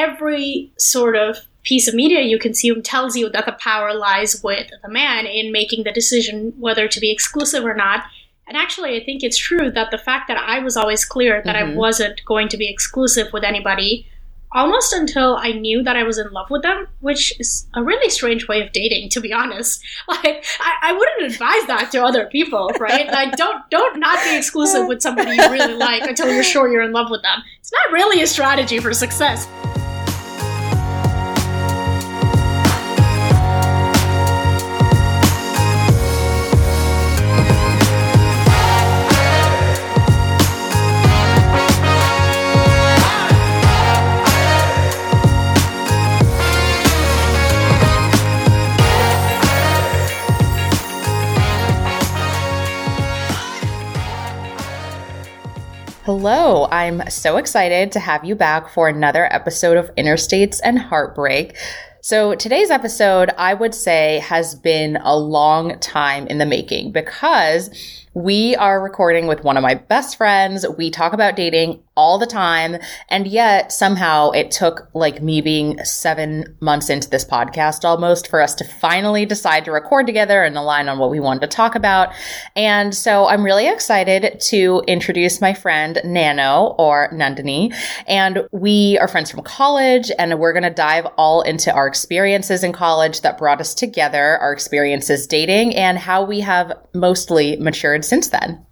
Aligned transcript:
every 0.00 0.72
sort 0.78 1.16
of 1.16 1.36
piece 1.62 1.86
of 1.86 1.94
media 1.94 2.22
you 2.22 2.38
consume 2.38 2.82
tells 2.82 3.16
you 3.16 3.28
that 3.28 3.44
the 3.46 3.52
power 3.52 3.92
lies 3.94 4.40
with 4.42 4.70
the 4.82 4.88
man 4.88 5.26
in 5.26 5.52
making 5.52 5.84
the 5.84 5.92
decision 5.92 6.54
whether 6.58 6.88
to 6.88 7.00
be 7.00 7.12
exclusive 7.12 7.64
or 7.64 7.74
not. 7.74 8.04
And 8.48 8.56
actually, 8.56 9.00
I 9.00 9.04
think 9.04 9.22
it's 9.22 9.36
true 9.36 9.70
that 9.70 9.90
the 9.90 9.98
fact 9.98 10.26
that 10.28 10.38
I 10.38 10.58
was 10.60 10.76
always 10.76 11.04
clear 11.04 11.42
that 11.44 11.54
Mhm. 11.54 11.72
I 11.72 11.76
wasn't 11.76 12.24
going 12.24 12.48
to 12.48 12.56
be 12.56 12.68
exclusive 12.68 13.32
with 13.32 13.44
anybody 13.44 14.06
almost 14.52 14.92
until 14.92 15.36
I 15.36 15.52
knew 15.52 15.82
that 15.84 15.96
I 15.96 16.02
was 16.02 16.18
in 16.18 16.28
love 16.32 16.50
with 16.50 16.62
them, 16.62 16.88
which 16.98 17.38
is 17.38 17.66
a 17.74 17.84
really 17.84 18.10
strange 18.10 18.48
way 18.48 18.60
of 18.60 18.72
dating, 18.72 19.10
to 19.10 19.20
be 19.20 19.32
honest. 19.32 19.80
Like, 20.08 20.44
I, 20.58 20.72
I 20.88 20.92
wouldn't 20.92 21.32
advise 21.32 21.66
that 21.68 21.92
to 21.92 22.02
other 22.02 22.26
people, 22.26 22.72
right? 22.80 23.06
Like, 23.18 23.36
don't 23.36 23.62
don't 23.70 24.00
not 24.00 24.18
be 24.24 24.36
exclusive 24.36 24.88
with 24.88 25.02
somebody 25.02 25.36
you 25.36 25.48
really 25.50 25.74
like 25.74 26.02
until 26.02 26.32
you're 26.32 26.42
sure 26.54 26.72
you're 26.72 26.82
in 26.82 26.92
love 26.92 27.10
with 27.10 27.22
them. 27.22 27.38
It's 27.60 27.72
not 27.78 27.92
really 27.92 28.22
a 28.22 28.26
strategy 28.26 28.78
for 28.80 28.92
success. 28.92 29.46
Hello, 56.32 56.68
I'm 56.70 57.10
so 57.10 57.38
excited 57.38 57.90
to 57.90 57.98
have 57.98 58.24
you 58.24 58.36
back 58.36 58.68
for 58.68 58.86
another 58.86 59.26
episode 59.34 59.76
of 59.76 59.92
Interstates 59.96 60.60
and 60.62 60.78
Heartbreak. 60.78 61.56
So, 62.02 62.36
today's 62.36 62.70
episode, 62.70 63.30
I 63.36 63.52
would 63.52 63.74
say, 63.74 64.20
has 64.20 64.54
been 64.54 64.96
a 64.98 65.18
long 65.18 65.76
time 65.80 66.28
in 66.28 66.38
the 66.38 66.46
making 66.46 66.92
because 66.92 67.68
we 68.14 68.56
are 68.56 68.82
recording 68.82 69.28
with 69.28 69.44
one 69.44 69.56
of 69.56 69.62
my 69.62 69.74
best 69.74 70.16
friends. 70.16 70.66
We 70.76 70.90
talk 70.90 71.12
about 71.12 71.36
dating 71.36 71.82
all 71.96 72.18
the 72.18 72.26
time. 72.26 72.76
And 73.10 73.26
yet 73.26 73.72
somehow 73.72 74.30
it 74.30 74.50
took 74.50 74.88
like 74.94 75.22
me 75.22 75.42
being 75.42 75.78
seven 75.84 76.56
months 76.60 76.88
into 76.88 77.10
this 77.10 77.24
podcast 77.24 77.84
almost 77.84 78.28
for 78.28 78.40
us 78.40 78.54
to 78.54 78.64
finally 78.64 79.26
decide 79.26 79.66
to 79.66 79.72
record 79.72 80.06
together 80.06 80.42
and 80.42 80.56
align 80.56 80.88
on 80.88 80.98
what 80.98 81.10
we 81.10 81.20
wanted 81.20 81.42
to 81.42 81.46
talk 81.46 81.74
about. 81.74 82.12
And 82.56 82.94
so 82.94 83.26
I'm 83.26 83.44
really 83.44 83.68
excited 83.68 84.40
to 84.48 84.82
introduce 84.88 85.40
my 85.40 85.52
friend 85.52 86.00
Nano 86.02 86.74
or 86.78 87.10
Nandini. 87.12 87.74
And 88.08 88.48
we 88.50 88.98
are 88.98 89.06
friends 89.06 89.30
from 89.30 89.42
college 89.42 90.10
and 90.18 90.38
we're 90.38 90.54
going 90.54 90.62
to 90.62 90.70
dive 90.70 91.06
all 91.18 91.42
into 91.42 91.70
our 91.72 91.86
experiences 91.86 92.64
in 92.64 92.72
college 92.72 93.20
that 93.20 93.36
brought 93.36 93.60
us 93.60 93.74
together, 93.74 94.38
our 94.38 94.52
experiences 94.52 95.26
dating 95.26 95.76
and 95.76 95.98
how 95.98 96.24
we 96.24 96.40
have 96.40 96.72
mostly 96.94 97.56
matured 97.56 97.99
since 98.02 98.28
then. 98.28 98.64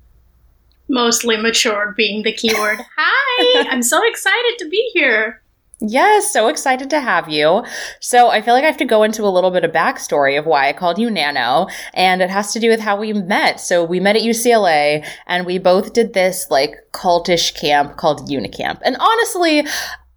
Mostly 0.88 1.36
matured 1.36 1.96
being 1.96 2.22
the 2.22 2.32
keyword. 2.32 2.78
Hi, 2.96 3.68
I'm 3.70 3.82
so 3.82 4.00
excited 4.06 4.56
to 4.58 4.68
be 4.68 4.90
here. 4.94 5.42
Yes, 5.80 6.32
so 6.32 6.48
excited 6.48 6.90
to 6.90 7.00
have 7.00 7.28
you. 7.28 7.64
So 8.00 8.30
I 8.30 8.42
feel 8.42 8.54
like 8.54 8.64
I 8.64 8.66
have 8.66 8.78
to 8.78 8.84
go 8.84 9.04
into 9.04 9.22
a 9.22 9.30
little 9.30 9.52
bit 9.52 9.62
of 9.62 9.70
backstory 9.70 10.36
of 10.36 10.44
why 10.44 10.68
I 10.68 10.72
called 10.72 10.98
you 10.98 11.08
Nano, 11.08 11.68
and 11.94 12.20
it 12.20 12.30
has 12.30 12.52
to 12.52 12.60
do 12.60 12.68
with 12.68 12.80
how 12.80 12.96
we 12.96 13.12
met. 13.12 13.60
So 13.60 13.84
we 13.84 14.00
met 14.00 14.16
at 14.16 14.22
UCLA, 14.22 15.06
and 15.28 15.46
we 15.46 15.58
both 15.58 15.92
did 15.92 16.14
this 16.14 16.50
like 16.50 16.74
cultish 16.92 17.54
camp 17.54 17.96
called 17.96 18.28
Unicamp. 18.28 18.80
And 18.84 18.96
honestly, 18.98 19.66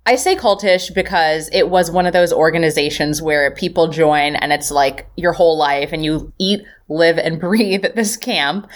I 0.05 0.15
say 0.15 0.35
cultish 0.35 0.93
because 0.93 1.47
it 1.53 1.69
was 1.69 1.91
one 1.91 2.07
of 2.07 2.13
those 2.13 2.33
organizations 2.33 3.21
where 3.21 3.51
people 3.51 3.87
join 3.87 4.35
and 4.35 4.51
it's 4.51 4.71
like 4.71 5.07
your 5.15 5.31
whole 5.31 5.57
life 5.57 5.93
and 5.93 6.03
you 6.03 6.33
eat, 6.39 6.63
live, 6.89 7.19
and 7.19 7.39
breathe 7.39 7.85
at 7.85 7.95
this 7.95 8.17
camp. 8.17 8.67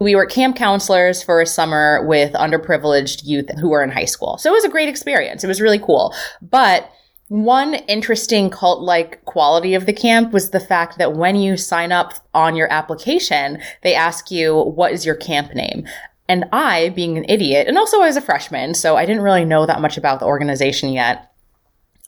We 0.00 0.14
were 0.14 0.24
camp 0.24 0.56
counselors 0.56 1.22
for 1.22 1.40
a 1.42 1.46
summer 1.46 2.04
with 2.06 2.32
underprivileged 2.32 3.24
youth 3.24 3.50
who 3.60 3.68
were 3.68 3.82
in 3.82 3.90
high 3.90 4.06
school. 4.06 4.38
So 4.38 4.50
it 4.50 4.54
was 4.54 4.64
a 4.64 4.70
great 4.70 4.88
experience. 4.88 5.44
It 5.44 5.48
was 5.48 5.60
really 5.60 5.78
cool. 5.78 6.14
But 6.40 6.90
one 7.28 7.74
interesting 7.74 8.50
cult 8.50 8.82
like 8.82 9.24
quality 9.24 9.74
of 9.74 9.86
the 9.86 9.92
camp 9.92 10.32
was 10.32 10.50
the 10.50 10.60
fact 10.60 10.98
that 10.98 11.14
when 11.14 11.36
you 11.36 11.56
sign 11.56 11.92
up 11.92 12.12
on 12.34 12.56
your 12.56 12.70
application, 12.70 13.58
they 13.82 13.94
ask 13.94 14.30
you, 14.30 14.54
what 14.54 14.92
is 14.92 15.06
your 15.06 15.14
camp 15.14 15.54
name? 15.54 15.86
And 16.28 16.46
I, 16.52 16.90
being 16.90 17.18
an 17.18 17.26
idiot, 17.28 17.68
and 17.68 17.76
also 17.76 18.00
I 18.00 18.06
was 18.06 18.16
a 18.16 18.22
freshman, 18.22 18.74
so 18.74 18.96
I 18.96 19.04
didn't 19.06 19.22
really 19.22 19.44
know 19.44 19.66
that 19.66 19.80
much 19.80 19.98
about 19.98 20.20
the 20.20 20.26
organization 20.26 20.92
yet. 20.92 21.32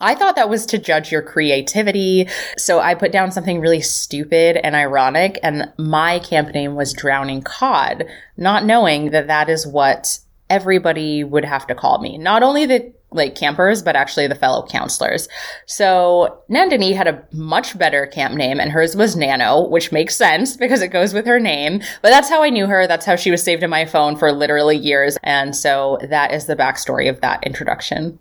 I 0.01 0.15
thought 0.15 0.37
that 0.37 0.49
was 0.49 0.67
to 0.67 0.79
judge 0.79 1.13
your 1.13 1.23
creativity. 1.23 2.29
So 2.57 2.81
I 2.81 2.95
put 2.95 3.13
down 3.13 3.33
something 3.33 3.61
really 3.61 3.81
stupid 3.81 4.57
and 4.57 4.75
ironic, 4.75 5.39
and 5.43 5.73
my 5.79 6.19
camp 6.19 6.53
name 6.53 6.75
was 6.75 6.93
Drowning 6.93 7.43
Cod, 7.43 8.05
not 8.37 8.65
knowing 8.65 9.11
that 9.11 9.29
that 9.29 9.49
is 9.49 9.67
what 9.67 10.19
everybody 10.51 11.25
would 11.25 11.45
have 11.45 11.67
to 11.69 11.75
call 11.75 12.01
me. 12.01 12.19
Not 12.19 12.43
only 12.43 12.67
the 12.67 12.93
like 13.15 13.35
campers, 13.35 13.83
but 13.83 13.97
actually 13.97 14.27
the 14.27 14.35
fellow 14.35 14.67
counselors. 14.67 15.29
So 15.67 16.43
Nandini 16.51 16.95
had 16.95 17.09
a 17.09 17.25
much 17.33 17.79
better 17.79 18.07
camp 18.07 18.35
name 18.35 18.61
and 18.61 18.71
hers 18.71 18.97
was 18.97 19.17
Nano, 19.17 19.67
which 19.69 19.93
makes 19.93 20.17
sense 20.17 20.57
because 20.57 20.83
it 20.83 20.89
goes 20.89 21.15
with 21.15 21.27
her 21.27 21.41
name. 21.41 21.81
But 22.03 22.11
that's 22.11 22.29
how 22.29 22.43
I 22.43 22.51
knew 22.51 22.67
her. 22.67 22.87
That's 22.87 23.07
how 23.07 23.17
she 23.17 23.31
was 23.31 23.43
saved 23.43 23.63
in 23.63 23.71
my 23.71 23.87
phone 23.87 24.17
for 24.17 24.33
literally 24.33 24.77
years. 24.77 25.17
And 25.23 25.57
so 25.57 25.99
that 26.09 26.33
is 26.33 26.47
the 26.47 26.57
backstory 26.57 27.09
of 27.09 27.21
that 27.21 27.43
introduction. 27.45 28.19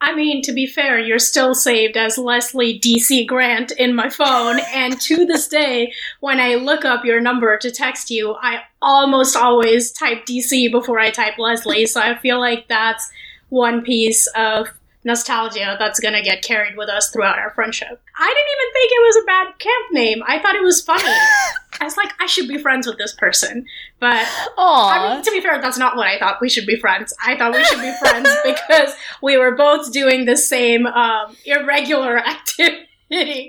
I 0.00 0.14
mean, 0.14 0.42
to 0.42 0.52
be 0.52 0.66
fair, 0.66 0.98
you're 0.98 1.18
still 1.18 1.54
saved 1.54 1.96
as 1.96 2.18
Leslie 2.18 2.78
DC 2.78 3.26
Grant 3.26 3.72
in 3.72 3.94
my 3.94 4.10
phone, 4.10 4.60
and 4.74 5.00
to 5.00 5.24
this 5.24 5.48
day, 5.48 5.92
when 6.20 6.38
I 6.38 6.56
look 6.56 6.84
up 6.84 7.04
your 7.04 7.20
number 7.20 7.56
to 7.56 7.70
text 7.70 8.10
you, 8.10 8.36
I 8.40 8.60
almost 8.82 9.36
always 9.36 9.92
type 9.92 10.26
DC 10.26 10.70
before 10.70 10.98
I 10.98 11.10
type 11.10 11.38
Leslie, 11.38 11.86
so 11.86 12.00
I 12.00 12.18
feel 12.18 12.38
like 12.38 12.68
that's 12.68 13.10
one 13.48 13.82
piece 13.82 14.26
of 14.36 14.68
nostalgia 15.06 15.76
that's 15.78 16.00
gonna 16.00 16.22
get 16.22 16.42
carried 16.42 16.76
with 16.76 16.88
us 16.88 17.10
throughout 17.10 17.38
our 17.38 17.50
friendship. 17.50 18.02
I 18.18 18.26
didn't 18.26 18.52
even 18.58 18.72
think 18.72 18.92
it 18.92 19.04
was 19.04 19.16
a 19.16 19.26
bad 19.26 19.58
camp 19.58 19.92
name. 19.92 20.22
I 20.26 20.40
thought 20.40 20.56
it 20.56 20.62
was 20.62 20.82
funny. 20.82 21.04
I 21.80 21.84
was 21.84 21.96
like, 21.96 22.12
I 22.20 22.26
should 22.26 22.48
be 22.48 22.58
friends 22.58 22.86
with 22.86 22.98
this 22.98 23.14
person. 23.14 23.66
But 24.00 24.26
Aww. 24.58 24.58
I 24.58 25.14
mean, 25.14 25.22
to 25.22 25.30
be 25.30 25.40
fair, 25.40 25.60
that's 25.60 25.78
not 25.78 25.96
what 25.96 26.08
I 26.08 26.18
thought. 26.18 26.40
We 26.40 26.48
should 26.48 26.66
be 26.66 26.76
friends. 26.76 27.14
I 27.24 27.36
thought 27.36 27.54
we 27.54 27.64
should 27.64 27.80
be 27.80 27.94
friends 28.00 28.28
because 28.44 28.94
we 29.22 29.36
were 29.36 29.54
both 29.54 29.92
doing 29.92 30.24
the 30.24 30.36
same 30.36 30.86
um, 30.86 31.36
irregular 31.44 32.18
activity. 32.26 33.48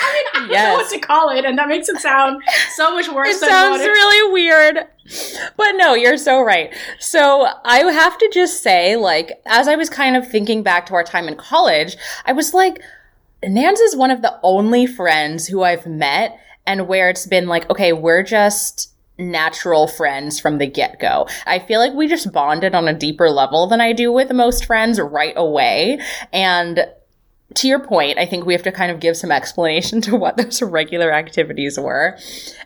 I 0.00 0.12
mean, 0.12 0.26
I 0.34 0.54
don't 0.54 0.68
know 0.68 0.74
what 0.74 0.90
to 0.90 0.98
call 0.98 1.30
it, 1.30 1.44
and 1.44 1.58
that 1.58 1.68
makes 1.68 1.88
it 1.88 1.98
sound 1.98 2.42
so 2.74 2.94
much 2.94 3.08
worse 3.08 3.36
it 3.36 3.40
than 3.40 3.50
sounds 3.50 3.82
it 3.82 3.88
really 3.88 4.32
weird. 4.32 4.86
But 5.56 5.72
no, 5.72 5.94
you're 5.94 6.16
so 6.16 6.42
right. 6.42 6.74
So 6.98 7.46
I 7.64 7.78
have 7.78 8.16
to 8.18 8.30
just 8.32 8.62
say, 8.62 8.96
like, 8.96 9.32
as 9.46 9.68
I 9.68 9.76
was 9.76 9.90
kind 9.90 10.16
of 10.16 10.26
thinking 10.28 10.62
back 10.62 10.86
to 10.86 10.94
our 10.94 11.04
time 11.04 11.28
in 11.28 11.36
college, 11.36 11.96
I 12.24 12.32
was 12.32 12.54
like, 12.54 12.80
Nans 13.44 13.80
is 13.80 13.96
one 13.96 14.10
of 14.10 14.22
the 14.22 14.38
only 14.42 14.86
friends 14.86 15.48
who 15.48 15.62
I've 15.62 15.86
met 15.86 16.38
and 16.66 16.86
where 16.86 17.10
it's 17.10 17.26
been 17.26 17.48
like, 17.48 17.68
okay, 17.70 17.92
we're 17.92 18.22
just 18.22 18.92
natural 19.18 19.86
friends 19.86 20.40
from 20.40 20.58
the 20.58 20.66
get 20.66 20.98
go. 20.98 21.28
I 21.46 21.58
feel 21.58 21.80
like 21.80 21.92
we 21.92 22.08
just 22.08 22.32
bonded 22.32 22.74
on 22.74 22.88
a 22.88 22.94
deeper 22.94 23.30
level 23.30 23.66
than 23.66 23.80
I 23.80 23.92
do 23.92 24.12
with 24.12 24.32
most 24.32 24.64
friends 24.64 25.00
right 25.00 25.34
away. 25.36 26.00
And 26.32 26.86
to 27.54 27.68
your 27.68 27.78
point, 27.78 28.18
I 28.18 28.26
think 28.26 28.46
we 28.46 28.52
have 28.52 28.62
to 28.62 28.72
kind 28.72 28.90
of 28.90 29.00
give 29.00 29.16
some 29.16 29.30
explanation 29.30 30.00
to 30.02 30.16
what 30.16 30.36
those 30.36 30.62
regular 30.62 31.12
activities 31.12 31.78
were. 31.78 32.18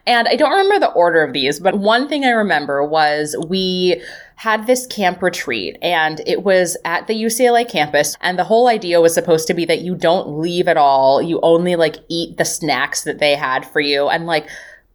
And 0.07 0.29
I 0.29 0.37
don't 0.37 0.51
remember 0.51 0.79
the 0.79 0.93
order 0.93 1.23
of 1.23 1.33
these, 1.33 1.61
but 1.61 1.79
one 1.79 2.09
thing 2.09 2.25
I 2.25 2.31
remember 2.31 2.85
was 2.85 3.37
we 3.49 4.03
had 4.37 4.67
this 4.67 4.87
camp 4.87 5.23
retreat 5.23 5.79
and 5.81 6.21
it 6.27 6.43
was 6.43 6.77
at 6.85 7.07
the 7.07 7.15
UCLA 7.15 7.69
campus. 7.69 8.17
And 8.21 8.39
the 8.39 8.45
whole 8.45 8.69
idea 8.69 9.01
was 9.01 9.15
supposed 9.15 9.47
to 9.49 9.55
be 9.55 9.65
that 9.65 9.81
you 9.81 9.95
don't 9.95 10.39
leave 10.41 10.69
at 10.69 10.77
all. 10.77 11.23
You 11.23 11.41
only 11.43 11.75
like 11.75 11.97
eat 12.09 12.37
the 12.37 12.45
snacks 12.45 13.05
that 13.05 13.19
they 13.19 13.35
had 13.35 13.67
for 13.67 13.81
you. 13.81 14.09
And 14.09 14.27
like, 14.27 14.49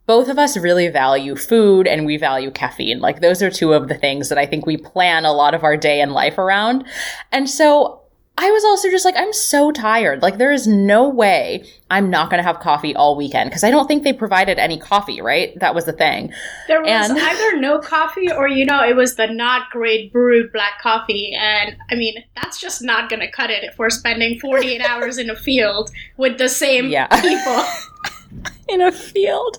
both 0.08 0.28
of 0.28 0.38
us 0.38 0.58
really 0.58 0.90
value 0.90 1.36
food 1.36 1.88
and 1.88 2.06
we 2.06 2.18
value 2.18 2.52
caffeine. 2.52 3.00
Like, 3.00 3.22
those 3.22 3.42
are 3.42 3.50
two 3.50 3.72
of 3.72 3.88
the 3.88 3.96
things 3.96 4.30
that 4.30 4.38
I 4.38 4.46
think 4.46 4.66
we 4.66 4.76
plan 4.76 5.26
a 5.26 5.32
lot 5.32 5.54
of 5.54 5.64
our 5.64 5.78
day 5.78 6.02
and 6.02 6.12
life 6.12 6.38
around. 6.38 6.86
And 7.32 7.50
so 7.50 8.01
I 8.44 8.50
was 8.50 8.64
also 8.66 8.90
just 8.90 9.06
like, 9.06 9.14
I'm 9.16 9.32
so 9.34 9.72
tired. 9.72 10.24
Like, 10.24 10.40
there 10.40 10.52
is 10.52 10.66
no 10.66 11.08
way 11.08 11.64
I'm 11.92 12.10
not 12.10 12.32
going 12.32 12.40
to 12.40 12.44
have 12.44 12.60
coffee 12.60 12.96
all 12.96 13.16
weekend 13.16 13.52
because 13.52 13.64
I 13.64 13.70
don't 13.70 13.86
think 13.88 14.04
they 14.04 14.14
provided 14.14 14.58
any 14.58 14.80
coffee, 14.80 15.22
right? 15.22 15.58
That 15.60 15.76
was 15.76 15.86
the 15.86 15.94
thing. 15.94 16.34
There 16.68 16.82
was 16.82 16.90
And- 17.12 17.20
either 17.22 17.58
no 17.58 17.78
coffee 17.78 18.32
or, 18.32 18.48
you 18.48 18.66
know, 18.66 18.82
it 18.84 18.96
was 18.96 19.16
the 19.16 19.28
not 19.28 19.70
great 19.70 20.12
brewed 20.12 20.52
black 20.52 20.82
coffee. 20.82 21.38
And 21.40 21.76
I 21.92 21.96
mean, 21.96 22.16
that's 22.36 22.60
just 22.60 22.82
not 22.82 23.10
going 23.12 23.20
to 23.20 23.30
cut 23.30 23.52
it 23.52 23.64
if 23.64 23.78
we're 23.78 23.92
spending 23.92 24.40
48 24.40 24.82
hours 24.82 25.20
in 25.20 25.30
a 25.30 25.36
field 25.36 25.92
with 26.18 26.40
the 26.40 26.50
same 26.50 26.88
Yeah. 26.88 27.06
people. 27.22 27.64
in 28.68 28.82
a 28.82 28.92
field. 28.92 29.58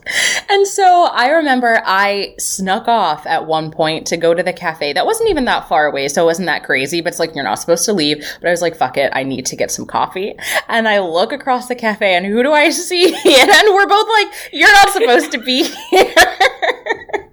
And 0.49 0.67
so 0.67 1.09
I 1.13 1.29
remember 1.29 1.83
I 1.85 2.35
snuck 2.39 2.89
off 2.89 3.27
at 3.27 3.47
one 3.47 3.71
point 3.71 4.07
to 4.09 4.17
go 4.17 4.35
to 4.35 4.43
the 4.43 4.53
cafe. 4.53 4.93
That 4.93 5.07
wasn't 5.07 5.31
even 5.31 5.45
that 5.47 5.69
far 5.69 5.87
away, 5.87 6.09
so 6.09 6.23
it 6.23 6.27
wasn't 6.27 6.47
that 6.47 6.65
crazy, 6.65 7.01
but 7.01 7.09
it's 7.09 7.19
like 7.19 7.35
you're 7.35 7.45
not 7.45 7.59
supposed 7.59 7.85
to 7.87 7.93
leave. 7.93 8.25
But 8.41 8.49
I 8.49 8.51
was 8.51 8.63
like, 8.63 8.77
fuck 8.77 8.97
it, 8.97 9.13
I 9.15 9.23
need 9.23 9.47
to 9.47 9.57
get 9.57 9.71
some 9.71 9.87
coffee. 9.87 10.35
And 10.69 10.89
I 10.89 11.01
look 11.01 11.33
across 11.33 11.69
the 11.69 11.75
cafe 11.75 12.15
and 12.15 12.27
who 12.27 12.43
do 12.43 12.53
I 12.53 12.71
see? 12.71 13.13
And 13.43 13.75
we're 13.75 13.87
both 13.87 14.09
like, 14.09 14.29
you're 14.53 14.73
not 14.73 14.91
supposed 14.91 15.33
to 15.33 15.39
be 15.39 15.65
here. 15.91 17.29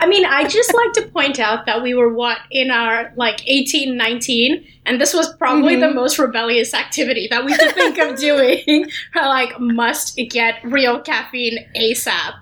I 0.00 0.06
mean, 0.06 0.24
I 0.24 0.48
just 0.48 0.72
like 0.74 0.94
to 0.94 1.02
point 1.12 1.38
out 1.38 1.66
that 1.66 1.82
we 1.82 1.92
were 1.92 2.12
what 2.12 2.38
in 2.50 2.70
our 2.70 3.12
like 3.16 3.46
18, 3.46 3.98
19, 3.98 4.64
and 4.86 4.98
this 4.98 5.12
was 5.12 5.30
probably 5.34 5.74
mm-hmm. 5.74 5.82
the 5.82 5.94
most 5.94 6.18
rebellious 6.18 6.72
activity 6.72 7.28
that 7.30 7.44
we 7.44 7.54
could 7.54 7.74
think 7.74 7.98
of 7.98 8.18
doing. 8.18 8.86
like, 9.14 9.60
must 9.60 10.18
get 10.30 10.64
real 10.64 11.00
caffeine 11.00 11.68
ASAP. 11.76 12.34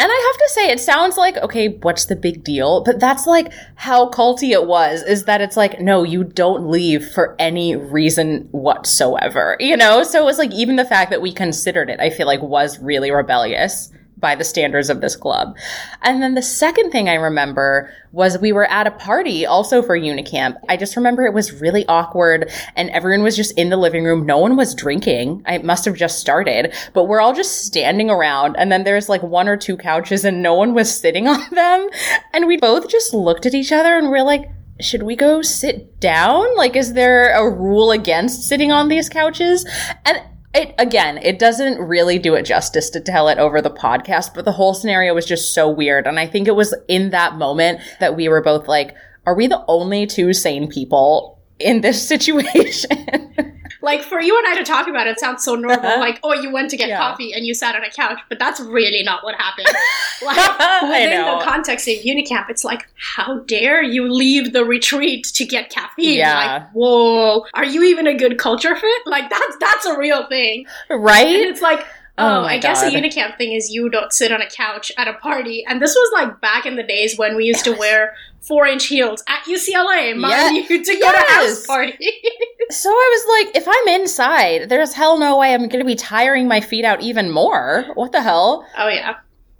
And 0.00 0.12
I 0.12 0.32
have 0.32 0.38
to 0.38 0.54
say, 0.54 0.70
it 0.70 0.78
sounds 0.78 1.16
like, 1.16 1.36
okay, 1.38 1.70
what's 1.82 2.04
the 2.04 2.14
big 2.14 2.44
deal? 2.44 2.84
But 2.84 3.00
that's 3.00 3.26
like 3.26 3.52
how 3.74 4.10
culty 4.10 4.50
it 4.50 4.68
was, 4.68 5.02
is 5.02 5.24
that 5.24 5.40
it's 5.40 5.56
like, 5.56 5.80
no, 5.80 6.04
you 6.04 6.22
don't 6.22 6.70
leave 6.70 7.04
for 7.10 7.34
any 7.40 7.74
reason 7.74 8.46
whatsoever, 8.52 9.56
you 9.58 9.76
know? 9.76 10.04
So 10.04 10.22
it 10.22 10.24
was 10.24 10.38
like, 10.38 10.52
even 10.52 10.76
the 10.76 10.84
fact 10.84 11.10
that 11.10 11.20
we 11.20 11.32
considered 11.32 11.90
it, 11.90 11.98
I 11.98 12.10
feel 12.10 12.28
like 12.28 12.40
was 12.40 12.78
really 12.78 13.10
rebellious 13.10 13.90
by 14.18 14.34
the 14.34 14.44
standards 14.44 14.90
of 14.90 15.00
this 15.00 15.16
club. 15.16 15.56
And 16.02 16.22
then 16.22 16.34
the 16.34 16.42
second 16.42 16.90
thing 16.90 17.08
I 17.08 17.14
remember 17.14 17.92
was 18.12 18.38
we 18.38 18.52
were 18.52 18.70
at 18.70 18.86
a 18.86 18.90
party 18.90 19.44
also 19.44 19.82
for 19.82 19.98
Unicamp. 19.98 20.56
I 20.68 20.76
just 20.76 20.96
remember 20.96 21.24
it 21.26 21.34
was 21.34 21.60
really 21.60 21.86
awkward 21.86 22.50
and 22.74 22.90
everyone 22.90 23.22
was 23.22 23.36
just 23.36 23.56
in 23.58 23.68
the 23.70 23.76
living 23.76 24.04
room. 24.04 24.24
No 24.24 24.38
one 24.38 24.56
was 24.56 24.74
drinking. 24.74 25.42
I 25.46 25.58
must 25.58 25.84
have 25.84 25.94
just 25.94 26.18
started, 26.18 26.74
but 26.94 27.04
we're 27.04 27.20
all 27.20 27.34
just 27.34 27.64
standing 27.64 28.10
around 28.10 28.56
and 28.56 28.72
then 28.72 28.84
there's 28.84 29.08
like 29.08 29.22
one 29.22 29.48
or 29.48 29.56
two 29.56 29.76
couches 29.76 30.24
and 30.24 30.42
no 30.42 30.54
one 30.54 30.74
was 30.74 30.98
sitting 30.98 31.28
on 31.28 31.42
them. 31.50 31.88
And 32.32 32.46
we 32.46 32.56
both 32.56 32.88
just 32.88 33.12
looked 33.12 33.46
at 33.46 33.54
each 33.54 33.72
other 33.72 33.96
and 33.96 34.10
we're 34.10 34.22
like, 34.22 34.50
should 34.80 35.02
we 35.02 35.16
go 35.16 35.42
sit 35.42 36.00
down? 36.00 36.56
Like, 36.56 36.76
is 36.76 36.92
there 36.92 37.32
a 37.32 37.50
rule 37.50 37.90
against 37.90 38.48
sitting 38.48 38.70
on 38.70 38.88
these 38.88 39.08
couches? 39.08 39.68
And 40.04 40.22
it 40.54 40.74
again, 40.78 41.18
it 41.18 41.38
doesn't 41.38 41.78
really 41.78 42.18
do 42.18 42.34
it 42.34 42.44
justice 42.44 42.90
to 42.90 43.00
tell 43.00 43.28
it 43.28 43.38
over 43.38 43.60
the 43.60 43.70
podcast, 43.70 44.34
but 44.34 44.44
the 44.44 44.52
whole 44.52 44.74
scenario 44.74 45.14
was 45.14 45.26
just 45.26 45.54
so 45.54 45.68
weird. 45.68 46.06
And 46.06 46.18
I 46.18 46.26
think 46.26 46.48
it 46.48 46.56
was 46.56 46.74
in 46.88 47.10
that 47.10 47.36
moment 47.36 47.80
that 48.00 48.16
we 48.16 48.28
were 48.28 48.42
both 48.42 48.66
like, 48.66 48.94
are 49.26 49.34
we 49.34 49.46
the 49.46 49.64
only 49.68 50.06
two 50.06 50.32
sane 50.32 50.68
people 50.68 51.38
in 51.58 51.82
this 51.82 52.06
situation? 52.08 53.54
Like 53.80 54.02
for 54.02 54.20
you 54.20 54.36
and 54.36 54.46
I 54.46 54.58
to 54.58 54.64
talk 54.64 54.88
about 54.88 55.06
it 55.06 55.20
sounds 55.20 55.44
so 55.44 55.54
normal. 55.54 55.86
Uh-huh. 55.86 56.00
like, 56.00 56.18
oh, 56.22 56.32
you 56.32 56.50
went 56.50 56.70
to 56.70 56.76
get 56.76 56.88
yeah. 56.88 56.98
coffee 56.98 57.32
and 57.32 57.46
you 57.46 57.54
sat 57.54 57.74
on 57.74 57.84
a 57.84 57.90
couch, 57.90 58.18
but 58.28 58.38
that's 58.38 58.60
really 58.60 59.02
not 59.02 59.22
what 59.24 59.34
happened. 59.36 59.68
like 60.24 60.82
within 60.82 61.24
the 61.24 61.44
context 61.44 61.86
of 61.88 61.94
Unicamp, 61.96 62.50
it's 62.50 62.64
like, 62.64 62.88
how 62.94 63.40
dare 63.40 63.82
you 63.82 64.10
leave 64.10 64.52
the 64.52 64.64
retreat 64.64 65.26
to 65.34 65.44
get 65.44 65.70
caffeine? 65.70 66.18
Yeah. 66.18 66.36
Like, 66.36 66.70
whoa, 66.72 67.44
are 67.54 67.64
you 67.64 67.84
even 67.84 68.06
a 68.06 68.14
good 68.14 68.38
culture 68.38 68.74
fit? 68.74 69.02
Like 69.06 69.30
that's 69.30 69.56
that's 69.60 69.86
a 69.86 69.98
real 69.98 70.26
thing, 70.28 70.66
right? 70.90 71.26
And 71.26 71.44
it's 71.44 71.62
like. 71.62 71.86
Oh, 72.18 72.40
um, 72.40 72.44
I 72.44 72.58
guess 72.58 72.82
God. 72.82 72.92
a 72.92 72.96
unicamp 72.96 73.38
thing 73.38 73.52
is 73.52 73.70
you 73.70 73.88
don't 73.88 74.12
sit 74.12 74.32
on 74.32 74.42
a 74.42 74.50
couch 74.50 74.90
at 74.98 75.06
a 75.06 75.14
party. 75.14 75.64
And 75.66 75.80
this 75.80 75.94
was 75.94 76.10
like 76.12 76.40
back 76.40 76.66
in 76.66 76.74
the 76.74 76.82
days 76.82 77.16
when 77.16 77.36
we 77.36 77.44
used 77.44 77.64
to 77.64 77.72
wear 77.72 78.16
four 78.40 78.66
inch 78.66 78.86
heels 78.86 79.22
at 79.28 79.44
UCLA, 79.44 80.20
yeah. 80.20 80.50
you, 80.50 80.66
to 80.66 80.92
go 80.94 80.98
yes. 80.98 81.26
to 81.26 81.32
house 81.32 81.66
party. 81.66 81.96
so 82.70 82.90
I 82.90 82.92
was 82.92 83.46
like, 83.46 83.56
if 83.56 83.68
I'm 83.68 84.00
inside, 84.00 84.68
there's 84.68 84.94
hell 84.94 85.18
no 85.18 85.38
way 85.38 85.54
I'm 85.54 85.68
going 85.68 85.78
to 85.78 85.84
be 85.84 85.94
tiring 85.94 86.48
my 86.48 86.60
feet 86.60 86.84
out 86.84 87.00
even 87.00 87.30
more. 87.30 87.86
What 87.94 88.10
the 88.10 88.22
hell? 88.22 88.66
Oh, 88.76 88.88
yeah. 88.88 89.16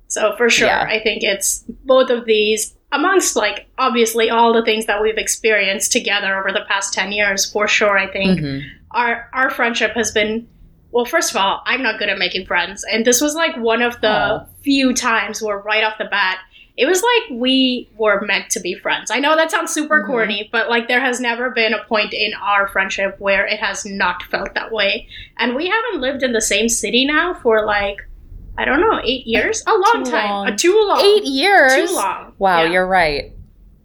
So 0.09 0.35
for 0.37 0.51
sure, 0.51 0.67
yeah. 0.67 0.83
I 0.83 1.01
think 1.01 1.23
it's 1.23 1.65
both 1.85 2.11
of 2.11 2.25
these 2.25 2.75
amongst 2.91 3.37
like 3.37 3.69
obviously 3.79 4.31
all 4.31 4.53
the 4.53 4.65
things 4.65 4.87
that 4.87 5.03
we've 5.03 5.19
experienced 5.19 5.93
together 5.93 6.39
over 6.39 6.51
the 6.51 6.65
past 6.69 6.95
10 6.95 7.13
years 7.13 7.51
for 7.51 7.69
sure 7.69 7.99
i 7.99 8.11
think 8.11 8.41
mm-hmm. 8.41 8.67
our 8.93 9.29
our 9.35 9.51
friendship 9.51 9.93
has 9.93 10.11
been 10.11 10.49
well 10.91 11.05
first 11.05 11.31
of 11.31 11.37
all 11.37 11.63
i'm 11.67 11.83
not 11.83 11.99
good 11.99 12.09
at 12.09 12.19
making 12.19 12.47
friends 12.47 12.85
and 12.91 13.05
this 13.05 13.21
was 13.21 13.35
like 13.35 13.57
one 13.57 13.83
of 13.83 14.01
the 14.01 14.09
Aww. 14.09 14.47
few 14.63 14.95
times 14.95 15.43
where 15.43 15.59
right 15.59 15.85
off 15.85 15.99
the 15.99 16.07
bat 16.07 16.39
it 16.79 16.87
was 16.87 17.03
like 17.03 17.41
we 17.41 17.91
were 17.97 18.21
meant 18.21 18.51
to 18.51 18.61
be 18.61 18.73
friends. 18.73 19.11
I 19.11 19.19
know 19.19 19.35
that 19.35 19.51
sounds 19.51 19.75
super 19.75 20.01
mm-hmm. 20.01 20.13
corny, 20.13 20.49
but 20.53 20.71
like 20.71 20.87
there 20.87 21.01
has 21.01 21.19
never 21.19 21.51
been 21.51 21.75
a 21.75 21.83
point 21.85 22.15
in 22.15 22.33
our 22.35 22.69
friendship 22.69 23.17
where 23.19 23.45
it 23.45 23.59
has 23.59 23.85
not 23.85 24.23
felt 24.23 24.55
that 24.55 24.71
way. 24.71 25.09
And 25.39 25.57
we 25.57 25.67
haven't 25.67 26.01
lived 26.01 26.23
in 26.23 26.33
the 26.33 26.41
same 26.41 26.69
city 26.69 27.05
now 27.05 27.35
for 27.35 27.67
like 27.67 28.09
I 28.57 28.65
don't 28.65 28.81
know, 28.81 29.01
eight 29.05 29.27
years? 29.27 29.63
A 29.67 29.73
long 29.73 30.05
too 30.05 30.11
time. 30.11 30.31
Long. 30.31 30.57
too 30.57 30.85
long. 30.89 31.01
Eight 31.01 31.25
years. 31.25 31.91
Too 31.91 31.95
long. 31.95 32.33
Wow, 32.39 32.63
yeah. 32.63 32.71
you're 32.71 32.87
right. 32.87 33.33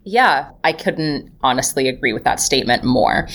Yeah, 0.04 0.52
I 0.64 0.74
couldn't 0.74 1.32
honestly 1.42 1.88
agree 1.88 2.12
with 2.12 2.24
that 2.24 2.40
statement 2.40 2.84
more. 2.84 3.28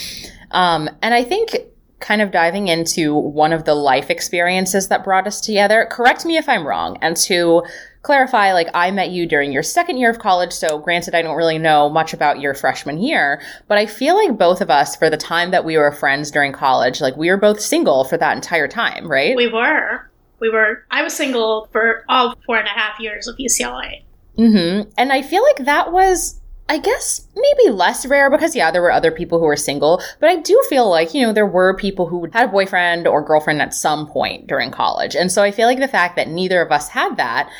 Um, 0.50 0.90
and 1.00 1.14
I 1.14 1.22
think 1.22 1.56
kind 2.00 2.22
of 2.22 2.30
diving 2.30 2.68
into 2.68 3.14
one 3.14 3.52
of 3.52 3.64
the 3.64 3.74
life 3.74 4.10
experiences 4.10 4.88
that 4.88 5.04
brought 5.04 5.26
us 5.26 5.40
together, 5.40 5.86
correct 5.90 6.24
me 6.24 6.36
if 6.36 6.48
I'm 6.48 6.66
wrong, 6.66 6.98
and 7.00 7.16
to 7.16 7.64
clarify, 8.02 8.52
like 8.52 8.68
I 8.74 8.90
met 8.90 9.10
you 9.10 9.26
during 9.26 9.52
your 9.52 9.62
second 9.62 9.98
year 9.98 10.10
of 10.10 10.18
college. 10.18 10.52
So 10.52 10.78
granted, 10.78 11.14
I 11.14 11.22
don't 11.22 11.36
really 11.36 11.58
know 11.58 11.88
much 11.88 12.14
about 12.14 12.40
your 12.40 12.54
freshman 12.54 12.98
year, 12.98 13.42
but 13.66 13.78
I 13.78 13.86
feel 13.86 14.14
like 14.14 14.38
both 14.38 14.60
of 14.60 14.70
us, 14.70 14.96
for 14.96 15.10
the 15.10 15.16
time 15.16 15.50
that 15.50 15.64
we 15.64 15.76
were 15.76 15.92
friends 15.92 16.30
during 16.30 16.52
college, 16.52 17.00
like 17.00 17.16
we 17.16 17.30
were 17.30 17.36
both 17.36 17.60
single 17.60 18.04
for 18.04 18.16
that 18.16 18.36
entire 18.36 18.68
time, 18.68 19.10
right? 19.10 19.36
We 19.36 19.48
were. 19.48 20.08
We 20.40 20.50
were. 20.50 20.84
I 20.90 21.02
was 21.02 21.14
single 21.14 21.68
for 21.72 22.04
all 22.08 22.34
four 22.46 22.58
and 22.58 22.66
a 22.66 22.70
half 22.70 23.00
years 23.00 23.26
of 23.26 23.36
UCLA. 23.36 24.04
Mm-hmm. 24.38 24.90
And 24.96 25.12
I 25.12 25.22
feel 25.22 25.42
like 25.42 25.66
that 25.66 25.92
was 25.92 26.37
I 26.68 26.78
guess 26.78 27.26
maybe 27.34 27.74
less 27.74 28.04
rare 28.04 28.30
because 28.30 28.54
yeah, 28.54 28.70
there 28.70 28.82
were 28.82 28.92
other 28.92 29.10
people 29.10 29.38
who 29.38 29.46
were 29.46 29.56
single, 29.56 30.02
but 30.20 30.28
I 30.28 30.36
do 30.36 30.62
feel 30.68 30.88
like, 30.88 31.14
you 31.14 31.26
know, 31.26 31.32
there 31.32 31.46
were 31.46 31.74
people 31.74 32.06
who 32.06 32.28
had 32.32 32.48
a 32.48 32.52
boyfriend 32.52 33.06
or 33.06 33.24
girlfriend 33.24 33.62
at 33.62 33.72
some 33.72 34.06
point 34.06 34.46
during 34.46 34.70
college. 34.70 35.16
And 35.16 35.32
so 35.32 35.42
I 35.42 35.50
feel 35.50 35.66
like 35.66 35.78
the 35.78 35.88
fact 35.88 36.16
that 36.16 36.28
neither 36.28 36.60
of 36.60 36.70
us 36.70 36.90
had 36.90 37.16
that, 37.16 37.50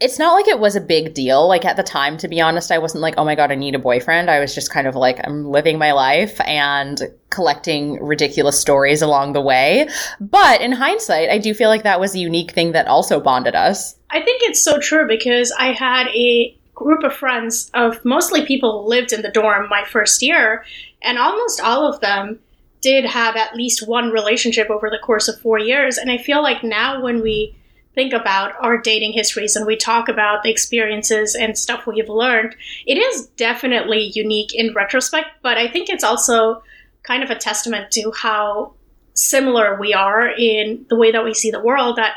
it's 0.00 0.18
not 0.18 0.32
like 0.32 0.46
it 0.46 0.60
was 0.60 0.76
a 0.76 0.80
big 0.80 1.14
deal. 1.14 1.46
Like 1.48 1.64
at 1.64 1.76
the 1.76 1.82
time, 1.82 2.16
to 2.18 2.28
be 2.28 2.40
honest, 2.40 2.70
I 2.70 2.78
wasn't 2.78 3.02
like, 3.02 3.14
oh 3.18 3.24
my 3.24 3.34
God, 3.34 3.50
I 3.50 3.56
need 3.56 3.74
a 3.74 3.80
boyfriend. 3.80 4.30
I 4.30 4.40
was 4.40 4.54
just 4.54 4.70
kind 4.70 4.86
of 4.86 4.94
like, 4.94 5.20
I'm 5.24 5.46
living 5.46 5.78
my 5.78 5.92
life 5.92 6.40
and 6.40 7.00
collecting 7.30 8.02
ridiculous 8.02 8.60
stories 8.60 9.02
along 9.02 9.32
the 9.32 9.40
way. 9.40 9.88
But 10.20 10.60
in 10.60 10.72
hindsight, 10.72 11.30
I 11.30 11.38
do 11.38 11.54
feel 11.54 11.68
like 11.68 11.82
that 11.82 12.00
was 12.00 12.14
a 12.14 12.20
unique 12.20 12.52
thing 12.52 12.72
that 12.72 12.86
also 12.86 13.20
bonded 13.20 13.54
us. 13.54 13.96
I 14.10 14.22
think 14.22 14.42
it's 14.42 14.62
so 14.62 14.78
true 14.78 15.06
because 15.06 15.52
I 15.58 15.72
had 15.72 16.08
a 16.08 16.57
group 16.78 17.02
of 17.02 17.12
friends 17.12 17.70
of 17.74 18.04
mostly 18.04 18.46
people 18.46 18.82
who 18.82 18.88
lived 18.88 19.12
in 19.12 19.22
the 19.22 19.30
dorm 19.30 19.68
my 19.68 19.84
first 19.84 20.22
year, 20.22 20.64
and 21.02 21.18
almost 21.18 21.60
all 21.60 21.92
of 21.92 22.00
them 22.00 22.38
did 22.80 23.04
have 23.04 23.34
at 23.34 23.56
least 23.56 23.88
one 23.88 24.10
relationship 24.10 24.70
over 24.70 24.88
the 24.88 25.04
course 25.04 25.26
of 25.26 25.40
four 25.40 25.58
years. 25.58 25.98
And 25.98 26.10
I 26.10 26.18
feel 26.18 26.40
like 26.40 26.62
now 26.62 27.02
when 27.02 27.20
we 27.20 27.56
think 27.96 28.12
about 28.12 28.52
our 28.60 28.78
dating 28.78 29.12
histories 29.12 29.56
and 29.56 29.66
we 29.66 29.76
talk 29.76 30.08
about 30.08 30.44
the 30.44 30.50
experiences 30.50 31.34
and 31.34 31.58
stuff 31.58 31.84
we've 31.84 32.08
learned, 32.08 32.54
it 32.86 32.96
is 32.96 33.26
definitely 33.36 34.12
unique 34.14 34.54
in 34.54 34.72
retrospect, 34.72 35.26
but 35.42 35.58
I 35.58 35.66
think 35.66 35.88
it's 35.88 36.04
also 36.04 36.62
kind 37.02 37.24
of 37.24 37.30
a 37.30 37.34
testament 37.34 37.90
to 37.92 38.12
how 38.16 38.74
similar 39.14 39.80
we 39.80 39.92
are 39.94 40.28
in 40.28 40.86
the 40.88 40.96
way 40.96 41.10
that 41.10 41.24
we 41.24 41.34
see 41.34 41.50
the 41.50 41.60
world 41.60 41.96
that 41.96 42.14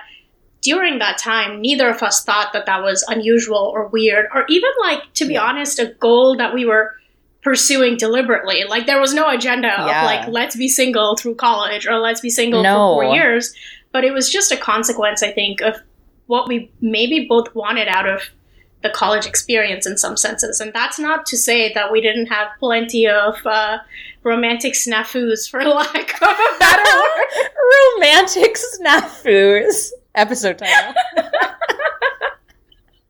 during 0.62 1.00
that 1.00 1.18
time 1.18 1.62
neither 1.62 1.90
of 1.90 2.02
us 2.04 2.24
thought 2.24 2.54
that 2.54 2.66
that 2.66 2.84
was 2.84 3.04
unusual 3.08 3.72
or 3.74 3.88
weird 3.88 4.26
or 4.34 4.46
even 4.50 4.70
like 4.82 5.02
to 5.14 5.26
be 5.26 5.38
honest 5.38 5.80
a 5.80 5.88
goal 6.00 6.36
that 6.38 6.54
we 6.54 6.66
were 6.66 6.94
pursuing 7.44 7.98
deliberately 7.98 8.64
like 8.70 8.86
there 8.86 9.02
was 9.02 9.14
no 9.14 9.28
agenda 9.28 9.68
yeah. 9.68 10.02
of 10.02 10.06
like 10.06 10.28
let's 10.28 10.56
be 10.56 10.68
single 10.68 11.16
through 11.16 11.34
college 11.34 11.88
or 11.88 11.98
let's 11.98 12.22
be 12.22 12.30
single 12.30 12.62
no. 12.62 12.94
for 12.96 13.04
four 13.04 13.16
years 13.16 13.56
but 13.92 14.04
it 14.04 14.14
was 14.14 14.30
just 14.30 14.52
a 14.52 14.58
consequence, 14.58 15.22
I 15.24 15.32
think, 15.32 15.62
of 15.62 15.76
what 16.28 16.48
we 16.48 16.72
maybe 16.80 17.26
both 17.28 17.54
wanted 17.54 17.88
out 17.88 18.08
of 18.08 18.22
the 18.84 18.90
college 18.90 19.26
experience 19.26 19.86
in 19.86 19.98
some 19.98 20.18
senses. 20.18 20.60
And 20.60 20.74
that's 20.74 20.98
not 20.98 21.26
to 21.28 21.38
say 21.38 21.72
that 21.74 21.92
we 21.92 22.02
didn't 22.02 22.28
have 22.28 22.48
plenty 22.60 23.08
of 23.08 23.36
uh, 23.46 23.78
romantic 24.24 24.74
snafus, 24.74 25.50
for 25.50 25.64
lack 25.66 26.22
of 26.22 26.30
a 26.30 26.60
better 26.60 26.84
word. 26.96 27.50
romantic 27.98 28.56
snafus. 28.56 29.92
Episode 30.16 30.58
title. 30.58 30.94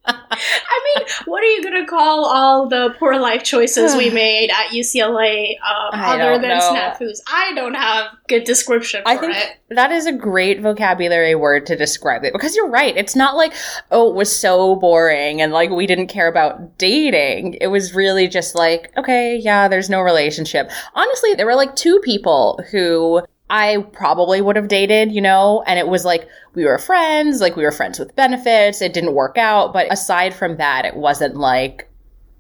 I 0.06 0.96
mean, 0.96 1.08
what 1.26 1.44
are 1.44 1.48
you 1.48 1.62
going 1.62 1.80
to 1.84 1.86
call 1.86 2.26
all 2.26 2.68
the 2.68 2.96
poor 2.98 3.20
life 3.20 3.44
choices 3.44 3.96
we 3.96 4.10
made 4.14 4.50
at 4.50 4.72
UCLA 4.72 5.58
um, 5.62 6.00
other 6.00 6.40
than 6.40 6.58
know. 6.58 6.60
snafus? 6.60 7.20
I 7.28 7.54
don't 7.54 7.76
have 7.76 8.08
good 8.28 8.44
description 8.44 9.04
I 9.06 9.18
think 9.18 9.36
it. 9.36 9.60
That 9.70 9.92
is 9.92 10.08
a 10.08 10.12
great 10.12 10.62
vocabulary 10.62 11.36
word 11.36 11.66
to 11.68 11.76
describe 11.76 12.24
it 12.24 12.34
because 12.34 12.56
you're 12.56 12.70
right. 12.70 12.98
It's 12.98 13.16
not 13.16 13.36
like, 13.36 13.54
oh, 13.92 14.10
it 14.10 14.16
was 14.16 14.36
so 14.36 14.76
boring 14.76 15.42
and 15.42 15.54
like 15.54 15.70
we 15.70 15.86
didn't 15.86 16.08
care 16.08 16.28
about 16.28 16.78
dating. 16.78 17.58
It 17.62 17.68
was 17.68 17.94
really 17.94 18.28
just 18.28 18.56
like, 18.56 18.92
okay, 18.98 19.38
yeah, 19.38 19.68
there's 19.68 19.90
no 19.90 20.02
relationship. 20.02 20.72
Honestly, 20.96 21.36
there 21.36 21.46
were 21.46 21.56
like 21.56 21.76
two 21.76 22.00
people 22.00 22.60
who 22.72 23.22
I 23.52 23.86
probably 23.92 24.40
would 24.40 24.56
have 24.56 24.70
dated, 24.70 25.12
you 25.12 25.20
know, 25.20 25.62
and 25.68 25.78
it 25.78 25.90
was 25.90 26.06
like 26.06 26.28
we 26.56 26.64
were 26.64 26.78
friends, 26.78 27.42
like 27.42 27.58
we 27.58 27.64
were 27.64 27.72
friends 27.72 28.00
with 28.00 28.16
benefits. 28.16 28.82
It 28.82 28.94
didn't 28.94 29.14
work 29.14 29.38
out. 29.38 29.74
But 29.74 29.92
aside 29.92 30.34
from 30.34 30.56
that, 30.56 30.86
it 30.86 30.96
wasn't 30.96 31.36
like 31.36 31.90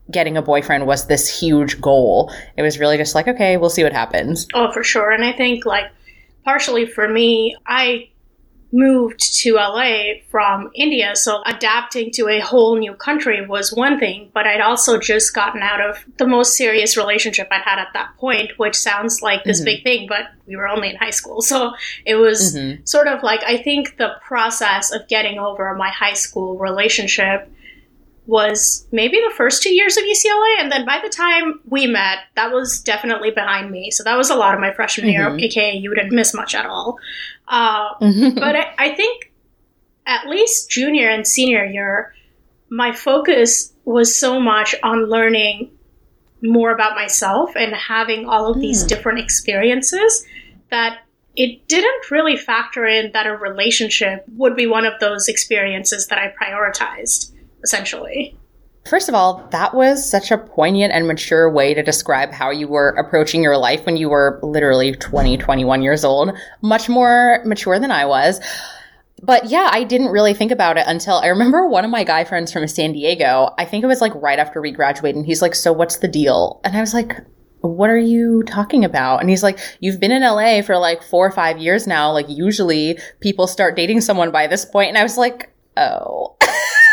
getting 0.09 0.37
a 0.37 0.41
boyfriend 0.41 0.87
was 0.87 1.07
this 1.07 1.27
huge 1.27 1.81
goal. 1.81 2.31
It 2.55 2.61
was 2.61 2.79
really 2.79 2.95
just 2.95 3.13
like, 3.13 3.27
okay, 3.27 3.57
we'll 3.57 3.69
see 3.69 3.83
what 3.83 3.91
happens. 3.91 4.47
Oh, 4.53 4.71
for 4.71 4.83
sure. 4.83 5.11
And 5.11 5.25
I 5.25 5.33
think, 5.33 5.65
like, 5.65 5.91
partially 6.45 6.85
for 6.85 7.09
me, 7.09 7.57
I 7.67 8.09
moved 8.71 9.19
to 9.41 9.55
LA 9.55 10.13
from 10.29 10.69
India, 10.73 11.15
so 11.15 11.41
adapting 11.45 12.11
to 12.11 12.27
a 12.27 12.39
whole 12.39 12.77
new 12.77 12.93
country 12.93 13.45
was 13.45 13.73
one 13.73 13.99
thing, 13.99 14.29
but 14.33 14.47
I'd 14.47 14.61
also 14.61 14.97
just 14.97 15.33
gotten 15.33 15.61
out 15.61 15.81
of 15.81 16.03
the 16.17 16.27
most 16.27 16.55
serious 16.55 16.95
relationship 16.95 17.47
I'd 17.51 17.61
had 17.61 17.79
at 17.79 17.89
that 17.93 18.15
point, 18.17 18.51
which 18.57 18.75
sounds 18.75 19.21
like 19.21 19.43
this 19.43 19.59
mm-hmm. 19.59 19.65
big 19.65 19.83
thing, 19.83 20.07
but 20.07 20.31
we 20.47 20.55
were 20.55 20.67
only 20.67 20.89
in 20.89 20.95
high 20.95 21.11
school. 21.11 21.41
So 21.41 21.73
it 22.05 22.15
was 22.15 22.55
mm-hmm. 22.55 22.83
sort 22.85 23.07
of 23.07 23.23
like 23.23 23.43
I 23.43 23.57
think 23.57 23.97
the 23.97 24.15
process 24.21 24.91
of 24.91 25.07
getting 25.07 25.37
over 25.37 25.73
my 25.75 25.89
high 25.89 26.13
school 26.13 26.57
relationship 26.57 27.51
was 28.27 28.87
maybe 28.91 29.17
the 29.17 29.33
first 29.35 29.63
two 29.63 29.73
years 29.73 29.97
of 29.97 30.03
UCLA. 30.03 30.59
And 30.61 30.71
then 30.71 30.85
by 30.85 30.99
the 31.03 31.09
time 31.09 31.59
we 31.67 31.87
met, 31.87 32.19
that 32.35 32.51
was 32.51 32.79
definitely 32.79 33.31
behind 33.31 33.71
me. 33.71 33.91
So 33.91 34.03
that 34.03 34.17
was 34.17 34.29
a 34.29 34.35
lot 34.35 34.53
of 34.53 34.59
my 34.59 34.71
freshman 34.73 35.07
mm-hmm. 35.07 35.39
year, 35.39 35.47
aka 35.47 35.75
you 35.75 35.93
didn't 35.93 36.13
miss 36.13 36.33
much 36.33 36.55
at 36.55 36.65
all. 36.65 36.97
Uh, 37.47 37.95
mm-hmm. 37.95 38.35
But 38.39 38.55
I, 38.55 38.73
I 38.77 38.95
think 38.95 39.31
at 40.05 40.27
least 40.27 40.69
junior 40.69 41.09
and 41.09 41.25
senior 41.25 41.65
year, 41.65 42.13
my 42.69 42.91
focus 42.91 43.73
was 43.85 44.15
so 44.15 44.39
much 44.39 44.75
on 44.83 45.09
learning 45.09 45.71
more 46.41 46.71
about 46.71 46.95
myself 46.95 47.55
and 47.55 47.73
having 47.73 48.27
all 48.27 48.51
of 48.51 48.59
these 48.59 48.83
mm. 48.83 48.87
different 48.87 49.19
experiences 49.19 50.25
that 50.69 50.99
it 51.35 51.67
didn't 51.67 52.11
really 52.11 52.35
factor 52.35 52.85
in 52.85 53.11
that 53.11 53.27
a 53.27 53.35
relationship 53.35 54.25
would 54.35 54.55
be 54.55 54.67
one 54.67 54.85
of 54.85 54.93
those 54.99 55.27
experiences 55.27 56.07
that 56.07 56.17
I 56.17 56.33
prioritized 56.41 57.31
essentially. 57.63 58.37
First 58.89 59.09
of 59.09 59.15
all, 59.15 59.47
that 59.51 59.75
was 59.75 60.09
such 60.09 60.31
a 60.31 60.37
poignant 60.37 60.91
and 60.91 61.07
mature 61.07 61.51
way 61.51 61.73
to 61.73 61.83
describe 61.83 62.31
how 62.31 62.49
you 62.49 62.67
were 62.67 62.89
approaching 62.89 63.43
your 63.43 63.57
life 63.57 63.85
when 63.85 63.95
you 63.95 64.09
were 64.09 64.39
literally 64.41 64.93
20, 64.93 65.37
21 65.37 65.81
years 65.83 66.03
old. 66.03 66.31
Much 66.61 66.89
more 66.89 67.41
mature 67.45 67.79
than 67.79 67.91
I 67.91 68.05
was. 68.05 68.41
But 69.21 69.45
yeah, 69.45 69.69
I 69.71 69.83
didn't 69.83 70.07
really 70.07 70.33
think 70.33 70.51
about 70.51 70.77
it 70.77 70.85
until 70.87 71.17
I 71.17 71.27
remember 71.27 71.67
one 71.67 71.85
of 71.85 71.91
my 71.91 72.03
guy 72.03 72.23
friends 72.23 72.51
from 72.51 72.67
San 72.67 72.93
Diego. 72.93 73.53
I 73.59 73.65
think 73.65 73.83
it 73.83 73.87
was 73.87 74.01
like 74.01 74.15
right 74.15 74.39
after 74.39 74.61
we 74.61 74.71
graduated, 74.71 75.17
and 75.17 75.25
he's 75.27 75.43
like, 75.43 75.53
So 75.53 75.71
what's 75.71 75.97
the 75.97 76.07
deal? 76.07 76.59
And 76.63 76.75
I 76.75 76.79
was 76.79 76.95
like, 76.95 77.17
what 77.61 77.89
are 77.89 77.97
you 77.97 78.43
talking 78.43 78.83
about? 78.83 79.21
And 79.21 79.29
he's 79.29 79.43
like, 79.43 79.59
you've 79.79 79.99
been 79.99 80.11
in 80.11 80.23
LA 80.23 80.61
for 80.61 80.77
like 80.77 81.03
four 81.03 81.27
or 81.27 81.31
five 81.31 81.59
years 81.59 81.87
now. 81.87 82.11
Like 82.11 82.25
usually 82.27 82.97
people 83.19 83.47
start 83.47 83.75
dating 83.75 84.01
someone 84.01 84.31
by 84.31 84.47
this 84.47 84.65
point. 84.65 84.89
And 84.89 84.97
I 84.97 85.03
was 85.03 85.17
like, 85.17 85.53
oh. 85.77 86.35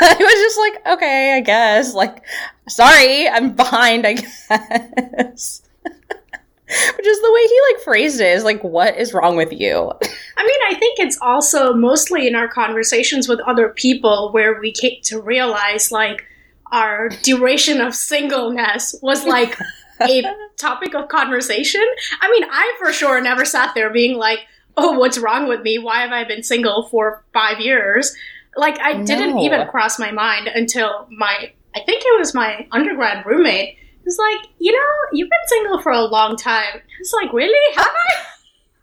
I 0.00 0.14
was 0.18 0.32
just 0.32 0.58
like, 0.58 0.94
okay, 0.96 1.34
I 1.34 1.40
guess. 1.40 1.94
Like, 1.94 2.24
sorry, 2.68 3.28
I'm 3.28 3.54
behind, 3.54 4.06
I 4.06 4.12
guess. 4.14 5.62
Which 5.84 7.06
is 7.06 7.20
the 7.20 7.32
way 7.32 7.46
he 7.46 7.60
like 7.72 7.82
phrased 7.82 8.20
it 8.20 8.36
is 8.36 8.44
like, 8.44 8.62
what 8.62 8.96
is 8.98 9.14
wrong 9.14 9.36
with 9.36 9.52
you? 9.52 9.90
I 10.36 10.46
mean, 10.46 10.60
I 10.68 10.74
think 10.78 10.98
it's 10.98 11.18
also 11.22 11.72
mostly 11.72 12.26
in 12.26 12.34
our 12.34 12.46
conversations 12.46 13.26
with 13.26 13.40
other 13.40 13.70
people 13.70 14.30
where 14.32 14.60
we 14.60 14.72
came 14.72 15.00
to 15.04 15.20
realize 15.20 15.90
like 15.90 16.26
our 16.70 17.08
duration 17.22 17.80
of 17.80 17.94
singleness 17.94 18.94
was 19.00 19.24
like 19.24 19.58
a 20.02 20.22
topic 20.58 20.94
of 20.94 21.08
conversation. 21.08 21.84
I 22.20 22.30
mean, 22.30 22.44
I 22.50 22.74
for 22.78 22.92
sure 22.92 23.18
never 23.22 23.46
sat 23.46 23.74
there 23.74 23.90
being 23.90 24.18
like, 24.18 24.40
oh, 24.76 24.98
what's 24.98 25.18
wrong 25.18 25.48
with 25.48 25.62
me? 25.62 25.78
Why 25.78 26.00
have 26.02 26.12
I 26.12 26.24
been 26.24 26.42
single 26.42 26.86
for 26.90 27.24
five 27.32 27.60
years? 27.60 28.14
Like 28.56 28.78
I 28.80 29.02
didn't 29.02 29.38
even 29.38 29.66
cross 29.68 29.98
my 29.98 30.10
mind 30.10 30.48
until 30.48 31.06
my 31.10 31.52
I 31.74 31.80
think 31.80 32.02
it 32.04 32.18
was 32.18 32.34
my 32.34 32.66
undergrad 32.72 33.24
roommate 33.24 33.76
was 34.08 34.18
like, 34.18 34.50
you 34.58 34.72
know, 34.72 34.88
you've 35.12 35.28
been 35.28 35.48
single 35.48 35.80
for 35.82 35.92
a 35.92 36.00
long 36.00 36.36
time. 36.36 36.80
It's 36.98 37.12
like, 37.12 37.32
really? 37.32 37.76
Have 37.76 37.86
I? 37.86 38.24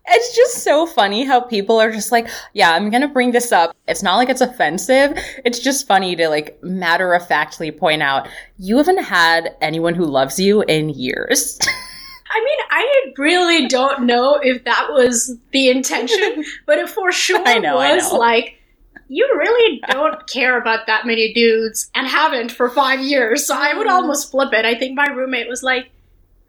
It's 0.08 0.36
just 0.36 0.64
so 0.64 0.86
funny 0.86 1.24
how 1.24 1.42
people 1.42 1.82
are 1.82 1.92
just 1.92 2.12
like, 2.12 2.28
yeah, 2.54 2.74
I'm 2.74 2.92
going 2.92 3.02
to 3.02 3.08
bring 3.08 3.32
this 3.32 3.52
up. 3.52 3.76
It's 3.88 4.04
not 4.04 4.18
like 4.18 4.30
it's 4.30 4.40
offensive. 4.40 5.18
It's 5.44 5.58
just 5.58 5.88
funny 5.88 6.16
to 6.18 6.30
like 6.30 6.62
matter 6.62 7.16
of 7.16 7.28
factly 7.28 7.72
point 7.72 8.04
out 8.04 8.28
you 8.60 8.78
haven't 8.78 9.04
had 9.04 9.56
anyone 9.62 9.96
who 9.96 10.06
loves 10.06 10.40
you 10.40 10.62
in 10.62 10.90
years. 10.90 11.58
I 12.32 12.44
mean, 12.44 12.60
I 12.70 13.14
really 13.18 13.68
don't 13.68 14.04
know 14.06 14.40
if 14.44 14.64
that 14.66 14.90
was 14.92 15.36
the 15.52 15.70
intention, 15.70 16.46
but 16.68 16.78
it 16.78 16.88
for 16.88 17.12
sure 17.12 17.42
I 17.44 17.58
know, 17.58 17.78
was 17.78 18.06
I 18.06 18.10
know. 18.12 18.20
like, 18.20 18.60
you 19.08 19.28
really 19.38 19.82
don't 19.90 20.28
care 20.32 20.60
about 20.60 20.88
that 20.88 21.06
many 21.06 21.34
dudes 21.34 21.90
and 21.96 22.08
haven't 22.08 22.52
for 22.52 22.70
five 22.70 23.02
years. 23.02 23.46
So 23.46 23.56
I 23.56 23.74
would 23.74 23.88
mm-hmm. 23.88 23.96
almost 23.96 24.32
flip 24.32 24.54
it. 24.54 24.66
I 24.66 24.76
think 24.76 24.96
my 24.96 25.08
roommate 25.08 25.48
was 25.48 25.64
like, 25.64 25.92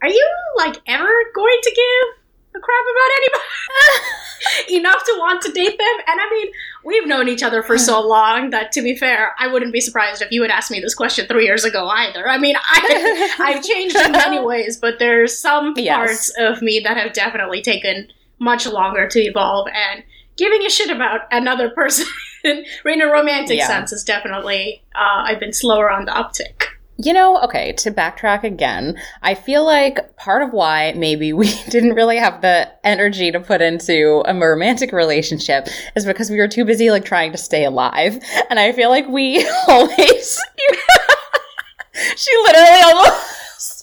Are 0.02 0.08
you 0.08 0.34
like 0.56 0.76
ever 0.86 1.12
going 1.34 1.58
to 1.62 1.70
give 1.70 2.24
a 2.54 2.60
crap 2.60 2.84
about 2.92 3.16
anybody 3.18 4.76
enough 4.78 5.04
to 5.04 5.14
want 5.18 5.42
to 5.42 5.52
date 5.52 5.78
them? 5.78 5.96
And 6.06 6.20
I 6.20 6.30
mean, 6.30 6.48
we've 6.84 7.06
known 7.06 7.28
each 7.28 7.42
other 7.42 7.62
for 7.62 7.76
so 7.76 8.00
long 8.00 8.50
that 8.50 8.72
to 8.72 8.82
be 8.82 8.96
fair, 8.96 9.34
I 9.38 9.48
wouldn't 9.48 9.72
be 9.72 9.80
surprised 9.80 10.22
if 10.22 10.30
you 10.30 10.42
had 10.42 10.50
asked 10.50 10.70
me 10.70 10.80
this 10.80 10.94
question 10.94 11.26
three 11.26 11.44
years 11.44 11.64
ago 11.64 11.86
either. 11.88 12.28
I 12.28 12.38
mean, 12.38 12.56
I, 12.56 13.36
I've 13.40 13.62
changed 13.62 13.96
in 13.96 14.12
many 14.12 14.40
ways, 14.40 14.78
but 14.78 14.98
there's 14.98 15.38
some 15.38 15.74
yes. 15.76 15.96
parts 15.96 16.32
of 16.38 16.62
me 16.62 16.80
that 16.80 16.96
have 16.96 17.12
definitely 17.12 17.60
taken 17.60 18.08
much 18.38 18.66
longer 18.66 19.08
to 19.08 19.20
evolve 19.20 19.66
and 19.68 20.04
giving 20.36 20.62
a 20.62 20.70
shit 20.70 20.90
about 20.90 21.22
another 21.30 21.70
person 21.70 22.06
in 22.84 23.00
a 23.00 23.06
romantic 23.06 23.58
yeah. 23.58 23.66
sense 23.66 23.92
is 23.92 24.04
definitely 24.04 24.82
uh, 24.94 25.24
I've 25.24 25.40
been 25.40 25.52
slower 25.52 25.90
on 25.90 26.04
the 26.04 26.12
uptick. 26.12 26.64
You 26.98 27.12
know, 27.12 27.38
okay, 27.42 27.72
to 27.72 27.90
backtrack 27.90 28.42
again, 28.42 28.98
I 29.22 29.34
feel 29.34 29.66
like 29.66 30.16
part 30.16 30.40
of 30.42 30.54
why 30.54 30.94
maybe 30.96 31.34
we 31.34 31.52
didn't 31.68 31.94
really 31.94 32.16
have 32.16 32.40
the 32.40 32.72
energy 32.84 33.30
to 33.30 33.40
put 33.40 33.60
into 33.60 34.22
a 34.24 34.34
romantic 34.34 34.92
relationship 34.92 35.68
is 35.94 36.06
because 36.06 36.30
we 36.30 36.38
were 36.38 36.48
too 36.48 36.64
busy 36.64 36.90
like 36.90 37.04
trying 37.04 37.32
to 37.32 37.38
stay 37.38 37.64
alive. 37.64 38.18
And 38.48 38.58
I 38.58 38.72
feel 38.72 38.88
like 38.88 39.06
we 39.08 39.46
always 39.68 40.40
she 42.16 42.30
literally 42.44 42.82
almost 42.84 43.35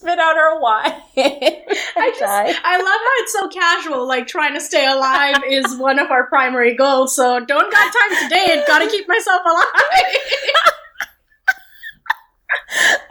spit 0.03 0.19
out 0.19 0.35
her 0.35 0.59
wine. 0.59 0.91
I 1.17 2.13
just, 2.19 2.61
I 2.65 2.77
love 2.77 2.85
how 2.85 3.11
it's 3.19 3.33
so 3.33 3.47
casual. 3.47 4.07
Like 4.07 4.27
trying 4.27 4.53
to 4.53 4.61
stay 4.61 4.85
alive 4.85 5.37
is 5.49 5.77
one 5.77 5.97
of 5.97 6.11
our 6.11 6.27
primary 6.27 6.75
goals. 6.75 7.15
So 7.15 7.39
don't 7.39 7.71
got 7.71 7.93
time 7.93 8.23
today. 8.23 8.59
I've 8.59 8.67
Got 8.67 8.79
to 8.79 8.89
keep 8.89 9.07
myself 9.07 9.41
alive. 9.45 9.65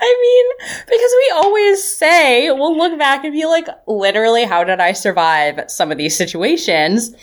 I 0.01 0.19
mean, 0.21 0.69
because 0.87 1.11
we 1.19 1.33
always 1.35 1.83
say, 1.83 2.51
we'll 2.51 2.77
look 2.77 2.99
back 2.99 3.25
and 3.25 3.33
be 3.33 3.47
like, 3.47 3.67
literally, 3.87 4.45
how 4.45 4.65
did 4.65 4.81
I 4.81 4.93
survive 4.93 5.65
some 5.69 5.91
of 5.93 5.99
these 5.99 6.17
situations? 6.17 7.15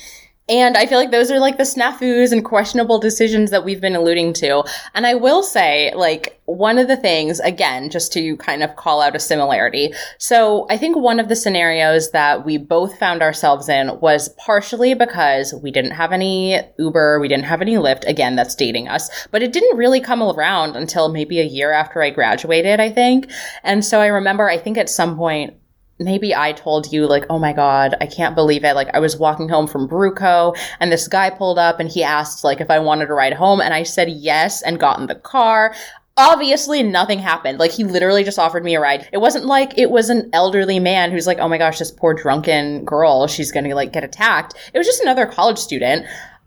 And 0.50 0.76
I 0.76 0.88
feel 0.88 0.98
like 0.98 1.12
those 1.12 1.30
are 1.30 1.40
like 1.40 1.58
the 1.58 1.64
snafus 1.64 2.32
and 2.32 2.44
questionable 2.44 3.00
decisions 3.00 3.52
that 3.52 3.64
we've 3.64 3.80
been 3.80 3.96
alluding 3.96 4.34
to. 4.34 4.64
And 4.96 5.06
I 5.06 5.14
will 5.14 5.44
say, 5.44 5.94
like, 5.96 6.42
one 6.46 6.80
of 6.80 6.88
the 6.88 6.98
things, 6.98 7.40
again, 7.42 7.92
just 7.92 8.12
to 8.14 8.36
kind 8.38 8.64
of 8.64 8.76
call 8.76 9.02
out 9.02 9.16
a 9.16 9.20
similarity. 9.20 9.94
So 10.18 10.66
I 10.72 10.78
think 10.78 10.98
one 10.98 11.20
of 11.20 11.30
the 11.30 11.36
scenarios 11.36 12.10
that 12.10 12.44
we 12.44 12.58
both 12.58 12.98
found 12.98 13.22
ourselves 13.22 13.70
in 13.70 14.00
was 14.00 14.30
partially 14.30 14.96
because 14.96 15.54
we 15.54 15.70
didn't 15.70 15.92
have 15.92 16.12
any 16.12 16.60
Uber, 16.80 17.20
we 17.20 17.28
didn't 17.28 17.46
have 17.46 17.62
any 17.62 17.76
Lyft. 17.76 18.08
Again, 18.08 18.36
that's 18.36 18.56
dating 18.56 18.88
us, 18.88 19.28
but 19.28 19.44
it 19.44 19.54
didn't 19.54 19.78
really 19.78 20.02
come 20.02 20.24
around 20.24 20.76
until 20.76 21.10
maybe 21.10 21.40
a 21.40 21.44
year 21.44 21.72
after 21.72 22.02
I 22.02 22.10
graduated, 22.10 22.80
I 22.80 22.90
think. 22.90 23.30
And 23.64 23.86
so 23.86 24.02
I 24.02 24.08
remember, 24.08 24.50
I 24.50 24.58
think 24.58 24.80
at 24.80 24.90
some 24.90 25.16
point, 25.18 25.54
maybe 26.00 26.34
I 26.34 26.54
told 26.54 26.92
you 26.92 27.06
like, 27.06 27.26
oh 27.30 27.38
my 27.38 27.54
God, 27.54 27.96
I 28.02 28.06
can't 28.06 28.36
believe 28.36 28.64
it. 28.64 28.74
Like 28.74 28.90
I 28.94 29.00
was 29.00 29.18
walking 29.18 29.50
home 29.50 29.68
from 29.68 29.88
Bruco 29.88 30.58
and 30.80 30.92
this 30.92 31.08
guy 31.08 31.30
pulled 31.30 31.60
up 31.60 31.80
and 31.80 31.90
he 31.90 32.04
asked 32.04 32.44
like 32.44 32.62
if 32.62 32.72
I 32.72 32.80
wanted 32.80 33.08
to 33.08 33.14
ride 33.14 33.34
home 33.34 33.62
and 33.62 33.74
I 33.74 33.84
said 33.84 34.10
yes 34.10 34.62
and 34.62 34.80
got 34.80 35.00
in 35.00 35.08
the 35.08 35.16
car. 35.16 35.76
Obviously 36.18 36.84
nothing 36.84 37.20
happened. 37.20 37.60
Like 37.60 37.72
he 37.72 37.84
literally 37.84 38.24
just 38.24 38.40
offered 38.40 38.64
me 38.64 38.76
a 38.76 38.80
ride. 38.80 39.08
It 39.12 39.18
wasn't 39.20 39.46
like 39.46 39.78
it 39.78 39.92
was 39.92 40.10
an 40.10 40.30
elderly 40.34 40.80
man 40.80 41.12
who's 41.12 41.28
like, 41.28 41.40
oh 41.40 41.48
my 41.48 41.58
gosh, 41.58 41.80
this 41.80 41.92
poor 41.92 42.14
drunken 42.14 42.86
girl, 42.86 43.28
she's 43.28 43.52
gonna 43.52 43.76
like 43.76 43.94
get 43.94 44.04
attacked. 44.04 44.56
It 44.74 44.78
was 44.78 44.88
just 44.88 45.02
another 45.02 45.26
college 45.26 45.60
student. 45.60 46.06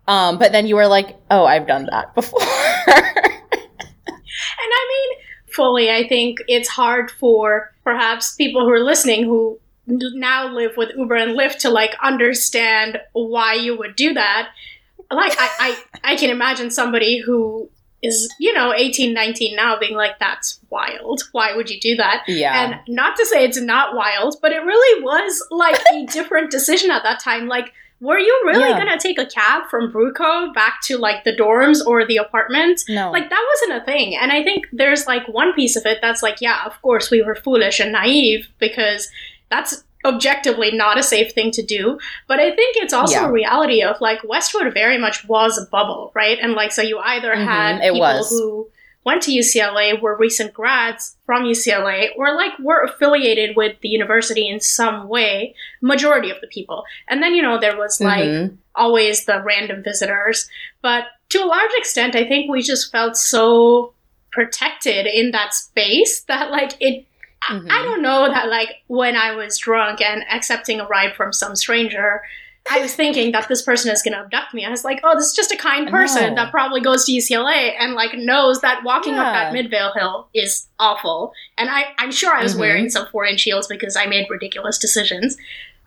Um, 0.08 0.38
but 0.38 0.52
then 0.52 0.66
you 0.66 0.76
were 0.76 0.88
like, 0.88 1.16
oh, 1.30 1.44
I've 1.44 1.66
done 1.66 1.86
that 1.90 2.14
before. 2.14 2.40
and 2.86 2.98
I 4.58 4.88
mean, 4.88 5.21
fully, 5.52 5.90
I 5.90 6.06
think 6.08 6.38
it's 6.48 6.68
hard 6.68 7.10
for 7.10 7.72
perhaps 7.84 8.34
people 8.34 8.62
who 8.62 8.70
are 8.70 8.84
listening 8.84 9.24
who 9.24 9.58
now 9.86 10.48
live 10.48 10.76
with 10.76 10.90
Uber 10.96 11.14
and 11.14 11.38
Lyft 11.38 11.58
to 11.58 11.70
like 11.70 11.94
understand 12.02 13.00
why 13.12 13.54
you 13.54 13.76
would 13.76 13.96
do 13.96 14.14
that. 14.14 14.50
Like 15.10 15.34
I, 15.38 15.48
I, 16.04 16.12
I 16.12 16.16
can 16.16 16.30
imagine 16.30 16.70
somebody 16.70 17.18
who 17.20 17.68
is, 18.02 18.32
you 18.38 18.52
know, 18.52 18.72
18, 18.74 19.12
19 19.12 19.54
now 19.54 19.78
being 19.78 19.94
like, 19.94 20.18
that's 20.18 20.60
wild. 20.70 21.22
Why 21.32 21.54
would 21.54 21.70
you 21.70 21.80
do 21.80 21.96
that? 21.96 22.24
Yeah. 22.26 22.64
And 22.64 22.94
not 22.94 23.16
to 23.16 23.26
say 23.26 23.44
it's 23.44 23.60
not 23.60 23.94
wild, 23.94 24.36
but 24.42 24.52
it 24.52 24.58
really 24.58 25.04
was 25.04 25.46
like 25.50 25.80
a 25.92 26.06
different 26.12 26.50
decision 26.50 26.90
at 26.90 27.02
that 27.02 27.20
time. 27.20 27.46
Like 27.46 27.72
were 28.02 28.18
you 28.18 28.42
really 28.44 28.68
Yeah. 28.68 28.78
gonna 28.78 28.98
take 28.98 29.18
a 29.18 29.24
cab 29.26 29.68
from 29.70 29.92
Bruco 29.92 30.52
back 30.52 30.80
to 30.88 30.98
like 30.98 31.22
the 31.24 31.32
dorms 31.34 31.78
or 31.86 32.04
the 32.04 32.16
apartment? 32.16 32.82
No. 32.88 33.10
Like 33.12 33.30
that 33.30 33.44
wasn't 33.52 33.80
a 33.80 33.84
thing. 33.86 34.16
And 34.16 34.32
I 34.32 34.42
think 34.42 34.66
there's 34.72 35.06
like 35.06 35.26
one 35.28 35.52
piece 35.54 35.76
of 35.76 35.86
it 35.86 35.98
that's 36.02 36.22
like, 36.22 36.40
yeah, 36.40 36.58
of 36.66 36.74
course 36.82 37.10
we 37.12 37.22
were 37.22 37.36
foolish 37.36 37.78
and 37.80 37.92
naive 37.92 38.48
because 38.58 39.08
that's 39.50 39.84
objectively 40.04 40.72
not 40.72 40.98
a 40.98 41.02
safe 41.02 41.32
thing 41.32 41.52
to 41.52 41.62
do. 41.62 41.96
But 42.26 42.40
I 42.40 42.50
think 42.56 42.76
it's 42.76 42.92
also 42.92 43.20
Yeah. 43.20 43.28
a 43.28 43.30
reality 43.30 43.82
of 43.82 44.00
like 44.00 44.18
Westwood 44.24 44.74
very 44.74 44.98
much 44.98 45.24
was 45.28 45.56
a 45.56 45.66
bubble, 45.70 46.10
right? 46.12 46.38
And 46.42 46.54
like 46.54 46.72
so 46.72 46.82
you 46.82 46.98
either 46.98 47.32
Mhm, 47.32 47.44
had 47.44 47.76
it 47.76 47.82
people 47.92 48.00
was. 48.00 48.28
who 48.30 48.68
went 49.04 49.22
to 49.22 49.32
UCLA, 49.32 50.00
were 50.00 50.16
recent 50.16 50.52
grads 50.54 51.16
from 51.26 51.42
UCLA, 51.44 52.10
or 52.16 52.34
like 52.34 52.52
were 52.60 52.82
affiliated 52.84 53.56
with 53.56 53.80
the 53.80 53.88
university 53.88 54.48
in 54.48 54.60
some 54.60 55.08
way, 55.08 55.54
majority 55.80 56.30
of 56.30 56.40
the 56.40 56.46
people. 56.46 56.84
And 57.08 57.22
then, 57.22 57.34
you 57.34 57.42
know, 57.42 57.58
there 57.58 57.76
was 57.76 58.00
like 58.00 58.24
Mhm. 58.28 58.56
always 58.74 59.24
the 59.24 59.42
random 59.42 59.82
visitors. 59.82 60.48
But 60.82 61.04
to 61.30 61.42
a 61.42 61.46
large 61.46 61.72
extent, 61.78 62.14
I 62.14 62.24
think 62.24 62.50
we 62.50 62.62
just 62.62 62.92
felt 62.92 63.16
so 63.16 63.92
protected 64.30 65.06
in 65.06 65.30
that 65.32 65.54
space 65.54 66.20
that 66.28 66.50
like 66.50 66.72
it 66.80 67.06
I- 67.48 67.54
Mhm. 67.54 67.70
I 67.72 67.82
don't 67.82 68.02
know 68.02 68.28
that 68.28 68.48
like 68.48 68.82
when 68.86 69.16
I 69.16 69.32
was 69.34 69.58
drunk 69.58 70.00
and 70.00 70.24
accepting 70.30 70.78
a 70.78 70.86
ride 70.86 71.16
from 71.16 71.32
some 71.32 71.56
stranger, 71.56 72.22
I 72.70 72.78
was 72.80 72.94
thinking 72.94 73.32
that 73.32 73.48
this 73.48 73.60
person 73.62 73.90
is 73.90 74.02
going 74.02 74.12
to 74.12 74.20
abduct 74.20 74.54
me. 74.54 74.64
I 74.64 74.70
was 74.70 74.84
like, 74.84 75.00
oh, 75.02 75.16
this 75.16 75.26
is 75.26 75.34
just 75.34 75.50
a 75.52 75.56
kind 75.56 75.88
person 75.90 76.36
that 76.36 76.50
probably 76.52 76.80
goes 76.80 77.04
to 77.06 77.12
UCLA 77.12 77.72
and 77.78 77.94
like 77.94 78.14
knows 78.14 78.60
that 78.60 78.84
walking 78.84 79.14
up 79.14 79.32
that 79.32 79.52
Midvale 79.52 79.92
Hill 79.92 80.28
is 80.32 80.68
awful. 80.78 81.32
And 81.58 81.68
I, 81.68 81.86
I'm 81.98 82.12
sure 82.12 82.32
I 82.34 82.42
was 82.42 82.54
Mhm. 82.54 82.60
wearing 82.60 82.88
some 82.90 83.06
four 83.08 83.24
inch 83.26 83.42
heels 83.42 83.66
because 83.66 83.96
I 83.96 84.06
made 84.06 84.28
ridiculous 84.30 84.78
decisions. 84.78 85.36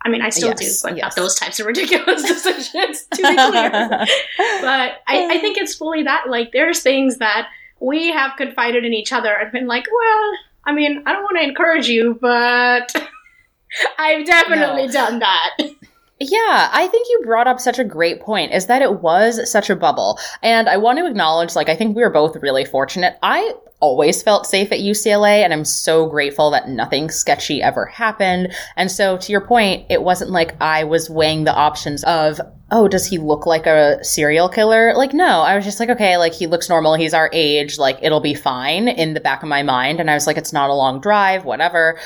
I 0.04 0.10
mean, 0.10 0.22
I 0.22 0.30
still 0.30 0.50
Yes, 0.50 0.82
do, 0.82 0.88
but 0.90 0.98
yes. 0.98 1.04
not 1.04 1.16
those 1.16 1.36
types 1.36 1.60
of 1.62 1.66
ridiculous 1.66 2.22
decisions, 2.28 3.04
to 3.14 3.22
be 3.22 3.36
clear. 3.36 3.70
but 4.62 5.02
I, 5.08 5.28
I 5.36 5.38
think 5.40 5.58
it's 5.58 5.76
fully 5.76 6.04
that 6.04 6.30
like 6.30 6.52
there's 6.52 6.82
things 6.82 7.18
that 7.20 7.48
we 7.80 8.12
have 8.12 8.36
confided 8.38 8.84
in 8.86 8.94
each 8.94 9.14
other 9.14 9.34
and 9.34 9.52
been 9.52 9.66
like, 9.68 9.86
well, 9.92 10.32
I 10.66 10.74
mean, 10.74 11.04
I 11.06 11.14
don't 11.14 11.24
want 11.24 11.38
to 11.38 11.44
encourage 11.44 11.88
you, 11.88 12.18
but 12.22 12.94
I've 13.98 14.26
definitely 14.26 14.88
No. 14.88 14.92
done 14.94 15.20
that. 15.20 15.58
Yeah, 16.28 16.70
I 16.74 16.88
think 16.88 17.08
you 17.08 17.22
brought 17.24 17.48
up 17.48 17.60
such 17.60 17.78
a 17.78 17.84
great 17.84 18.20
point 18.20 18.52
is 18.52 18.66
that 18.66 18.82
it 18.82 19.02
was 19.02 19.50
such 19.52 19.70
a 19.70 19.76
bubble. 19.76 20.18
And 20.42 20.68
I 20.68 20.78
want 20.78 20.98
to 20.98 21.06
acknowledge, 21.06 21.56
like, 21.56 21.70
I 21.70 21.76
think 21.76 21.96
we 21.96 22.02
were 22.02 22.10
both 22.10 22.36
really 22.38 22.66
fortunate. 22.66 23.18
I 23.22 23.54
always 23.80 24.24
felt 24.24 24.48
safe 24.48 24.72
at 24.72 24.80
UCLA, 24.80 25.44
and 25.44 25.54
I'm 25.54 25.66
so 25.66 26.08
grateful 26.08 26.50
that 26.52 26.68
nothing 26.68 27.12
sketchy 27.12 27.62
ever 27.62 27.86
happened. 27.86 28.54
And 28.76 28.92
so, 28.92 29.18
to 29.18 29.32
your 29.32 29.42
point, 29.42 29.86
it 29.92 30.02
wasn't 30.02 30.32
like 30.32 30.60
I 30.60 30.86
was 30.86 31.12
weighing 31.12 31.44
the 31.44 31.54
options 31.54 32.04
of, 32.06 32.42
oh, 32.72 32.88
does 32.88 33.06
he 33.06 33.20
look 33.20 33.46
like 33.46 33.68
a 33.68 34.04
serial 34.04 34.50
killer? 34.50 34.96
Like, 34.96 35.14
no, 35.14 35.42
I 35.42 35.56
was 35.56 35.66
just 35.66 35.80
like, 35.80 35.90
okay, 35.90 36.18
like, 36.18 36.34
he 36.34 36.48
looks 36.48 36.70
normal, 36.70 36.96
he's 36.96 37.14
our 37.14 37.30
age, 37.34 37.78
like, 37.78 38.00
it'll 38.02 38.22
be 38.22 38.34
fine 38.34 38.88
in 38.88 39.14
the 39.14 39.20
back 39.20 39.44
of 39.44 39.50
my 39.50 39.62
mind. 39.62 40.00
And 40.00 40.10
I 40.10 40.16
was 40.16 40.26
like, 40.26 40.38
it's 40.38 40.54
not 40.54 40.72
a 40.72 40.74
long 40.74 41.00
drive, 41.02 41.46
whatever 41.46 42.00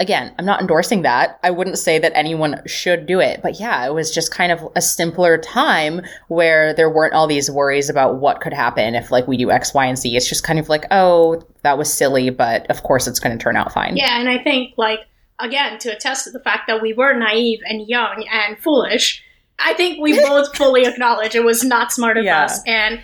again, 0.00 0.34
I'm 0.38 0.44
not 0.46 0.60
endorsing 0.60 1.02
that. 1.02 1.38
I 1.44 1.50
wouldn't 1.50 1.78
say 1.78 1.98
that 2.00 2.12
anyone 2.16 2.60
should 2.66 3.06
do 3.06 3.20
it. 3.20 3.40
But 3.42 3.60
yeah, 3.60 3.86
it 3.86 3.92
was 3.94 4.10
just 4.12 4.32
kind 4.32 4.50
of 4.50 4.66
a 4.74 4.80
simpler 4.80 5.38
time 5.38 6.00
where 6.28 6.74
there 6.74 6.90
weren't 6.90 7.14
all 7.14 7.26
these 7.28 7.50
worries 7.50 7.88
about 7.88 8.16
what 8.16 8.40
could 8.40 8.52
happen 8.54 8.94
if 8.94 9.10
like 9.12 9.28
we 9.28 9.36
do 9.36 9.50
X, 9.50 9.72
Y, 9.74 9.84
and 9.86 9.96
Z. 9.98 10.16
It's 10.16 10.28
just 10.28 10.42
kind 10.42 10.58
of 10.58 10.68
like, 10.68 10.86
oh, 10.90 11.42
that 11.62 11.78
was 11.78 11.92
silly, 11.92 12.30
but 12.30 12.68
of 12.70 12.82
course 12.82 13.06
it's 13.06 13.20
going 13.20 13.36
to 13.38 13.42
turn 13.42 13.56
out 13.56 13.72
fine. 13.72 13.96
Yeah, 13.96 14.18
and 14.18 14.28
I 14.28 14.38
think, 14.42 14.74
like, 14.76 15.00
again, 15.38 15.78
to 15.80 15.94
attest 15.94 16.24
to 16.24 16.30
the 16.30 16.40
fact 16.40 16.66
that 16.66 16.82
we 16.82 16.92
were 16.94 17.12
naive 17.16 17.60
and 17.68 17.86
young 17.86 18.26
and 18.32 18.58
foolish, 18.58 19.22
I 19.58 19.74
think 19.74 20.00
we 20.00 20.18
both 20.26 20.56
fully 20.56 20.86
acknowledge 20.86 21.34
it 21.34 21.44
was 21.44 21.62
not 21.62 21.92
smart 21.92 22.16
of 22.16 22.24
Yeah. 22.24 22.44
us. 22.44 22.60
And 22.66 23.00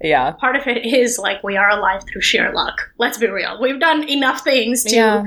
Yeah. 0.00 0.30
part 0.32 0.54
of 0.56 0.66
it 0.68 0.86
is 0.86 1.18
like 1.18 1.42
we 1.42 1.56
are 1.56 1.68
alive 1.70 2.02
through 2.06 2.22
sheer 2.22 2.52
luck. 2.52 2.90
Let's 2.98 3.18
be 3.18 3.26
real. 3.28 3.60
We've 3.60 3.80
done 3.80 4.08
enough 4.08 4.42
things 4.44 4.84
to, 4.84 4.94
Yeah. 4.94 5.22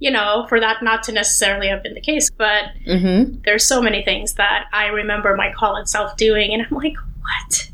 You 0.00 0.10
know, 0.10 0.46
for 0.48 0.58
that 0.58 0.82
not 0.82 1.04
to 1.04 1.12
necessarily 1.12 1.68
have 1.68 1.82
been 1.82 1.94
the 1.94 2.00
case. 2.00 2.28
But 2.30 2.64
Mm-hmm. 2.88 3.42
there's 3.44 3.66
so 3.68 3.80
many 3.80 4.02
things 4.02 4.34
that 4.34 4.64
I 4.72 4.86
remember 4.86 5.36
my 5.36 5.52
call 5.52 5.76
itself 5.76 6.16
doing, 6.16 6.52
and 6.52 6.62
I'm 6.68 6.76
like, 6.76 6.96
what? 7.20 7.70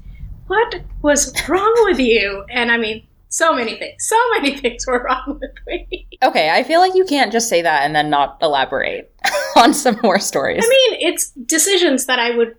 What 0.48 0.82
was 1.02 1.32
wrong 1.48 1.74
with 1.86 1.98
you? 1.98 2.44
And 2.50 2.70
I 2.70 2.76
mean, 2.76 3.06
so 3.28 3.54
many 3.54 3.76
things. 3.76 4.06
So 4.06 4.16
many 4.34 4.56
things 4.60 4.86
were 4.86 5.02
wrong 5.02 5.38
with 5.40 5.50
me. 5.66 6.06
Okay, 6.22 6.50
I 6.50 6.62
feel 6.62 6.80
like 6.80 6.94
you 6.94 7.04
can't 7.04 7.32
just 7.32 7.48
say 7.48 7.62
that 7.62 7.82
and 7.82 7.94
then 7.94 8.10
not 8.10 8.38
elaborate 8.42 9.12
on 9.56 9.72
some 9.74 9.98
more 10.02 10.18
stories. 10.18 10.64
I 10.64 10.68
mean, 10.68 11.00
it's 11.08 11.30
decisions 11.30 12.06
that 12.06 12.18
I 12.18 12.36
would 12.36 12.56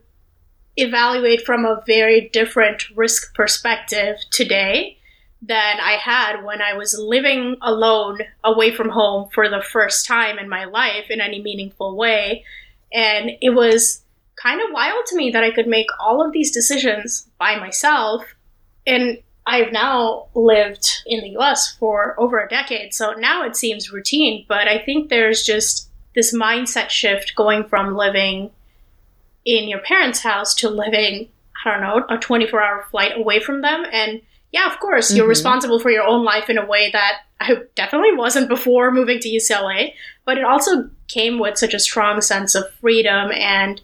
evaluate 0.75 1.41
from 1.45 1.65
a 1.65 1.81
very 1.87 2.29
different 2.33 2.83
risk 2.95 3.33
perspective 3.33 4.17
today 4.31 4.96
than 5.41 5.79
I 5.79 5.93
had 5.93 6.43
when 6.43 6.61
I 6.61 6.73
was 6.73 6.97
living 6.97 7.57
alone 7.61 8.19
away 8.43 8.73
from 8.73 8.89
home 8.89 9.29
for 9.29 9.49
the 9.49 9.61
first 9.61 10.05
time 10.05 10.39
in 10.39 10.49
my 10.49 10.65
life 10.65 11.05
in 11.09 11.21
any 11.21 11.41
meaningful 11.41 11.95
way. 11.95 12.43
And 12.91 13.31
it 13.41 13.51
was 13.51 14.01
kind 14.35 14.61
of 14.61 14.71
wild 14.71 15.05
to 15.07 15.15
me 15.15 15.31
that 15.31 15.43
I 15.43 15.51
could 15.51 15.67
make 15.67 15.87
all 15.99 16.25
of 16.25 16.31
these 16.31 16.51
decisions 16.51 17.27
by 17.37 17.59
myself. 17.59 18.23
And 18.85 19.19
I've 19.45 19.71
now 19.71 20.27
lived 20.33 21.03
in 21.05 21.21
the 21.21 21.37
US 21.37 21.75
for 21.75 22.19
over 22.19 22.39
a 22.39 22.49
decade, 22.49 22.93
so 22.93 23.13
now 23.13 23.45
it 23.45 23.55
seems 23.55 23.91
routine, 23.91 24.45
but 24.47 24.67
I 24.67 24.77
think 24.77 25.09
there's 25.09 25.43
just 25.43 25.89
this 26.15 26.35
mindset 26.35 26.89
shift 26.89 27.35
going 27.35 27.63
from 27.63 27.95
living 27.95 28.49
in 29.45 29.69
your 29.69 29.79
parents' 29.79 30.21
house 30.21 30.53
to 30.55 30.69
living, 30.69 31.29
I 31.63 31.71
don't 31.71 31.81
know, 31.81 32.05
a 32.09 32.17
24 32.17 32.61
hour 32.61 32.85
flight 32.91 33.17
away 33.17 33.39
from 33.39 33.61
them. 33.61 33.85
And 33.91 34.21
yeah, 34.51 34.65
of 34.71 34.79
course, 34.79 35.13
you're 35.13 35.25
Mhm. 35.25 35.29
responsible 35.29 35.79
for 35.79 35.91
your 35.91 36.03
own 36.03 36.23
life 36.23 36.49
in 36.49 36.57
a 36.57 36.65
way 36.65 36.89
that 36.91 37.21
I 37.39 37.57
definitely 37.75 38.13
wasn't 38.13 38.47
before 38.49 38.91
moving 38.91 39.19
to 39.19 39.29
UCLA, 39.29 39.93
but 40.25 40.37
it 40.37 40.43
also 40.43 40.89
came 41.07 41.37
with 41.39 41.57
such 41.57 41.73
a 41.73 41.79
strong 41.79 42.21
sense 42.21 42.55
of 42.55 42.63
freedom 42.81 43.31
and 43.33 43.81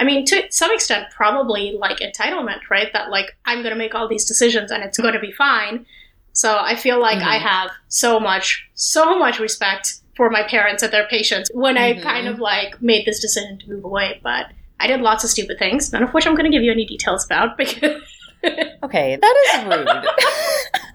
I 0.00 0.04
mean, 0.04 0.24
to 0.26 0.44
some 0.50 0.70
extent, 0.72 1.06
probably 1.10 1.76
like 1.76 1.98
entitlement, 1.98 2.60
right? 2.70 2.92
That 2.92 3.10
like 3.10 3.36
I'm 3.46 3.62
going 3.62 3.72
to 3.72 3.78
make 3.78 3.96
all 3.96 4.06
these 4.06 4.24
decisions 4.24 4.70
and 4.70 4.84
it's 4.84 4.96
going 4.96 5.14
to 5.14 5.18
be 5.20 5.32
fine. 5.32 5.86
So 6.32 6.56
I 6.56 6.76
feel 6.76 7.00
like 7.00 7.18
Mhm. 7.18 7.26
I 7.26 7.38
have 7.38 7.70
so 7.88 8.20
much, 8.20 8.64
so 8.74 9.18
much 9.18 9.40
respect 9.40 9.94
for 10.16 10.30
my 10.30 10.44
parents 10.44 10.84
and 10.84 10.92
their 10.92 11.08
patience 11.08 11.50
when 11.52 11.76
I 11.76 11.94
Mhm. 11.94 12.02
kind 12.02 12.28
of 12.28 12.38
like 12.38 12.80
made 12.80 13.06
this 13.06 13.18
decision 13.18 13.58
to 13.58 13.68
move 13.68 13.82
away. 13.84 14.20
But 14.22 14.46
I 14.78 14.86
did 14.86 15.00
lots 15.00 15.24
of 15.24 15.30
stupid 15.30 15.58
things, 15.58 15.92
none 15.92 16.04
of 16.04 16.14
which 16.14 16.28
I'm 16.28 16.36
going 16.36 16.48
to 16.50 16.56
give 16.56 16.62
you 16.62 16.70
any 16.70 16.86
details 16.86 17.24
about 17.26 17.56
because. 17.58 18.00
okay, 18.82 19.16
that 19.20 19.44
is 19.46 19.64
rude. 19.64 19.88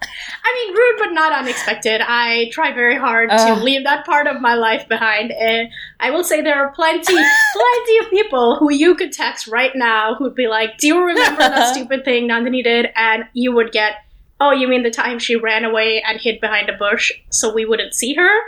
I 0.46 0.52
mean, 0.54 0.76
rude 0.76 0.96
but 0.98 1.14
not 1.14 1.32
unexpected. 1.32 2.02
I 2.02 2.50
try 2.52 2.72
very 2.72 2.96
hard 2.96 3.30
to 3.30 3.52
uh. 3.52 3.62
leave 3.62 3.84
that 3.84 4.04
part 4.04 4.26
of 4.26 4.40
my 4.40 4.54
life 4.54 4.86
behind. 4.88 5.32
And 5.32 5.68
I 6.00 6.10
will 6.10 6.22
say 6.22 6.42
there 6.42 6.56
are 6.56 6.72
plenty, 6.72 7.14
plenty 7.52 7.98
of 7.98 8.10
people 8.10 8.56
who 8.56 8.70
you 8.70 8.94
could 8.94 9.12
text 9.12 9.46
right 9.46 9.72
now 9.74 10.14
who'd 10.14 10.34
be 10.34 10.48
like, 10.48 10.78
"Do 10.78 10.86
you 10.86 11.02
remember 11.02 11.40
that 11.40 11.74
stupid 11.74 12.04
thing 12.04 12.28
Nandini 12.28 12.62
did?" 12.62 12.90
And 12.94 13.24
you 13.32 13.52
would 13.52 13.72
get, 13.72 14.04
"Oh, 14.38 14.52
you 14.52 14.68
mean 14.68 14.82
the 14.82 14.90
time 14.90 15.18
she 15.18 15.34
ran 15.36 15.64
away 15.64 16.02
and 16.06 16.20
hid 16.20 16.40
behind 16.40 16.68
a 16.68 16.76
bush 16.76 17.10
so 17.30 17.52
we 17.52 17.64
wouldn't 17.64 17.94
see 17.94 18.14
her?" 18.14 18.40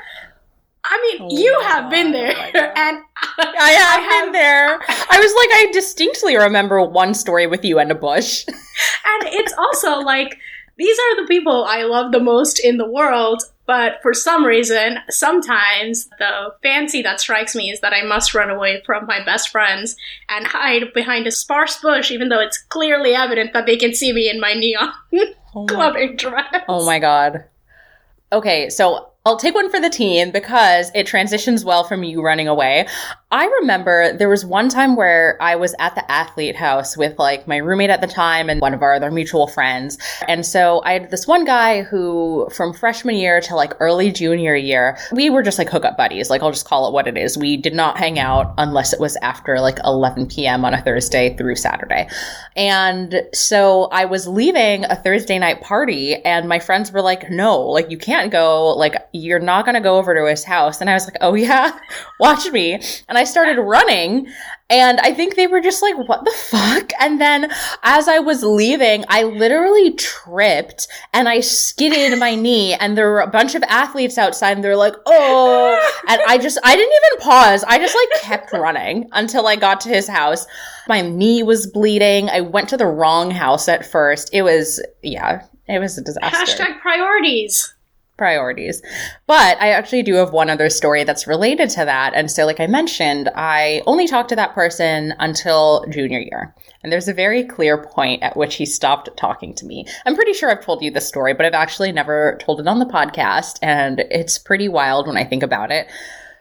I 0.89 1.19
mean, 1.19 1.29
Oh 1.29 1.37
you 1.37 1.61
have 1.61 1.91
been 1.91 2.13
there, 2.13 2.33
oh 2.37 2.59
and 2.77 2.99
I 3.39 3.71
have 3.71 4.25
been 4.25 4.33
there. 4.33 4.79
I 5.11 5.19
was 5.19 5.33
like, 5.35 5.51
I 5.53 5.71
distinctly 5.73 6.37
remember 6.37 6.83
one 6.83 7.15
story 7.15 7.47
with 7.47 7.65
you 7.65 7.79
and 7.79 7.91
a 7.91 7.95
bush. 7.95 8.45
and 8.49 9.29
it's 9.29 9.53
also 9.59 10.01
like 10.01 10.39
these 10.77 10.99
are 10.99 11.23
the 11.23 11.27
people 11.27 11.65
I 11.65 11.83
love 11.83 12.13
the 12.13 12.21
most 12.21 12.59
in 12.59 12.77
the 12.77 12.89
world. 12.89 13.43
But 13.67 13.95
for 14.01 14.15
some 14.15 14.45
reason, 14.45 14.99
sometimes 15.11 16.09
the 16.21 16.55
fancy 16.63 17.03
that 17.03 17.19
strikes 17.19 17.57
me 17.57 17.71
is 17.71 17.81
that 17.81 17.93
I 17.93 18.03
must 18.03 18.33
run 18.33 18.49
away 18.49 18.81
from 18.87 19.07
my 19.07 19.25
best 19.25 19.49
friends 19.49 19.97
and 20.29 20.47
hide 20.47 20.93
behind 20.95 21.27
a 21.27 21.33
sparse 21.33 21.81
bush, 21.81 22.13
even 22.13 22.29
though 22.29 22.41
it's 22.41 22.59
clearly 22.59 23.15
evident 23.15 23.53
that 23.55 23.67
they 23.67 23.77
can 23.77 23.93
see 23.93 24.13
me 24.13 24.31
in 24.31 24.39
my 24.39 24.55
neon 24.55 24.93
Oh 25.57 25.63
my 25.63 25.67
clubbing 25.67 26.17
dress. 26.17 26.55
Oh 26.69 26.87
my 26.87 27.01
god. 27.01 27.45
Okay, 28.33 28.69
so 28.69 29.11
I'll 29.27 29.37
take 29.37 29.57
one 29.57 29.73
for 29.73 29.81
the 29.81 29.91
team 29.91 30.31
because 30.31 30.93
it 30.95 31.05
transitions 31.09 31.65
well 31.65 31.83
from 31.83 32.05
you 32.05 32.23
running 32.23 32.47
away. 32.47 32.87
I 33.33 33.47
remember 33.61 34.17
there 34.17 34.29
was 34.29 34.45
one 34.45 34.69
time 34.69 34.95
where 34.95 35.37
I 35.43 35.57
was 35.57 35.75
at 35.81 35.97
the 35.97 36.09
athlete 36.09 36.55
house 36.55 36.97
with 36.97 37.19
like 37.19 37.49
my 37.49 37.57
roommate 37.57 37.91
at 37.91 38.01
the 38.01 38.07
time 38.07 38.49
and 38.49 38.61
one 38.61 38.73
of 38.73 38.83
our 38.83 38.95
other 38.95 39.11
mutual 39.11 39.49
friends. 39.49 39.99
And 40.29 40.47
so 40.47 40.81
I 40.85 40.93
had 40.93 41.11
this 41.11 41.27
one 41.27 41.45
guy 41.45 41.83
who 41.83 42.49
from 42.55 42.73
freshman 42.73 43.17
year 43.17 43.41
to 43.41 43.57
like 43.57 43.73
early 43.81 44.13
junior 44.13 44.55
year, 44.55 44.97
we 45.11 45.29
were 45.29 45.43
just 45.43 45.59
like 45.59 45.69
hookup 45.69 45.97
buddies. 45.97 46.31
Like 46.31 46.41
I'll 46.41 46.53
just 46.53 46.67
call 46.69 46.87
it 46.87 46.93
what 46.93 47.09
it 47.09 47.19
is. 47.19 47.37
We 47.37 47.57
did 47.57 47.75
not 47.75 47.99
hang 47.99 48.21
out 48.21 48.55
unless 48.59 48.93
it 48.93 49.01
was 49.01 49.17
after 49.17 49.59
like 49.59 49.81
11 49.83 50.29
p.m. 50.29 50.65
on 50.65 50.73
a 50.73 50.81
Thursday 50.81 51.37
through 51.37 51.57
Saturday. 51.57 52.09
And 52.55 53.23
so 53.35 53.89
I 53.91 54.05
was 54.05 54.29
leaving 54.29 54.85
a 54.85 54.95
Thursday 54.95 55.41
night 55.41 55.63
party 55.63 56.15
and 56.15 56.49
my 56.49 56.61
friends 56.61 56.93
were 56.93 57.03
like, 57.03 57.29
no, 57.29 57.61
like 57.61 57.91
you 57.91 57.99
can't 57.99 58.31
go. 58.31 58.69
Like 58.69 58.95
you're 59.13 59.41
not 59.41 59.65
going 59.65 59.75
to 59.75 59.81
go 59.81 59.97
over 59.99 60.15
to 60.15 60.31
his 60.31 60.45
house. 60.45 60.81
And 60.81 60.89
I 60.89 60.95
was 60.95 61.07
like, 61.07 61.17
oh 61.21 61.35
yeah, 61.35 61.77
watch 62.21 62.49
me. 62.53 62.75
And 63.09 63.16
and 63.17 63.23
I 63.23 63.25
started 63.25 63.59
running. 63.59 64.29
And 64.69 65.01
I 65.01 65.15
think 65.15 65.37
they 65.37 65.47
were 65.47 65.61
just 65.61 65.81
like, 65.81 65.97
what 66.07 66.25
the 66.25 66.33
fuck? 66.33 66.91
And 67.01 67.19
then 67.19 67.51
as 67.83 68.09
I 68.09 68.19
was 68.19 68.43
leaving, 68.43 69.05
I 69.09 69.23
literally 69.23 69.95
tripped 69.95 70.87
and 71.15 71.27
I 71.29 71.41
skidded 71.41 72.19
my 72.19 72.35
knee 72.35 72.75
and 72.75 72.99
there 72.99 73.11
were 73.11 73.21
a 73.21 73.27
bunch 73.27 73.55
of 73.55 73.63
athletes 73.63 74.19
outside 74.19 74.57
and 74.57 74.65
they're 74.65 74.77
like, 74.77 74.95
oh, 75.07 75.93
and 76.09 76.21
I 76.27 76.37
just, 76.37 76.59
I 76.63 76.77
didn't 76.77 76.93
even 76.93 77.25
pause. 77.25 77.65
I 77.65 77.79
just 77.79 77.95
like 77.95 78.23
kept 78.23 78.53
running 78.53 79.09
until 79.13 79.47
I 79.47 79.57
got 79.57 79.81
to 79.83 79.89
his 79.89 80.09
house. 80.09 80.47
My 80.89 81.01
knee 81.01 81.43
was 81.43 81.67
bleeding. 81.67 82.29
I 82.29 82.43
went 82.43 82.69
to 82.71 82.77
the 82.77 82.87
wrong 82.87 83.31
house 83.31 83.69
at 83.69 83.87
first. 83.87 84.29
It 84.35 84.43
was, 84.43 84.83
yeah, 85.03 85.47
it 85.69 85.79
was 85.79 85.97
a 85.97 86.03
disaster. 86.03 86.65
Hashtag 86.65 86.81
priorities 86.81 87.73
priorities. 88.17 88.83
But 89.27 89.61
I 89.61 89.71
actually 89.71 90.03
do 90.03 90.15
have 90.15 90.33
one 90.33 90.51
other 90.51 90.71
story 90.71 91.05
that's 91.05 91.27
related 91.27 91.71
to 91.71 91.85
that. 91.85 92.13
And 92.15 92.31
so, 92.31 92.47
like 92.47 92.61
I 92.61 92.67
mentioned, 92.67 93.31
I 93.35 93.83
only 93.87 94.07
talked 94.07 94.29
to 94.31 94.37
that 94.37 94.55
person 94.55 95.15
until 95.19 95.85
junior 95.91 96.21
year. 96.21 96.55
And 96.83 96.93
there's 96.93 97.09
a 97.09 97.15
very 97.15 97.45
clear 97.45 97.83
point 97.83 98.23
at 98.23 98.37
which 98.37 98.57
he 98.57 98.67
stopped 98.67 99.09
talking 99.17 99.55
to 99.55 99.67
me. 99.67 99.87
I'm 100.05 100.15
pretty 100.15 100.33
sure 100.33 100.51
I've 100.51 100.65
told 100.65 100.83
you 100.83 100.91
this 100.91 101.09
story, 101.09 101.35
but 101.35 101.45
I've 101.47 101.55
actually 101.55 101.93
never 101.93 102.39
told 102.41 102.61
it 102.61 102.69
on 102.69 102.79
the 102.79 102.87
podcast. 102.87 103.59
And 103.63 104.01
it's 104.11 104.39
pretty 104.39 104.69
wild 104.69 105.07
when 105.07 105.17
I 105.17 105.25
think 105.25 105.43
about 105.43 105.71
it. 105.71 105.89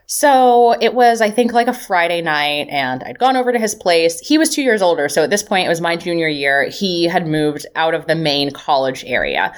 So 0.08 0.76
it 0.80 0.94
was, 0.94 1.20
I 1.20 1.30
think, 1.30 1.52
like 1.52 1.66
a 1.66 1.72
Friday 1.72 2.22
night, 2.22 2.68
and 2.70 3.02
I'd 3.02 3.18
gone 3.18 3.36
over 3.36 3.50
to 3.52 3.58
his 3.58 3.74
place. 3.74 4.20
He 4.20 4.38
was 4.38 4.54
two 4.54 4.62
years 4.62 4.80
older. 4.80 5.08
So 5.08 5.24
at 5.24 5.30
this 5.30 5.42
point, 5.42 5.66
it 5.66 5.68
was 5.68 5.80
my 5.80 5.96
junior 5.96 6.28
year. 6.28 6.68
He 6.68 7.08
had 7.08 7.26
moved 7.26 7.66
out 7.74 7.92
of 7.92 8.06
the 8.06 8.14
main 8.14 8.52
college 8.52 9.04
area. 9.04 9.52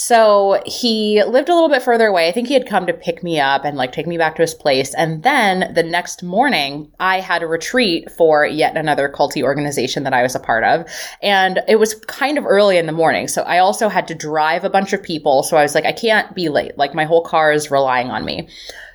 So 0.00 0.62
he 0.64 1.24
lived 1.24 1.48
a 1.48 1.52
little 1.52 1.68
bit 1.68 1.82
further 1.82 2.06
away. 2.06 2.28
I 2.28 2.32
think 2.32 2.46
he 2.46 2.54
had 2.54 2.68
come 2.68 2.86
to 2.86 2.92
pick 2.92 3.24
me 3.24 3.40
up 3.40 3.64
and 3.64 3.76
like 3.76 3.90
take 3.90 4.06
me 4.06 4.16
back 4.16 4.36
to 4.36 4.42
his 4.42 4.54
place. 4.54 4.94
And 4.94 5.24
then 5.24 5.74
the 5.74 5.82
next 5.82 6.22
morning, 6.22 6.92
I 7.00 7.18
had 7.18 7.42
a 7.42 7.48
retreat 7.48 8.08
for 8.12 8.46
yet 8.46 8.76
another 8.76 9.08
culty 9.08 9.42
organization 9.42 10.04
that 10.04 10.14
I 10.14 10.22
was 10.22 10.36
a 10.36 10.40
part 10.40 10.62
of. 10.62 10.88
And 11.20 11.58
it 11.66 11.80
was 11.80 11.96
kind 12.06 12.38
of 12.38 12.46
early 12.46 12.78
in 12.78 12.86
the 12.86 12.92
morning. 12.92 13.26
So 13.26 13.42
I 13.42 13.58
also 13.58 13.88
had 13.88 14.06
to 14.06 14.14
drive 14.14 14.62
a 14.62 14.70
bunch 14.70 14.92
of 14.92 15.02
people. 15.02 15.42
So 15.42 15.56
I 15.56 15.62
was 15.64 15.74
like, 15.74 15.84
I 15.84 15.90
can't 15.90 16.32
be 16.32 16.48
late. 16.48 16.78
Like 16.78 16.94
my 16.94 17.04
whole 17.04 17.24
car 17.24 17.50
is 17.50 17.68
relying 17.68 18.08
on 18.08 18.24
me. 18.24 18.48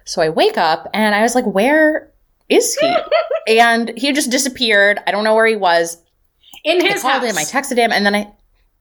So 0.06 0.22
I 0.22 0.30
wake 0.30 0.58
up 0.58 0.88
and 0.94 1.14
I 1.14 1.22
was 1.22 1.36
like, 1.36 1.46
where 1.46 2.14
is 2.48 2.76
he? 2.76 2.96
and 3.60 3.92
he 3.98 4.14
just 4.14 4.32
disappeared. 4.32 5.02
I 5.06 5.12
don't 5.12 5.26
know 5.26 5.36
where 5.36 5.48
he 5.48 5.58
was. 5.58 6.02
In 6.64 6.80
his 6.80 7.04
I 7.04 7.12
called 7.12 7.24
house. 7.24 7.32
him, 7.32 7.38
I 7.38 7.44
texted 7.44 7.76
him, 7.76 7.92
and 7.92 8.06
then 8.06 8.16
I 8.16 8.32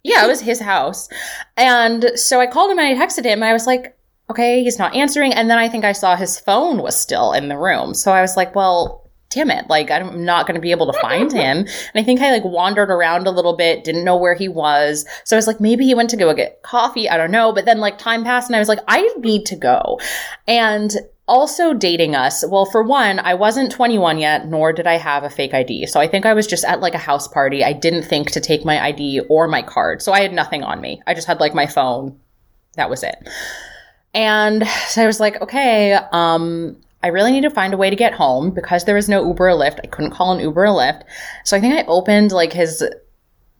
yeah, 0.02 0.24
it 0.24 0.28
was 0.28 0.40
his 0.40 0.60
house. 0.60 1.08
And 1.56 2.12
so 2.16 2.40
I 2.40 2.46
called 2.46 2.70
him 2.70 2.78
and 2.78 3.00
I 3.00 3.06
texted 3.06 3.24
him 3.24 3.42
and 3.42 3.44
I 3.44 3.52
was 3.52 3.66
like, 3.66 3.96
okay, 4.30 4.62
he's 4.62 4.78
not 4.78 4.94
answering. 4.94 5.32
And 5.32 5.50
then 5.50 5.58
I 5.58 5.68
think 5.68 5.84
I 5.84 5.92
saw 5.92 6.16
his 6.16 6.38
phone 6.40 6.82
was 6.82 6.98
still 6.98 7.32
in 7.32 7.48
the 7.48 7.58
room. 7.58 7.94
So 7.94 8.12
I 8.12 8.20
was 8.20 8.36
like, 8.36 8.54
well, 8.54 9.10
damn 9.30 9.50
it. 9.50 9.68
Like, 9.68 9.90
I'm 9.90 10.24
not 10.24 10.46
going 10.46 10.54
to 10.54 10.60
be 10.60 10.70
able 10.70 10.90
to 10.92 10.98
find 11.00 11.32
him. 11.32 11.58
And 11.58 11.68
I 11.94 12.02
think 12.02 12.20
I 12.20 12.30
like 12.30 12.44
wandered 12.44 12.90
around 12.90 13.26
a 13.26 13.30
little 13.30 13.56
bit, 13.56 13.84
didn't 13.84 14.04
know 14.04 14.16
where 14.16 14.34
he 14.34 14.48
was. 14.48 15.04
So 15.24 15.36
I 15.36 15.38
was 15.38 15.46
like, 15.46 15.60
maybe 15.60 15.84
he 15.84 15.94
went 15.94 16.10
to 16.10 16.16
go 16.16 16.32
get 16.34 16.62
coffee. 16.62 17.08
I 17.08 17.16
don't 17.16 17.30
know. 17.30 17.52
But 17.52 17.64
then 17.64 17.78
like 17.78 17.98
time 17.98 18.24
passed 18.24 18.48
and 18.48 18.56
I 18.56 18.58
was 18.58 18.68
like, 18.68 18.80
I 18.88 19.02
need 19.18 19.46
to 19.46 19.56
go. 19.56 20.00
And 20.46 20.92
also 21.28 21.72
dating 21.72 22.14
us. 22.14 22.44
Well, 22.46 22.64
for 22.64 22.82
one, 22.82 23.18
I 23.20 23.34
wasn't 23.34 23.72
21 23.72 24.18
yet, 24.18 24.48
nor 24.48 24.72
did 24.72 24.86
I 24.86 24.96
have 24.96 25.24
a 25.24 25.30
fake 25.30 25.54
ID. 25.54 25.86
So 25.86 26.00
I 26.00 26.08
think 26.08 26.26
I 26.26 26.34
was 26.34 26.46
just 26.46 26.64
at 26.64 26.80
like 26.80 26.94
a 26.94 26.98
house 26.98 27.28
party. 27.28 27.64
I 27.64 27.72
didn't 27.72 28.02
think 28.02 28.30
to 28.32 28.40
take 28.40 28.64
my 28.64 28.84
ID 28.84 29.20
or 29.28 29.48
my 29.48 29.62
card. 29.62 30.02
So 30.02 30.12
I 30.12 30.20
had 30.20 30.32
nothing 30.32 30.62
on 30.62 30.80
me. 30.80 31.00
I 31.06 31.14
just 31.14 31.26
had 31.26 31.40
like 31.40 31.54
my 31.54 31.66
phone. 31.66 32.18
That 32.74 32.90
was 32.90 33.02
it. 33.02 33.16
And 34.14 34.66
so 34.88 35.02
I 35.02 35.06
was 35.06 35.20
like, 35.20 35.40
okay, 35.40 35.98
um, 36.12 36.76
I 37.02 37.08
really 37.08 37.32
need 37.32 37.42
to 37.42 37.50
find 37.50 37.74
a 37.74 37.78
way 37.78 37.90
to 37.90 37.96
get 37.96 38.12
home 38.12 38.50
because 38.50 38.84
there 38.84 38.94
was 38.94 39.08
no 39.08 39.26
Uber 39.26 39.48
or 39.48 39.52
Lyft. 39.52 39.80
I 39.82 39.88
couldn't 39.88 40.12
call 40.12 40.32
an 40.32 40.40
Uber 40.40 40.64
or 40.64 40.68
Lyft. 40.68 41.02
So 41.44 41.56
I 41.56 41.60
think 41.60 41.74
I 41.74 41.84
opened 41.86 42.32
like 42.32 42.52
his 42.52 42.84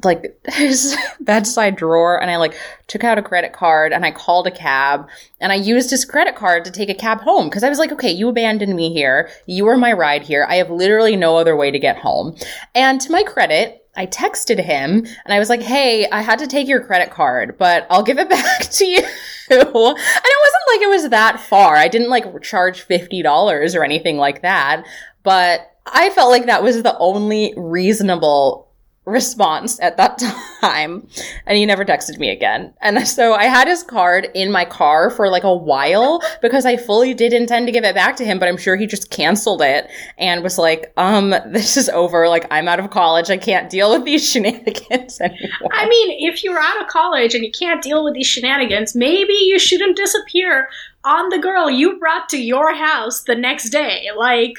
like 0.05 0.39
his 0.53 0.97
bedside 1.21 1.77
drawer 1.77 2.21
and 2.21 2.31
I 2.31 2.37
like 2.37 2.55
took 2.87 3.05
out 3.05 3.19
a 3.19 3.23
credit 3.23 3.53
card 3.53 3.93
and 3.93 4.05
I 4.05 4.11
called 4.11 4.47
a 4.47 4.51
cab 4.51 5.09
and 5.41 5.53
I 5.53 5.57
used 5.57 5.91
his 5.91 6.05
credit 6.05 6.37
card 6.37 6.65
to 6.65 6.71
take 6.71 6.89
a 6.89 6.95
cab 6.95 7.21
home 7.21 7.49
because 7.49 7.63
I 7.63 7.69
was 7.69 7.79
like, 7.79 7.93
okay, 7.93 8.11
you 8.11 8.29
abandoned 8.29 8.75
me 8.75 8.93
here. 8.93 9.31
You 9.47 9.65
were 9.65 9.77
my 9.77 9.93
ride 9.93 10.23
here. 10.23 10.47
I 10.49 10.57
have 10.57 10.71
literally 10.71 11.17
no 11.17 11.37
other 11.37 11.57
way 11.57 11.71
to 11.71 11.79
get 11.79 11.99
home. 11.99 12.37
And 12.75 13.01
to 13.01 13.13
my 13.13 13.23
credit, 13.23 13.87
I 13.95 14.07
texted 14.07 14.59
him 14.59 15.07
and 15.25 15.35
I 15.35 15.39
was 15.39 15.51
like, 15.51 15.63
hey, 15.63 16.09
I 16.11 16.23
had 16.23 16.39
to 16.39 16.47
take 16.47 16.67
your 16.67 16.83
credit 16.83 17.11
card, 17.11 17.59
but 17.59 17.87
I'll 17.91 18.03
give 18.03 18.19
it 18.19 18.29
back 18.31 18.63
to 18.63 18.87
you. 18.87 18.99
and 18.99 19.61
it 19.61 19.75
wasn't 19.75 20.69
like 20.73 20.81
it 20.81 20.89
was 20.89 21.11
that 21.11 21.41
far. 21.41 21.77
I 21.77 21.89
didn't 21.89 22.09
like 22.09 22.43
charge 22.43 22.87
$50 22.87 23.75
or 23.75 23.85
anything 23.85 24.17
like 24.17 24.43
that, 24.43 24.87
but 25.23 25.73
I 25.87 26.11
felt 26.11 26.31
like 26.31 26.47
that 26.47 26.63
was 26.63 26.83
the 26.83 26.97
only 26.99 27.53
reasonable 27.57 28.69
response 29.05 29.81
at 29.81 29.97
that 29.97 30.17
time 30.61 31.07
and 31.47 31.57
he 31.59 31.67
never 31.67 31.85
texted 31.85 32.19
me 32.19 32.31
again. 32.31 32.73
And 32.81 33.07
so 33.07 33.35
I 33.35 33.45
had 33.45 33.67
his 33.67 33.83
card 33.83 34.29
in 34.35 34.53
my 34.53 34.65
car 34.65 35.11
for 35.11 35.29
like 35.29 35.43
a 35.43 35.55
while 35.55 36.23
because 36.41 36.65
I 36.65 36.77
fully 36.77 37.13
did 37.13 37.33
intend 37.33 37.67
to 37.67 37.73
give 37.73 37.83
it 37.85 37.95
back 37.97 38.15
to 38.17 38.25
him, 38.25 38.39
but 38.39 38.49
I'm 38.49 38.57
sure 38.57 38.77
he 38.77 38.87
just 38.87 39.11
canceled 39.11 39.61
it 39.61 39.91
and 40.19 40.43
was 40.43 40.57
like, 40.57 40.93
um, 40.97 41.31
this 41.51 41.77
is 41.77 41.89
over. 41.89 42.29
Like 42.29 42.47
I'm 42.53 42.69
out 42.69 42.79
of 42.79 42.91
college. 42.91 43.29
I 43.29 43.39
can't 43.39 43.69
deal 43.69 43.91
with 43.91 44.05
these 44.05 44.29
shenanigans 44.31 45.21
anymore. 45.21 45.71
I 45.73 45.89
mean, 45.89 46.29
if 46.31 46.45
you're 46.45 46.59
out 46.61 46.81
of 46.81 46.87
college 46.87 47.35
and 47.35 47.45
you 47.45 47.51
can't 47.51 47.83
deal 47.83 48.05
with 48.05 48.15
these 48.15 48.27
shenanigans, 48.29 48.95
maybe 48.95 49.33
you 49.35 49.59
shouldn't 49.59 49.97
disappear 49.97 50.69
on 51.05 51.29
the 51.31 51.39
girl 51.39 51.69
you 51.69 51.99
brought 51.99 52.29
to 52.29 52.41
your 52.41 52.73
house 52.73 53.25
the 53.25 53.35
next 53.35 53.71
day. 53.71 54.07
Like, 54.17 54.53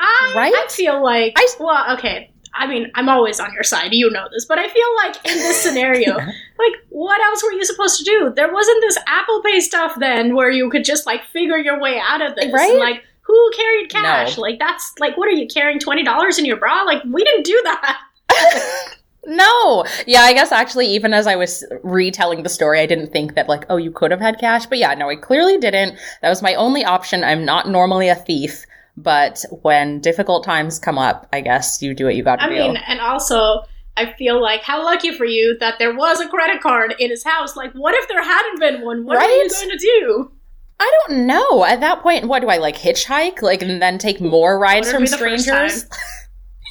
I, 0.00 0.32
Right? 0.34 0.52
I 0.54 0.66
feel 0.68 1.00
like, 1.02 1.34
I- 1.36 1.46
well, 1.60 1.96
okay. 1.96 2.29
I 2.54 2.66
mean, 2.66 2.90
I'm 2.94 3.08
always 3.08 3.40
on 3.40 3.52
your 3.52 3.62
side. 3.62 3.92
You 3.92 4.10
know 4.10 4.26
this, 4.32 4.44
but 4.44 4.58
I 4.58 4.68
feel 4.68 4.96
like 5.04 5.16
in 5.24 5.38
this 5.38 5.56
scenario, 5.62 6.16
like, 6.16 6.74
what 6.88 7.20
else 7.20 7.42
were 7.42 7.52
you 7.52 7.64
supposed 7.64 7.98
to 7.98 8.04
do? 8.04 8.32
There 8.34 8.52
wasn't 8.52 8.80
this 8.80 8.98
Apple 9.06 9.42
Pay 9.42 9.60
stuff 9.60 9.94
then 9.98 10.34
where 10.34 10.50
you 10.50 10.68
could 10.70 10.84
just 10.84 11.06
like 11.06 11.24
figure 11.32 11.58
your 11.58 11.80
way 11.80 12.00
out 12.00 12.22
of 12.22 12.34
this. 12.34 12.52
Right? 12.52 12.76
Like, 12.76 13.04
who 13.22 13.50
carried 13.56 13.90
cash? 13.90 14.36
No. 14.36 14.42
Like, 14.42 14.58
that's 14.58 14.92
like, 14.98 15.16
what 15.16 15.28
are 15.28 15.32
you 15.32 15.46
carrying 15.46 15.78
twenty 15.78 16.02
dollars 16.02 16.38
in 16.38 16.44
your 16.44 16.56
bra? 16.56 16.82
Like, 16.82 17.02
we 17.04 17.24
didn't 17.24 17.44
do 17.44 17.60
that. 17.64 18.00
No. 19.26 19.84
Yeah, 20.06 20.22
I 20.22 20.32
guess 20.32 20.50
actually, 20.50 20.86
even 20.86 21.12
as 21.12 21.26
I 21.26 21.36
was 21.36 21.64
retelling 21.82 22.42
the 22.42 22.48
story, 22.48 22.80
I 22.80 22.86
didn't 22.86 23.12
think 23.12 23.34
that, 23.34 23.48
like, 23.48 23.64
oh, 23.68 23.76
you 23.76 23.90
could 23.90 24.10
have 24.10 24.20
had 24.20 24.38
cash. 24.38 24.66
But 24.66 24.78
yeah, 24.78 24.94
no, 24.94 25.10
I 25.10 25.16
clearly 25.16 25.58
didn't. 25.58 25.98
That 26.22 26.30
was 26.30 26.42
my 26.42 26.54
only 26.54 26.84
option. 26.84 27.22
I'm 27.22 27.44
not 27.44 27.68
normally 27.68 28.08
a 28.08 28.14
thief, 28.14 28.64
but 28.96 29.44
when 29.62 30.00
difficult 30.00 30.44
times 30.44 30.78
come 30.78 30.98
up, 30.98 31.28
I 31.32 31.40
guess 31.40 31.80
you 31.82 31.94
do 31.94 32.04
what 32.04 32.16
you 32.16 32.22
got 32.22 32.36
to 32.36 32.48
do. 32.48 32.54
I 32.54 32.68
mean, 32.68 32.76
and 32.76 33.00
also, 33.00 33.62
I 33.96 34.12
feel 34.14 34.40
like 34.40 34.62
how 34.62 34.84
lucky 34.84 35.12
for 35.16 35.24
you 35.24 35.56
that 35.60 35.78
there 35.78 35.94
was 35.94 36.20
a 36.20 36.28
credit 36.28 36.60
card 36.60 36.94
in 36.98 37.10
his 37.10 37.24
house. 37.24 37.56
Like, 37.56 37.72
what 37.72 37.94
if 37.94 38.08
there 38.08 38.22
hadn't 38.22 38.60
been 38.60 38.84
one? 38.84 39.04
What 39.04 39.18
are 39.18 39.28
you 39.28 39.48
going 39.48 39.70
to 39.70 39.78
do? 39.78 40.32
I 40.80 40.90
don't 41.06 41.26
know. 41.26 41.64
At 41.64 41.80
that 41.80 42.02
point, 42.02 42.26
what 42.26 42.40
do 42.40 42.48
I 42.48 42.56
like 42.56 42.76
hitchhike? 42.76 43.42
Like, 43.42 43.60
and 43.62 43.82
then 43.82 43.98
take 43.98 44.20
more 44.20 44.58
rides 44.58 44.86
Would 44.86 44.94
it 44.94 44.96
from 44.96 45.04
be 45.04 45.10
the 45.10 45.16
first 45.18 45.44
strangers? 45.44 45.86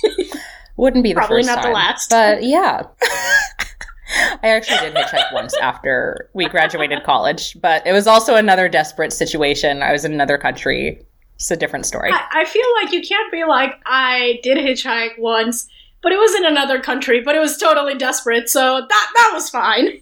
Wouldn't 0.78 1.04
be 1.04 1.14
the 1.14 1.20
Probably 1.20 1.44
first 1.44 1.48
not 1.48 1.62
the 1.62 1.70
last. 1.70 2.10
But 2.10 2.44
yeah. 2.44 2.84
I 4.42 4.50
actually 4.50 4.80
did 4.80 4.96
hitchhike 4.96 5.32
once 5.32 5.56
after 5.58 6.30
we 6.34 6.48
graduated 6.50 7.04
college, 7.04 7.56
but 7.62 7.86
it 7.86 7.92
was 7.92 8.08
also 8.08 8.36
another 8.36 8.68
desperate 8.68 9.14
situation. 9.14 9.84
I 9.84 9.92
was 9.92 10.06
in 10.06 10.14
another 10.14 10.38
country. 10.40 11.06
It's 11.40 11.50
a 11.52 11.56
different 11.56 11.86
story. 11.86 12.12
I, 12.12 12.42
I 12.42 12.46
feel 12.46 12.66
like 12.82 12.92
you 12.92 13.02
can't 13.02 13.32
be 13.32 13.46
like, 13.46 13.80
I 13.86 14.40
did 14.44 14.58
hitchhike 14.58 15.18
once, 15.18 15.70
but 16.04 16.12
it 16.12 16.18
was 16.20 16.36
in 16.36 16.46
another 16.46 16.82
country, 16.82 17.22
but 17.22 17.34
it 17.34 17.40
was 17.40 17.56
totally 17.58 17.96
desperate, 17.96 18.50
so 18.50 18.82
that 18.88 19.12
that 19.16 19.32
was 19.34 19.50
fine. 19.50 20.02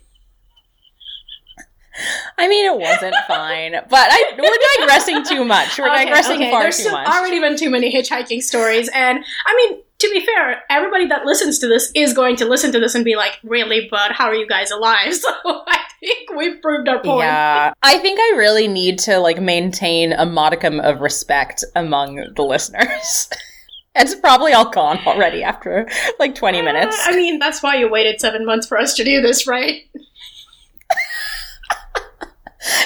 I 2.38 2.48
mean, 2.48 2.66
it 2.66 2.78
wasn't 2.80 3.16
fine, 3.28 3.74
but 3.90 4.08
I, 4.12 4.34
we're 4.38 4.86
digressing 4.86 5.24
too 5.26 5.44
much. 5.46 5.78
We're 5.80 5.90
Okay, 5.90 6.06
digressing 6.06 6.36
okay, 6.38 6.52
far 6.52 6.64
There's 6.64 6.84
too 6.84 6.92
much. 6.92 7.08
already 7.08 7.40
been 7.40 7.56
too 7.56 7.70
many 7.70 7.94
hitchhiking 7.94 8.42
stories, 8.42 8.90
and 8.94 9.24
I 9.46 9.56
mean, 9.56 9.82
to 10.00 10.10
be 10.10 10.26
fair, 10.26 10.64
everybody 10.70 11.08
that 11.08 11.26
listens 11.26 11.60
to 11.60 11.68
this 11.68 11.92
is 11.96 12.14
going 12.14 12.36
to 12.38 12.46
listen 12.46 12.72
to 12.72 12.80
this 12.80 12.96
and 12.96 13.04
be 13.04 13.16
like, 13.16 13.40
"Really, 13.44 13.88
but 13.90 14.12
how 14.12 14.26
are 14.26 14.36
you 14.36 14.48
guys 14.48 14.72
alive?" 14.72 15.14
So 15.28 15.30
I 15.46 15.80
think 16.00 16.30
we've 16.38 16.62
proved 16.62 16.88
our 16.88 17.02
point. 17.02 17.22
Yeah, 17.22 17.74
I 17.82 17.98
think 17.98 18.20
I 18.20 18.36
really 18.38 18.68
need 18.68 19.00
to 19.00 19.18
like 19.18 19.42
maintain 19.42 20.14
a 20.14 20.26
modicum 20.26 20.80
of 20.80 21.02
respect 21.02 21.64
among 21.76 22.24
the 22.36 22.44
listeners. 22.44 23.30
it's 23.96 24.14
probably 24.14 24.54
all 24.54 24.70
gone 24.70 25.00
already 25.08 25.44
after 25.44 25.90
like 26.20 26.36
20 26.36 26.62
minutes. 26.62 26.96
Uh, 27.00 27.12
I 27.12 27.16
mean, 27.16 27.40
that's 27.40 27.64
why 27.64 27.76
you 27.76 27.90
waited 27.90 28.22
seven 28.22 28.46
months 28.46 28.68
for 28.68 28.78
us 28.78 28.94
to 28.96 29.04
do 29.04 29.22
this, 29.22 29.48
right? 29.48 29.82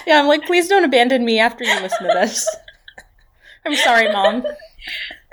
Yeah, 0.06 0.20
I'm 0.20 0.28
like, 0.28 0.46
please 0.46 0.68
don't 0.68 0.84
abandon 0.84 1.26
me 1.26 1.40
after 1.40 1.64
you 1.64 1.74
listen 1.80 2.08
to 2.08 2.14
this. 2.14 2.48
I'm 3.66 3.76
sorry, 3.76 4.12
mom. 4.12 4.44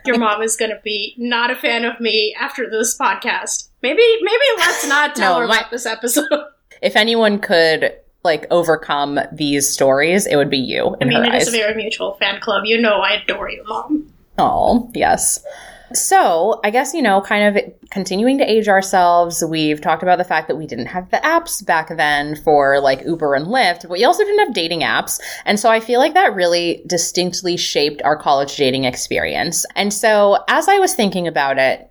Your 0.07 0.19
mom 0.19 0.43
is 0.43 0.57
going 0.57 0.71
to 0.71 0.81
be 0.85 1.15
not 1.19 1.51
a 1.51 1.57
fan 1.57 1.85
of 1.85 1.99
me 2.01 2.35
after 2.39 2.69
this 2.71 2.97
podcast. 2.97 3.69
Maybe, 3.83 4.03
maybe 4.23 4.45
let's 4.59 4.87
not 4.89 5.15
tell 5.17 5.35
No, 5.35 5.41
her 5.41 5.47
my- 5.49 5.59
about 5.59 5.71
this 5.71 5.87
episode. 5.87 6.25
If 6.81 6.95
anyone 6.95 7.41
could 7.41 7.93
like 8.23 8.47
overcome 8.53 9.19
these 9.33 9.69
stories, 9.69 10.27
it 10.27 10.37
would 10.37 10.49
be 10.51 10.59
you 10.59 10.95
I 11.01 11.05
mean, 11.07 11.25
it 11.25 11.35
is 11.35 11.49
eyes. 11.49 11.55
a 11.55 11.57
very 11.57 11.75
mutual 11.75 12.15
fan 12.21 12.41
club. 12.41 12.67
You 12.67 12.81
know, 12.81 13.01
I 13.01 13.15
adore 13.15 13.51
you, 13.51 13.65
mom. 13.67 14.13
Oh, 14.39 14.89
yes. 14.95 15.45
So, 15.93 16.61
I 16.65 16.71
guess, 16.71 16.93
you 16.93 17.03
know, 17.03 17.21
kind 17.21 17.57
of 17.57 17.65
continuing 17.91 18.39
to 18.39 18.51
age 18.51 18.69
ourselves, 18.69 19.43
we've 19.43 19.81
talked 19.81 20.03
about 20.03 20.19
the 20.19 20.25
fact 20.25 20.49
that 20.49 20.57
we 20.57 20.67
didn't 20.67 20.87
have 20.87 21.11
the 21.11 21.17
apps 21.19 21.65
back 21.65 21.97
then 21.97 22.37
for 22.37 22.81
like 22.81 23.05
Uber 23.05 23.35
and 23.35 23.47
Lyft, 23.47 23.83
but 23.83 23.91
we 23.91 24.05
also 24.05 24.23
didn't 24.23 24.41
have 24.41 24.55
dating 24.55 24.81
apps. 24.81 25.21
And 25.45 25.59
so 25.59 25.71
I 25.71 25.81
feel 25.81 25.99
like 25.99 26.15
that 26.15 26.35
really 26.35 26.83
distinctly 26.87 27.57
shaped 27.57 28.03
our 28.03 28.17
college 28.17 28.57
dating 28.57 28.85
experience. 28.85 29.65
And 29.77 29.93
so 29.93 30.45
as 30.49 30.69
I 30.69 30.79
was 30.79 30.95
thinking 30.95 31.27
about 31.27 31.59
it, 31.59 31.88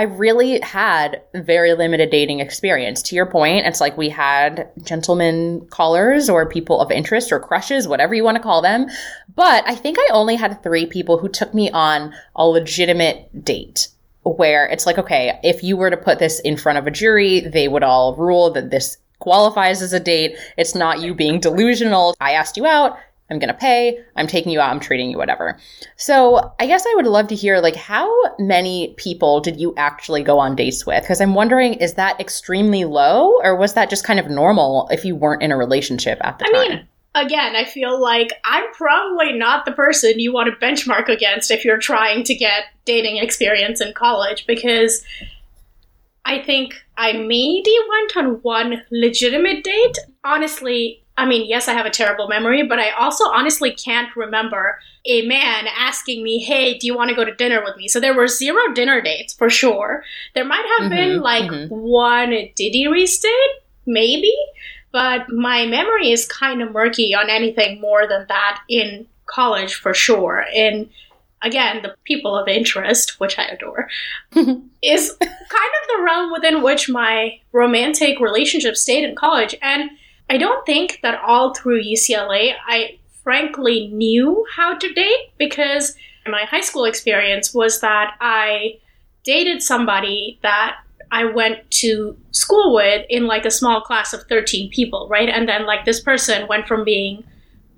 I 0.00 0.04
really 0.04 0.60
had 0.60 1.20
very 1.34 1.74
limited 1.74 2.08
dating 2.08 2.40
experience. 2.40 3.02
To 3.02 3.14
your 3.14 3.26
point, 3.26 3.66
it's 3.66 3.82
like 3.82 3.98
we 3.98 4.08
had 4.08 4.70
gentlemen 4.82 5.66
callers 5.68 6.30
or 6.30 6.48
people 6.48 6.80
of 6.80 6.90
interest 6.90 7.30
or 7.30 7.38
crushes, 7.38 7.86
whatever 7.86 8.14
you 8.14 8.24
want 8.24 8.38
to 8.38 8.42
call 8.42 8.62
them. 8.62 8.86
But 9.34 9.62
I 9.66 9.74
think 9.74 9.98
I 9.98 10.08
only 10.14 10.36
had 10.36 10.62
three 10.62 10.86
people 10.86 11.18
who 11.18 11.28
took 11.28 11.52
me 11.52 11.70
on 11.72 12.14
a 12.34 12.46
legitimate 12.46 13.44
date 13.44 13.88
where 14.22 14.66
it's 14.68 14.86
like, 14.86 14.96
okay, 14.96 15.38
if 15.44 15.62
you 15.62 15.76
were 15.76 15.90
to 15.90 15.98
put 15.98 16.18
this 16.18 16.40
in 16.40 16.56
front 16.56 16.78
of 16.78 16.86
a 16.86 16.90
jury, 16.90 17.40
they 17.40 17.68
would 17.68 17.82
all 17.82 18.16
rule 18.16 18.50
that 18.52 18.70
this 18.70 18.96
qualifies 19.18 19.82
as 19.82 19.92
a 19.92 20.00
date. 20.00 20.34
It's 20.56 20.74
not 20.74 21.02
you 21.02 21.14
being 21.14 21.40
delusional. 21.40 22.14
I 22.22 22.32
asked 22.32 22.56
you 22.56 22.64
out. 22.64 22.96
I'm 23.30 23.38
going 23.38 23.48
to 23.48 23.54
pay. 23.54 23.98
I'm 24.16 24.26
taking 24.26 24.52
you 24.52 24.60
out. 24.60 24.70
I'm 24.70 24.80
treating 24.80 25.10
you 25.10 25.16
whatever. 25.16 25.58
So 25.96 26.52
I 26.58 26.66
guess 26.66 26.84
I 26.86 26.94
would 26.96 27.06
love 27.06 27.28
to 27.28 27.34
hear 27.34 27.60
like 27.60 27.76
how 27.76 28.10
many 28.38 28.94
people 28.96 29.40
did 29.40 29.60
you 29.60 29.72
actually 29.76 30.22
go 30.22 30.38
on 30.38 30.56
dates 30.56 30.84
with? 30.84 31.02
Because 31.02 31.20
I'm 31.20 31.34
wondering, 31.34 31.74
is 31.74 31.94
that 31.94 32.20
extremely 32.20 32.84
low 32.84 33.40
or 33.42 33.56
was 33.56 33.74
that 33.74 33.88
just 33.90 34.04
kind 34.04 34.18
of 34.18 34.28
normal 34.28 34.88
if 34.90 35.04
you 35.04 35.14
weren't 35.14 35.42
in 35.42 35.52
a 35.52 35.56
relationship 35.56 36.18
at 36.22 36.38
the 36.38 36.44
time? 36.46 36.54
I 36.54 36.66
time? 36.66 36.76
mean, 36.76 36.88
again, 37.14 37.56
I 37.56 37.64
feel 37.64 38.00
like 38.00 38.32
I'm 38.44 38.72
probably 38.72 39.32
not 39.32 39.64
the 39.64 39.72
person 39.72 40.18
you 40.18 40.32
want 40.32 40.50
to 40.50 40.66
benchmark 40.66 41.08
against 41.08 41.50
if 41.50 41.64
you're 41.64 41.78
trying 41.78 42.24
to 42.24 42.34
get 42.34 42.64
dating 42.84 43.18
experience 43.18 43.80
in 43.80 43.92
college 43.92 44.46
because 44.46 45.04
I 46.24 46.42
think 46.42 46.74
I 46.96 47.12
maybe 47.12 47.74
went 47.88 48.16
on 48.16 48.34
one 48.42 48.82
legitimate 48.90 49.64
date. 49.64 49.98
Honestly, 50.24 51.02
I 51.20 51.26
mean, 51.26 51.48
yes, 51.48 51.68
I 51.68 51.74
have 51.74 51.86
a 51.86 51.90
terrible 51.90 52.28
memory, 52.28 52.62
but 52.62 52.78
I 52.78 52.90
also 52.90 53.24
honestly 53.24 53.72
can't 53.72 54.14
remember 54.16 54.78
a 55.04 55.26
man 55.26 55.66
asking 55.78 56.22
me, 56.22 56.38
hey, 56.38 56.78
do 56.78 56.86
you 56.86 56.96
want 56.96 57.10
to 57.10 57.16
go 57.16 57.24
to 57.24 57.34
dinner 57.34 57.62
with 57.62 57.76
me? 57.76 57.88
So 57.88 58.00
there 58.00 58.14
were 58.14 58.26
zero 58.28 58.72
dinner 58.74 59.00
dates 59.00 59.34
for 59.34 59.50
sure. 59.50 60.02
There 60.34 60.44
might 60.44 60.64
have 60.78 60.90
been 60.90 61.18
Mhm, 61.18 61.22
like 61.22 61.50
mhm. 61.50 61.68
one 61.68 62.30
Diddy 62.56 62.86
Riese 62.86 63.20
date, 63.20 63.54
maybe, 63.86 64.34
but 64.92 65.28
my 65.30 65.66
memory 65.66 66.10
is 66.10 66.26
kind 66.26 66.62
of 66.62 66.72
murky 66.72 67.14
on 67.14 67.30
anything 67.30 67.80
more 67.80 68.06
than 68.06 68.26
that 68.28 68.60
in 68.68 69.06
college 69.26 69.74
for 69.74 69.94
sure. 69.94 70.44
And 70.54 70.88
again, 71.42 71.82
the 71.82 71.94
people 72.04 72.36
of 72.36 72.48
interest, 72.48 73.20
which 73.20 73.38
I 73.38 73.44
adore, 73.44 73.88
is 74.82 75.16
kind 75.20 75.30
of 75.30 75.88
the 75.96 76.02
realm 76.02 76.32
within 76.32 76.62
which 76.62 76.88
my 76.88 77.38
romantic 77.52 78.20
relationship 78.20 78.76
stayed 78.76 79.04
in 79.04 79.14
college. 79.14 79.54
And 79.62 79.90
I 80.30 80.38
don't 80.38 80.64
think 80.64 81.00
that 81.02 81.20
all 81.26 81.52
through 81.54 81.82
UCLA 81.82 82.54
I 82.66 82.98
frankly 83.24 83.88
knew 83.88 84.46
how 84.56 84.78
to 84.78 84.92
date 84.94 85.32
because 85.38 85.96
my 86.26 86.44
high 86.44 86.60
school 86.60 86.84
experience 86.84 87.52
was 87.52 87.80
that 87.80 88.14
I 88.20 88.78
dated 89.24 89.62
somebody 89.62 90.38
that 90.42 90.76
I 91.10 91.24
went 91.24 91.68
to 91.82 92.16
school 92.30 92.72
with 92.74 93.04
in 93.10 93.26
like 93.26 93.44
a 93.44 93.50
small 93.50 93.80
class 93.80 94.12
of 94.12 94.22
13 94.28 94.70
people, 94.70 95.08
right? 95.10 95.28
And 95.28 95.48
then 95.48 95.66
like 95.66 95.84
this 95.84 96.00
person 96.00 96.46
went 96.46 96.68
from 96.68 96.84
being 96.84 97.24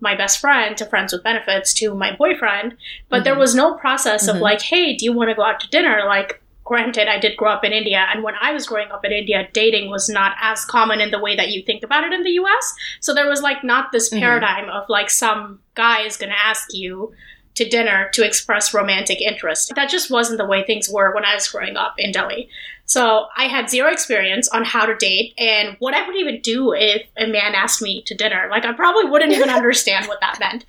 my 0.00 0.14
best 0.14 0.38
friend 0.40 0.76
to 0.76 0.84
friends 0.84 1.12
with 1.12 1.22
benefits 1.22 1.72
to 1.74 1.94
my 1.94 2.14
boyfriend, 2.14 2.76
but 3.08 3.24
there 3.24 3.34
Mhm. 3.36 3.38
was 3.38 3.54
no 3.54 3.74
process 3.74 4.28
of 4.28 4.36
Mhm. 4.36 4.40
like, 4.40 4.60
hey, 4.60 4.94
do 4.94 5.04
you 5.06 5.12
want 5.12 5.30
to 5.30 5.34
go 5.34 5.42
out 5.42 5.60
to 5.60 5.68
dinner? 5.70 6.02
Like, 6.06 6.41
granted, 6.64 7.08
I 7.08 7.18
did 7.18 7.36
grow 7.36 7.50
up 7.50 7.64
in 7.64 7.72
India, 7.72 8.06
and 8.12 8.22
when 8.22 8.34
I 8.40 8.52
was 8.52 8.66
growing 8.66 8.90
up 8.90 9.04
in 9.04 9.12
India, 9.12 9.48
dating 9.52 9.90
was 9.90 10.08
not 10.08 10.32
as 10.40 10.64
common 10.64 11.00
in 11.00 11.10
the 11.10 11.18
way 11.18 11.34
that 11.36 11.50
you 11.50 11.62
think 11.62 11.82
about 11.82 12.04
it 12.04 12.12
in 12.12 12.22
the 12.22 12.30
US. 12.32 12.74
So 13.00 13.12
there 13.14 13.28
was 13.28 13.42
like 13.42 13.64
not 13.64 13.92
this 13.92 14.10
Mhm. 14.12 14.20
paradigm 14.20 14.68
of 14.70 14.88
like 14.88 15.10
some 15.10 15.60
guy 15.74 16.02
is 16.02 16.16
going 16.16 16.30
to 16.30 16.38
ask 16.38 16.68
you 16.72 17.12
to 17.54 17.68
dinner 17.68 18.08
to 18.14 18.24
express 18.24 18.72
romantic 18.72 19.20
interest. 19.20 19.72
That 19.76 19.90
just 19.90 20.10
wasn't 20.10 20.38
the 20.38 20.46
way 20.46 20.62
things 20.64 20.88
were 20.88 21.14
when 21.14 21.24
I 21.24 21.34
was 21.34 21.46
growing 21.48 21.76
up 21.76 21.94
in 21.98 22.10
Delhi. 22.10 22.48
So 22.86 23.26
I 23.36 23.44
had 23.44 23.68
zero 23.68 23.90
experience 23.92 24.48
on 24.48 24.64
how 24.64 24.86
to 24.86 24.94
date 24.94 25.34
and 25.36 25.76
what 25.78 25.92
I 25.94 26.06
would 26.06 26.16
even 26.16 26.40
do 26.40 26.72
if 26.72 27.02
a 27.18 27.26
man 27.26 27.54
asked 27.54 27.82
me 27.82 28.02
to 28.06 28.14
dinner. 28.14 28.48
Like 28.50 28.64
I 28.64 28.72
probably 28.72 29.04
wouldn't 29.04 29.32
even 29.32 29.50
understand 29.60 30.06
what 30.06 30.20
that 30.20 30.40
meant. 30.40 30.64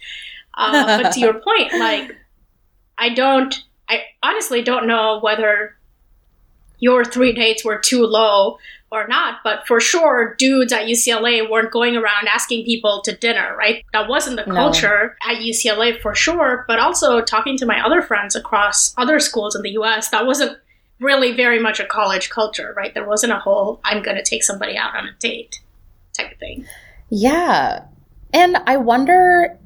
Uh, 0.56 1.02
but 1.02 1.14
to 1.14 1.20
your 1.22 1.36
point, 1.36 1.72
like 1.74 2.16
I 2.98 3.10
don't, 3.10 3.64
I 3.88 4.04
honestly 4.22 4.62
don't 4.62 4.86
know 4.86 5.20
whether 5.22 5.76
your 6.84 7.06
three 7.06 7.32
dates 7.32 7.64
were 7.64 7.78
too 7.80 8.06
low 8.06 8.58
or 8.92 9.08
not, 9.08 9.36
but 9.42 9.66
for 9.66 9.80
sure, 9.80 10.36
dudes 10.38 10.74
at 10.74 10.86
UCLA 10.86 11.50
weren't 11.50 11.72
going 11.72 11.96
around 11.96 12.28
asking 12.28 12.66
people 12.66 13.02
to 13.06 13.16
dinner, 13.16 13.56
right? 13.58 13.86
That 13.94 14.10
wasn't 14.10 14.36
the 14.36 14.46
No. 14.46 14.54
culture 14.54 15.16
at 15.28 15.38
UCLA 15.38 15.94
for 16.02 16.14
sure, 16.14 16.66
but 16.68 16.78
also 16.80 17.22
talking 17.22 17.58
to 17.58 17.66
my 17.66 17.80
other 17.84 18.02
friends 18.02 18.36
across 18.36 18.94
other 18.98 19.20
schools 19.22 19.56
in 19.56 19.62
the 19.62 19.72
US, 19.82 20.10
that 20.10 20.26
wasn't 20.26 20.58
really 21.00 21.32
very 21.32 21.58
much 21.58 21.80
a 21.80 21.86
college 21.86 22.30
culture, 22.30 22.74
right? 22.76 22.94
There 22.94 23.08
wasn't 23.08 23.32
a 23.32 23.40
whole, 23.40 23.80
I'm 23.86 24.04
going 24.04 24.18
to 24.18 24.24
take 24.24 24.44
somebody 24.44 24.76
out 24.78 24.94
on 24.96 25.08
a 25.08 25.14
date 25.20 25.62
type 26.18 26.34
of 26.34 26.38
thing. 26.38 26.66
Yeah. 27.10 27.86
And 28.34 28.58
I 28.68 28.76
wonder 28.78 29.58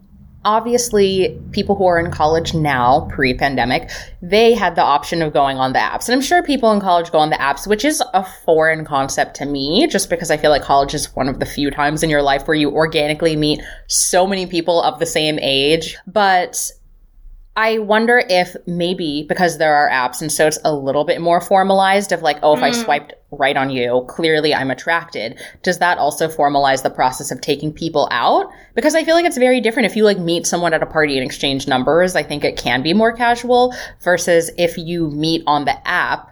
obviously 0.47 1.37
people 1.51 1.75
who 1.75 1.85
are 1.85 1.99
in 1.99 2.09
college 2.09 2.53
now 2.53 3.05
pre-pandemic 3.11 3.89
they 4.21 4.53
had 4.53 4.75
the 4.75 4.81
option 4.81 5.21
of 5.21 5.33
going 5.33 5.57
on 5.57 5.73
the 5.73 5.79
apps. 5.79 6.07
And 6.07 6.15
i'm 6.15 6.21
sure 6.21 6.41
people 6.41 6.71
in 6.71 6.79
college 6.79 7.11
go 7.11 7.19
on 7.19 7.29
the 7.29 7.35
apps 7.35 7.67
which 7.67 7.83
is 7.83 8.01
a 8.13 8.23
foreign 8.45 8.85
concept 8.85 9.35
to 9.35 9.45
me 9.45 9.85
just 9.87 10.09
because 10.09 10.31
i 10.31 10.37
feel 10.37 10.49
like 10.49 10.63
college 10.63 10.93
is 10.93 11.13
one 11.15 11.27
of 11.27 11.39
the 11.39 11.45
few 11.45 11.69
times 11.69 12.01
in 12.01 12.09
your 12.09 12.21
life 12.21 12.47
where 12.47 12.55
you 12.55 12.71
organically 12.71 13.35
meet 13.35 13.61
so 13.87 14.25
many 14.25 14.45
people 14.45 14.81
of 14.81 14.99
the 14.99 15.05
same 15.05 15.39
age. 15.41 15.97
But 16.05 16.71
I 17.57 17.79
wonder 17.79 18.23
if 18.29 18.55
maybe 18.67 19.25
because 19.27 19.57
there 19.57 19.73
are 19.73 19.89
apps 19.89 20.21
and 20.21 20.31
so 20.31 20.45
it's 20.45 20.59
a 20.63 20.75
little 20.75 21.03
bit 21.05 21.19
more 21.19 21.41
formalized 21.41 22.11
of 22.11 22.21
like, 22.21 22.37
oh, 22.43 22.55
if 22.55 22.61
I 22.61 22.69
Mm. 22.69 22.83
swiped 22.85 23.13
right 23.31 23.57
on 23.57 23.71
you, 23.71 24.05
clearly 24.07 24.53
I'm 24.53 24.69
attracted. 24.69 25.39
Does 25.63 25.79
that 25.79 25.97
also 25.97 26.27
formalize 26.27 26.83
the 26.83 26.91
process 26.91 27.31
of 27.31 27.41
taking 27.41 27.73
people 27.73 28.07
out? 28.11 28.51
Because 28.75 28.93
I 28.93 29.03
feel 29.03 29.15
like 29.15 29.25
it's 29.25 29.39
very 29.39 29.59
different 29.59 29.87
if 29.87 29.95
you 29.95 30.03
like 30.03 30.19
meet 30.19 30.45
someone 30.45 30.75
at 30.75 30.83
a 30.83 30.85
party 30.85 31.17
and 31.17 31.25
exchange 31.25 31.67
numbers. 31.67 32.15
I 32.15 32.21
think 32.21 32.43
it 32.43 32.57
can 32.57 32.83
be 32.83 32.93
more 32.93 33.11
casual 33.11 33.73
versus 34.03 34.51
if 34.59 34.77
you 34.77 35.09
meet 35.09 35.41
on 35.47 35.65
the 35.65 35.87
app. 35.87 36.29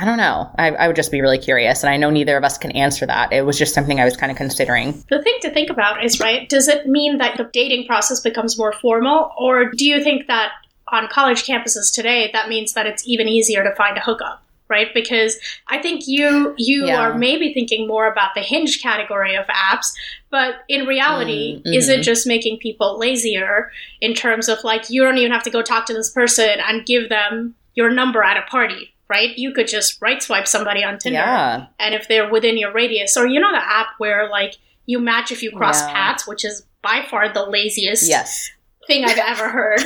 I 0.00 0.06
don't 0.06 0.16
know. 0.16 0.50
I, 0.58 0.68
I 0.70 0.86
would 0.86 0.96
just 0.96 1.12
be 1.12 1.20
really 1.20 1.36
curious. 1.36 1.82
And 1.82 1.90
I 1.92 1.98
know 1.98 2.08
neither 2.08 2.34
of 2.38 2.42
us 2.42 2.56
can 2.56 2.70
answer 2.70 3.04
that. 3.04 3.34
It 3.34 3.44
was 3.44 3.58
just 3.58 3.74
something 3.74 4.00
I 4.00 4.06
was 4.06 4.16
kind 4.16 4.32
of 4.32 4.38
considering. 4.38 5.04
The 5.10 5.20
thing 5.20 5.36
to 5.42 5.50
think 5.50 5.68
about 5.68 6.02
is, 6.02 6.18
right, 6.20 6.48
does 6.48 6.68
it 6.68 6.86
mean 6.86 7.18
that 7.18 7.36
the 7.36 7.44
dating 7.52 7.86
process 7.86 8.20
becomes 8.20 8.56
more 8.56 8.72
formal, 8.72 9.30
or 9.38 9.66
do 9.66 9.84
you 9.84 10.02
think 10.02 10.26
that 10.26 10.52
on 10.88 11.06
college 11.08 11.44
campuses 11.44 11.92
today, 11.94 12.30
that 12.32 12.48
means 12.48 12.72
that 12.72 12.86
it's 12.86 13.06
even 13.06 13.28
easier 13.28 13.62
to 13.62 13.74
find 13.74 13.98
a 13.98 14.00
hookup? 14.00 14.42
Right, 14.68 14.88
because 14.94 15.36
I 15.68 15.78
think 15.82 16.06
you 16.06 16.54
you 16.56 16.86
Yeah. 16.86 17.00
are 17.00 17.14
maybe 17.18 17.52
thinking 17.52 17.86
more 17.88 18.06
about 18.06 18.34
the 18.36 18.40
hinge 18.40 18.80
category 18.80 19.34
of 19.34 19.44
apps, 19.48 19.92
but 20.30 20.62
in 20.68 20.86
reality, 20.86 21.60
Mm, 21.62 21.74
is 21.74 21.88
it 21.88 22.02
just 22.02 22.24
making 22.26 22.58
people 22.58 22.96
lazier 22.96 23.70
in 24.00 24.14
terms 24.14 24.48
of 24.48 24.62
like 24.64 24.88
you 24.88 25.02
don't 25.02 25.18
even 25.18 25.32
have 25.32 25.42
to 25.42 25.50
go 25.50 25.60
talk 25.60 25.86
to 25.86 25.92
this 25.92 26.08
person 26.08 26.58
and 26.68 26.86
give 26.86 27.08
them 27.10 27.54
your 27.74 27.90
number 27.90 28.22
at 28.22 28.36
a 28.36 28.42
party, 28.42 28.94
right? 29.10 29.36
You 29.36 29.52
could 29.52 29.66
just 29.68 30.00
right 30.00 30.22
swipe 30.22 30.46
somebody 30.48 30.82
on 30.84 30.98
Tinder 30.98 31.18
Yeah. 31.18 31.66
and 31.78 31.94
if 31.94 32.08
they're 32.08 32.30
within 32.30 32.56
your 32.56 32.72
radius 32.72 33.16
or 33.16 33.26
you 33.26 33.40
know 33.40 33.50
the 33.52 33.58
app 33.62 33.88
where 33.98 34.30
like 34.30 34.54
you 34.86 34.98
match 35.00 35.30
if 35.32 35.42
you 35.42 35.50
cross 35.50 35.80
Yeah. 35.82 35.92
paths 35.92 36.26
which 36.26 36.44
is 36.44 36.64
by 36.82 37.04
far 37.10 37.28
the 37.32 37.44
laziest 37.44 38.08
Yes. 38.08 38.50
thing 38.86 39.04
i've 39.04 39.18
ever 39.18 39.48
heard 39.50 39.80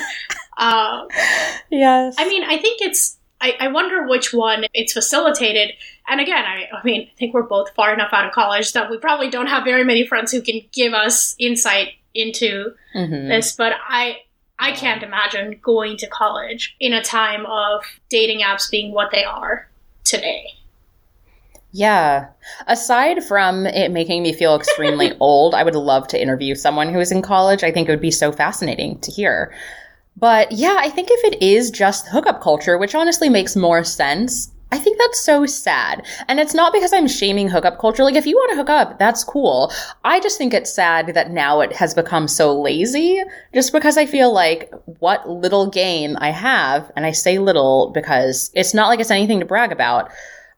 uh, 0.57 1.07
Yes. 1.71 2.15
i 2.19 2.29
mean 2.29 2.45
i 2.45 2.59
think 2.59 2.81
it's 2.81 3.17
I, 3.41 3.57
I 3.61 3.69
wonder 3.69 4.07
which 4.07 4.33
one 4.33 4.65
it's 4.73 4.93
facilitated 4.93 5.73
and 6.09 6.21
again 6.21 6.45
I, 6.45 6.69
I 6.73 6.85
mean 6.85 7.09
i 7.13 7.19
think 7.19 7.35
we're 7.35 7.43
both 7.43 7.75
far 7.75 7.93
enough 7.93 8.11
out 8.13 8.27
of 8.27 8.33
college 8.33 8.73
that 8.73 8.91
we 8.91 8.97
probably 8.99 9.29
don't 9.29 9.49
have 9.49 9.65
very 9.65 9.85
many 9.85 10.07
friends 10.07 10.31
who 10.33 10.41
can 10.41 10.61
give 10.73 10.93
us 10.95 11.35
insight 11.39 11.89
into 12.15 12.73
Mhm. 12.95 13.29
this 13.29 13.57
but 13.57 13.73
i 13.89 14.19
i 14.59 14.73
can't 14.73 15.03
imagine 15.03 15.59
going 15.62 15.97
to 15.97 16.07
college 16.09 16.77
in 16.81 16.93
a 16.93 17.03
time 17.03 17.47
of 17.47 17.83
dating 18.11 18.40
apps 18.40 18.71
being 18.71 18.93
what 18.93 19.11
they 19.12 19.25
are 19.25 19.69
today 20.05 20.47
Yeah. 21.77 22.29
Aside 22.69 23.25
from 23.25 23.67
it 23.67 23.90
making 23.90 24.23
me 24.23 24.33
feel 24.33 24.55
extremely 24.55 25.12
old, 25.21 25.57
I 25.57 25.64
would 25.64 25.75
love 25.75 26.07
to 26.09 26.23
interview 26.23 26.55
someone 26.55 26.93
who 26.93 27.01
is 27.01 27.11
in 27.11 27.21
college. 27.21 27.64
I 27.64 27.73
think 27.73 27.88
it 27.88 27.90
would 27.90 28.01
be 28.01 28.12
so 28.12 28.31
fascinating 28.31 29.01
to 29.01 29.11
hear. 29.11 29.53
But 30.17 30.53
yeah, 30.53 30.77
I 30.79 30.88
think 30.88 31.09
if 31.11 31.25
it 31.33 31.43
is 31.43 31.73
just 31.73 32.07
hookup 32.07 32.40
culture, 32.40 32.79
which 32.79 32.95
honestly 32.95 33.29
makes 33.29 33.57
more 33.57 33.83
sense, 33.83 34.53
I 34.75 34.79
think 34.79 34.99
that's 34.99 35.21
so 35.21 35.47
sad. 35.47 36.05
And 36.27 36.41
it's 36.41 36.53
not 36.53 36.73
because 36.73 36.93
I'm 36.93 37.07
shaming 37.07 37.47
hookup 37.49 37.79
culture. 37.79 38.03
Like, 38.03 38.17
if 38.17 38.27
you 38.27 38.35
want 38.35 38.51
to 38.51 38.57
hook 38.57 38.71
up, 38.71 38.99
that's 38.99 39.23
cool. 39.23 39.73
I 40.03 40.19
just 40.19 40.37
think 40.37 40.53
it's 40.53 40.75
sad 40.75 41.15
that 41.15 41.31
now 41.31 41.61
it 41.61 41.73
has 41.75 41.95
become 41.95 42.27
so 42.27 42.61
lazy 42.61 43.23
just 43.55 43.71
because 43.71 43.97
I 43.97 44.05
feel 44.05 44.35
like 44.35 44.73
what 44.99 45.31
little 45.31 45.71
game 45.71 46.17
I 46.21 46.33
have, 46.33 46.91
and 46.97 47.07
I 47.07 47.13
say 47.13 47.39
little 47.39 47.93
because 47.95 48.51
it's 48.53 48.75
not 48.75 48.89
like 48.89 48.99
it's 48.99 49.13
anything 49.13 49.39
to 49.39 49.47
brag 49.47 49.71
about, 49.71 50.11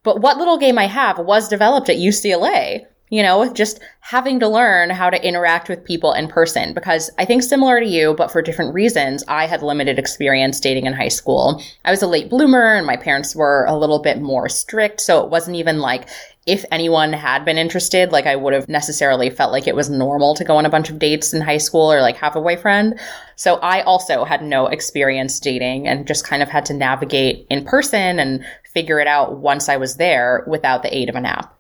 but 0.03 0.23
what 0.23 0.39
little 0.39 0.57
game 0.57 0.79
I 0.79 0.87
have 0.87 1.19
was 1.19 1.47
developed 1.47 1.91
at 1.91 1.97
UCLA 1.97 2.87
you 3.09 3.23
know, 3.23 3.53
just 3.53 3.81
having 4.01 4.41
to 4.41 4.49
learn 4.49 4.91
how 4.91 5.11
to 5.11 5.27
interact 5.27 5.69
with 5.69 5.85
people 5.85 6.13
in 6.13 6.27
person. 6.29 6.75
Because 6.75 7.11
I 7.19 7.25
think 7.25 7.43
similar 7.43 7.79
to 7.79 7.87
you, 7.87 8.15
but 8.15 8.31
for 8.31 8.43
different 8.43 8.75
reasons, 8.75 9.23
I 9.29 9.47
had 9.47 9.63
limited 9.63 9.99
experience 9.99 10.59
dating 10.59 10.87
in 10.87 10.93
high 10.93 11.09
school. 11.09 11.63
I 11.85 11.91
was 11.91 12.03
a 12.03 12.09
late 12.09 12.29
bloomer 12.29 12.75
and 12.75 12.87
my 12.87 12.97
parents 12.97 13.37
were 13.37 13.65
a 13.67 13.77
little 13.77 14.01
bit 14.01 14.21
more 14.21 14.49
strict. 14.49 15.01
So 15.01 15.23
it 15.25 15.31
wasn't 15.31 15.57
even 15.57 15.79
like 15.79 16.09
if 16.47 16.65
anyone 16.71 17.13
had 17.13 17.45
been 17.45 17.59
interested, 17.59 18.13
like 18.13 18.27
I 18.27 18.37
would 18.37 18.55
have 18.55 18.69
necessarily 18.69 19.31
felt 19.31 19.51
like 19.51 19.67
it 19.67 19.75
was 19.75 19.91
normal 19.91 20.35
to 20.37 20.45
go 20.45 20.57
on 20.57 20.67
a 20.67 20.71
bunch 20.71 20.91
of 20.91 20.99
dates 20.99 21.35
in 21.35 21.41
high 21.41 21.59
school 21.59 21.93
or 21.93 22.01
like 22.01 22.17
have 22.17 22.37
a 22.37 22.41
boyfriend. 22.41 23.01
So 23.35 23.57
I 23.57 23.83
also 23.83 24.25
had 24.25 24.43
no 24.43 24.67
experience 24.67 25.41
dating 25.41 25.89
and 25.89 26.07
just 26.07 26.27
kind 26.27 26.43
of 26.43 26.49
had 26.49 26.65
to 26.67 26.75
navigate 26.75 27.47
in 27.51 27.65
person 27.65 28.21
and 28.21 28.45
figure 28.73 29.01
it 29.01 29.09
out 29.09 29.39
once 29.39 29.69
I 29.69 29.77
was 29.77 29.97
there 29.97 30.45
without 30.47 30.83
the 30.83 30.97
aid 30.97 31.09
of 31.09 31.17
an 31.17 31.27
app 31.27 31.56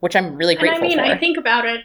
which 0.00 0.16
I'm 0.16 0.36
really 0.36 0.54
grateful 0.54 0.76
and 0.76 0.84
I 0.84 0.88
mean, 0.88 0.98
for. 0.98 1.04
I 1.04 1.18
think 1.18 1.36
about 1.36 1.66
it 1.66 1.84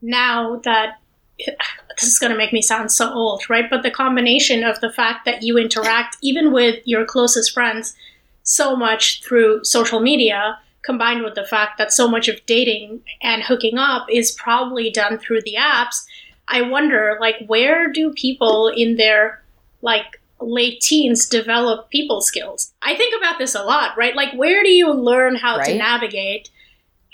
now 0.00 0.60
that 0.64 0.98
this 1.38 2.04
is 2.04 2.18
going 2.18 2.32
to 2.32 2.38
make 2.38 2.52
me 2.52 2.62
sound 2.62 2.90
so 2.90 3.12
old, 3.12 3.48
right? 3.48 3.68
But 3.68 3.82
the 3.82 3.90
combination 3.90 4.64
of 4.64 4.80
the 4.80 4.92
fact 4.92 5.24
that 5.24 5.42
you 5.42 5.58
interact 5.58 6.16
even 6.22 6.52
with 6.52 6.80
your 6.84 7.04
closest 7.04 7.52
friends 7.52 7.94
so 8.42 8.76
much 8.76 9.22
through 9.24 9.64
social 9.64 10.00
media 10.00 10.58
combined 10.84 11.22
with 11.22 11.34
the 11.34 11.44
fact 11.44 11.78
that 11.78 11.92
so 11.92 12.06
much 12.06 12.28
of 12.28 12.44
dating 12.46 13.00
and 13.22 13.42
hooking 13.42 13.78
up 13.78 14.06
is 14.10 14.32
probably 14.32 14.90
done 14.90 15.18
through 15.18 15.40
the 15.42 15.56
apps, 15.58 16.04
I 16.46 16.62
wonder 16.62 17.16
like 17.20 17.36
where 17.46 17.90
do 17.90 18.12
people 18.12 18.68
in 18.68 18.96
their 18.96 19.42
like 19.80 20.20
late 20.40 20.80
teens 20.80 21.26
develop 21.26 21.88
people 21.90 22.20
skills? 22.20 22.72
I 22.82 22.96
think 22.96 23.16
about 23.16 23.38
this 23.38 23.54
a 23.54 23.62
lot, 23.62 23.96
right? 23.96 24.14
Like 24.14 24.34
where 24.34 24.62
do 24.62 24.70
you 24.70 24.92
learn 24.92 25.36
how 25.36 25.56
right? 25.56 25.66
to 25.68 25.78
navigate 25.78 26.50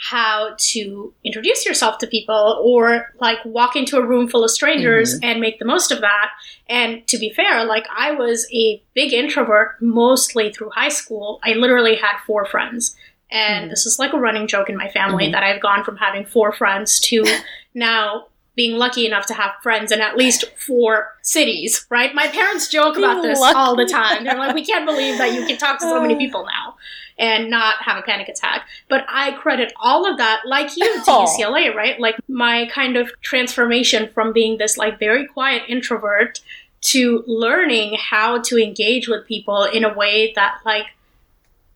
how 0.02 0.54
to 0.56 1.12
introduce 1.22 1.66
yourself 1.66 1.98
to 1.98 2.06
people 2.06 2.58
or 2.64 3.12
like 3.20 3.36
walk 3.44 3.76
into 3.76 3.98
a 3.98 4.06
room 4.06 4.28
full 4.28 4.42
of 4.42 4.50
strangers 4.50 5.14
mm-hmm. 5.14 5.24
and 5.28 5.40
make 5.40 5.58
the 5.58 5.64
most 5.66 5.92
of 5.92 6.00
that. 6.00 6.30
And 6.70 7.06
to 7.08 7.18
be 7.18 7.30
fair, 7.30 7.66
like 7.66 7.86
I 7.94 8.12
was 8.12 8.48
a 8.50 8.82
big 8.94 9.12
introvert 9.12 9.76
mostly 9.82 10.52
through 10.52 10.70
high 10.70 10.88
school. 10.88 11.38
I 11.44 11.52
literally 11.52 11.96
had 11.96 12.16
four 12.26 12.46
friends. 12.46 12.96
And 13.30 13.64
mm-hmm. 13.64 13.70
this 13.70 13.84
is 13.84 13.98
like 13.98 14.14
a 14.14 14.18
running 14.18 14.46
joke 14.46 14.70
in 14.70 14.76
my 14.76 14.88
family 14.88 15.24
mm-hmm. 15.24 15.32
that 15.32 15.42
I've 15.42 15.60
gone 15.60 15.84
from 15.84 15.98
having 15.98 16.24
four 16.24 16.50
friends 16.50 16.98
to 17.00 17.22
now 17.74 18.28
being 18.56 18.76
lucky 18.76 19.06
enough 19.06 19.26
to 19.26 19.34
have 19.34 19.52
friends 19.62 19.92
in 19.92 20.00
at 20.00 20.16
least 20.16 20.44
four 20.56 21.16
cities, 21.22 21.86
right? 21.88 22.14
My 22.14 22.26
parents 22.28 22.68
joke 22.68 22.96
about 22.96 23.22
this 23.22 23.38
lucky. 23.38 23.56
all 23.56 23.76
the 23.76 23.86
time. 23.86 24.24
They're 24.24 24.38
like, 24.38 24.54
we 24.54 24.64
can't 24.64 24.86
believe 24.86 25.18
that 25.18 25.32
you 25.32 25.46
can 25.46 25.56
talk 25.56 25.78
to 25.78 25.84
so 25.84 26.00
many 26.00 26.14
uh. 26.14 26.18
people 26.18 26.44
now 26.44 26.76
and 27.18 27.50
not 27.50 27.76
have 27.82 27.98
a 27.98 28.02
panic 28.02 28.28
attack. 28.28 28.66
But 28.88 29.04
I 29.08 29.32
credit 29.32 29.72
all 29.78 30.10
of 30.10 30.18
that, 30.18 30.40
like 30.46 30.76
you, 30.76 30.84
to 31.04 31.04
oh. 31.08 31.26
UCLA, 31.26 31.72
right? 31.74 32.00
Like 32.00 32.16
my 32.28 32.66
kind 32.72 32.96
of 32.96 33.12
transformation 33.20 34.08
from 34.08 34.32
being 34.32 34.58
this 34.58 34.76
like 34.76 34.98
very 34.98 35.26
quiet 35.26 35.62
introvert 35.68 36.40
to 36.82 37.22
learning 37.26 37.96
how 38.00 38.40
to 38.40 38.56
engage 38.56 39.06
with 39.06 39.26
people 39.26 39.64
in 39.64 39.84
a 39.84 39.92
way 39.92 40.32
that 40.34 40.60
like 40.64 40.86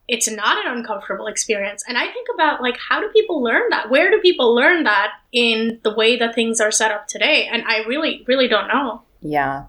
it's 0.06 0.30
not 0.30 0.64
an 0.64 0.76
uncomfortable 0.76 1.26
experience. 1.26 1.82
And 1.88 1.96
I 1.96 2.10
think 2.12 2.28
about 2.34 2.60
like 2.60 2.76
how 2.76 3.00
do 3.00 3.08
people 3.08 3.42
learn 3.42 3.62
that? 3.70 3.90
Where 3.90 4.10
do 4.10 4.20
people 4.20 4.54
learn 4.54 4.84
that 4.84 5.12
in 5.32 5.80
the 5.82 5.94
way 5.94 6.16
that 6.16 6.34
things 6.34 6.60
are 6.60 6.70
set 6.70 6.90
up 6.90 7.08
today? 7.08 7.48
And 7.50 7.64
I 7.66 7.84
really, 7.86 8.24
really 8.26 8.48
don't 8.48 8.68
know. 8.68 9.02
Yeah. 9.22 9.64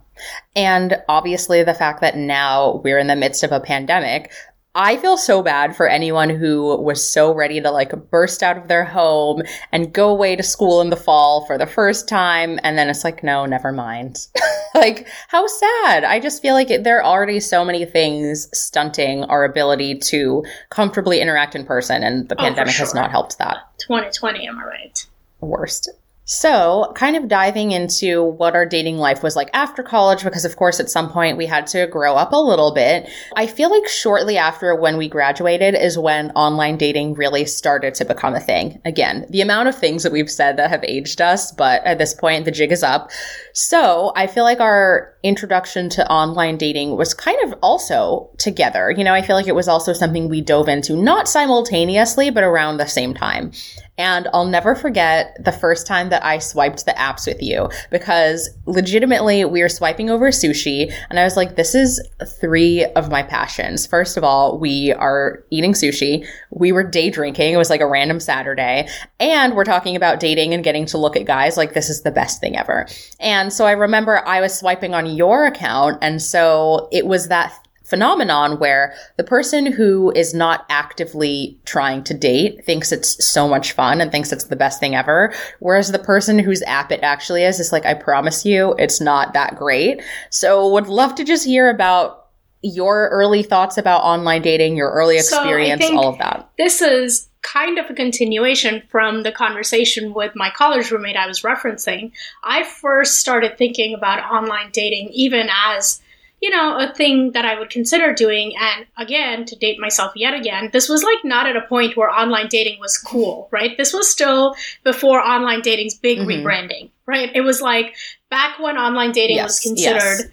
And 0.55 1.01
obviously, 1.07 1.63
the 1.63 1.73
fact 1.73 2.01
that 2.01 2.17
now 2.17 2.81
we're 2.83 2.99
in 2.99 3.07
the 3.07 3.15
midst 3.15 3.43
of 3.43 3.51
a 3.51 3.59
pandemic, 3.59 4.31
I 4.77 4.97
feel 4.97 5.15
so 5.15 5.41
bad 5.41 5.73
for 5.73 5.87
anyone 5.87 6.29
who 6.29 6.75
was 6.75 7.07
so 7.07 7.33
ready 7.33 7.61
to 7.61 7.71
like 7.71 7.93
burst 8.11 8.43
out 8.43 8.57
of 8.57 8.67
their 8.67 8.83
home 8.83 9.41
and 9.71 9.93
go 9.93 10.09
away 10.09 10.35
to 10.35 10.43
school 10.43 10.81
in 10.81 10.89
the 10.89 10.97
fall 10.97 11.45
for 11.45 11.57
the 11.57 11.65
first 11.65 12.09
time. 12.09 12.59
And 12.61 12.77
then 12.77 12.89
it's 12.89 13.05
like, 13.05 13.23
no, 13.23 13.45
never 13.45 13.71
mind. 13.71 14.27
like, 14.75 15.07
how 15.29 15.47
sad. 15.47 16.03
I 16.03 16.19
just 16.19 16.41
feel 16.41 16.55
like 16.55 16.69
it, 16.69 16.83
there 16.83 17.01
are 17.01 17.05
already 17.05 17.39
so 17.39 17.63
many 17.63 17.85
things 17.85 18.49
stunting 18.51 19.23
our 19.23 19.45
ability 19.45 19.99
to 19.99 20.43
comfortably 20.69 21.21
interact 21.21 21.55
in 21.55 21.65
person. 21.65 22.03
And 22.03 22.27
the 22.27 22.35
oh, 22.35 22.43
pandemic 22.43 22.73
sure. 22.73 22.85
has 22.85 22.93
not 22.93 23.11
helped 23.11 23.37
that. 23.37 23.59
2020, 23.79 24.45
am 24.45 24.59
I 24.59 24.63
right? 24.65 25.07
Worst. 25.39 25.89
So, 26.27 26.91
kind 26.95 27.15
of 27.15 27.27
diving 27.27 27.71
into 27.71 28.23
what 28.23 28.55
our 28.55 28.65
dating 28.65 28.97
life 28.97 29.21
was 29.21 29.35
like 29.35 29.51
after 29.53 29.83
college, 29.83 30.23
because 30.23 30.43
of 30.43 30.55
course, 30.55 30.79
at 30.79 30.89
some 30.89 31.11
point 31.11 31.37
we 31.37 31.45
had 31.45 31.67
to 31.67 31.85
grow 31.85 32.15
up 32.15 32.33
a 32.33 32.35
little 32.35 32.73
bit. 32.73 33.07
I 33.35 33.45
feel 33.45 33.69
like 33.69 33.87
shortly 33.87 34.35
after 34.35 34.75
when 34.75 34.97
we 34.97 35.07
graduated 35.07 35.75
is 35.75 35.99
when 35.99 36.31
online 36.31 36.77
dating 36.77 37.13
really 37.13 37.45
started 37.45 37.93
to 37.95 38.05
become 38.05 38.33
a 38.33 38.39
thing. 38.39 38.81
Again, 38.85 39.27
the 39.29 39.41
amount 39.41 39.69
of 39.69 39.75
things 39.75 40.01
that 40.01 40.11
we've 40.11 40.31
said 40.31 40.57
that 40.57 40.71
have 40.71 40.83
aged 40.83 41.21
us, 41.21 41.51
but 41.51 41.83
at 41.85 41.99
this 41.99 42.15
point, 42.15 42.45
the 42.45 42.51
jig 42.51 42.71
is 42.71 42.81
up. 42.81 43.11
So, 43.57 44.11
I 44.17 44.27
feel 44.27 44.43
like 44.43 44.59
our 44.59 45.15
introduction 45.23 45.87
to 45.91 46.11
online 46.11 46.57
dating 46.57 46.97
was 46.97 47.13
kind 47.13 47.37
of 47.45 47.57
also 47.63 48.29
together. 48.37 48.91
You 48.91 49.05
know, 49.05 49.13
I 49.13 49.21
feel 49.21 49.37
like 49.37 49.47
it 49.47 49.55
was 49.55 49.69
also 49.69 49.93
something 49.93 50.27
we 50.27 50.41
dove 50.41 50.67
into 50.67 50.95
not 50.95 51.29
simultaneously, 51.29 52.29
but 52.29 52.43
around 52.43 52.77
the 52.77 52.85
same 52.85 53.13
time. 53.13 53.53
And 53.97 54.27
I'll 54.33 54.45
never 54.45 54.75
forget 54.75 55.37
the 55.43 55.53
first 55.53 55.87
time 55.87 56.09
that 56.09 56.23
I 56.23 56.39
swiped 56.39 56.85
the 56.85 56.91
apps 56.91 57.25
with 57.25 57.41
you 57.41 57.69
because 57.91 58.49
legitimately 58.65 59.45
we 59.45 59.61
were 59.61 59.69
swiping 59.69 60.09
over 60.09 60.31
sushi 60.31 60.93
and 61.09 61.17
I 61.17 61.23
was 61.23 61.37
like, 61.37 61.55
this 61.55 61.73
is 61.73 62.05
three 62.41 62.83
of 62.83 63.09
my 63.09 63.23
passions. 63.23 63.87
First 63.87 64.17
of 64.17 64.23
all, 64.25 64.59
we 64.59 64.91
are 64.91 65.45
eating 65.49 65.71
sushi. 65.71 66.27
We 66.51 66.73
were 66.73 66.83
day 66.83 67.09
drinking. 67.09 67.53
It 67.53 67.57
was 67.57 67.69
like 67.69 67.79
a 67.79 67.87
random 67.87 68.19
Saturday 68.19 68.89
and 69.17 69.55
we're 69.55 69.63
talking 69.63 69.95
about 69.95 70.19
dating 70.19 70.53
and 70.53 70.63
getting 70.63 70.85
to 70.87 70.97
look 70.97 71.15
at 71.15 71.23
guys 71.23 71.55
like 71.55 71.73
this 71.73 71.89
is 71.89 72.01
the 72.01 72.11
best 72.11 72.41
thing 72.41 72.57
ever. 72.57 72.87
And 73.21 73.44
so 73.51 73.65
I 73.65 73.71
remember 73.71 74.25
I 74.27 74.41
was 74.41 74.57
swiping 74.57 74.93
on 74.93 75.05
your 75.05 75.45
account. 75.45 75.97
And 76.01 76.21
so 76.21 76.89
it 76.91 77.05
was 77.05 77.27
that 77.27 77.53
phenomenon 77.85 78.57
where 78.57 78.95
the 79.17 79.23
person 79.23 79.71
who 79.71 80.11
is 80.15 80.33
not 80.33 80.65
actively 80.69 81.57
trying 81.65 82.03
to 82.03 82.13
date 82.13 82.65
thinks 82.65 82.91
it's 82.91 83.23
so 83.25 83.47
much 83.47 83.73
fun 83.73 84.01
and 84.01 84.11
thinks 84.11 84.31
it's 84.31 84.45
the 84.45 84.55
best 84.55 84.79
thing 84.79 84.95
ever. 84.95 85.33
Whereas 85.59 85.91
the 85.91 85.99
person 85.99 86.39
whose 86.39 86.63
app 86.63 86.91
it 86.91 87.01
actually 87.03 87.43
is 87.43 87.59
is 87.59 87.71
like, 87.71 87.85
I 87.85 87.93
promise 87.93 88.45
you, 88.45 88.73
it's 88.79 88.99
not 88.99 89.33
that 89.33 89.55
great. 89.55 90.01
So 90.31 90.67
would 90.69 90.87
love 90.87 91.15
to 91.15 91.23
just 91.23 91.45
hear 91.45 91.69
about 91.69 92.24
your 92.65 93.09
early 93.09 93.43
thoughts 93.43 93.77
about 93.77 94.01
online 94.01 94.41
dating, 94.41 94.75
your 94.75 94.91
early 94.91 95.17
experience, 95.17 95.85
so 95.85 95.97
all 95.97 96.09
of 96.09 96.17
that. 96.17 96.49
This 96.57 96.81
is 96.81 97.29
kind 97.41 97.77
of 97.77 97.89
a 97.89 97.93
continuation 97.93 98.81
from 98.89 99.21
the 99.21 99.31
conversation 99.31 100.13
with 100.13 100.35
my 100.35 100.49
college 100.49 100.89
roommate 100.89 101.15
I 101.15 101.27
was 101.27 101.41
referencing. 101.41 102.11
I 102.43 102.63
first 102.63 103.19
started 103.19 103.57
thinking 103.57 103.93
about 103.93 104.19
online 104.31 104.71
dating 104.71 105.09
even 105.13 105.47
as 105.51 106.01
you 106.41 106.49
know, 106.51 106.77
a 106.77 106.93
thing 106.93 107.31
that 107.31 107.45
I 107.45 107.57
would 107.57 107.69
consider 107.69 108.13
doing. 108.13 108.53
And 108.59 108.85
again, 108.97 109.45
to 109.45 109.55
date 109.55 109.79
myself 109.79 110.11
yet 110.15 110.33
again, 110.33 110.69
this 110.73 110.89
was 110.89 111.01
like 111.01 111.23
not 111.23 111.47
at 111.47 111.55
a 111.55 111.61
point 111.61 111.97
where 111.97 112.09
online 112.09 112.47
dating 112.49 112.79
was 112.79 112.97
cool, 112.97 113.47
right? 113.51 113.75
This 113.77 113.93
was 113.93 114.11
still 114.11 114.55
before 114.83 115.21
online 115.21 115.61
dating's 115.61 115.95
big 115.95 116.19
mm-hmm. 116.19 116.45
rebranding, 116.45 116.91
right? 117.07 117.31
It 117.33 117.41
was 117.41 117.61
like 117.61 117.95
back 118.29 118.59
when 118.59 118.77
online 118.77 119.11
dating 119.11 119.37
yes, 119.37 119.45
was 119.45 119.59
considered 119.61 120.19
yes. 120.19 120.29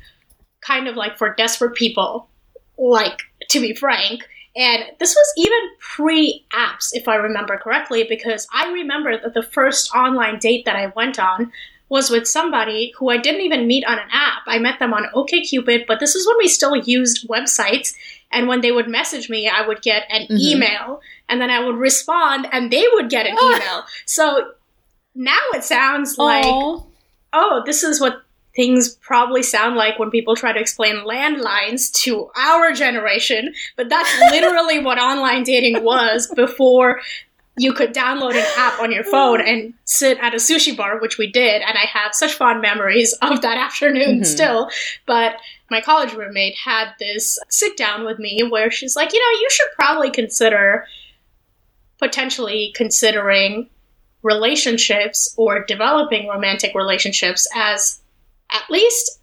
Kind 0.63 0.89
of 0.89 0.97
like 0.97 1.19
for 1.19 1.35
desperate 1.35 1.75
people, 1.75 2.29
like 2.79 3.21
to 3.51 3.61
be 3.61 3.75
frank. 3.75 4.29
And 4.55 4.85
this 4.99 5.15
was 5.15 5.33
even 5.37 5.61
pre 5.79 6.45
apps, 6.53 6.91
if 6.93 7.09
I 7.09 7.17
remember 7.17 7.57
correctly, 7.59 8.05
because 8.09 8.47
I 8.53 8.71
remember 8.71 9.19
that 9.19 9.35
the 9.35 9.43
first 9.43 9.95
online 9.95 10.39
date 10.39 10.65
that 10.67 10.77
I 10.77 10.87
went 10.95 11.19
on 11.19 11.53
was 11.89 12.11
with 12.11 12.27
somebody 12.27 12.93
who 12.97 13.11
I 13.11 13.19
didn't 13.19 13.43
even 13.43 13.67
meet 13.67 13.85
on 13.85 13.99
an 13.99 14.09
app. 14.11 14.43
I 14.47 14.59
met 14.59 14.79
them 14.79 14.95
on 14.95 15.05
OKCupid, 15.15 15.87
but 15.87 16.01
this 16.01 16.15
is 16.15 16.27
when 16.27 16.39
we 16.39 16.49
still 16.49 16.75
used 16.75 17.29
websites. 17.29 17.95
And 18.31 18.49
when 18.49 18.63
they 18.63 18.73
would 18.73 18.89
message 18.89 19.29
me, 19.29 19.47
I 19.47 19.67
would 19.67 19.83
get 19.83 20.05
an 20.11 20.23
mm-hmm. 20.23 20.37
email 20.39 21.03
and 21.29 21.39
then 21.39 21.51
I 21.51 21.61
would 21.63 21.77
respond 21.77 22.47
and 22.51 22.71
they 22.71 22.87
would 22.95 23.11
get 23.11 23.27
an 23.27 23.37
email. 23.43 23.85
So 24.07 24.53
now 25.15 25.39
it 25.53 25.65
sounds 25.65 26.17
like, 26.17 26.47
Aww. 26.47 26.87
oh, 27.35 27.63
this 27.67 27.83
is 27.83 28.01
what 28.01 28.22
things 28.55 28.95
probably 28.97 29.43
sound 29.43 29.77
like 29.77 29.99
when 29.99 30.11
people 30.11 30.37
try 30.37 30.53
to 30.53 30.61
explain 30.61 30.97
landlines 31.07 31.93
to 31.93 32.31
our 32.37 32.73
generation. 32.73 33.55
But 33.77 33.89
that's 33.89 34.21
literally 34.31 34.79
what 34.79 34.99
online 34.99 35.43
dating 35.43 35.83
was 35.83 36.31
before 36.35 37.01
you 37.59 37.73
could 37.73 37.95
download 37.95 38.35
an 38.35 38.47
app 38.57 38.81
on 38.81 38.91
your 38.91 39.05
phone 39.05 39.41
and 39.41 39.75
sit 39.85 40.19
at 40.23 40.33
a 40.33 40.39
sushi 40.39 40.75
bar, 40.75 40.99
which 41.01 41.19
we 41.19 41.31
did, 41.31 41.61
and 41.61 41.77
I 41.77 41.85
have 41.87 42.15
such 42.15 42.33
fond 42.33 42.63
memories 42.63 43.13
of 43.21 43.43
that 43.43 43.59
afternoon 43.59 44.17
mm-hmm. 44.17 44.25
still. 44.25 44.71
But 45.07 45.37
my 45.71 45.83
college 45.83 46.15
roommate 46.15 46.57
had 46.57 46.93
this 46.99 47.39
sit 47.51 47.77
down 47.77 48.07
with 48.07 48.19
me 48.19 48.43
where 48.43 48.71
she's 48.71 48.97
like, 48.97 49.13
you 49.13 49.19
know, 49.19 49.41
you 49.41 49.49
should 49.51 49.69
probably 49.79 50.11
consider 50.11 50.87
potentially 51.99 52.73
considering 52.75 53.69
relationships 54.23 55.35
or 55.37 55.65
developing 55.65 56.29
romantic 56.29 56.75
relationships 56.75 57.47
as 57.55 58.01
at 58.53 58.71
least 58.71 59.21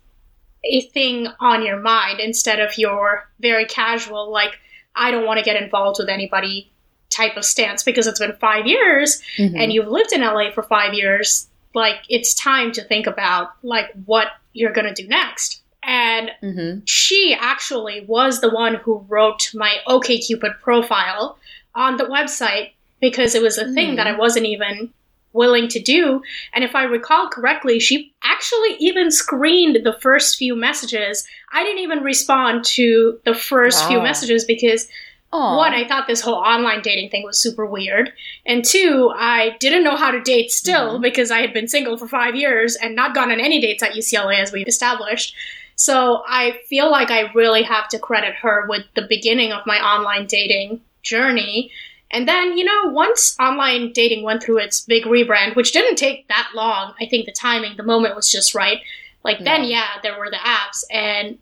a 0.63 0.81
thing 0.81 1.27
on 1.39 1.65
your 1.65 1.79
mind 1.79 2.19
instead 2.19 2.59
of 2.59 2.77
your 2.77 3.29
very 3.39 3.65
casual, 3.65 4.31
like, 4.31 4.59
I 4.95 5.11
don't 5.11 5.25
want 5.25 5.39
to 5.39 5.45
get 5.45 5.61
involved 5.61 5.97
with 5.99 6.09
anybody 6.09 6.71
type 7.09 7.37
of 7.37 7.45
stance 7.45 7.83
because 7.83 8.07
it's 8.07 8.19
been 8.19 8.33
five 8.33 8.67
years 8.67 9.21
mm-hmm. 9.37 9.55
and 9.55 9.73
you've 9.73 9.87
lived 9.87 10.11
in 10.11 10.21
LA 10.21 10.51
for 10.51 10.63
five 10.63 10.93
years. 10.93 11.47
Like, 11.73 11.97
it's 12.09 12.33
time 12.33 12.71
to 12.73 12.83
think 12.83 13.07
about, 13.07 13.51
like, 13.63 13.91
what 14.05 14.27
you're 14.53 14.73
going 14.73 14.93
to 14.93 15.01
do 15.01 15.07
next. 15.07 15.61
And 15.83 16.31
mm-hmm. 16.43 16.79
she 16.85 17.35
actually 17.39 18.05
was 18.05 18.41
the 18.41 18.49
one 18.49 18.75
who 18.75 19.05
wrote 19.07 19.51
my 19.53 19.77
OKCupid 19.87 20.59
profile 20.61 21.37
on 21.73 21.97
the 21.97 22.05
website 22.05 22.71
because 22.99 23.35
it 23.35 23.41
was 23.41 23.57
a 23.57 23.71
thing 23.71 23.89
mm-hmm. 23.89 23.95
that 23.95 24.07
I 24.07 24.17
wasn't 24.17 24.45
even 24.45 24.93
willing 25.33 25.67
to 25.69 25.79
do. 25.79 26.21
And 26.53 26.63
if 26.63 26.75
I 26.75 26.83
recall 26.83 27.29
correctly, 27.29 27.79
she 27.79 28.13
actually 28.23 28.75
even 28.79 29.11
screened 29.11 29.79
the 29.83 29.97
first 30.01 30.37
few 30.37 30.55
messages. 30.55 31.27
I 31.51 31.63
didn't 31.63 31.83
even 31.83 32.03
respond 32.03 32.65
to 32.65 33.19
the 33.25 33.33
first 33.33 33.81
wow. 33.83 33.89
few 33.89 34.01
messages 34.01 34.45
because 34.45 34.87
Aww. 35.31 35.57
one, 35.57 35.73
I 35.73 35.87
thought 35.87 36.07
this 36.07 36.21
whole 36.21 36.35
online 36.35 36.81
dating 36.81 37.11
thing 37.11 37.23
was 37.23 37.39
super 37.39 37.65
weird. 37.65 38.11
And 38.47 38.65
two, 38.65 39.11
I 39.15 39.55
didn't 39.59 39.83
know 39.83 39.95
how 39.95 40.09
to 40.09 40.21
date 40.21 40.51
still 40.51 40.93
mm-hmm. 40.93 41.03
because 41.03 41.29
I 41.29 41.41
had 41.41 41.53
been 41.53 41.67
single 41.67 41.97
for 41.97 42.07
five 42.07 42.35
years 42.35 42.75
and 42.75 42.95
not 42.95 43.13
gone 43.13 43.31
on 43.31 43.39
any 43.39 43.61
dates 43.61 43.83
at 43.83 43.93
UCLA 43.93 44.39
as 44.39 44.51
we've 44.51 44.67
established. 44.67 45.35
So 45.75 46.23
I 46.27 46.59
feel 46.67 46.89
like 46.89 47.11
I 47.11 47.31
really 47.33 47.63
have 47.63 47.87
to 47.89 47.99
credit 47.99 48.33
her 48.41 48.65
with 48.67 48.85
the 48.95 49.05
beginning 49.07 49.51
of 49.51 49.65
my 49.67 49.77
online 49.77 50.25
dating 50.25 50.81
journey 51.03 51.71
and 52.11 52.27
then, 52.27 52.57
you 52.57 52.65
know, 52.65 52.91
once 52.91 53.35
online 53.39 53.91
dating 53.93 54.23
went 54.23 54.41
through 54.41 54.59
its 54.59 54.81
big 54.81 55.03
rebrand, 55.03 55.55
which 55.55 55.71
didn't 55.71 55.95
take 55.95 56.27
that 56.27 56.49
long, 56.55 56.93
I 56.99 57.05
think 57.05 57.25
the 57.25 57.31
timing, 57.31 57.77
the 57.77 57.83
moment 57.83 58.15
was 58.15 58.31
just 58.31 58.55
right. 58.55 58.79
Like, 59.23 59.43
then, 59.43 59.63
yeah, 59.65 59.87
there 60.01 60.17
were 60.17 60.29
the 60.29 60.37
apps. 60.37 60.83
And 60.91 61.37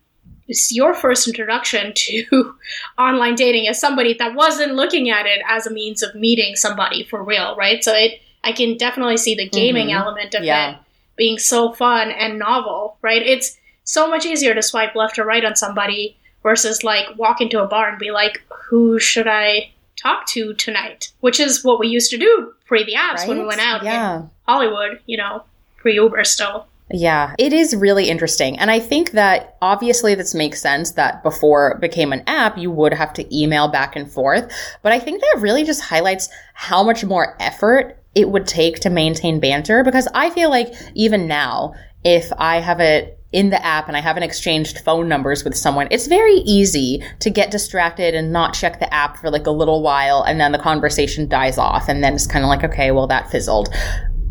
it's 0.47 0.73
your 0.73 0.93
first 0.93 1.27
introduction 1.27 1.93
to 1.95 2.55
online 2.97 3.35
dating 3.35 3.67
as 3.67 3.79
somebody 3.79 4.13
that 4.15 4.35
wasn't 4.35 4.75
looking 4.75 5.09
at 5.09 5.25
it 5.25 5.41
as 5.47 5.67
a 5.67 5.73
means 5.73 6.03
of 6.03 6.15
meeting 6.15 6.55
somebody 6.55 7.03
for 7.03 7.23
real, 7.23 7.55
right? 7.55 7.83
So 7.83 7.93
it, 7.93 8.19
I 8.43 8.51
can 8.51 8.75
definitely 8.77 9.17
see 9.17 9.35
the 9.35 9.47
gaming 9.47 9.87
mm-hmm. 9.87 9.97
element 9.97 10.35
of 10.35 10.43
yeah. 10.43 10.71
it 10.71 10.77
being 11.15 11.39
so 11.39 11.71
fun 11.71 12.11
and 12.11 12.39
novel, 12.39 12.97
right? 13.01 13.21
It's 13.21 13.57
so 13.83 14.07
much 14.07 14.25
easier 14.25 14.53
to 14.53 14.61
swipe 14.61 14.95
left 14.95 15.17
or 15.17 15.23
right 15.23 15.45
on 15.45 15.55
somebody 15.55 16.17
versus 16.43 16.83
like 16.83 17.05
walk 17.17 17.39
into 17.39 17.63
a 17.63 17.67
bar 17.67 17.89
and 17.89 17.99
be 17.99 18.11
like, 18.11 18.41
who 18.69 18.99
should 18.99 19.27
I 19.27 19.71
talk 20.01 20.25
to 20.27 20.53
tonight, 20.53 21.11
which 21.19 21.39
is 21.39 21.63
what 21.63 21.79
we 21.79 21.87
used 21.87 22.11
to 22.11 22.17
do 22.17 22.53
pre 22.65 22.83
the 22.83 22.93
apps 22.93 23.17
right? 23.17 23.27
when 23.27 23.39
we 23.39 23.45
went 23.45 23.61
out 23.61 23.83
yeah. 23.83 24.19
in 24.19 24.29
Hollywood, 24.47 25.01
you 25.05 25.17
know, 25.17 25.43
pre 25.77 25.95
Uber 25.95 26.23
still. 26.23 26.67
Yeah, 26.89 27.35
it 27.37 27.51
is 27.51 27.75
really 27.75 28.09
interesting. 28.09 28.57
And 28.57 28.71
I 28.71 28.79
think 28.79 29.11
that 29.11 29.57
obviously 29.61 30.15
this 30.15 30.33
makes 30.33 30.61
sense 30.61 30.91
that 30.91 31.21
before 31.21 31.71
it 31.71 31.81
became 31.81 32.13
an 32.13 32.23
app, 32.27 32.57
you 32.57 32.71
would 32.71 32.93
have 32.93 33.13
to 33.13 33.37
email 33.37 33.67
back 33.67 33.97
and 33.97 34.09
forth. 34.09 34.49
But 34.83 34.93
I 34.93 34.99
think 34.99 35.19
that 35.19 35.41
really 35.41 35.65
just 35.65 35.81
highlights 35.81 36.29
how 36.53 36.83
much 36.83 37.03
more 37.03 37.35
effort 37.41 38.01
it 38.15 38.29
would 38.29 38.47
take 38.47 38.79
to 38.79 38.89
maintain 38.89 39.39
banter 39.39 39.83
because 39.83 40.07
I 40.13 40.29
feel 40.29 40.49
like 40.49 40.73
even 40.95 41.27
now, 41.27 41.73
if 42.05 42.31
I 42.37 42.61
have 42.61 42.79
a 42.79 43.13
in 43.31 43.49
the 43.49 43.63
app 43.65 43.87
and 43.87 43.97
I 43.97 44.01
haven't 44.01 44.23
exchanged 44.23 44.79
phone 44.79 45.07
numbers 45.07 45.43
with 45.43 45.55
someone, 45.55 45.87
it's 45.91 46.07
very 46.07 46.35
easy 46.35 47.03
to 47.19 47.29
get 47.29 47.51
distracted 47.51 48.15
and 48.15 48.31
not 48.31 48.53
check 48.53 48.79
the 48.79 48.93
app 48.93 49.17
for 49.17 49.29
like 49.29 49.47
a 49.47 49.51
little 49.51 49.81
while 49.81 50.23
and 50.23 50.39
then 50.39 50.51
the 50.51 50.59
conversation 50.59 51.27
dies 51.27 51.57
off 51.57 51.89
and 51.89 52.03
then 52.03 52.13
it's 52.13 52.27
kind 52.27 52.45
of 52.45 52.49
like, 52.49 52.63
okay, 52.63 52.91
well, 52.91 53.07
that 53.07 53.29
fizzled. 53.29 53.69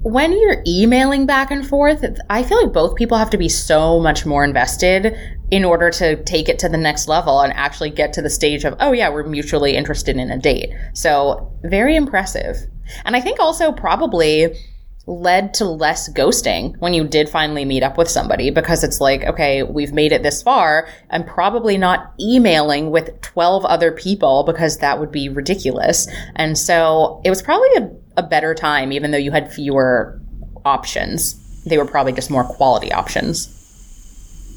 When 0.02 0.32
you're 0.32 0.62
emailing 0.66 1.26
back 1.26 1.50
and 1.50 1.66
forth, 1.66 2.04
I 2.30 2.44
feel 2.44 2.62
like 2.62 2.72
both 2.72 2.94
people 2.94 3.18
have 3.18 3.30
to 3.30 3.38
be 3.38 3.48
so 3.48 3.98
much 3.98 4.24
more 4.24 4.44
invested 4.44 5.16
in 5.50 5.64
order 5.64 5.90
to 5.90 6.22
take 6.22 6.48
it 6.48 6.60
to 6.60 6.68
the 6.68 6.76
next 6.76 7.08
level 7.08 7.40
and 7.40 7.52
actually 7.54 7.90
get 7.90 8.12
to 8.12 8.22
the 8.22 8.30
stage 8.30 8.64
of, 8.64 8.76
oh, 8.78 8.92
yeah, 8.92 9.08
we're 9.08 9.24
mutually 9.24 9.76
interested 9.76 10.16
in 10.16 10.30
a 10.30 10.38
date. 10.38 10.70
So, 10.92 11.52
very 11.64 11.96
impressive. 11.96 12.56
And 13.04 13.16
I 13.16 13.20
think 13.20 13.40
also 13.40 13.72
probably 13.72 14.56
led 15.06 15.54
to 15.54 15.64
less 15.64 16.12
ghosting 16.12 16.76
when 16.78 16.92
you 16.92 17.06
did 17.06 17.28
finally 17.28 17.64
meet 17.64 17.82
up 17.82 17.96
with 17.96 18.10
somebody 18.10 18.50
because 18.50 18.82
it's 18.82 19.00
like, 19.00 19.22
okay, 19.22 19.62
we've 19.62 19.92
made 19.92 20.10
it 20.10 20.22
this 20.24 20.42
far. 20.42 20.88
I'm 21.10 21.24
probably 21.24 21.78
not 21.78 22.12
emailing 22.20 22.90
with 22.90 23.20
12 23.20 23.64
other 23.64 23.92
people 23.92 24.42
because 24.42 24.78
that 24.78 24.98
would 24.98 25.12
be 25.12 25.28
ridiculous. 25.28 26.08
And 26.34 26.58
so 26.58 27.20
it 27.24 27.30
was 27.30 27.40
probably 27.40 27.68
a, 27.76 27.90
a 28.16 28.22
better 28.24 28.52
time, 28.52 28.90
even 28.92 29.12
though 29.12 29.18
you 29.18 29.30
had 29.30 29.52
fewer 29.52 30.20
options. 30.64 31.42
They 31.64 31.78
were 31.78 31.86
probably 31.86 32.12
just 32.12 32.30
more 32.30 32.44
quality 32.44 32.92
options. 32.92 33.52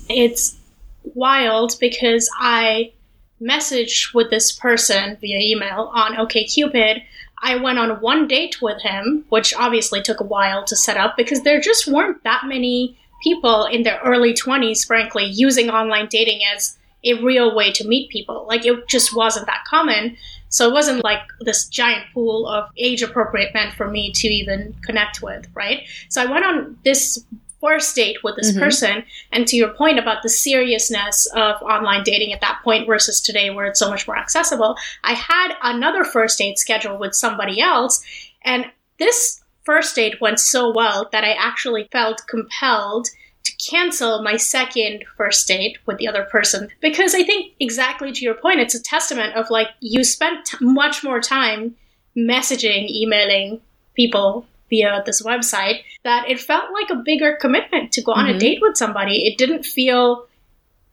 It's 0.10 0.58
wild 1.04 1.76
because 1.80 2.30
I 2.40 2.94
messaged 3.40 4.14
with 4.14 4.30
this 4.32 4.52
person 4.52 5.18
via 5.22 5.40
email 5.40 5.92
on 5.94 6.16
OKCupid 6.16 7.04
I 7.42 7.56
went 7.56 7.80
on 7.80 8.02
one 8.02 8.28
date 8.28 8.62
with 8.62 8.82
him, 8.82 9.26
which 9.30 9.54
obviously 9.54 10.02
took 10.02 10.20
a 10.20 10.26
while 10.26 10.64
to 10.66 10.76
set 10.76 10.98
up 10.98 11.16
because 11.18 11.42
there 11.44 11.60
just 11.60 11.88
weren't 11.88 12.24
that 12.24 12.44
many 12.46 12.98
people 13.24 13.66
in 13.66 13.84
their 13.84 14.00
early 14.04 14.34
20s, 14.34 14.86
frankly, 14.86 15.26
using 15.26 15.70
online 15.70 16.08
dating 16.10 16.42
as 16.54 16.78
a 17.04 17.14
real 17.24 17.56
way 17.56 17.72
to 17.72 17.88
meet 17.88 18.10
people. 18.10 18.46
Like, 18.48 18.66
it 18.66 18.88
just 18.88 19.16
wasn't 19.16 19.46
that 19.46 19.64
common. 19.66 20.18
So 20.50 20.68
it 20.68 20.74
wasn't 20.74 21.04
like 21.04 21.22
this 21.42 21.68
giant 21.68 22.06
pool 22.14 22.48
of 22.48 22.70
age 22.78 23.02
appropriate 23.02 23.54
men 23.54 23.72
for 23.72 23.88
me 23.88 24.12
to 24.14 24.28
even 24.28 24.76
connect 24.84 25.22
with, 25.22 25.48
right? 25.54 25.88
So 26.10 26.22
I 26.22 26.26
went 26.26 26.44
on 26.44 26.78
this 26.84 27.24
first 27.62 27.96
date 27.96 28.18
with 28.24 28.36
this 28.36 28.52
mm-hmm. 28.52 28.62
person. 28.62 29.04
And 29.32 29.48
to 29.48 29.56
your 29.56 29.70
point 29.70 30.00
about 30.00 30.24
the 30.24 30.30
seriousness 30.30 31.26
of 31.36 31.62
online 31.62 32.04
dating 32.04 32.34
at 32.34 32.42
that 32.42 32.62
point 32.64 32.88
versus 32.88 33.22
today, 33.22 33.50
where 33.50 33.66
it's 33.66 33.80
so 33.80 33.90
much 33.90 34.08
more 34.08 34.18
accessible, 34.18 34.76
I 35.04 35.14
had 35.14 35.54
another 35.64 36.04
first 36.04 36.38
date 36.38 36.58
scheduled 36.58 37.00
with 37.00 37.16
somebody 37.16 37.62
else. 37.62 38.04
And 38.44 38.66
this 38.98 39.42
first 39.64 39.96
date 39.96 40.22
went 40.22 40.40
so 40.40 40.72
well 40.74 41.10
that 41.12 41.24
I 41.24 41.34
actually 41.34 41.88
felt 41.92 42.22
compelled 42.28 43.08
to 43.44 43.70
cancel 43.70 44.22
my 44.22 44.36
second 44.36 45.04
first 45.18 45.48
date 45.48 45.78
with 45.86 45.98
the 45.98 46.08
other 46.08 46.24
person 46.24 46.70
because 46.82 47.16
I 47.16 47.24
think 47.24 47.54
exactly 47.60 48.12
to 48.12 48.26
your 48.26 48.34
point, 48.34 48.60
it's 48.60 48.76
a 48.76 48.84
testament 48.84 49.36
of 49.36 49.50
like 49.50 49.68
you 49.80 50.04
spent 50.04 50.46
t- 50.46 50.58
much 50.60 51.04
more 51.04 51.22
time 51.22 51.76
messaging, 52.18 52.90
emailing 52.90 53.62
people 53.96 54.46
via 54.70 55.04
this 55.06 55.22
website 55.22 55.82
that 56.04 56.30
it 56.30 56.40
felt 56.40 56.72
like 56.74 56.90
a 56.90 57.02
bigger 57.04 57.38
commitment 57.40 57.92
to 57.94 58.02
go 58.02 58.12
on 58.12 58.26
mm-hmm. 58.26 58.38
a 58.38 58.40
date 58.40 58.60
with 58.62 58.78
somebody. 58.78 59.28
It 59.28 59.38
didn't 59.38 59.64
feel 59.64 60.28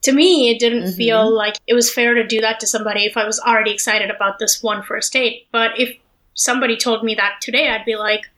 to 0.02 0.12
me, 0.12 0.50
it 0.50 0.60
didn't 0.60 0.84
mm-hmm. 0.84 0.96
feel 0.96 1.34
like 1.34 1.56
it 1.66 1.74
was 1.74 1.92
fair 1.92 2.14
to 2.14 2.26
do 2.26 2.40
that 2.40 2.60
to 2.60 2.66
somebody 2.66 3.04
if 3.04 3.16
I 3.16 3.26
was 3.26 3.40
already 3.40 3.72
excited 3.72 4.10
about 4.10 4.38
this 4.38 4.62
one 4.62 4.82
first 4.82 5.12
date. 5.12 5.48
But 5.50 5.80
if 5.80 5.96
somebody 6.34 6.76
told 6.76 7.02
me 7.02 7.14
that 7.16 7.40
today, 7.40 7.68
I'd 7.68 7.84
be 7.84 7.96
like, 7.96 8.30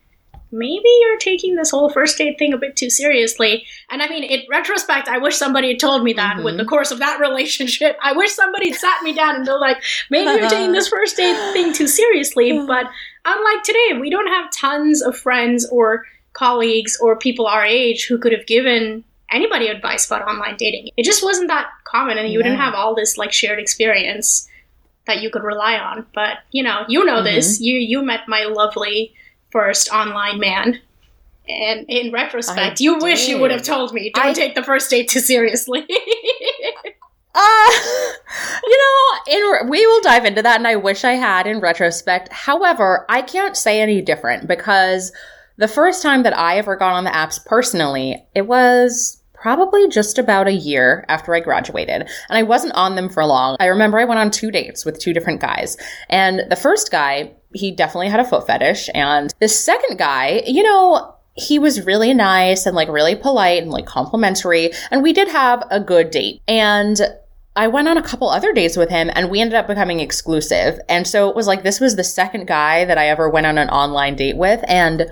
maybe 0.50 0.88
you're 1.00 1.18
taking 1.18 1.56
this 1.56 1.70
whole 1.70 1.90
first 1.90 2.18
date 2.18 2.38
thing 2.38 2.52
a 2.52 2.58
bit 2.58 2.76
too 2.76 2.90
seriously. 2.90 3.66
And 3.90 4.02
I 4.02 4.08
mean, 4.08 4.24
in 4.24 4.42
retrospect, 4.50 5.08
I 5.08 5.18
wish 5.18 5.36
somebody 5.36 5.68
had 5.68 5.80
told 5.80 6.02
me 6.02 6.12
that 6.14 6.36
mm-hmm. 6.36 6.44
with 6.44 6.56
the 6.56 6.64
course 6.64 6.90
of 6.90 6.98
that 6.98 7.20
relationship. 7.20 7.96
I 8.02 8.12
wish 8.12 8.32
somebody 8.32 8.70
had 8.70 8.78
sat 8.78 9.02
me 9.02 9.12
down 9.12 9.36
and 9.36 9.44
been 9.44 9.60
like, 9.60 9.82
maybe 10.10 10.38
you're 10.38 10.48
taking 10.48 10.72
this 10.72 10.88
first 10.88 11.16
date 11.16 11.36
thing 11.52 11.72
too 11.72 11.86
seriously. 11.86 12.52
But 12.66 12.86
unlike 13.24 13.62
today, 13.62 13.98
we 14.00 14.10
don't 14.10 14.28
have 14.28 14.52
tons 14.52 15.02
of 15.02 15.16
friends 15.16 15.68
or 15.70 16.04
colleagues 16.32 16.98
or 17.00 17.18
people 17.18 17.46
our 17.46 17.64
age 17.64 18.06
who 18.06 18.18
could 18.18 18.32
have 18.32 18.46
given 18.46 19.04
anybody 19.30 19.68
advice 19.68 20.06
about 20.06 20.26
online 20.26 20.56
dating. 20.56 20.90
It 20.96 21.04
just 21.04 21.22
wasn't 21.22 21.48
that 21.48 21.68
common, 21.84 22.18
and 22.18 22.30
you 22.30 22.38
yeah. 22.38 22.44
didn't 22.44 22.60
have 22.60 22.74
all 22.74 22.94
this 22.94 23.18
like 23.18 23.32
shared 23.32 23.58
experience 23.58 24.48
that 25.06 25.20
you 25.20 25.30
could 25.30 25.42
rely 25.42 25.76
on. 25.76 26.06
But 26.14 26.38
you 26.50 26.62
know, 26.62 26.84
you 26.88 27.04
know 27.04 27.16
mm-hmm. 27.16 27.24
this. 27.24 27.60
You 27.60 27.74
you 27.74 28.02
met 28.02 28.28
my 28.28 28.44
lovely 28.44 29.14
first 29.50 29.92
online 29.92 30.38
man. 30.38 30.80
And 31.48 31.86
in 31.88 32.12
retrospect, 32.12 32.80
I 32.80 32.84
you 32.84 32.94
did. 32.94 33.02
wish 33.02 33.28
you 33.28 33.38
would 33.38 33.50
have 33.50 33.62
told 33.62 33.94
me, 33.94 34.10
don't 34.14 34.26
I... 34.26 34.32
take 34.34 34.54
the 34.54 34.62
first 34.62 34.90
date 34.90 35.08
too 35.08 35.20
seriously. 35.20 35.86
Uh, 37.34 37.70
you 38.66 38.78
know, 38.78 39.60
in, 39.60 39.68
we 39.68 39.86
will 39.86 40.00
dive 40.00 40.24
into 40.24 40.42
that, 40.42 40.56
and 40.56 40.66
I 40.66 40.74
wish 40.74 41.04
I 41.04 41.12
had 41.12 41.46
in 41.46 41.60
retrospect. 41.60 42.32
However, 42.32 43.06
I 43.08 43.22
can't 43.22 43.56
say 43.56 43.80
any 43.80 44.00
different 44.00 44.48
because 44.48 45.12
the 45.56 45.68
first 45.68 46.02
time 46.02 46.24
that 46.24 46.36
I 46.36 46.56
ever 46.58 46.74
got 46.74 46.94
on 46.94 47.04
the 47.04 47.10
apps 47.10 47.44
personally, 47.44 48.26
it 48.34 48.48
was 48.48 49.17
probably 49.40 49.88
just 49.88 50.18
about 50.18 50.48
a 50.48 50.52
year 50.52 51.04
after 51.08 51.34
I 51.34 51.40
graduated. 51.40 52.02
And 52.02 52.08
I 52.30 52.42
wasn't 52.42 52.74
on 52.74 52.96
them 52.96 53.08
for 53.08 53.24
long. 53.24 53.56
I 53.60 53.66
remember 53.66 53.98
I 53.98 54.04
went 54.04 54.20
on 54.20 54.30
two 54.30 54.50
dates 54.50 54.84
with 54.84 54.98
two 54.98 55.12
different 55.12 55.40
guys. 55.40 55.76
And 56.08 56.42
the 56.50 56.56
first 56.56 56.90
guy, 56.90 57.32
he 57.54 57.70
definitely 57.70 58.08
had 58.08 58.20
a 58.20 58.24
foot 58.24 58.46
fetish. 58.46 58.90
And 58.94 59.32
the 59.40 59.48
second 59.48 59.98
guy, 59.98 60.42
you 60.46 60.62
know, 60.62 61.14
he 61.34 61.58
was 61.58 61.86
really 61.86 62.12
nice 62.14 62.66
and 62.66 62.74
like 62.74 62.88
really 62.88 63.14
polite 63.14 63.62
and 63.62 63.70
like 63.70 63.86
complimentary. 63.86 64.72
And 64.90 65.02
we 65.02 65.12
did 65.12 65.28
have 65.28 65.64
a 65.70 65.80
good 65.80 66.10
date. 66.10 66.42
And 66.48 67.00
I 67.54 67.68
went 67.68 67.88
on 67.88 67.96
a 67.96 68.02
couple 68.02 68.28
other 68.28 68.52
dates 68.52 68.76
with 68.76 68.90
him 68.90 69.10
and 69.14 69.30
we 69.30 69.40
ended 69.40 69.54
up 69.54 69.68
becoming 69.68 70.00
exclusive. 70.00 70.80
And 70.88 71.06
so 71.06 71.28
it 71.28 71.36
was 71.36 71.46
like, 71.46 71.62
this 71.62 71.80
was 71.80 71.96
the 71.96 72.04
second 72.04 72.46
guy 72.46 72.84
that 72.84 72.98
I 72.98 73.08
ever 73.08 73.28
went 73.28 73.46
on 73.46 73.58
an 73.58 73.68
online 73.68 74.16
date 74.16 74.36
with. 74.36 74.64
And 74.68 75.06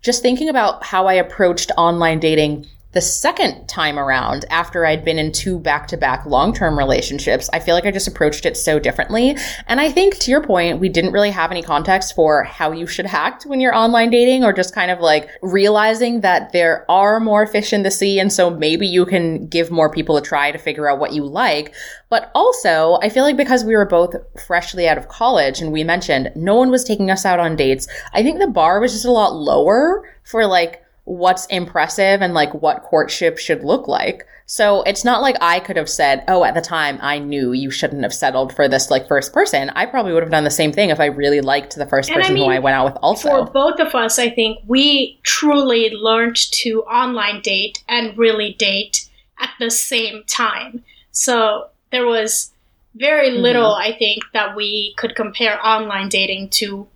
just 0.00 0.22
thinking 0.22 0.48
about 0.48 0.84
how 0.84 1.06
I 1.06 1.14
approached 1.14 1.72
online 1.76 2.20
dating 2.20 2.66
the 2.92 3.00
second 3.02 3.68
time 3.68 3.98
around 3.98 4.46
after 4.48 4.86
I'd 4.86 5.04
been 5.04 5.18
in 5.18 5.30
two 5.30 5.58
back 5.58 5.88
to 5.88 5.98
back 5.98 6.24
long 6.24 6.54
term 6.54 6.78
relationships, 6.78 7.50
I 7.52 7.60
feel 7.60 7.74
like 7.74 7.84
I 7.84 7.90
just 7.90 8.08
approached 8.08 8.46
it 8.46 8.56
so 8.56 8.78
differently. 8.78 9.36
And 9.66 9.78
I 9.78 9.92
think 9.92 10.16
to 10.20 10.30
your 10.30 10.42
point, 10.42 10.80
we 10.80 10.88
didn't 10.88 11.12
really 11.12 11.30
have 11.30 11.50
any 11.50 11.62
context 11.62 12.14
for 12.14 12.44
how 12.44 12.72
you 12.72 12.86
should 12.86 13.04
act 13.04 13.44
when 13.44 13.60
you're 13.60 13.74
online 13.74 14.08
dating 14.08 14.42
or 14.42 14.54
just 14.54 14.74
kind 14.74 14.90
of 14.90 15.00
like 15.00 15.28
realizing 15.42 16.22
that 16.22 16.52
there 16.52 16.90
are 16.90 17.20
more 17.20 17.46
fish 17.46 17.74
in 17.74 17.82
the 17.82 17.90
sea. 17.90 18.18
And 18.18 18.32
so 18.32 18.48
maybe 18.48 18.86
you 18.86 19.04
can 19.04 19.46
give 19.48 19.70
more 19.70 19.90
people 19.90 20.16
a 20.16 20.22
try 20.22 20.50
to 20.50 20.58
figure 20.58 20.90
out 20.90 20.98
what 20.98 21.12
you 21.12 21.26
like. 21.26 21.74
But 22.08 22.30
also, 22.34 22.98
I 23.02 23.10
feel 23.10 23.22
like 23.22 23.36
because 23.36 23.64
we 23.64 23.76
were 23.76 23.84
both 23.84 24.16
freshly 24.46 24.88
out 24.88 24.96
of 24.96 25.08
college 25.08 25.60
and 25.60 25.72
we 25.72 25.84
mentioned 25.84 26.32
no 26.34 26.54
one 26.54 26.70
was 26.70 26.84
taking 26.84 27.10
us 27.10 27.26
out 27.26 27.38
on 27.38 27.54
dates, 27.54 27.86
I 28.14 28.22
think 28.22 28.38
the 28.38 28.46
bar 28.46 28.80
was 28.80 28.92
just 28.92 29.04
a 29.04 29.10
lot 29.10 29.34
lower 29.34 30.08
for 30.24 30.46
like, 30.46 30.82
what's 31.08 31.46
impressive 31.46 32.20
and 32.20 32.34
like 32.34 32.52
what 32.52 32.82
courtship 32.82 33.38
should 33.38 33.64
look 33.64 33.88
like. 33.88 34.26
So 34.44 34.82
it's 34.82 35.04
not 35.04 35.22
like 35.22 35.36
I 35.40 35.58
could 35.58 35.78
have 35.78 35.88
said, 35.88 36.22
oh, 36.28 36.44
at 36.44 36.54
the 36.54 36.60
time 36.60 36.98
I 37.00 37.18
knew 37.18 37.52
you 37.52 37.70
shouldn't 37.70 38.02
have 38.02 38.12
settled 38.12 38.54
for 38.54 38.68
this 38.68 38.90
like 38.90 39.08
first 39.08 39.32
person. 39.32 39.70
I 39.70 39.86
probably 39.86 40.12
would 40.12 40.22
have 40.22 40.30
done 40.30 40.44
the 40.44 40.50
same 40.50 40.70
thing 40.70 40.90
if 40.90 41.00
I 41.00 41.06
really 41.06 41.40
liked 41.40 41.74
the 41.74 41.86
first 41.86 42.10
person 42.10 42.32
I 42.32 42.34
mean, 42.34 42.44
who 42.44 42.54
I 42.54 42.58
went 42.58 42.76
out 42.76 42.84
with 42.84 42.98
also. 43.02 43.46
For 43.46 43.50
both 43.50 43.80
of 43.80 43.94
us, 43.94 44.18
I 44.18 44.28
think 44.28 44.58
we 44.66 45.18
truly 45.22 45.90
learned 45.90 46.36
to 46.36 46.82
online 46.82 47.40
date 47.40 47.82
and 47.88 48.16
really 48.18 48.52
date 48.52 49.08
at 49.38 49.50
the 49.58 49.70
same 49.70 50.24
time. 50.26 50.84
So 51.10 51.68
there 51.90 52.06
was 52.06 52.52
very 52.96 53.30
mm-hmm. 53.30 53.42
little, 53.42 53.70
mm-hmm. 53.70 53.94
I 53.94 53.96
think, 53.98 54.24
that 54.34 54.54
we 54.54 54.94
could 54.98 55.16
compare 55.16 55.58
online 55.66 56.10
dating 56.10 56.50
to 56.50 56.86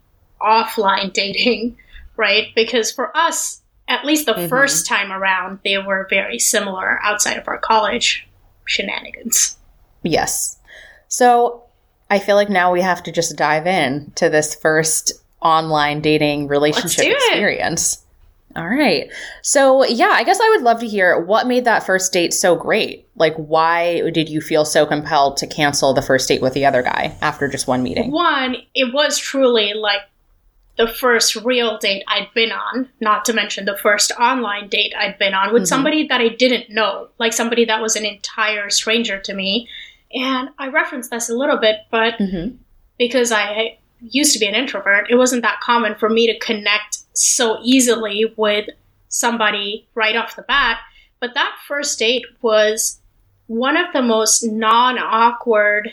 offline 0.40 1.14
dating, 1.14 1.78
right? 2.16 2.48
Because 2.54 2.92
for 2.92 3.16
us, 3.16 3.61
at 3.92 4.06
least 4.06 4.24
the 4.24 4.32
mm-hmm. 4.32 4.48
first 4.48 4.86
time 4.86 5.12
around, 5.12 5.58
they 5.64 5.76
were 5.76 6.06
very 6.08 6.38
similar 6.38 6.98
outside 7.02 7.36
of 7.36 7.46
our 7.46 7.58
college 7.58 8.26
shenanigans. 8.64 9.58
Yes. 10.02 10.58
So 11.08 11.64
I 12.08 12.18
feel 12.18 12.36
like 12.36 12.48
now 12.48 12.72
we 12.72 12.80
have 12.80 13.02
to 13.02 13.12
just 13.12 13.36
dive 13.36 13.66
in 13.66 14.10
to 14.14 14.30
this 14.30 14.54
first 14.54 15.12
online 15.42 16.00
dating 16.00 16.48
relationship 16.48 17.04
experience. 17.04 18.02
All 18.56 18.68
right. 18.68 19.10
So, 19.42 19.84
yeah, 19.84 20.10
I 20.12 20.24
guess 20.24 20.40
I 20.40 20.48
would 20.50 20.62
love 20.62 20.80
to 20.80 20.88
hear 20.88 21.18
what 21.18 21.46
made 21.46 21.64
that 21.64 21.84
first 21.84 22.12
date 22.12 22.34
so 22.34 22.54
great. 22.54 23.08
Like, 23.16 23.34
why 23.36 24.10
did 24.10 24.28
you 24.28 24.40
feel 24.40 24.64
so 24.64 24.84
compelled 24.84 25.38
to 25.38 25.46
cancel 25.46 25.94
the 25.94 26.02
first 26.02 26.28
date 26.28 26.42
with 26.42 26.52
the 26.52 26.66
other 26.66 26.82
guy 26.82 27.16
after 27.22 27.48
just 27.48 27.66
one 27.66 27.82
meeting? 27.82 28.10
One, 28.10 28.56
it 28.74 28.92
was 28.92 29.18
truly 29.18 29.72
like 29.74 30.00
the 30.78 30.88
first 30.88 31.36
real 31.36 31.78
date 31.78 32.02
I'd 32.08 32.32
been 32.34 32.50
on, 32.50 32.88
not 33.00 33.24
to 33.26 33.32
mention 33.32 33.64
the 33.64 33.76
first 33.76 34.10
online 34.12 34.68
date 34.68 34.94
I'd 34.96 35.18
been 35.18 35.34
on 35.34 35.52
with 35.52 35.62
mm-hmm. 35.62 35.68
somebody 35.68 36.06
that 36.08 36.20
I 36.20 36.28
didn't 36.28 36.70
know, 36.70 37.08
like 37.18 37.32
somebody 37.32 37.64
that 37.66 37.82
was 37.82 37.96
an 37.96 38.06
entire 38.06 38.70
stranger 38.70 39.18
to 39.20 39.34
me. 39.34 39.68
And 40.14 40.50
I 40.58 40.68
referenced 40.68 41.10
this 41.10 41.28
a 41.28 41.34
little 41.34 41.58
bit, 41.58 41.80
but 41.90 42.14
mm-hmm. 42.14 42.56
because 42.98 43.32
I 43.32 43.78
used 44.00 44.32
to 44.32 44.38
be 44.38 44.46
an 44.46 44.54
introvert, 44.54 45.10
it 45.10 45.16
wasn't 45.16 45.42
that 45.42 45.60
common 45.60 45.94
for 45.94 46.08
me 46.08 46.26
to 46.26 46.38
connect 46.38 46.98
so 47.12 47.58
easily 47.62 48.32
with 48.36 48.68
somebody 49.08 49.86
right 49.94 50.16
off 50.16 50.36
the 50.36 50.42
bat. 50.42 50.80
But 51.20 51.34
that 51.34 51.56
first 51.66 51.98
date 51.98 52.24
was 52.40 52.98
one 53.46 53.76
of 53.76 53.92
the 53.92 54.02
most 54.02 54.42
non 54.42 54.98
awkward 54.98 55.92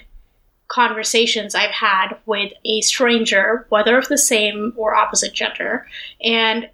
conversations 0.69 1.55
I've 1.55 1.71
had 1.71 2.15
with 2.25 2.53
a 2.63 2.81
stranger, 2.81 3.65
whether 3.69 3.97
of 3.97 4.07
the 4.07 4.17
same 4.17 4.73
or 4.77 4.95
opposite 4.95 5.33
gender. 5.33 5.85
And 6.23 6.69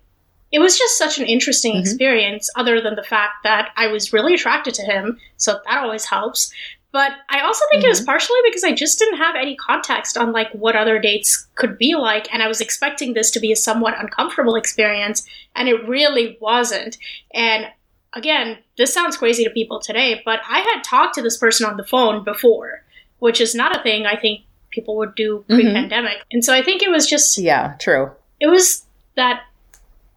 it 0.52 0.60
was 0.60 0.78
just 0.78 0.98
such 0.98 1.18
an 1.18 1.26
interesting 1.26 1.74
mm-hmm. 1.74 1.82
experience, 1.82 2.50
other 2.56 2.80
than 2.80 2.96
the 2.96 3.04
fact 3.04 3.44
that 3.44 3.72
I 3.76 3.88
was 3.88 4.14
really 4.14 4.36
attracted 4.36 4.74
to 4.76 4.84
him. 4.84 5.20
So 5.38 5.60
that 5.66 5.84
always 5.84 6.06
helps. 6.06 6.54
But 6.92 7.12
I 7.30 7.42
also 7.42 7.66
think 7.70 7.82
mm-hmm. 7.82 7.88
it 7.88 7.90
was 7.90 8.00
mm-hmm. 8.00 8.06
partially 8.06 8.40
because 8.46 8.64
I 8.64 8.74
just 8.74 9.00
didn't 9.00 9.18
have 9.18 9.36
any 9.36 9.56
context 9.56 10.18
on 10.18 10.32
like 10.32 10.52
what 10.52 10.76
other 10.76 11.00
dates 11.00 11.48
could 11.56 11.78
be 11.78 11.96
like, 11.96 12.34
and 12.34 12.42
I 12.44 12.48
was 12.48 12.62
expecting 12.62 13.14
this 13.14 13.32
to 13.32 13.40
be 13.40 13.52
a 13.52 13.58
somewhat 13.58 14.00
uncomfortable 14.00 14.56
experience, 14.56 15.28
and 15.56 15.68
it 15.68 15.88
really 15.88 16.38
wasn't. 16.40 16.98
And 17.34 17.68
again, 18.14 18.60
this 18.78 18.94
sounds 18.94 19.18
crazy 19.18 19.44
to 19.44 19.50
people 19.50 19.82
today, 19.82 20.22
but 20.24 20.40
I 20.50 20.60
had 20.60 20.84
talked 20.84 21.16
to 21.16 21.22
this 21.22 21.38
person 21.38 21.66
on 21.66 21.76
the 21.76 21.84
phone 21.84 22.24
before 22.24 22.85
which 23.20 23.42
is 23.42 23.56
not 23.56 23.78
a 23.78 23.84
thing 23.84 24.06
I 24.06 24.16
think 24.16 24.42
people 24.72 24.98
would 24.98 25.16
do 25.16 25.44
pre 25.48 25.64
pandemic. 25.64 26.18
Mm-hmm. 26.18 26.28
And 26.32 26.46
so 26.46 26.54
I 26.54 26.62
think 26.62 26.84
it 26.84 26.92
was 26.92 27.08
just. 27.08 27.38
Yeah, 27.38 27.76
true. 27.80 28.12
It 28.40 28.48
was 28.48 28.86
that 29.16 29.44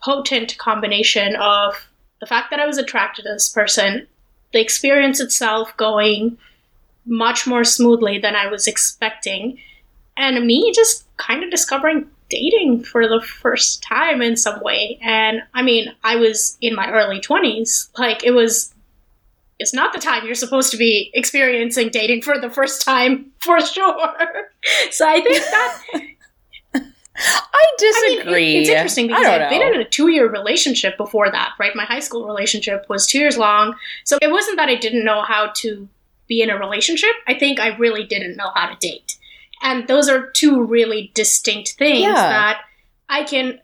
potent 0.03 0.59
combination 0.59 1.37
of 1.37 1.89
the 2.21 2.27
fact 2.27 2.51
that 2.51 2.61
I 2.61 2.67
was 2.67 2.79
attracted 2.79 3.23
to 3.23 3.29
this 3.29 3.49
person, 3.49 4.07
the 4.53 4.61
experience 4.61 5.21
itself 5.21 5.77
going 5.77 6.39
much 7.07 7.47
more 7.47 7.65
smoothly 7.65 8.19
than 8.19 8.37
I 8.37 8.49
was 8.49 8.67
expecting, 8.67 9.59
and 10.17 10.47
me 10.47 10.73
just 10.75 11.05
kind 11.17 11.43
of 11.43 11.51
discovering 11.51 12.09
dating 12.29 12.85
for 12.85 13.09
the 13.09 13.21
first 13.21 13.83
time 13.83 14.21
in 14.21 14.37
some 14.37 14.61
way. 14.63 14.99
And 15.03 15.43
I 15.55 15.63
mean, 15.63 15.95
I 16.05 16.17
was 16.17 16.59
in 16.61 16.75
my 16.75 16.91
early 16.91 17.21
20s. 17.21 17.89
Like, 17.99 18.25
it 18.25 18.33
was 18.33 18.75
is 19.59 19.73
not 19.73 19.93
the 19.93 19.99
time 19.99 20.25
you're 20.25 20.35
supposed 20.35 20.71
to 20.71 20.77
be 20.77 21.11
experiencing 21.15 21.89
dating 21.89 22.23
for 22.23 22.39
the 22.41 22.51
first 22.51 22.85
time, 22.85 23.33
for 23.41 23.61
sure. 23.61 24.15
so 24.91 25.09
I 25.09 25.21
think 25.21 25.45
that. 25.45 25.83
I 27.21 27.65
disagree. 27.79 28.21
I 28.21 28.37
mean, 28.37 28.57
it, 28.57 28.61
it's 28.61 28.69
interesting 28.69 29.09
because 29.09 29.27
I've 29.27 29.51
been 29.51 29.75
in 29.75 29.81
a 29.81 29.85
two 29.85 30.09
year 30.09 30.31
relationship 30.31 30.97
before 30.97 31.29
that, 31.31 31.53
right? 31.59 31.75
My 31.75 31.85
high 31.85 31.99
school 31.99 32.25
relationship 32.25 32.87
was 32.89 33.09
two 33.09 33.19
years 33.19 33.37
long. 33.37 33.75
So 34.05 34.19
it 34.23 34.31
wasn't 34.31 34.57
that 34.59 34.69
I 34.69 34.77
didn't 34.77 35.05
know 35.05 35.23
how 35.23 35.51
to 35.57 35.89
be 36.29 36.43
in 36.43 36.51
a 36.51 36.57
relationship. 36.57 37.11
I 37.27 37.35
think 37.35 37.59
I 37.59 37.77
really 37.77 38.05
didn't 38.05 38.37
know 38.37 38.53
how 38.55 38.69
to 38.69 38.77
date. 38.77 39.17
And 39.63 39.89
those 39.89 40.09
are 40.09 40.31
two 40.31 40.63
really 40.63 41.11
distinct 41.15 41.71
things 41.71 42.03
yeah. 42.03 42.13
that 42.13 42.61
I 43.09 43.25
can 43.25 43.59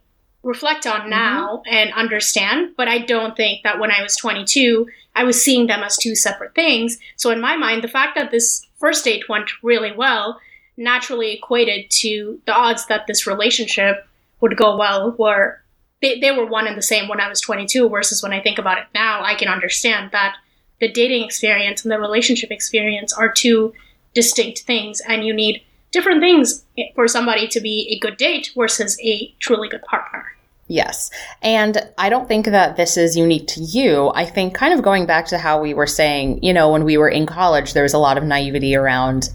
reflect 0.44 0.86
on 0.86 1.00
mm-hmm. 1.00 1.10
now 1.10 1.56
mm-hmm. 1.56 1.74
and 1.74 1.92
understand. 1.94 2.74
But 2.76 2.88
I 2.88 2.98
don't 2.98 3.36
think 3.36 3.62
that 3.64 3.78
when 3.78 3.90
I 3.90 4.02
was 4.02 4.16
22, 4.16 4.86
I 5.14 5.24
was 5.24 5.42
seeing 5.42 5.66
them 5.66 5.82
as 5.82 5.96
two 5.96 6.14
separate 6.14 6.54
things. 6.54 6.98
So 7.16 7.30
in 7.30 7.40
my 7.40 7.56
mind, 7.56 7.82
the 7.82 7.88
fact 7.88 8.16
that 8.16 8.30
this 8.30 8.66
first 8.78 9.04
date 9.04 9.28
went 9.28 9.50
really 9.62 9.92
well 9.92 10.40
naturally 10.76 11.32
equated 11.32 11.88
to 11.88 12.40
the 12.46 12.52
odds 12.52 12.86
that 12.86 13.06
this 13.06 13.26
relationship 13.26 14.06
would 14.40 14.56
go 14.56 14.76
well 14.76 15.12
were 15.18 15.62
they, 16.02 16.18
they 16.18 16.32
were 16.32 16.44
one 16.44 16.66
and 16.66 16.76
the 16.76 16.82
same 16.82 17.08
when 17.08 17.20
I 17.20 17.28
was 17.28 17.40
22 17.40 17.88
versus 17.88 18.22
when 18.22 18.32
I 18.32 18.40
think 18.40 18.58
about 18.58 18.78
it 18.78 18.86
now, 18.92 19.22
I 19.22 19.36
can 19.36 19.48
understand 19.48 20.10
that 20.12 20.36
the 20.80 20.90
dating 20.90 21.24
experience 21.24 21.82
and 21.82 21.92
the 21.92 21.98
relationship 21.98 22.50
experience 22.50 23.12
are 23.12 23.32
two 23.32 23.72
distinct 24.12 24.60
things 24.60 25.00
and 25.00 25.24
you 25.24 25.32
need 25.32 25.62
different 25.92 26.20
things 26.20 26.64
for 26.94 27.08
somebody 27.08 27.46
to 27.48 27.60
be 27.60 27.88
a 27.90 27.98
good 28.00 28.16
date 28.16 28.50
versus 28.56 28.98
a 29.02 29.32
truly 29.38 29.68
good 29.68 29.82
partner. 29.82 30.33
Yes. 30.66 31.10
And 31.42 31.90
I 31.98 32.08
don't 32.08 32.26
think 32.26 32.46
that 32.46 32.76
this 32.76 32.96
is 32.96 33.16
unique 33.16 33.46
to 33.48 33.60
you. 33.60 34.10
I 34.14 34.24
think 34.24 34.54
kind 34.54 34.72
of 34.72 34.82
going 34.82 35.04
back 35.04 35.26
to 35.26 35.38
how 35.38 35.60
we 35.60 35.74
were 35.74 35.86
saying, 35.86 36.42
you 36.42 36.52
know, 36.54 36.70
when 36.70 36.84
we 36.84 36.96
were 36.96 37.08
in 37.08 37.26
college, 37.26 37.74
there 37.74 37.82
was 37.82 37.94
a 37.94 37.98
lot 37.98 38.16
of 38.16 38.24
naivety 38.24 38.74
around 38.74 39.28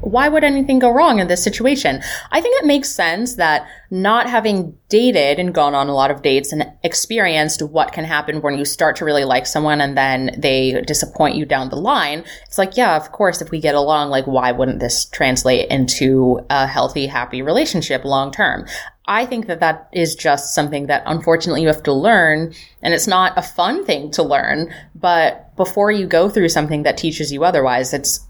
why 0.00 0.28
would 0.28 0.44
anything 0.44 0.78
go 0.78 0.90
wrong 0.90 1.18
in 1.18 1.26
this 1.26 1.42
situation? 1.42 2.00
I 2.30 2.40
think 2.40 2.62
it 2.62 2.66
makes 2.66 2.88
sense 2.88 3.34
that 3.34 3.66
not 3.90 4.28
having 4.28 4.76
dated 4.88 5.38
and 5.38 5.52
gone 5.52 5.74
on 5.74 5.88
a 5.88 5.94
lot 5.94 6.10
of 6.10 6.22
dates 6.22 6.52
and 6.52 6.70
experienced 6.84 7.62
what 7.62 7.92
can 7.92 8.04
happen 8.04 8.40
when 8.40 8.56
you 8.56 8.64
start 8.64 8.96
to 8.96 9.04
really 9.04 9.24
like 9.24 9.46
someone 9.46 9.80
and 9.80 9.96
then 9.96 10.36
they 10.38 10.82
disappoint 10.82 11.34
you 11.36 11.44
down 11.44 11.70
the 11.70 11.76
line. 11.76 12.24
It's 12.46 12.58
like, 12.58 12.76
yeah, 12.76 12.96
of 12.96 13.10
course, 13.12 13.42
if 13.42 13.50
we 13.50 13.60
get 13.60 13.74
along, 13.74 14.10
like, 14.10 14.26
why 14.26 14.52
wouldn't 14.52 14.80
this 14.80 15.04
translate 15.06 15.68
into 15.68 16.40
a 16.48 16.66
healthy, 16.66 17.06
happy 17.06 17.42
relationship 17.42 18.04
long 18.04 18.30
term? 18.30 18.66
I 19.08 19.24
think 19.24 19.46
that 19.46 19.60
that 19.60 19.88
is 19.92 20.14
just 20.14 20.54
something 20.54 20.86
that 20.86 21.02
unfortunately 21.06 21.62
you 21.62 21.68
have 21.68 21.82
to 21.84 21.92
learn. 21.92 22.52
And 22.82 22.92
it's 22.92 23.06
not 23.06 23.36
a 23.36 23.42
fun 23.42 23.84
thing 23.84 24.10
to 24.12 24.22
learn, 24.22 24.72
but 24.94 25.56
before 25.56 25.90
you 25.90 26.06
go 26.06 26.28
through 26.28 26.50
something 26.50 26.82
that 26.82 26.98
teaches 26.98 27.32
you 27.32 27.42
otherwise, 27.42 27.92
it's 27.92 28.20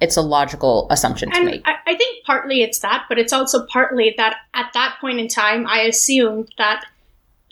it's 0.00 0.16
a 0.16 0.22
logical 0.22 0.88
assumption 0.90 1.30
to 1.30 1.36
and 1.36 1.46
make. 1.46 1.62
I, 1.64 1.74
I 1.86 1.96
think 1.96 2.24
partly 2.24 2.62
it's 2.62 2.80
that, 2.80 3.04
but 3.08 3.18
it's 3.18 3.32
also 3.32 3.66
partly 3.66 4.14
that 4.16 4.36
at 4.54 4.70
that 4.74 4.96
point 5.00 5.20
in 5.20 5.28
time, 5.28 5.66
I 5.66 5.82
assumed 5.82 6.48
that 6.58 6.84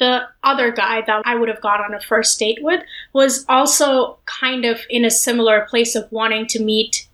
the 0.01 0.23
other 0.43 0.73
guy 0.73 1.03
that 1.07 1.23
I 1.27 1.35
would 1.35 1.49
have 1.49 1.61
gone 1.61 1.81
on 1.81 1.95
a 1.95 2.01
first 2.01 2.39
date 2.39 2.59
with 2.63 2.83
was 3.13 3.45
also 3.49 4.19
kind 4.27 4.65
of 4.65 4.81
in 4.89 5.05
a 5.05 5.11
similar 5.11 5.67
place 5.69 5.95
of 5.95 6.11
wanting 6.11 6.47
to 6.49 6.63
meet 6.63 7.07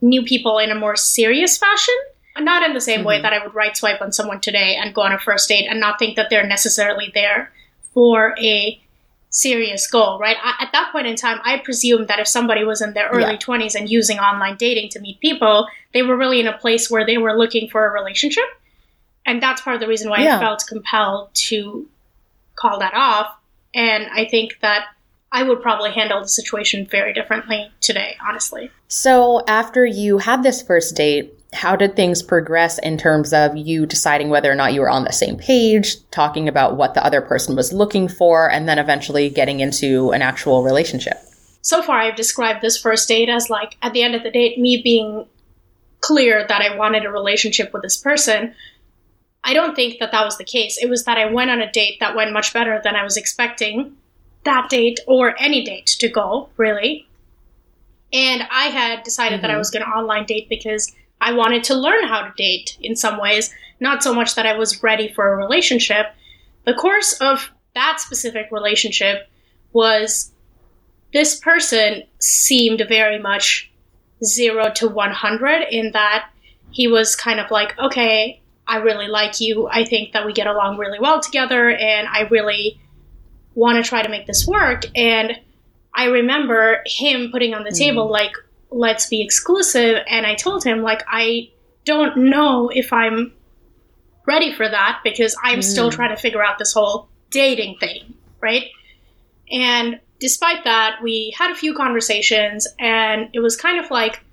new 0.00 0.22
people 0.22 0.58
in 0.58 0.70
a 0.70 0.74
more 0.74 0.96
serious 0.96 1.58
fashion. 1.58 1.94
Not 2.38 2.62
in 2.64 2.74
the 2.74 2.80
same 2.80 3.00
mm-hmm. 3.00 3.08
way 3.08 3.22
that 3.22 3.32
I 3.32 3.44
would 3.44 3.54
right 3.54 3.76
swipe 3.76 4.00
on 4.00 4.12
someone 4.12 4.40
today 4.40 4.76
and 4.76 4.94
go 4.94 5.02
on 5.02 5.12
a 5.12 5.18
first 5.18 5.48
date 5.48 5.66
and 5.68 5.78
not 5.78 5.98
think 5.98 6.16
that 6.16 6.30
they're 6.30 6.46
necessarily 6.46 7.10
there 7.14 7.52
for 7.92 8.34
a 8.40 8.80
serious 9.30 9.88
goal, 9.88 10.18
right? 10.18 10.36
I, 10.42 10.64
at 10.64 10.72
that 10.72 10.90
point 10.92 11.06
in 11.06 11.16
time, 11.16 11.40
I 11.44 11.58
presumed 11.58 12.08
that 12.08 12.20
if 12.20 12.28
somebody 12.28 12.64
was 12.64 12.80
in 12.80 12.94
their 12.94 13.08
early 13.08 13.32
yeah. 13.32 13.38
20s 13.38 13.74
and 13.74 13.90
using 13.90 14.18
online 14.18 14.56
dating 14.56 14.90
to 14.90 15.00
meet 15.00 15.20
people, 15.20 15.68
they 15.92 16.02
were 16.02 16.16
really 16.16 16.40
in 16.40 16.46
a 16.46 16.56
place 16.56 16.90
where 16.90 17.04
they 17.04 17.18
were 17.18 17.36
looking 17.36 17.68
for 17.68 17.86
a 17.86 17.90
relationship. 17.90 18.44
And 19.26 19.42
that's 19.42 19.60
part 19.60 19.74
of 19.74 19.80
the 19.80 19.88
reason 19.88 20.08
why 20.10 20.20
yeah. 20.20 20.36
I 20.36 20.40
felt 20.40 20.64
compelled 20.68 21.34
to 21.34 21.88
call 22.56 22.78
that 22.78 22.94
off. 22.94 23.34
And 23.74 24.06
I 24.12 24.24
think 24.26 24.60
that 24.60 24.86
I 25.32 25.42
would 25.42 25.60
probably 25.60 25.90
handle 25.90 26.20
the 26.20 26.28
situation 26.28 26.86
very 26.86 27.12
differently 27.12 27.72
today, 27.80 28.16
honestly. 28.24 28.70
So, 28.86 29.42
after 29.48 29.84
you 29.84 30.18
had 30.18 30.44
this 30.44 30.62
first 30.62 30.94
date, 30.94 31.34
how 31.54 31.76
did 31.76 31.96
things 31.96 32.22
progress 32.22 32.78
in 32.78 32.98
terms 32.98 33.32
of 33.32 33.56
you 33.56 33.86
deciding 33.86 34.28
whether 34.28 34.50
or 34.50 34.54
not 34.54 34.72
you 34.72 34.80
were 34.80 34.90
on 34.90 35.04
the 35.04 35.12
same 35.12 35.36
page, 35.36 35.96
talking 36.10 36.48
about 36.48 36.76
what 36.76 36.94
the 36.94 37.04
other 37.04 37.20
person 37.20 37.56
was 37.56 37.72
looking 37.72 38.08
for, 38.08 38.50
and 38.50 38.68
then 38.68 38.78
eventually 38.78 39.30
getting 39.30 39.60
into 39.60 40.10
an 40.10 40.22
actual 40.22 40.62
relationship? 40.62 41.16
So 41.62 41.80
far, 41.80 41.98
I've 41.98 42.16
described 42.16 42.60
this 42.60 42.78
first 42.78 43.08
date 43.08 43.28
as 43.28 43.48
like, 43.48 43.76
at 43.82 43.92
the 43.92 44.02
end 44.02 44.14
of 44.14 44.22
the 44.22 44.30
date, 44.30 44.58
me 44.58 44.82
being 44.82 45.26
clear 46.00 46.44
that 46.46 46.60
I 46.60 46.76
wanted 46.76 47.06
a 47.06 47.10
relationship 47.10 47.72
with 47.72 47.82
this 47.82 47.96
person. 47.96 48.54
I 49.42 49.54
don't 49.54 49.74
think 49.74 49.98
that 50.00 50.12
that 50.12 50.24
was 50.24 50.36
the 50.36 50.44
case. 50.44 50.76
It 50.76 50.90
was 50.90 51.04
that 51.04 51.16
I 51.16 51.32
went 51.32 51.50
on 51.50 51.62
a 51.62 51.70
date 51.70 52.00
that 52.00 52.14
went 52.14 52.32
much 52.32 52.52
better 52.52 52.80
than 52.84 52.96
I 52.96 53.02
was 53.02 53.16
expecting 53.16 53.96
that 54.44 54.68
date 54.68 55.00
or 55.06 55.34
any 55.40 55.64
date 55.64 55.86
to 56.00 56.08
go, 56.08 56.50
really. 56.58 57.06
And 58.12 58.46
I 58.50 58.64
had 58.64 59.02
decided 59.02 59.36
mm-hmm. 59.36 59.42
that 59.42 59.50
I 59.50 59.54
mm-hmm. 59.54 59.58
was 59.58 59.70
going 59.70 59.84
to 59.84 59.90
online 59.90 60.26
date 60.26 60.48
because 60.48 60.94
I 61.20 61.32
wanted 61.32 61.64
to 61.64 61.74
learn 61.74 62.06
how 62.06 62.22
to 62.22 62.32
date 62.36 62.76
in 62.80 62.96
some 62.96 63.20
ways, 63.20 63.52
not 63.80 64.02
so 64.02 64.14
much 64.14 64.34
that 64.34 64.46
I 64.46 64.56
was 64.56 64.82
ready 64.82 65.12
for 65.12 65.32
a 65.32 65.36
relationship. 65.36 66.06
The 66.64 66.74
course 66.74 67.14
of 67.20 67.50
that 67.74 68.00
specific 68.00 68.48
relationship 68.50 69.28
was 69.72 70.32
this 71.12 71.38
person 71.38 72.02
seemed 72.18 72.82
very 72.88 73.18
much 73.18 73.70
zero 74.22 74.70
to 74.74 74.88
100 74.88 75.62
in 75.70 75.92
that 75.92 76.30
he 76.70 76.88
was 76.88 77.14
kind 77.14 77.40
of 77.40 77.50
like, 77.50 77.78
okay, 77.78 78.42
I 78.66 78.78
really 78.78 79.06
like 79.06 79.40
you. 79.40 79.68
I 79.68 79.84
think 79.84 80.12
that 80.12 80.26
we 80.26 80.32
get 80.32 80.46
along 80.46 80.78
really 80.78 80.98
well 80.98 81.20
together, 81.20 81.70
and 81.70 82.08
I 82.08 82.22
really 82.30 82.80
want 83.54 83.82
to 83.82 83.88
try 83.88 84.02
to 84.02 84.08
make 84.08 84.26
this 84.26 84.46
work. 84.46 84.84
And 84.96 85.38
I 85.94 86.06
remember 86.06 86.82
him 86.86 87.30
putting 87.30 87.54
on 87.54 87.62
the 87.62 87.70
mm. 87.70 87.78
table, 87.78 88.10
like, 88.10 88.32
let's 88.74 89.06
be 89.06 89.22
exclusive. 89.22 89.98
And 90.08 90.26
I 90.26 90.34
told 90.34 90.64
him, 90.64 90.82
like, 90.82 91.02
I 91.08 91.50
don't 91.84 92.16
know 92.16 92.68
if 92.68 92.92
I'm 92.92 93.32
ready 94.26 94.52
for 94.54 94.68
that 94.68 95.00
because 95.04 95.36
I'm 95.42 95.60
mm. 95.60 95.64
still 95.64 95.90
trying 95.90 96.14
to 96.14 96.20
figure 96.20 96.42
out 96.42 96.58
this 96.58 96.72
whole 96.72 97.08
dating 97.30 97.78
thing, 97.78 98.14
right? 98.40 98.64
And 99.50 100.00
despite 100.18 100.64
that, 100.64 101.00
we 101.02 101.34
had 101.38 101.50
a 101.50 101.54
few 101.54 101.74
conversations, 101.74 102.66
and 102.78 103.28
it 103.32 103.40
was 103.40 103.56
kind 103.56 103.82
of 103.82 103.90
like 103.90 104.24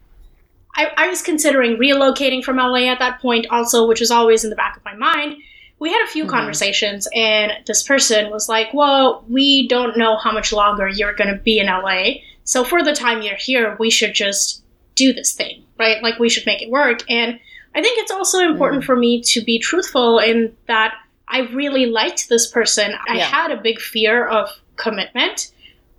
I, 0.76 0.92
I, 0.96 1.08
was 1.08 1.22
considering 1.22 1.76
relocating 1.76 2.42
from 2.44 2.56
LA 2.56 2.90
at 2.90 3.00
that 3.00 3.20
point, 3.22 3.46
also, 3.50 3.86
which 3.88 4.00
was 4.00 4.10
always 4.10 4.46
in 4.46 4.50
the 4.50 4.56
back 4.56 4.78
of 4.78 4.86
my 4.86 4.96
mind. 4.96 5.36
We 5.80 5.92
had 5.92 6.02
a 6.04 6.08
few 6.08 6.24
mm-hmm. 6.24 6.32
conversations, 6.32 7.10
and 7.14 7.52
this 7.68 7.84
person 7.84 8.32
was 8.32 8.48
like, 8.48 8.74
Well, 8.74 9.26
we 9.28 9.68
don't 9.68 9.98
know 9.98 10.16
how 10.16 10.32
much 10.32 10.54
longer 10.54 10.88
you're 10.88 11.14
going 11.14 11.36
to 11.36 11.42
be 11.42 11.60
in 11.60 11.68
LA. 11.68 12.22
So 12.52 12.66
for 12.66 12.84
the 12.84 12.92
time 12.92 13.22
you're 13.22 13.38
here, 13.38 13.78
we 13.80 13.90
should 13.90 14.14
just 14.14 14.62
do 14.96 15.14
this 15.14 15.32
thing, 15.32 15.64
right? 15.80 16.04
Like 16.04 16.20
we 16.20 16.28
should 16.28 16.46
make 16.46 16.62
it 16.62 16.70
work. 16.70 17.10
And 17.10 17.40
I 17.74 17.82
think 17.82 17.98
it's 17.98 18.12
also 18.12 18.40
important 18.40 18.84
mm. 18.84 18.86
for 18.86 18.98
me 18.98 19.22
to 19.28 19.42
be 19.42 19.58
truthful 19.58 20.20
in 20.20 20.54
that 20.68 20.94
I 21.30 21.44
really 21.54 21.86
liked 21.86 22.28
this 22.28 22.52
person. 22.52 22.92
I 23.08 23.20
yeah. 23.20 23.26
had 23.28 23.52
a 23.52 23.56
big 23.56 23.80
fear 23.80 24.28
of 24.28 24.50
commitment, 24.76 25.54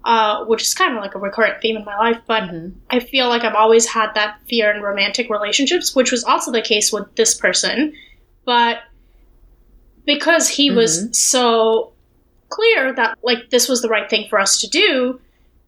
uh, 0.04 0.44
which 0.44 0.60
is 0.60 0.74
kind 0.74 0.94
of 0.94 1.00
like 1.00 1.14
a 1.14 1.18
recurrent 1.18 1.62
theme 1.62 1.78
in 1.78 1.86
my 1.86 1.96
life, 1.96 2.20
but 2.26 2.42
mm-hmm. 2.42 2.78
I 2.90 3.00
feel 3.00 3.30
like 3.30 3.44
I've 3.44 3.54
always 3.54 3.86
had 3.86 4.12
that 4.12 4.36
fear 4.46 4.70
in 4.70 4.82
romantic 4.82 5.30
relationships, 5.30 5.96
which 5.96 6.12
was 6.12 6.22
also 6.22 6.52
the 6.52 6.60
case 6.60 6.92
with 6.92 7.16
this 7.16 7.32
person. 7.32 7.94
But 8.44 8.80
because 10.04 10.50
he 10.50 10.68
mm-hmm. 10.68 10.76
was 10.76 11.18
so 11.18 11.94
clear 12.50 12.92
that 12.92 13.16
like 13.22 13.48
this 13.48 13.70
was 13.70 13.80
the 13.80 13.88
right 13.88 14.10
thing 14.10 14.26
for 14.28 14.38
us 14.38 14.60
to 14.60 14.68
do, 14.68 15.18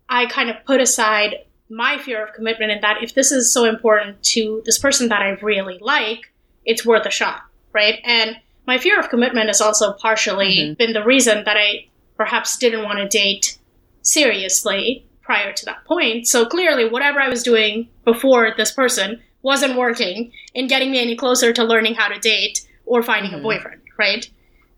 I 0.09 0.27
kind 0.27 0.51
of 0.51 0.57
put 0.65 0.81
aside 0.81 1.37
my 1.71 1.99
fear 1.99 2.25
of 2.25 2.35
commitment 2.35 2.71
and 2.71 2.83
that 2.83 3.03
if 3.03 3.15
this 3.15 3.33
is 3.33 3.53
so 3.53 3.65
important 3.65 4.23
to 4.23 4.63
this 4.65 4.79
person 4.79 5.09
that 5.09 5.23
I 5.23 5.31
really 5.43 5.79
like, 5.81 6.33
it's 6.65 6.85
worth 6.85 7.07
a 7.07 7.11
shot, 7.11 7.43
right? 7.73 8.01
And 8.05 8.37
my 8.67 8.79
fear 8.79 8.99
of 8.99 9.09
commitment 9.09 9.49
has 9.49 9.61
also 9.61 9.93
partially 9.93 10.59
mm-hmm. 10.59 10.75
been 10.75 10.93
the 10.93 11.05
reason 11.05 11.45
that 11.45 11.57
I 11.57 11.87
perhaps 12.17 12.57
didn't 12.57 12.85
want 12.85 12.99
to 12.99 13.09
date 13.09 13.59
seriously 14.03 15.07
prior 15.23 15.53
to 15.53 15.65
that 15.65 15.85
point. 15.85 16.27
So 16.27 16.47
clearly, 16.47 16.89
whatever 16.89 17.21
I 17.21 17.29
was 17.29 17.43
doing 17.43 17.89
before 18.05 18.53
this 18.57 18.71
person 18.71 19.23
wasn't 19.43 19.77
working 19.77 20.33
in 20.55 20.69
getting 20.69 20.91
me 20.91 21.01
any 21.01 21.17
closer 21.17 21.53
to 21.53 21.65
learning 21.65 21.95
how 21.95 22.09
to 22.09 22.19
date 22.19 22.67
or 22.87 23.03
finding 23.03 23.33
mm-hmm. 23.33 23.41
a 23.41 23.43
boyfriend, 23.43 23.81
right? 23.99 24.29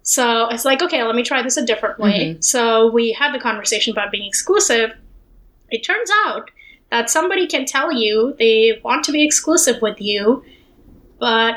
So 0.03 0.49
it's 0.49 0.65
like, 0.65 0.83
okay, 0.83 1.03
let 1.03 1.17
me 1.17 1.25
try 1.25 1.43
this 1.43 1.57
a 1.57 1.67
different 1.67 1.99
way. 1.99 2.31
Mm-hmm. 2.31 2.41
So 2.41 2.91
we 2.91 3.13
had 3.13 3.35
the 3.35 3.41
conversation 3.41 3.93
about 3.93 4.13
being 4.13 4.27
exclusive 4.27 4.93
it 5.71 5.85
turns 5.85 6.11
out 6.27 6.51
that 6.91 7.11
somebody 7.11 7.47
can 7.47 7.65
tell 7.65 7.93
you 7.93 8.35
they 8.39 8.81
want 8.85 9.05
to 9.05 9.13
be 9.13 9.25
exclusive 9.25 9.83
with 9.83 10.01
you, 10.01 10.45
but 11.19 11.57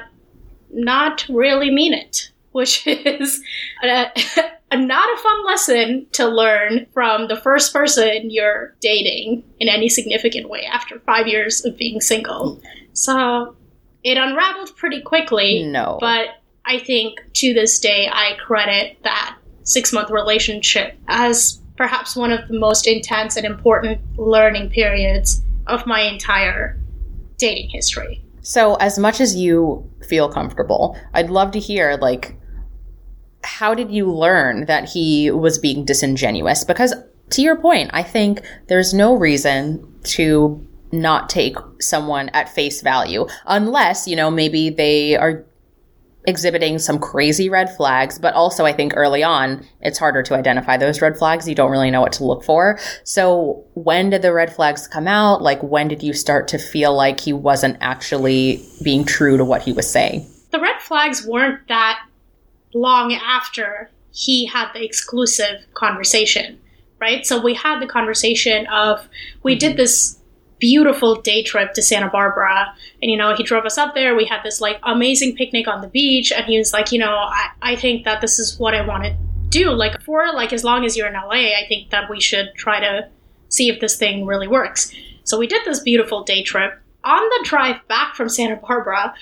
not 0.71 1.25
really 1.29 1.71
mean 1.71 1.93
it, 1.93 2.31
which 2.51 2.85
is 2.87 3.41
a, 3.83 4.07
a, 4.71 4.77
not 4.77 5.13
a 5.13 5.21
fun 5.21 5.45
lesson 5.45 6.07
to 6.13 6.27
learn 6.27 6.87
from 6.93 7.27
the 7.27 7.35
first 7.37 7.73
person 7.73 8.29
you're 8.29 8.75
dating 8.81 9.43
in 9.59 9.69
any 9.69 9.89
significant 9.89 10.49
way 10.49 10.65
after 10.65 10.99
five 11.01 11.27
years 11.27 11.63
of 11.65 11.77
being 11.77 12.01
single. 12.01 12.59
So 12.93 13.55
it 14.03 14.17
unraveled 14.17 14.75
pretty 14.75 15.01
quickly. 15.01 15.63
No. 15.63 15.97
But 15.99 16.29
I 16.65 16.79
think 16.79 17.19
to 17.33 17.53
this 17.53 17.79
day, 17.79 18.09
I 18.11 18.35
credit 18.39 18.97
that 19.03 19.37
six 19.63 19.93
month 19.93 20.09
relationship 20.09 20.97
as 21.07 21.59
perhaps 21.79 22.13
one 22.13 22.29
of 22.29 22.45
the 22.49 22.59
most 22.59 22.85
intense 22.85 23.37
and 23.37 23.45
important 23.45 24.01
learning 24.19 24.69
periods 24.69 25.41
of 25.67 25.87
my 25.87 26.01
entire 26.01 26.77
dating 27.37 27.69
history. 27.69 28.21
So, 28.41 28.75
as 28.75 28.99
much 28.99 29.21
as 29.21 29.33
you 29.37 29.89
feel 30.05 30.27
comfortable, 30.27 30.97
I'd 31.13 31.29
love 31.29 31.51
to 31.51 31.59
hear, 31.59 31.97
like, 32.01 32.37
how 33.45 33.73
did 33.73 33.91
you 33.91 34.11
learn 34.11 34.65
that 34.65 34.89
he 34.89 35.31
was 35.31 35.57
being 35.57 35.85
disingenuous? 35.85 36.65
Because, 36.65 36.93
to 37.29 37.41
your 37.41 37.55
point, 37.55 37.91
I 37.93 38.03
think 38.03 38.41
there's 38.67 38.93
no 38.93 39.15
reason 39.15 39.81
to 40.15 40.67
not 40.91 41.29
take 41.29 41.55
someone 41.79 42.27
at 42.29 42.49
face 42.49 42.81
value 42.81 43.25
unless, 43.45 44.05
you 44.05 44.17
know, 44.17 44.29
maybe 44.29 44.69
they 44.69 45.15
are 45.15 45.45
exhibiting 46.27 46.79
some 46.79 46.99
crazy 46.99 47.49
red 47.49 47.75
flags, 47.75 48.19
but 48.19 48.33
also 48.33 48.65
I 48.65 48.73
think 48.73 48.93
early 48.95 49.23
on, 49.23 49.65
it's 49.81 49.97
harder 49.97 50.21
to 50.23 50.35
identify 50.35 50.77
those 50.77 51.01
red 51.01 51.17
flags. 51.17 51.47
You 51.47 51.55
don't 51.55 51.71
really 51.71 51.91
know 51.91 52.01
what 52.01 52.13
to 52.13 52.25
look 52.25 52.43
for. 52.43 52.77
So 53.03 53.65
when 53.73 54.09
did 54.09 54.21
the 54.21 54.33
red 54.33 54.53
flags 54.53 54.87
come 54.87 55.07
out? 55.07 55.41
Like 55.41 55.61
when 55.63 55.87
did 55.87 56.03
you 56.03 56.13
start 56.13 56.47
to 56.49 56.57
feel 56.57 56.93
like 56.93 57.19
he 57.19 57.33
wasn't 57.33 57.77
actually 57.81 58.63
being 58.83 59.05
true 59.05 59.37
to 59.37 59.45
what 59.45 59.61
he 59.61 59.73
was 59.73 59.89
saying? 59.89 60.27
The 60.51 60.59
red 60.59 60.81
flags 60.81 61.25
weren't 61.25 61.67
that 61.67 62.05
long 62.73 63.13
after 63.13 63.89
he 64.11 64.45
had 64.45 64.71
the 64.73 64.83
exclusive 64.83 65.65
conversation, 65.73 66.59
right? 66.99 67.25
So 67.25 67.41
we 67.41 67.53
had 67.53 67.79
the 67.79 67.87
conversation 67.87 68.67
of, 68.67 69.07
we 69.43 69.55
did 69.55 69.71
mm-hmm. 69.71 69.77
this 69.77 70.18
beautiful 70.59 71.21
day 71.21 71.43
trip 71.43 71.73
to 71.73 71.81
Santa 71.81 72.09
Barbara. 72.09 72.73
And, 73.01 73.09
you 73.09 73.17
know, 73.17 73.35
he 73.35 73.43
drove 73.43 73.65
us 73.65 73.77
up 73.77 73.95
there. 73.95 74.15
We 74.15 74.25
had 74.25 74.43
this 74.43 74.61
like 74.61 74.79
amazing 74.83 75.35
picnic 75.35 75.67
on 75.67 75.81
the 75.81 75.87
beach. 75.87 76.31
And 76.31 76.45
he 76.45 76.57
was 76.57 76.73
like, 76.73 76.91
you 76.91 76.99
know, 76.99 77.13
I, 77.13 77.49
I 77.61 77.75
think 77.75 78.05
that 78.05 78.21
this 78.21 78.39
is 78.39 78.59
what 78.59 78.73
I 78.73 78.85
want 78.85 79.03
to 79.03 79.15
do. 79.49 79.71
Like, 79.71 80.01
for 80.01 80.31
like 80.33 80.53
as 80.53 80.63
long 80.63 80.85
as 80.85 80.95
you're 80.95 81.07
in 81.07 81.13
LA, 81.13 81.55
I 81.57 81.65
think 81.67 81.89
that 81.91 82.09
we 82.09 82.21
should 82.21 82.49
try 82.55 82.79
to 82.79 83.09
see 83.49 83.69
if 83.69 83.79
this 83.79 83.97
thing 83.97 84.25
really 84.25 84.47
works. 84.47 84.93
So 85.23 85.37
we 85.37 85.47
did 85.47 85.63
this 85.65 85.79
beautiful 85.79 86.23
day 86.23 86.43
trip. 86.43 86.79
On 87.03 87.21
the 87.21 87.45
drive 87.47 87.87
back 87.87 88.15
from 88.15 88.29
Santa 88.29 88.57
Barbara, 88.57 89.13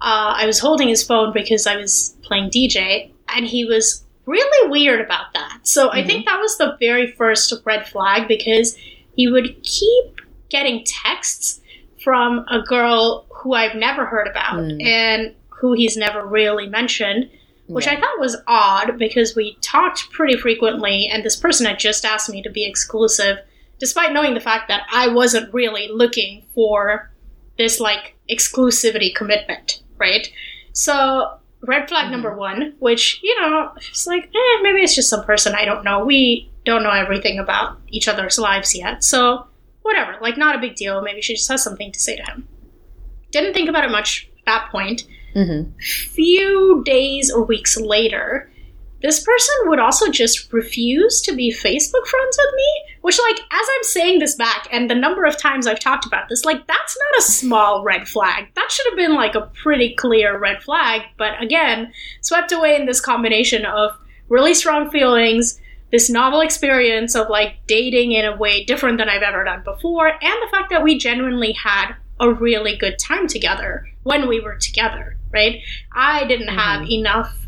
uh, 0.00 0.34
I 0.36 0.46
was 0.46 0.58
holding 0.58 0.88
his 0.88 1.02
phone 1.02 1.32
because 1.32 1.66
I 1.66 1.76
was 1.76 2.16
playing 2.22 2.50
DJ, 2.50 3.10
and 3.28 3.46
he 3.46 3.64
was 3.64 4.04
really 4.26 4.70
weird 4.70 5.00
about 5.00 5.32
that. 5.34 5.60
So 5.62 5.88
mm-hmm. 5.88 5.98
I 5.98 6.04
think 6.04 6.26
that 6.26 6.40
was 6.40 6.58
the 6.58 6.76
very 6.80 7.10
first 7.12 7.52
red 7.64 7.86
flag 7.86 8.28
because 8.28 8.76
he 9.16 9.28
would 9.28 9.62
keep 9.62 10.20
getting 10.48 10.84
texts 10.84 11.60
from 12.02 12.44
a 12.50 12.60
girl 12.62 13.26
who 13.30 13.54
I've 13.54 13.74
never 13.74 14.06
heard 14.06 14.28
about 14.28 14.56
mm. 14.60 14.82
and 14.84 15.34
who 15.48 15.72
he's 15.72 15.96
never 15.96 16.24
really 16.24 16.66
mentioned, 16.68 17.28
which 17.66 17.86
Yeah. 17.86 17.92
I 17.94 18.00
thought 18.00 18.20
was 18.20 18.36
odd 18.46 18.98
because 18.98 19.34
we 19.34 19.56
talked 19.60 20.10
pretty 20.12 20.36
frequently, 20.36 21.08
and 21.08 21.24
this 21.24 21.36
person 21.36 21.66
had 21.66 21.78
just 21.78 22.04
asked 22.04 22.30
me 22.30 22.42
to 22.42 22.50
be 22.50 22.64
exclusive, 22.64 23.38
despite 23.80 24.12
knowing 24.12 24.34
the 24.34 24.40
fact 24.40 24.68
that 24.68 24.82
I 24.92 25.08
wasn't 25.08 25.52
really 25.52 25.88
looking 25.92 26.44
for 26.54 27.10
this 27.58 27.80
like 27.80 28.14
exclusivity 28.30 29.14
commitment, 29.14 29.82
right? 29.98 30.30
So, 30.72 31.38
red 31.62 31.88
flag 31.88 32.06
Mhm. 32.06 32.10
number 32.12 32.36
one, 32.36 32.74
which, 32.78 33.18
you 33.22 33.40
know, 33.40 33.70
it's 33.78 34.06
like, 34.06 34.24
eh, 34.26 34.62
maybe 34.62 34.82
it's 34.82 34.94
just 34.94 35.08
some 35.08 35.24
person 35.24 35.54
I 35.54 35.64
don't 35.64 35.82
know. 35.84 36.04
We 36.04 36.50
don't 36.64 36.82
know 36.82 36.90
everything 36.90 37.38
about 37.38 37.78
each 37.88 38.06
other's 38.08 38.38
lives 38.38 38.74
yet. 38.76 39.02
So, 39.02 39.46
whatever, 39.86 40.16
like, 40.20 40.36
not 40.36 40.54
a 40.54 40.60
big 40.60 40.74
deal. 40.74 41.00
Maybe 41.00 41.22
she 41.22 41.34
just 41.34 41.48
has 41.50 41.62
something 41.62 41.90
to 41.92 41.98
say 41.98 42.16
to 42.16 42.22
him. 42.22 42.48
Didn't 43.30 43.54
think 43.54 43.68
about 43.68 43.84
it 43.84 43.90
much 43.90 44.28
at 44.38 44.44
that 44.46 44.68
point 44.70 45.04
Mm-hmm. 45.36 45.70
few 45.80 46.82
days 46.86 47.30
or 47.30 47.44
weeks 47.44 47.76
later, 47.76 48.50
this 49.02 49.22
person 49.22 49.54
would 49.64 49.78
also 49.78 50.10
just 50.10 50.50
refuse 50.50 51.20
to 51.20 51.34
be 51.34 51.52
Facebook 51.52 52.06
friends 52.06 52.38
with 52.38 52.54
me. 52.56 52.82
Which, 53.02 53.18
like, 53.20 53.36
as 53.36 53.66
I'm 53.76 53.82
saying 53.82 54.18
this 54.18 54.34
back, 54.34 54.66
and 54.72 54.90
the 54.90 54.94
number 54.94 55.26
of 55.26 55.36
times 55.36 55.66
I've 55.66 55.78
talked 55.78 56.06
about 56.06 56.30
this, 56.30 56.46
like, 56.46 56.66
that's 56.66 56.96
not 56.98 57.18
a 57.18 57.22
small 57.22 57.84
red 57.84 58.08
flag. 58.08 58.46
That 58.54 58.72
should 58.72 58.86
have 58.86 58.96
been, 58.96 59.14
like, 59.14 59.34
a 59.34 59.50
pretty 59.62 59.94
clear 59.94 60.38
red 60.38 60.62
flag. 60.62 61.02
But 61.18 61.40
again, 61.40 61.92
swept 62.22 62.50
away 62.50 62.74
in 62.74 62.86
this 62.86 63.02
combination 63.02 63.66
of 63.66 63.92
really 64.28 64.54
strong 64.54 64.90
feelings, 64.90 65.60
this 65.92 66.10
novel 66.10 66.40
experience 66.40 67.14
of, 67.14 67.28
like, 67.28 67.56
dating 67.66 68.12
in 68.12 68.24
a 68.24 68.36
way 68.36 68.64
different 68.64 68.98
than 68.98 69.08
I've 69.08 69.22
ever 69.22 69.44
done 69.44 69.62
before, 69.64 70.08
and 70.08 70.20
the 70.20 70.48
fact 70.50 70.70
that 70.70 70.82
we 70.82 70.98
genuinely 70.98 71.52
had 71.52 71.94
a 72.18 72.32
really 72.32 72.76
good 72.76 72.98
time 72.98 73.26
together 73.26 73.86
when 74.02 74.28
we 74.28 74.40
were 74.40 74.56
together, 74.56 75.16
right? 75.32 75.60
I 75.92 76.24
didn't 76.26 76.48
mm-hmm. 76.48 76.58
have 76.58 76.90
enough 76.90 77.46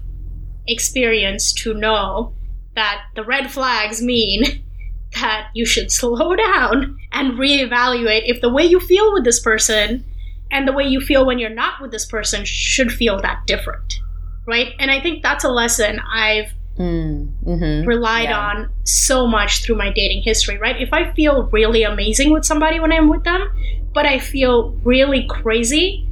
experience 0.67 1.53
to 1.55 1.75
know 1.75 2.35
that 2.75 3.03
the 3.15 3.25
red 3.25 3.51
flags 3.51 4.03
mean 4.03 4.45
that 5.21 5.49
you 5.55 5.65
should 5.65 5.91
slow 6.01 6.37
down 6.37 6.99
and 7.13 7.39
reevaluate 7.39 8.23
if 8.27 8.41
the 8.41 8.53
way 8.53 8.65
you 8.65 8.81
feel 8.81 9.13
with 9.13 9.25
this 9.25 9.41
person 9.41 10.05
and 10.51 10.67
the 10.67 10.73
way 10.73 10.85
you 10.85 11.01
feel 11.01 11.27
when 11.27 11.39
you're 11.39 11.51
not 11.51 11.81
with 11.81 11.91
this 11.91 12.07
person 12.07 12.45
should 12.45 12.91
feel 12.91 13.21
that 13.21 13.47
different, 13.47 14.01
right? 14.47 14.73
And 14.79 14.91
I 14.91 15.01
think 15.01 15.23
that's 15.23 15.45
a 15.45 15.51
lesson 15.51 16.01
I've 16.01 16.53
Mm-hmm. 16.79 17.87
relied 17.89 18.29
Yeah. 18.31 18.39
on 18.39 18.71
so 18.85 19.27
much 19.27 19.63
through 19.65 19.77
my 19.77 19.91
dating 19.93 20.23
history, 20.23 20.59
right? 20.59 20.81
If 20.81 20.93
I 20.93 21.13
feel 21.13 21.45
really 21.51 21.83
amazing 21.83 22.31
with 22.33 22.45
somebody 22.45 22.79
when 22.81 22.93
I'm 22.93 23.09
with 23.09 23.25
them, 23.25 23.49
but 23.93 24.07
I 24.07 24.19
feel 24.19 24.71
really 24.85 25.27
crazy 25.29 26.07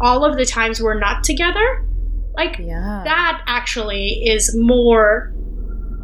all 0.00 0.24
of 0.24 0.36
the 0.36 0.44
times 0.44 0.80
we're 0.82 0.98
not 0.98 1.22
together, 1.24 1.84
like 2.36 2.58
Yeah. 2.58 3.02
that 3.04 3.42
actually 3.46 4.24
is 4.26 4.54
more 4.56 5.32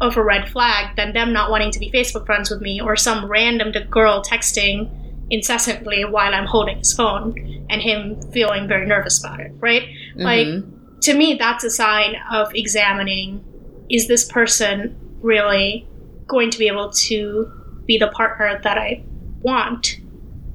of 0.01 0.15
a 0.17 0.23
red 0.23 0.47
flag 0.49 0.95
than 0.95 1.11
them 1.13 1.33
not 1.33 1.51
wanting 1.51 1.71
to 1.71 1.79
be 1.79 1.91
Facebook 1.91 2.25
friends 2.25 2.49
with 2.49 2.61
me 2.61 2.79
or 2.79 2.95
some 2.95 3.25
random 3.27 3.71
girl 3.89 4.23
texting 4.23 4.89
incessantly 5.29 6.05
while 6.05 6.33
I'm 6.33 6.45
holding 6.45 6.77
his 6.77 6.93
phone 6.93 7.35
and 7.69 7.81
him 7.81 8.19
feeling 8.31 8.67
very 8.67 8.87
nervous 8.87 9.23
about 9.23 9.39
it, 9.41 9.51
right? 9.59 9.83
Like, 10.15 10.47
Mhm. 10.47 10.63
to 11.01 11.13
me, 11.13 11.35
that's 11.35 11.63
a 11.63 11.69
sign 11.69 12.15
of 12.33 12.49
examining 12.55 13.43
is 13.89 14.07
this 14.07 14.25
person 14.25 14.95
really 15.21 15.87
going 16.27 16.51
to 16.51 16.59
be 16.59 16.67
able 16.67 16.91
to 16.91 17.51
be 17.85 17.97
the 17.97 18.07
partner 18.09 18.59
that 18.63 18.77
I 18.77 19.03
want 19.41 19.97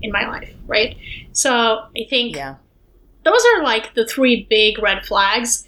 in 0.02 0.12
my 0.12 0.26
life, 0.26 0.54
right? 0.66 0.96
So 1.32 1.50
I 1.52 2.06
think 2.08 2.36
yeah. 2.36 2.56
those 3.24 3.42
are 3.54 3.62
like 3.62 3.94
the 3.94 4.06
three 4.06 4.46
big 4.48 4.78
red 4.80 5.04
flags. 5.04 5.66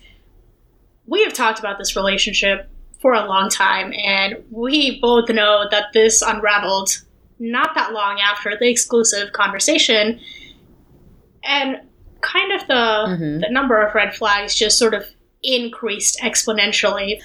We 1.07 1.23
have 1.25 1.33
talked 1.33 1.59
about 1.59 1.79
this 1.79 1.97
relationship 1.97 2.69
for 3.01 3.13
a 3.13 3.27
long 3.27 3.51
time, 3.51 3.93
and 3.93 4.43
we 4.51 5.01
both 5.01 5.29
know 5.29 5.67
that 5.71 5.93
this 5.93 6.23
unraveled 6.23 7.03
not 7.39 7.75
that 7.75 7.93
long 7.93 8.19
after 8.21 8.57
the 8.59 8.69
exclusive 8.69 9.33
conversation. 9.33 10.19
And 11.45 11.81
kind 12.23 12.53
of 12.53 12.67
the, 12.67 12.75
Mhm. 12.75 13.41
the 13.41 13.51
number 13.51 13.81
of 13.81 13.95
red 13.95 14.15
flags 14.15 14.55
just 14.55 14.79
sort 14.79 14.95
of 14.95 15.07
increased 15.43 16.19
exponentially. 16.21 17.21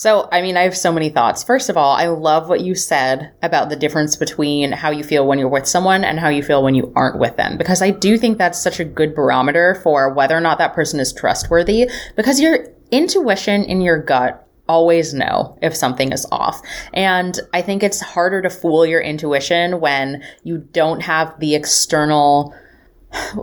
So, 0.00 0.30
I 0.32 0.40
mean, 0.40 0.56
I 0.56 0.62
have 0.62 0.74
so 0.74 0.94
many 0.94 1.10
thoughts. 1.10 1.44
First 1.44 1.68
of 1.68 1.76
all, 1.76 1.92
I 1.92 2.06
love 2.06 2.48
what 2.48 2.62
you 2.62 2.74
said 2.74 3.32
about 3.42 3.68
the 3.68 3.76
difference 3.76 4.16
between 4.16 4.72
how 4.72 4.90
you 4.90 5.04
feel 5.04 5.26
when 5.26 5.38
you're 5.38 5.46
with 5.46 5.66
someone 5.66 6.04
and 6.04 6.18
how 6.18 6.30
you 6.30 6.42
feel 6.42 6.62
when 6.62 6.74
you 6.74 6.90
aren't 6.96 7.18
with 7.18 7.36
them. 7.36 7.58
Because 7.58 7.82
I 7.82 7.90
do 7.90 8.16
think 8.16 8.38
that's 8.38 8.58
such 8.58 8.80
a 8.80 8.84
good 8.86 9.14
barometer 9.14 9.74
for 9.82 10.10
whether 10.14 10.34
or 10.34 10.40
not 10.40 10.56
that 10.56 10.72
person 10.72 11.00
is 11.00 11.12
trustworthy. 11.12 11.90
Because 12.16 12.40
your 12.40 12.68
intuition 12.90 13.62
in 13.64 13.82
your 13.82 14.02
gut 14.02 14.48
always 14.70 15.12
know 15.12 15.58
if 15.60 15.76
something 15.76 16.12
is 16.12 16.26
off. 16.32 16.62
And 16.94 17.38
I 17.52 17.60
think 17.60 17.82
it's 17.82 18.00
harder 18.00 18.40
to 18.40 18.48
fool 18.48 18.86
your 18.86 19.02
intuition 19.02 19.80
when 19.80 20.22
you 20.44 20.66
don't 20.72 21.02
have 21.02 21.38
the 21.40 21.54
external 21.54 22.54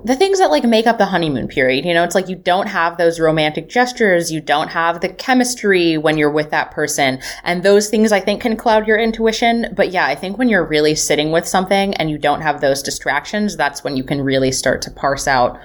the 0.05 0.15
things 0.15 0.39
that 0.39 0.49
like 0.49 0.63
make 0.63 0.88
up 0.88 0.97
the 0.97 1.05
honeymoon 1.05 1.47
period 1.47 1.84
you 1.84 1.93
know 1.93 2.03
it's 2.03 2.15
like 2.15 2.30
you 2.30 2.36
don't 2.36 2.68
have 2.68 2.97
those 2.97 3.20
romantic 3.20 3.68
gestures 3.68 4.32
you 4.32 4.39
don't 4.39 4.70
have 4.70 5.01
the 5.01 5.09
chemistry 5.09 5.97
when 5.97 6.18
you're 6.18 6.32
with 6.32 6.51
that 6.51 6.72
person 6.72 7.20
and 7.43 7.63
those 7.63 7.89
things 7.89 8.11
i 8.11 8.20
think 8.20 8.41
can 8.41 8.55
cloud 8.55 8.88
your 8.88 8.97
intuition 8.97 9.74
but 9.76 9.91
yeah 9.91 10.05
i 10.05 10.15
think 10.15 10.38
when 10.38 10.47
you're 10.47 10.65
really 10.65 10.95
sitting 10.95 11.32
with 11.32 11.45
something 11.45 11.93
and 11.95 12.09
you 12.09 12.18
don't 12.18 12.41
have 12.41 12.61
those 12.61 12.82
distractions 12.82 13.57
that's 13.57 13.84
when 13.84 13.97
you 13.97 14.03
can 14.03 14.22
really 14.22 14.51
start 14.51 14.82
to 14.82 14.91
parse 14.91 15.28
out 15.28 15.59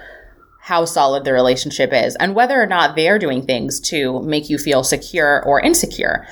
how 0.62 0.84
solid 0.84 1.24
the 1.24 1.32
relationship 1.32 1.92
is 1.92 2.14
and 2.16 2.36
whether 2.36 2.62
or 2.62 2.66
not 2.66 2.94
they're 2.94 3.18
doing 3.18 3.44
things 3.44 3.80
to 3.80 4.22
make 4.22 4.48
you 4.48 4.56
feel 4.56 4.84
secure 4.84 5.42
or 5.44 5.60
insecure. 5.60 6.24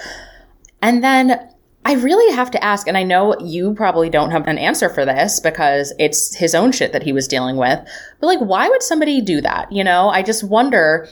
And 0.80 1.02
then 1.02 1.50
I 1.84 1.94
really 1.94 2.34
have 2.34 2.50
to 2.50 2.62
ask, 2.62 2.86
and 2.86 2.96
I 2.96 3.02
know 3.02 3.38
you 3.40 3.74
probably 3.74 4.10
don't 4.10 4.30
have 4.30 4.46
an 4.46 4.58
answer 4.58 4.90
for 4.90 5.06
this 5.06 5.40
because 5.40 5.94
it's 5.98 6.34
his 6.34 6.54
own 6.54 6.72
shit 6.72 6.92
that 6.92 7.02
he 7.02 7.12
was 7.12 7.26
dealing 7.26 7.56
with, 7.56 7.80
but 8.20 8.26
like, 8.26 8.40
why 8.40 8.68
would 8.68 8.82
somebody 8.82 9.20
do 9.22 9.40
that? 9.40 9.72
You 9.72 9.82
know, 9.82 10.10
I 10.10 10.22
just 10.22 10.44
wonder 10.44 11.08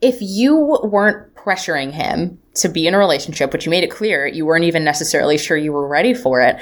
if 0.00 0.18
you 0.20 0.78
weren't 0.82 1.34
pressuring 1.34 1.92
him 1.92 2.38
to 2.54 2.68
be 2.68 2.86
in 2.86 2.94
a 2.94 2.98
relationship, 2.98 3.52
which 3.52 3.66
you 3.66 3.70
made 3.70 3.84
it 3.84 3.90
clear 3.90 4.26
you 4.26 4.46
weren't 4.46 4.64
even 4.64 4.84
necessarily 4.84 5.36
sure 5.36 5.56
you 5.56 5.72
were 5.72 5.86
ready 5.86 6.14
for 6.14 6.40
it. 6.40 6.56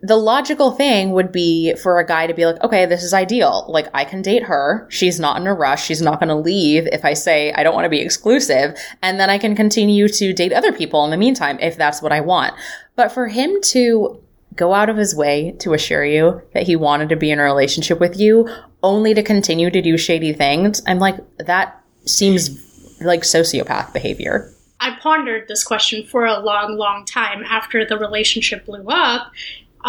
The 0.00 0.16
logical 0.16 0.70
thing 0.70 1.10
would 1.10 1.32
be 1.32 1.74
for 1.74 1.98
a 1.98 2.06
guy 2.06 2.28
to 2.28 2.34
be 2.34 2.46
like, 2.46 2.62
okay, 2.62 2.86
this 2.86 3.02
is 3.02 3.12
ideal. 3.12 3.66
Like, 3.68 3.88
I 3.92 4.04
can 4.04 4.22
date 4.22 4.44
her. 4.44 4.86
She's 4.90 5.18
not 5.18 5.40
in 5.40 5.46
a 5.48 5.54
rush. 5.54 5.84
She's 5.84 6.00
not 6.00 6.20
going 6.20 6.28
to 6.28 6.36
leave 6.36 6.86
if 6.86 7.04
I 7.04 7.14
say 7.14 7.52
I 7.52 7.64
don't 7.64 7.74
want 7.74 7.84
to 7.84 7.90
be 7.90 8.00
exclusive. 8.00 8.78
And 9.02 9.18
then 9.18 9.28
I 9.28 9.38
can 9.38 9.56
continue 9.56 10.06
to 10.08 10.32
date 10.32 10.52
other 10.52 10.72
people 10.72 11.04
in 11.04 11.10
the 11.10 11.16
meantime 11.16 11.58
if 11.60 11.76
that's 11.76 12.00
what 12.00 12.12
I 12.12 12.20
want. 12.20 12.54
But 12.94 13.10
for 13.10 13.26
him 13.26 13.60
to 13.62 14.20
go 14.54 14.72
out 14.72 14.88
of 14.88 14.96
his 14.96 15.14
way 15.14 15.52
to 15.60 15.72
assure 15.74 16.04
you 16.04 16.42
that 16.52 16.64
he 16.64 16.76
wanted 16.76 17.08
to 17.08 17.16
be 17.16 17.30
in 17.30 17.38
a 17.38 17.44
relationship 17.44 17.98
with 17.98 18.18
you 18.18 18.48
only 18.82 19.14
to 19.14 19.22
continue 19.22 19.70
to 19.70 19.82
do 19.82 19.96
shady 19.96 20.32
things, 20.32 20.82
I'm 20.86 20.98
like, 20.98 21.16
that 21.38 21.82
seems 22.04 23.00
like 23.00 23.22
sociopath 23.22 23.92
behavior. 23.92 24.52
I 24.80 24.96
pondered 25.00 25.48
this 25.48 25.64
question 25.64 26.06
for 26.06 26.24
a 26.24 26.38
long, 26.38 26.76
long 26.76 27.04
time 27.04 27.42
after 27.44 27.84
the 27.84 27.98
relationship 27.98 28.66
blew 28.66 28.86
up. 28.88 29.32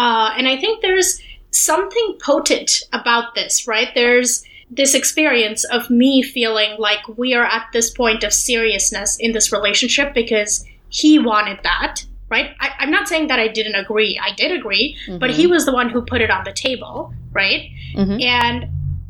Uh, 0.00 0.32
and 0.38 0.48
I 0.48 0.56
think 0.56 0.80
there's 0.80 1.20
something 1.50 2.16
potent 2.22 2.82
about 2.94 3.34
this, 3.34 3.66
right? 3.66 3.88
There's 3.94 4.42
this 4.70 4.94
experience 4.94 5.62
of 5.64 5.90
me 5.90 6.22
feeling 6.22 6.76
like 6.78 7.00
we 7.18 7.34
are 7.34 7.44
at 7.44 7.66
this 7.74 7.90
point 7.90 8.24
of 8.24 8.32
seriousness 8.32 9.18
in 9.20 9.32
this 9.32 9.52
relationship 9.52 10.14
because 10.14 10.64
he 10.88 11.18
wanted 11.18 11.58
that, 11.64 12.02
right? 12.30 12.52
I, 12.60 12.70
I'm 12.78 12.90
not 12.90 13.08
saying 13.08 13.26
that 13.26 13.38
I 13.38 13.48
didn't 13.48 13.74
agree. 13.74 14.18
I 14.22 14.34
did 14.34 14.52
agree, 14.52 14.96
but 15.18 15.30
he 15.30 15.46
was 15.46 15.66
the 15.66 15.72
one 15.72 15.90
who 15.90 16.00
put 16.00 16.22
it 16.22 16.30
on 16.30 16.44
the 16.44 16.52
table, 16.52 17.12
right? 17.32 17.68
Mhm. 17.94 18.22
And 18.22 18.68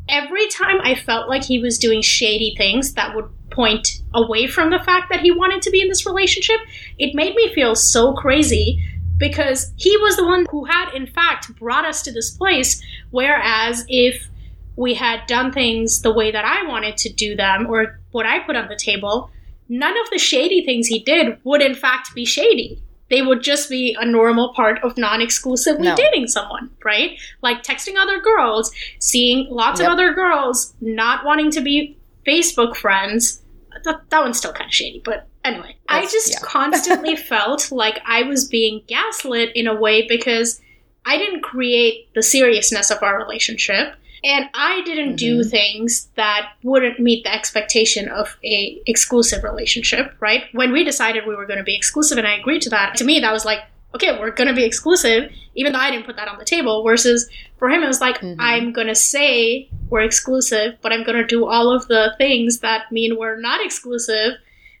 every 0.09 0.47
time 0.49 0.81
I 0.83 0.95
felt 0.95 1.29
like 1.29 1.45
he 1.45 1.59
was 1.59 1.77
doing 1.77 2.01
shady 2.01 2.53
things 2.57 2.95
that 2.95 3.15
would 3.15 3.29
point 3.49 4.01
away 4.13 4.47
from 4.47 4.71
the 4.71 4.79
fact 4.79 5.09
that 5.09 5.21
he 5.21 5.31
wanted 5.31 5.61
to 5.61 5.71
be 5.71 5.79
in 5.81 5.87
this 5.87 6.05
relationship, 6.05 6.59
it 6.97 7.15
made 7.15 7.33
me 7.35 7.53
feel 7.53 7.75
so 7.75 8.11
crazy 8.13 8.83
because 9.21 9.71
he 9.77 9.95
was 9.97 10.17
the 10.17 10.25
one 10.25 10.45
who 10.51 10.65
had, 10.65 10.93
in 10.93 11.07
fact, 11.07 11.55
brought 11.57 11.85
us 11.85 12.01
to 12.01 12.11
this 12.11 12.31
place. 12.31 12.81
Whereas 13.11 13.85
if 13.87 14.27
we 14.75 14.95
had 14.95 15.25
done 15.27 15.51
things 15.53 16.01
the 16.01 16.11
way 16.11 16.31
that 16.31 16.43
I 16.43 16.65
wanted 16.67 16.97
to 16.97 17.13
do 17.13 17.35
them 17.35 17.67
or 17.69 17.99
what 18.11 18.25
I 18.25 18.39
put 18.39 18.55
on 18.57 18.67
the 18.67 18.75
table, 18.75 19.29
none 19.69 19.95
of 19.97 20.09
the 20.09 20.17
shady 20.17 20.65
things 20.65 20.87
he 20.87 20.99
did 20.99 21.37
would, 21.43 21.61
in 21.61 21.75
fact, 21.75 22.13
be 22.15 22.25
shady. 22.25 22.81
They 23.11 23.21
would 23.21 23.43
just 23.43 23.69
be 23.69 23.95
a 23.99 24.05
normal 24.05 24.53
part 24.53 24.81
of 24.83 24.97
non 24.97 25.21
exclusively 25.21 25.85
No. 25.87 25.95
dating 25.95 26.27
someone, 26.27 26.71
right? 26.83 27.19
Like 27.41 27.61
texting 27.61 27.95
other 27.97 28.19
girls, 28.21 28.71
seeing 28.99 29.47
lots 29.49 29.79
Yep. 29.81 29.87
of 29.87 29.93
other 29.93 30.13
girls, 30.13 30.73
not 30.81 31.25
wanting 31.25 31.51
to 31.51 31.61
be 31.61 31.97
Facebook 32.25 32.75
friends. 32.75 33.41
That, 33.83 34.01
that 34.09 34.21
one's 34.21 34.37
still 34.37 34.53
kind 34.53 34.69
of 34.69 34.73
shady, 34.73 35.01
but 35.03 35.27
anyway. 35.43 35.75
I 35.89 36.01
just 36.03 36.31
yeah. 36.31 36.37
constantly 36.41 37.15
felt 37.15 37.71
like 37.71 37.99
I 38.05 38.23
was 38.23 38.47
being 38.47 38.81
gaslit 38.87 39.51
in 39.55 39.67
a 39.67 39.75
way 39.75 40.07
because 40.07 40.61
I 41.05 41.17
didn't 41.17 41.41
create 41.41 42.13
the 42.13 42.23
seriousness 42.23 42.91
of 42.91 43.01
our 43.03 43.17
relationship. 43.17 43.95
And 44.23 44.45
I 44.53 44.81
didn't 44.83 45.15
do 45.15 45.39
Mhm. 45.39 45.49
things 45.49 46.07
that 46.15 46.49
wouldn't 46.61 46.99
meet 46.99 47.23
the 47.23 47.33
expectation 47.33 48.07
of 48.07 48.37
a 48.45 48.79
exclusive 48.85 49.43
relationship, 49.43 50.13
right? 50.19 50.43
When 50.51 50.71
we 50.71 50.83
decided 50.83 51.25
we 51.25 51.35
were 51.35 51.47
going 51.47 51.57
to 51.57 51.63
be 51.63 51.75
exclusive 51.75 52.19
and 52.19 52.27
I 52.27 52.35
agreed 52.35 52.61
to 52.63 52.69
that, 52.69 52.95
to 52.97 53.03
me 53.03 53.19
that 53.19 53.33
was 53.33 53.45
like, 53.45 53.61
okay, 53.95 54.17
we're 54.19 54.29
going 54.29 54.47
to 54.47 54.53
be 54.53 54.63
exclusive, 54.63 55.31
even 55.55 55.73
though 55.73 55.79
I 55.79 55.89
didn't 55.89 56.05
put 56.05 56.17
that 56.17 56.27
on 56.27 56.37
the 56.37 56.45
table. 56.45 56.83
Versus 56.83 57.27
for 57.57 57.67
him, 57.69 57.81
it 57.83 57.87
was 57.87 57.99
like, 57.99 58.19
Mhm. 58.21 58.35
I'm 58.37 58.71
going 58.71 58.87
to 58.87 58.95
say 58.95 59.67
we're 59.89 60.01
exclusive, 60.01 60.77
but 60.83 60.93
I'm 60.93 61.03
going 61.03 61.17
to 61.17 61.25
do 61.25 61.45
all 61.47 61.73
of 61.73 61.87
the 61.87 62.13
things 62.19 62.59
that 62.59 62.91
mean 62.91 63.17
we're 63.17 63.41
not 63.41 63.65
exclusive. 63.65 64.33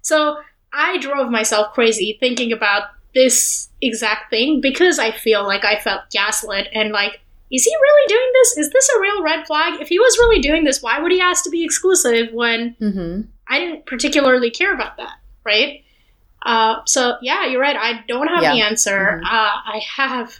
So 0.03 0.37
I 0.73 0.97
drove 0.99 1.29
myself 1.29 1.73
crazy 1.73 2.17
thinking 2.19 2.51
about 2.51 2.83
this 3.13 3.69
exact 3.81 4.29
thing 4.29 4.61
because 4.61 4.99
I 4.99 5.11
feel 5.11 5.43
like 5.45 5.65
I 5.65 5.79
felt 5.79 6.09
gaslit 6.11 6.67
and 6.73 6.91
like, 6.91 7.19
is 7.51 7.63
he 7.65 7.75
really 7.75 8.07
doing 8.07 8.29
this? 8.33 8.57
Is 8.59 8.69
this 8.71 8.89
a 8.95 9.01
real 9.01 9.21
red 9.23 9.45
flag? 9.45 9.81
If 9.81 9.89
he 9.89 9.99
was 9.99 10.17
really 10.19 10.39
doing 10.41 10.63
this, 10.63 10.81
why 10.81 10.99
would 10.99 11.11
he 11.11 11.19
ask 11.19 11.43
to 11.43 11.49
be 11.49 11.65
exclusive 11.65 12.31
when 12.33 12.75
Mm-hmm. 12.79 13.21
I 13.47 13.59
didn't 13.59 13.85
particularly 13.85 14.49
care 14.49 14.73
about 14.73 14.95
that, 14.97 15.15
right? 15.43 15.83
Uh, 16.43 16.77
so 16.85 17.17
yeah, 17.21 17.45
you're 17.47 17.59
right. 17.59 17.75
I 17.75 18.03
don't 18.07 18.27
have 18.27 18.39
the 18.39 18.57
Yeah. 18.57 18.65
answer. 18.67 19.19
Mhm. 19.21 19.25
Uh, 19.25 19.27
I 19.65 19.81
have. 19.97 20.39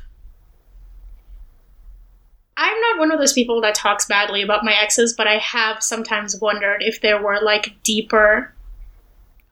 I'm 2.57 2.79
not 2.79 2.99
one 2.99 3.11
of 3.11 3.19
those 3.19 3.33
people 3.33 3.59
that 3.61 3.75
talks 3.75 4.05
badly 4.05 4.41
about 4.41 4.63
my 4.63 4.73
exes, 4.73 5.13
but 5.13 5.27
I 5.27 5.37
have 5.39 5.81
sometimes 5.81 6.39
wondered 6.39 6.83
if 6.83 7.01
there 7.01 7.21
were 7.21 7.39
like 7.41 7.75
deeper 7.83 8.53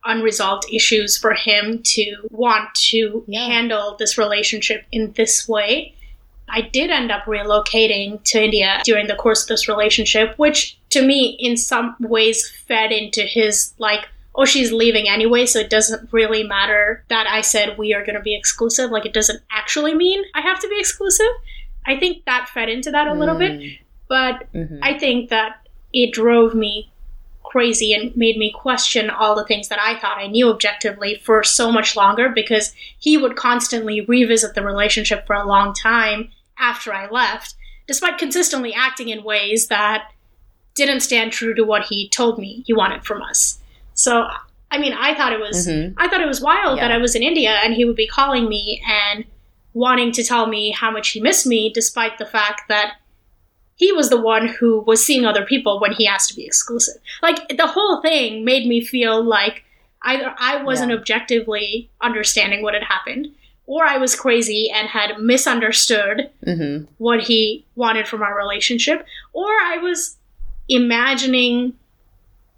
unresolved 0.05 0.65
issues 0.71 1.17
for 1.17 1.33
him 1.33 1.81
to 1.83 2.15
want 2.31 2.73
to 2.75 3.23
Yeah. 3.27 3.45
handle 3.45 3.95
this 3.99 4.17
relationship 4.17 4.85
in 4.91 5.11
this 5.13 5.47
way. 5.47 5.93
I 6.47 6.61
did 6.61 6.89
end 6.89 7.11
up 7.11 7.25
relocating 7.25 8.23
to 8.25 8.43
India 8.43 8.81
during 8.83 9.07
the 9.07 9.15
course 9.15 9.43
of 9.43 9.47
this 9.49 9.67
relationship, 9.67 10.33
which 10.37 10.77
to 10.91 11.01
me, 11.05 11.37
in 11.39 11.57
some 11.57 11.95
ways, 11.99 12.49
fed 12.67 12.91
into 12.91 13.21
his 13.21 13.73
like, 13.77 14.07
oh, 14.33 14.45
she's 14.45 14.71
leaving 14.71 15.07
anyway, 15.09 15.45
so 15.45 15.59
it 15.59 15.69
doesn't 15.69 16.11
really 16.13 16.43
matter 16.43 17.03
that 17.09 17.27
I 17.27 17.41
said 17.41 17.77
we 17.77 17.93
are 17.93 18.03
going 18.05 18.15
to 18.15 18.21
be 18.21 18.33
exclusive. 18.35 18.89
Like, 18.89 19.05
it 19.05 19.13
doesn't 19.13 19.41
actually 19.51 19.93
mean 19.93 20.23
I 20.33 20.41
have 20.41 20.59
to 20.61 20.69
be 20.69 20.79
exclusive. 20.79 21.27
I 21.85 21.97
think 21.99 22.25
that 22.25 22.49
fed 22.49 22.69
into 22.69 22.89
that 22.91 23.07
a 23.07 23.13
little 23.13 23.37
bit, 23.37 23.61
but 24.07 24.51
Mm-hmm. 24.53 24.79
I 24.81 24.97
think 24.97 25.29
that 25.29 25.67
it 25.93 26.13
drove 26.13 26.55
me 26.55 26.89
crazy 27.49 27.93
and 27.93 28.15
made 28.15 28.37
me 28.37 28.51
question 28.51 29.09
all 29.09 29.35
the 29.35 29.43
things 29.45 29.69
that 29.69 29.79
I 29.79 29.99
thought 29.99 30.19
I 30.19 30.27
knew 30.27 30.49
objectively 30.49 31.15
for 31.23 31.43
so 31.43 31.71
much 31.71 31.95
longer 31.95 32.29
because 32.29 32.73
he 32.99 33.17
would 33.17 33.35
constantly 33.35 34.01
revisit 34.01 34.53
the 34.53 34.63
relationship 34.63 35.25
for 35.25 35.35
a 35.35 35.47
long 35.47 35.73
time 35.73 36.29
after 36.59 36.93
I 36.93 37.09
left, 37.09 37.55
despite 37.87 38.19
consistently 38.19 38.73
acting 38.73 39.09
in 39.09 39.23
ways 39.23 39.67
that 39.67 40.11
didn't 40.75 40.99
stand 41.01 41.31
true 41.31 41.55
to 41.55 41.63
what 41.63 41.85
he 41.85 42.07
told 42.09 42.37
me 42.37 42.63
he 42.67 42.73
wanted 42.73 43.03
from 43.03 43.21
us. 43.23 43.59
So, 43.95 44.27
I 44.71 44.77
mean, 44.77 44.93
I 44.93 45.15
thought 45.15 45.33
it 45.33 45.39
was 45.39 45.67
Mhm. 45.67 45.95
I 45.97 46.07
thought 46.07 46.21
it 46.21 46.27
was 46.27 46.41
wild 46.41 46.77
Yeah. 46.77 46.87
that 46.87 46.93
I 46.93 46.99
was 46.99 47.15
in 47.15 47.23
India 47.23 47.59
and 47.63 47.73
he 47.73 47.83
would 47.85 47.95
be 47.95 48.07
calling 48.07 48.47
me 48.47 48.81
and 48.87 49.25
wanting 49.73 50.11
to 50.11 50.23
tell 50.23 50.45
me 50.45 50.71
how 50.71 50.91
much 50.91 51.09
he 51.09 51.19
missed 51.19 51.47
me, 51.47 51.71
despite 51.73 52.17
the 52.19 52.25
fact 52.25 52.67
that 52.69 52.93
he 53.79 53.91
was 53.93 54.09
the 54.09 54.19
one 54.21 54.45
who 54.59 54.81
was 54.81 55.05
seeing 55.05 55.23
other 55.25 55.45
people 55.45 55.79
when 55.79 55.93
he 55.93 56.05
asked 56.05 56.29
to 56.29 56.35
be 56.35 56.45
exclusive. 56.45 56.99
Like 57.21 57.39
the 57.57 57.67
whole 57.75 58.01
thing 58.01 58.43
made 58.43 58.67
me 58.67 58.79
feel 58.83 59.23
like 59.23 59.63
either 60.03 60.33
I 60.37 60.61
wasn't 60.63 60.91
Yeah. 60.91 60.97
objectively 60.97 61.89
understanding 62.01 62.61
what 62.61 62.73
had 62.73 62.83
happened, 62.83 63.29
or 63.65 63.85
I 63.85 63.97
was 63.97 64.15
crazy 64.15 64.69
and 64.75 64.87
had 64.89 65.19
misunderstood 65.19 66.29
Mm-hmm. 66.45 66.85
what 66.97 67.21
he 67.21 67.65
wanted 67.75 68.05
from 68.07 68.21
our 68.21 68.35
relationship, 68.37 69.05
or 69.33 69.47
I 69.73 69.77
was 69.81 70.17
imagining 70.67 71.73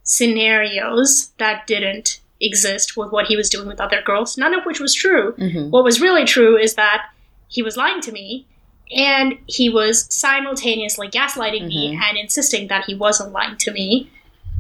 scenarios 0.04 1.32
that 1.38 1.68
didn't 1.68 2.20
exist 2.40 2.98
with 2.98 3.12
what 3.12 3.28
he 3.28 3.38
was 3.38 3.50
doing 3.50 3.68
with 3.68 3.80
other 3.80 4.02
girls, 4.02 4.38
none 4.38 4.54
of 4.54 4.64
which 4.66 4.80
was 4.80 4.94
true. 4.96 5.34
Mm-hmm. 5.34 5.70
What 5.70 5.84
was 5.84 6.02
really 6.02 6.26
true 6.26 6.58
is 6.58 6.74
that 6.76 7.10
he 7.48 7.62
was 7.62 7.78
lying 7.78 8.02
to 8.02 8.12
me 8.12 8.48
and 8.96 9.38
he 9.48 9.70
was 9.70 10.06
simultaneously 10.14 11.08
gaslighting 11.10 11.68
me 11.68 11.96
Mhm. 11.96 12.02
and 12.02 12.18
insisting 12.18 12.68
that 12.68 12.86
he 12.86 12.94
wasn't 12.96 13.32
lying 13.32 13.58
to 13.58 13.72
me. 13.72 14.10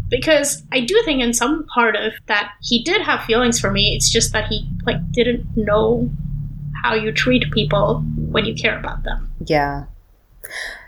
Because 0.09 0.63
I 0.73 0.81
do 0.81 1.01
think 1.05 1.21
in 1.21 1.33
some 1.33 1.65
part 1.73 1.95
of 1.95 2.13
that 2.27 2.51
he 2.61 2.83
did 2.83 3.01
have 3.01 3.23
feelings 3.23 3.59
for 3.59 3.71
me. 3.71 3.95
It's 3.95 4.09
just 4.09 4.33
that 4.33 4.47
he 4.49 4.67
like 4.85 4.97
didn't 5.11 5.45
know 5.55 6.09
how 6.83 6.93
you 6.95 7.11
treat 7.11 7.49
people 7.51 8.03
when 8.17 8.45
you 8.45 8.53
care 8.53 8.77
about 8.77 9.03
them. 9.03 9.29
Yeah. 9.45 9.85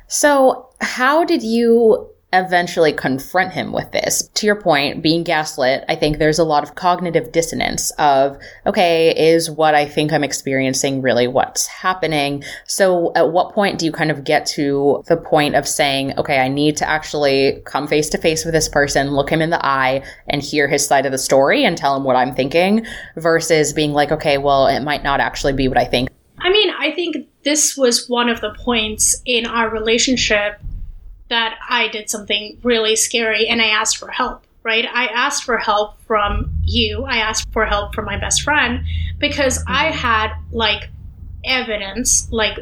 So, 0.07 0.67
how 0.81 1.23
did 1.23 1.41
you 1.41 2.07
eventually 2.33 2.91
confront 2.91 3.53
him 3.53 3.71
with 3.71 3.91
this? 3.91 4.27
To 4.33 4.45
your 4.45 4.55
point, 4.55 5.01
being 5.01 5.23
gaslit, 5.23 5.85
I 5.87 5.95
think 5.95 6.17
there's 6.17 6.39
a 6.39 6.43
lot 6.43 6.63
of 6.63 6.75
cognitive 6.75 7.31
dissonance 7.31 7.91
of, 7.91 8.37
okay, 8.65 9.13
is 9.15 9.49
what 9.49 9.75
I 9.75 9.85
think 9.85 10.11
I'm 10.11 10.23
experiencing 10.23 11.01
really 11.01 11.27
what's 11.27 11.67
happening? 11.67 12.43
So, 12.65 13.13
at 13.15 13.31
what 13.31 13.53
point 13.53 13.79
do 13.79 13.85
you 13.85 13.91
kind 13.91 14.11
of 14.11 14.23
get 14.23 14.45
to 14.47 15.03
the 15.07 15.17
point 15.17 15.55
of 15.55 15.67
saying, 15.67 16.17
okay, 16.17 16.39
I 16.39 16.47
need 16.47 16.77
to 16.77 16.89
actually 16.89 17.61
come 17.65 17.87
face 17.87 18.09
to 18.09 18.17
face 18.17 18.43
with 18.43 18.53
this 18.53 18.67
person, 18.67 19.11
look 19.11 19.29
him 19.29 19.41
in 19.41 19.51
the 19.51 19.65
eye, 19.65 20.03
and 20.27 20.41
hear 20.41 20.67
his 20.67 20.85
side 20.85 21.05
of 21.05 21.11
the 21.11 21.17
story 21.17 21.63
and 21.63 21.77
tell 21.77 21.95
him 21.95 22.03
what 22.03 22.15
I'm 22.15 22.33
thinking 22.33 22.85
versus 23.15 23.73
being 23.73 23.93
like, 23.93 24.11
okay, 24.11 24.37
well, 24.37 24.67
it 24.67 24.81
might 24.81 25.03
not 25.03 25.19
actually 25.19 25.53
be 25.53 25.67
what 25.67 25.77
I 25.77 25.85
think. 25.85 26.09
I 26.39 26.49
mean, 26.49 26.71
I 26.77 26.91
think 26.91 27.27
this 27.43 27.77
was 27.77 28.09
one 28.09 28.29
of 28.29 28.41
the 28.41 28.53
points 28.59 29.21
in 29.25 29.45
our 29.45 29.69
relationship 29.69 30.59
that 31.33 31.57
I 31.67 31.87
did 31.87 32.11
something 32.11 32.59
really 32.61 32.95
scary 32.95 33.47
and 33.47 33.59
I 33.59 33.69
asked 33.69 33.97
for 33.97 34.11
help, 34.11 34.43
right? 34.61 34.85
I 34.85 35.07
asked 35.07 35.45
for 35.45 35.57
help 35.57 35.99
from 36.03 36.53
you. 36.63 37.05
I 37.05 37.17
asked 37.17 37.51
for 37.51 37.65
help 37.65 37.95
from 37.95 38.05
my 38.05 38.19
best 38.19 38.43
friend 38.43 38.85
because 39.17 39.57
I 39.67 39.87
mm-hmm. 39.87 39.97
had 39.97 40.33
like 40.51 40.89
evidence, 41.43 42.31
like 42.31 42.59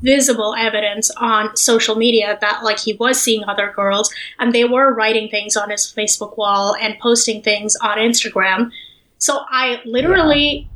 visible 0.00 0.54
evidence 0.54 1.10
on 1.18 1.54
social 1.58 1.94
media 1.94 2.38
that 2.40 2.62
like 2.62 2.78
he 2.78 2.94
was 2.94 3.20
seeing 3.20 3.44
other 3.44 3.70
girls 3.76 4.10
and 4.38 4.54
they 4.54 4.64
were 4.64 4.94
writing 4.94 5.28
things 5.28 5.54
on 5.54 5.68
his 5.68 5.92
Facebook 5.94 6.38
wall 6.38 6.74
and 6.80 6.98
posting 6.98 7.42
things 7.42 7.76
on 7.82 7.98
Instagram. 7.98 8.70
So 9.18 9.40
I 9.50 9.82
literally 9.84 10.70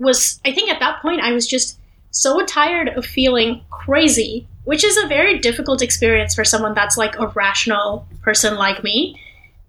was 0.00 0.40
I 0.44 0.50
think 0.50 0.68
at 0.68 0.80
that 0.80 1.00
point 1.00 1.20
I 1.20 1.30
was 1.30 1.46
just 1.46 1.78
so 2.10 2.44
tired 2.44 2.88
of 2.88 3.06
feeling 3.06 3.62
crazy, 3.70 4.48
which 4.64 4.84
is 4.84 4.96
a 4.96 5.06
very 5.06 5.38
difficult 5.38 5.82
experience 5.82 6.34
for 6.34 6.44
someone 6.44 6.74
that's 6.74 6.96
like 6.96 7.18
a 7.18 7.28
rational 7.28 8.06
person 8.22 8.56
like 8.56 8.82
me, 8.84 9.20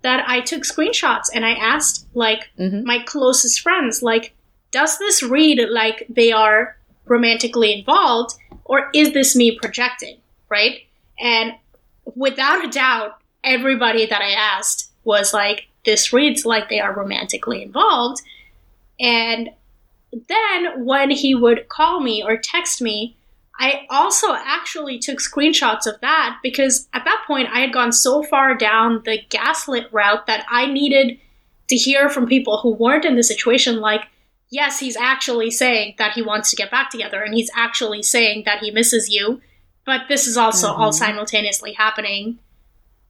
that 0.01 0.23
I 0.27 0.41
took 0.41 0.63
screenshots 0.63 1.27
and 1.33 1.45
I 1.45 1.51
asked 1.53 2.05
like 2.13 2.49
Mhm. 2.59 2.83
my 2.83 2.99
closest 2.99 3.61
friends 3.61 4.03
like 4.03 4.33
does 4.71 4.97
this 4.99 5.23
read 5.23 5.59
like 5.69 6.05
they 6.09 6.31
are 6.31 6.75
romantically 7.05 7.71
involved 7.79 8.35
or 8.65 8.89
is 8.93 9.13
this 9.13 9.35
me 9.35 9.57
projecting, 9.57 10.17
right? 10.49 10.81
And 11.19 11.53
without 12.15 12.65
a 12.65 12.69
doubt 12.69 13.17
everybody 13.43 14.05
that 14.05 14.21
I 14.21 14.31
asked 14.31 14.89
was 15.03 15.33
like 15.33 15.67
this 15.85 16.11
reads 16.13 16.45
like 16.45 16.69
they 16.69 16.79
are 16.79 16.93
romantically 16.93 17.61
involved 17.61 18.21
and 18.99 19.49
then 20.29 20.85
when 20.85 21.09
he 21.11 21.33
would 21.35 21.67
call 21.69 21.99
me 21.99 22.23
or 22.23 22.37
text 22.37 22.81
me, 22.81 23.15
I 23.59 23.85
also 23.89 24.33
actually 24.33 24.99
took 24.99 25.19
screenshots 25.19 25.85
of 25.85 25.99
that 26.01 26.39
because 26.41 26.87
at 26.93 27.05
that 27.05 27.23
point 27.27 27.49
I 27.51 27.59
had 27.59 27.73
gone 27.73 27.91
so 27.91 28.23
far 28.23 28.55
down 28.55 29.01
the 29.05 29.19
gaslit 29.29 29.87
route 29.91 30.25
that 30.27 30.45
I 30.49 30.65
needed 30.65 31.19
to 31.69 31.75
hear 31.75 32.09
from 32.09 32.27
people 32.27 32.59
who 32.59 32.73
weren't 32.73 33.05
in 33.05 33.15
the 33.15 33.23
situation 33.23 33.79
like, 33.79 34.01
yes, 34.49 34.79
he's 34.79 34.97
actually 34.97 35.51
saying 35.51 35.95
that 35.97 36.13
he 36.13 36.21
wants 36.21 36.49
to 36.49 36.55
get 36.55 36.71
back 36.71 36.89
together 36.89 37.21
and 37.21 37.33
he's 37.33 37.49
actually 37.55 38.03
saying 38.03 38.43
that 38.45 38.59
he 38.59 38.71
misses 38.71 39.09
you, 39.09 39.39
but 39.85 40.01
this 40.09 40.27
is 40.27 40.35
also 40.35 40.73
all 40.73 40.91
Mhm. 40.91 40.95
simultaneously 40.95 41.73
happening 41.73 42.39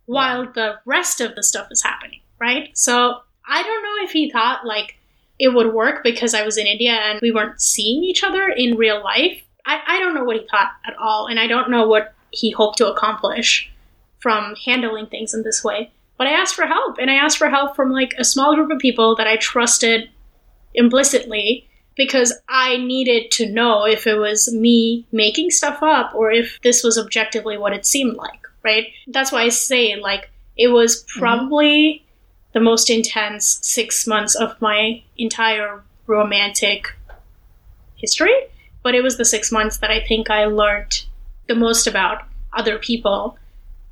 while 0.05 0.45
the 0.51 0.79
rest 0.85 1.21
of 1.21 1.35
the 1.35 1.43
stuff 1.43 1.67
is 1.71 1.81
happening, 1.81 2.19
right? 2.39 2.69
So 2.77 3.21
I 3.47 3.63
don't 3.63 3.83
know 3.83 4.03
if 4.05 4.11
he 4.11 4.29
thought 4.29 4.65
like 4.65 4.97
it 5.39 5.49
would 5.53 5.73
work 5.73 6.03
because 6.03 6.33
I 6.33 6.43
was 6.43 6.57
in 6.57 6.67
India 6.67 6.91
and 6.91 7.19
we 7.21 7.31
weren't 7.31 7.59
seeing 7.61 8.03
each 8.03 8.23
other 8.23 8.47
in 8.49 8.75
real 8.77 9.01
life. 9.01 9.41
I, 9.65 9.79
I 9.87 9.99
don't 9.99 10.13
know 10.13 10.23
what 10.23 10.37
he 10.37 10.47
thought 10.47 10.71
at 10.85 10.95
all, 10.97 11.27
and 11.27 11.39
I 11.39 11.47
don't 11.47 11.69
know 11.69 11.87
what 11.87 12.13
he 12.31 12.51
hoped 12.51 12.77
to 12.79 12.91
accomplish 12.91 13.71
from 14.19 14.55
handling 14.65 15.07
things 15.07 15.33
in 15.33 15.43
this 15.43 15.63
way. 15.63 15.91
But 16.17 16.27
I 16.27 16.31
asked 16.31 16.55
for 16.55 16.65
help, 16.65 16.97
and 16.99 17.09
I 17.09 17.15
asked 17.15 17.37
for 17.37 17.49
help 17.49 17.75
from 17.75 17.91
like 17.91 18.13
a 18.17 18.23
small 18.23 18.55
group 18.55 18.71
of 18.71 18.79
people 18.79 19.15
that 19.15 19.27
I 19.27 19.37
trusted 19.37 20.09
implicitly 20.73 21.67
because 21.95 22.33
I 22.49 22.77
needed 22.77 23.31
to 23.31 23.51
know 23.51 23.85
if 23.85 24.07
it 24.07 24.15
was 24.15 24.51
me 24.53 25.05
making 25.11 25.51
stuff 25.51 25.83
up 25.83 26.13
or 26.15 26.31
if 26.31 26.59
this 26.63 26.83
was 26.83 26.97
objectively 26.97 27.57
what 27.57 27.73
it 27.73 27.85
seemed 27.85 28.15
like, 28.15 28.47
right? 28.63 28.87
That's 29.07 29.31
why 29.31 29.43
I 29.43 29.49
say, 29.49 29.95
like, 29.95 30.31
it 30.57 30.67
was 30.67 31.03
mm-hmm. 31.03 31.19
probably 31.19 32.05
the 32.53 32.59
most 32.59 32.89
intense 32.89 33.59
six 33.61 34.07
months 34.07 34.35
of 34.35 34.59
my 34.61 35.03
entire 35.17 35.83
romantic 36.07 36.95
history, 37.95 38.33
but 38.83 38.93
it 38.95 39.01
was 39.01 39.17
the 39.17 39.25
six 39.25 39.51
months 39.51 39.77
that 39.77 39.89
I 39.89 40.01
think 40.05 40.29
I 40.29 40.45
learned 40.45 41.05
the 41.47 41.55
most 41.55 41.87
about 41.87 42.23
other 42.53 42.77
people 42.77 43.37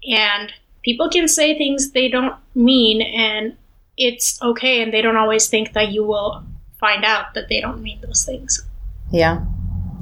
And 0.07 0.51
people 0.83 1.09
can 1.09 1.27
say 1.27 1.57
things 1.57 1.91
they 1.91 2.09
don't 2.09 2.35
mean, 2.55 3.01
and 3.01 3.55
it's 3.97 4.41
okay, 4.41 4.81
and 4.81 4.93
they 4.93 5.01
don't 5.01 5.17
always 5.17 5.47
think 5.47 5.73
that 5.73 5.91
you 5.91 6.03
will 6.03 6.43
find 6.79 7.05
out 7.05 7.33
that 7.35 7.49
they 7.49 7.61
don't 7.61 7.81
mean 7.81 8.01
those 8.01 8.25
things. 8.25 8.65
Yeah. 9.11 9.45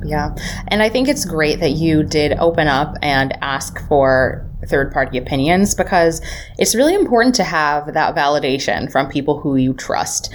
Yeah. 0.06 0.34
And 0.70 0.82
I 0.82 0.88
think 0.88 1.10
it's 1.10 1.26
great 1.26 1.60
that 1.60 1.72
you 1.72 2.04
did 2.04 2.38
open 2.40 2.70
up 2.70 2.96
and 3.02 3.38
ask 3.42 3.86
for 3.90 4.50
third 4.66 4.94
party 4.94 5.18
opinions 5.18 5.76
because 5.76 6.22
it's 6.58 6.74
really 6.74 6.94
important 6.94 7.36
to 7.36 7.44
have 7.44 7.94
that 7.94 8.16
validation 8.16 8.90
from 8.90 9.10
people 9.10 9.42
who 9.42 9.58
you 9.58 9.74
trust. 9.74 10.34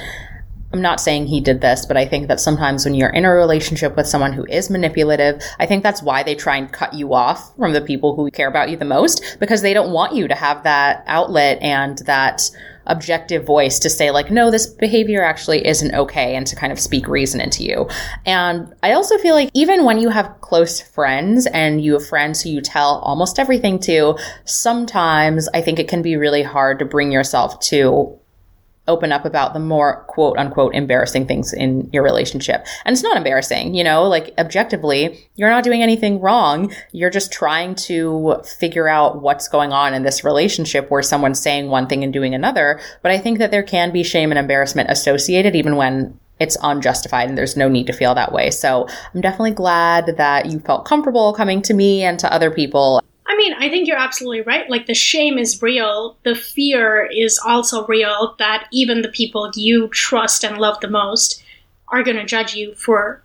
I'm 0.74 0.82
not 0.82 1.00
saying 1.00 1.28
he 1.28 1.40
did 1.40 1.60
this, 1.60 1.86
but 1.86 1.96
I 1.96 2.04
think 2.04 2.26
that 2.26 2.40
sometimes 2.40 2.84
when 2.84 2.96
you're 2.96 3.10
in 3.10 3.24
a 3.24 3.32
relationship 3.32 3.94
with 3.94 4.08
someone 4.08 4.32
who 4.32 4.44
is 4.46 4.70
manipulative, 4.70 5.40
I 5.60 5.66
think 5.66 5.84
that's 5.84 6.02
why 6.02 6.24
they 6.24 6.34
try 6.34 6.56
and 6.56 6.72
cut 6.72 6.92
you 6.94 7.14
off 7.14 7.54
from 7.54 7.72
the 7.72 7.80
people 7.80 8.16
who 8.16 8.28
care 8.32 8.48
about 8.48 8.70
you 8.70 8.76
the 8.76 8.84
most 8.84 9.36
because 9.38 9.62
they 9.62 9.72
don't 9.72 9.92
want 9.92 10.16
you 10.16 10.26
to 10.26 10.34
have 10.34 10.64
that 10.64 11.04
outlet 11.06 11.62
and 11.62 11.98
that 12.06 12.50
objective 12.86 13.46
voice 13.46 13.78
to 13.78 13.88
say 13.88 14.10
like 14.10 14.30
no 14.30 14.50
this 14.50 14.66
behavior 14.66 15.22
actually 15.22 15.66
isn't 15.66 15.94
okay 15.94 16.36
and 16.36 16.46
to 16.46 16.54
kind 16.54 16.70
of 16.70 16.78
speak 16.78 17.08
reason 17.08 17.40
into 17.40 17.64
you. 17.64 17.88
And 18.26 18.74
i 18.82 18.92
also 18.92 19.16
feel 19.18 19.34
like 19.34 19.50
even 19.54 19.84
when 19.84 20.00
you 20.00 20.10
have 20.10 20.38
close 20.40 20.82
friends 20.82 21.46
and 21.46 21.82
you 21.82 21.94
have 21.94 22.06
friends 22.06 22.42
who 22.42 22.50
you 22.50 22.60
tell 22.60 22.98
almost 22.98 23.38
everything 23.38 23.78
to 23.78 24.18
sometimes 24.44 25.48
i 25.54 25.62
think 25.62 25.78
it 25.78 25.88
can 25.88 26.02
be 26.02 26.16
really 26.16 26.42
hard 26.42 26.78
to 26.80 26.84
bring 26.84 27.10
yourself 27.10 27.58
to 27.60 28.18
open 28.86 29.12
up 29.12 29.24
about 29.24 29.54
the 29.54 29.60
more 29.60 30.04
quote 30.08 30.36
unquote 30.36 30.74
embarrassing 30.74 31.26
things 31.26 31.52
in 31.52 31.88
your 31.92 32.02
relationship. 32.02 32.66
And 32.84 32.92
it's 32.92 33.02
not 33.02 33.16
embarrassing, 33.16 33.74
you 33.74 33.82
know, 33.82 34.04
like 34.04 34.34
objectively, 34.38 35.28
you're 35.36 35.50
not 35.50 35.64
doing 35.64 35.82
anything 35.82 36.20
wrong. 36.20 36.72
You're 36.92 37.10
just 37.10 37.32
trying 37.32 37.74
to 37.76 38.40
figure 38.58 38.88
out 38.88 39.22
what's 39.22 39.48
going 39.48 39.72
on 39.72 39.94
in 39.94 40.02
this 40.02 40.24
relationship 40.24 40.90
where 40.90 41.02
someone's 41.02 41.40
saying 41.40 41.68
one 41.68 41.86
thing 41.86 42.04
and 42.04 42.12
doing 42.12 42.34
another. 42.34 42.80
But 43.02 43.12
I 43.12 43.18
think 43.18 43.38
that 43.38 43.50
there 43.50 43.62
can 43.62 43.90
be 43.90 44.02
shame 44.02 44.30
and 44.30 44.38
embarrassment 44.38 44.90
associated 44.90 45.56
even 45.56 45.76
when 45.76 46.18
it's 46.40 46.56
unjustified 46.62 47.28
and 47.28 47.38
there's 47.38 47.56
no 47.56 47.68
need 47.68 47.86
to 47.86 47.92
feel 47.92 48.14
that 48.14 48.32
way. 48.32 48.50
So 48.50 48.88
I'm 49.14 49.20
definitely 49.20 49.52
glad 49.52 50.16
that 50.16 50.46
you 50.46 50.58
felt 50.60 50.84
comfortable 50.84 51.32
coming 51.32 51.62
to 51.62 51.74
me 51.74 52.02
and 52.02 52.18
to 52.18 52.32
other 52.32 52.50
people 52.50 53.00
I 53.34 53.36
mean, 53.36 53.54
I 53.54 53.68
think 53.68 53.88
you're 53.88 53.96
absolutely 53.96 54.42
right. 54.42 54.70
Like, 54.70 54.86
the 54.86 54.94
shame 54.94 55.38
is 55.38 55.60
real. 55.60 56.16
The 56.22 56.36
fear 56.36 57.04
is 57.12 57.40
also 57.44 57.84
real 57.88 58.36
that 58.38 58.68
even 58.70 59.02
the 59.02 59.08
people 59.08 59.50
you 59.56 59.88
trust 59.88 60.44
and 60.44 60.58
love 60.58 60.78
the 60.80 60.88
most 60.88 61.42
are 61.88 62.04
going 62.04 62.16
to 62.16 62.24
judge 62.24 62.54
you 62.54 62.76
for 62.76 63.24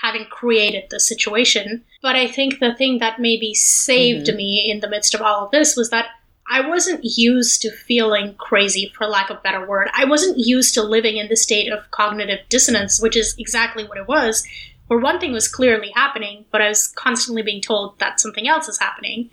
having 0.00 0.24
created 0.24 0.84
the 0.88 0.98
situation. 0.98 1.84
But 2.00 2.16
I 2.16 2.26
think 2.26 2.58
the 2.58 2.74
thing 2.74 3.00
that 3.00 3.20
maybe 3.20 3.52
saved 3.52 4.28
mm-hmm. 4.28 4.36
me 4.38 4.70
in 4.70 4.80
the 4.80 4.88
midst 4.88 5.14
of 5.14 5.20
all 5.20 5.44
of 5.44 5.50
this 5.50 5.76
was 5.76 5.90
that 5.90 6.06
I 6.50 6.66
wasn't 6.66 7.00
used 7.02 7.60
to 7.62 7.70
feeling 7.70 8.34
crazy, 8.36 8.92
for 8.96 9.06
lack 9.06 9.28
of 9.28 9.36
a 9.36 9.42
better 9.42 9.66
word. 9.66 9.88
I 9.94 10.06
wasn't 10.06 10.38
used 10.38 10.72
to 10.74 10.82
living 10.82 11.18
in 11.18 11.28
the 11.28 11.36
state 11.36 11.70
of 11.70 11.90
cognitive 11.90 12.40
dissonance, 12.48 12.98
which 12.98 13.16
is 13.16 13.34
exactly 13.38 13.84
what 13.84 13.98
it 13.98 14.08
was 14.08 14.46
where 14.86 14.98
one 14.98 15.18
thing 15.18 15.32
was 15.32 15.48
clearly 15.48 15.90
happening, 15.94 16.44
but 16.50 16.60
I 16.60 16.68
was 16.68 16.88
constantly 16.88 17.42
being 17.42 17.62
told 17.62 17.98
that 17.98 18.20
something 18.20 18.48
else 18.48 18.68
is 18.68 18.78
happening. 18.78 19.30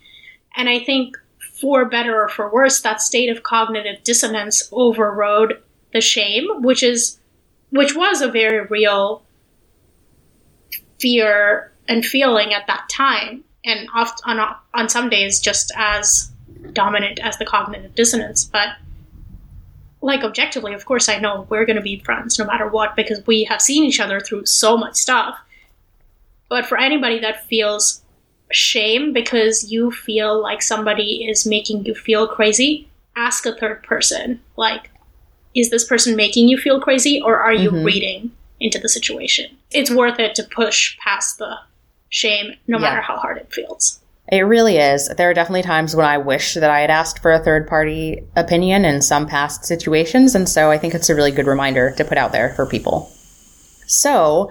And 0.55 0.69
I 0.69 0.79
think, 0.79 1.17
for 1.59 1.85
better 1.85 2.21
or 2.21 2.29
for 2.29 2.51
worse, 2.51 2.81
that 2.81 3.01
state 3.01 3.29
of 3.29 3.43
cognitive 3.43 4.03
dissonance 4.03 4.67
overrode 4.71 5.61
the 5.93 6.01
shame, 6.01 6.47
which 6.61 6.83
is, 6.83 7.19
which 7.69 7.95
was 7.95 8.21
a 8.21 8.31
very 8.31 8.65
real 8.67 9.23
fear 10.99 11.71
and 11.87 12.05
feeling 12.05 12.53
at 12.53 12.67
that 12.67 12.87
time, 12.89 13.43
and 13.65 13.87
oft, 13.93 14.21
on 14.25 14.55
on 14.73 14.89
some 14.89 15.09
days 15.09 15.39
just 15.39 15.71
as 15.75 16.31
dominant 16.73 17.19
as 17.19 17.37
the 17.37 17.45
cognitive 17.45 17.93
dissonance, 17.95 18.45
but 18.45 18.69
like 20.01 20.23
objectively, 20.23 20.73
of 20.73 20.85
course, 20.85 21.07
I 21.07 21.19
know 21.19 21.45
we're 21.49 21.65
going 21.65 21.75
to 21.75 21.81
be 21.81 21.99
friends 21.99 22.37
no 22.37 22.45
matter 22.45 22.67
what 22.67 22.95
because 22.95 23.25
we 23.27 23.43
have 23.45 23.61
seen 23.61 23.83
each 23.83 23.99
other 23.99 24.19
through 24.19 24.45
so 24.47 24.75
much 24.75 24.95
stuff. 24.95 25.37
But 26.49 26.65
for 26.65 26.77
anybody 26.77 27.19
that 27.19 27.45
feels 27.45 28.01
shame 28.51 29.13
because 29.13 29.71
you 29.71 29.91
feel 29.91 30.41
like 30.41 30.61
somebody 30.61 31.25
is 31.25 31.45
making 31.45 31.85
you 31.85 31.95
feel 31.95 32.27
crazy, 32.27 32.89
ask 33.15 33.45
a 33.45 33.55
third 33.55 33.83
person. 33.83 34.41
Like, 34.57 34.89
is 35.55 35.69
this 35.69 35.85
person 35.85 36.15
making 36.15 36.49
you 36.49 36.57
feel 36.57 36.81
crazy 36.81 37.21
or 37.21 37.37
are 37.39 37.53
you 37.53 37.69
mm-hmm. 37.69 37.85
reading 37.85 38.31
into 38.59 38.79
the 38.79 38.89
situation? 38.89 39.55
It's 39.71 39.91
worth 39.91 40.19
it 40.19 40.35
to 40.35 40.43
push 40.43 40.97
past 40.97 41.37
the 41.37 41.57
shame 42.09 42.55
no 42.67 42.77
yeah. 42.77 42.81
matter 42.81 43.01
how 43.01 43.17
hard 43.17 43.37
it 43.37 43.53
feels. 43.53 44.00
It 44.31 44.43
really 44.43 44.77
is. 44.77 45.09
There 45.09 45.29
are 45.29 45.33
definitely 45.33 45.63
times 45.63 45.93
when 45.93 46.05
I 46.05 46.17
wish 46.17 46.53
that 46.53 46.69
I 46.69 46.79
had 46.79 46.89
asked 46.89 47.19
for 47.19 47.31
a 47.31 47.43
third 47.43 47.67
party 47.67 48.25
opinion 48.37 48.85
in 48.85 49.01
some 49.01 49.27
past 49.27 49.65
situations. 49.65 50.35
And 50.35 50.47
so 50.47 50.71
I 50.71 50.77
think 50.77 50.95
it's 50.95 51.09
a 51.09 51.15
really 51.15 51.31
good 51.31 51.47
reminder 51.47 51.91
to 51.97 52.05
put 52.05 52.17
out 52.17 52.31
there 52.31 52.53
for 52.53 52.65
people. 52.65 53.11
So, 53.87 54.49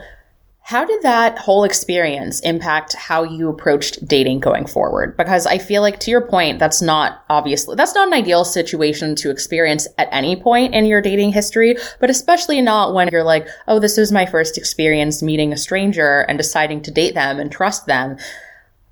how 0.62 0.84
did 0.84 1.02
that 1.02 1.38
whole 1.38 1.64
experience 1.64 2.38
impact 2.40 2.94
how 2.94 3.22
you 3.24 3.48
approached 3.48 4.06
dating 4.06 4.40
going 4.40 4.66
forward? 4.66 5.16
Because 5.16 5.46
I 5.46 5.56
feel 5.56 5.80
like 5.80 5.98
to 6.00 6.10
your 6.10 6.20
point, 6.20 6.58
that's 6.58 6.82
not 6.82 7.24
obviously, 7.30 7.74
that's 7.74 7.94
not 7.94 8.06
an 8.06 8.14
ideal 8.14 8.44
situation 8.44 9.16
to 9.16 9.30
experience 9.30 9.88
at 9.96 10.08
any 10.12 10.36
point 10.36 10.74
in 10.74 10.84
your 10.84 11.00
dating 11.00 11.32
history, 11.32 11.76
but 11.98 12.10
especially 12.10 12.60
not 12.60 12.94
when 12.94 13.08
you're 13.08 13.24
like, 13.24 13.48
oh, 13.66 13.80
this 13.80 13.96
was 13.96 14.12
my 14.12 14.26
first 14.26 14.58
experience 14.58 15.22
meeting 15.22 15.52
a 15.52 15.56
stranger 15.56 16.20
and 16.28 16.36
deciding 16.36 16.82
to 16.82 16.90
date 16.90 17.14
them 17.14 17.40
and 17.40 17.50
trust 17.50 17.86
them 17.86 18.18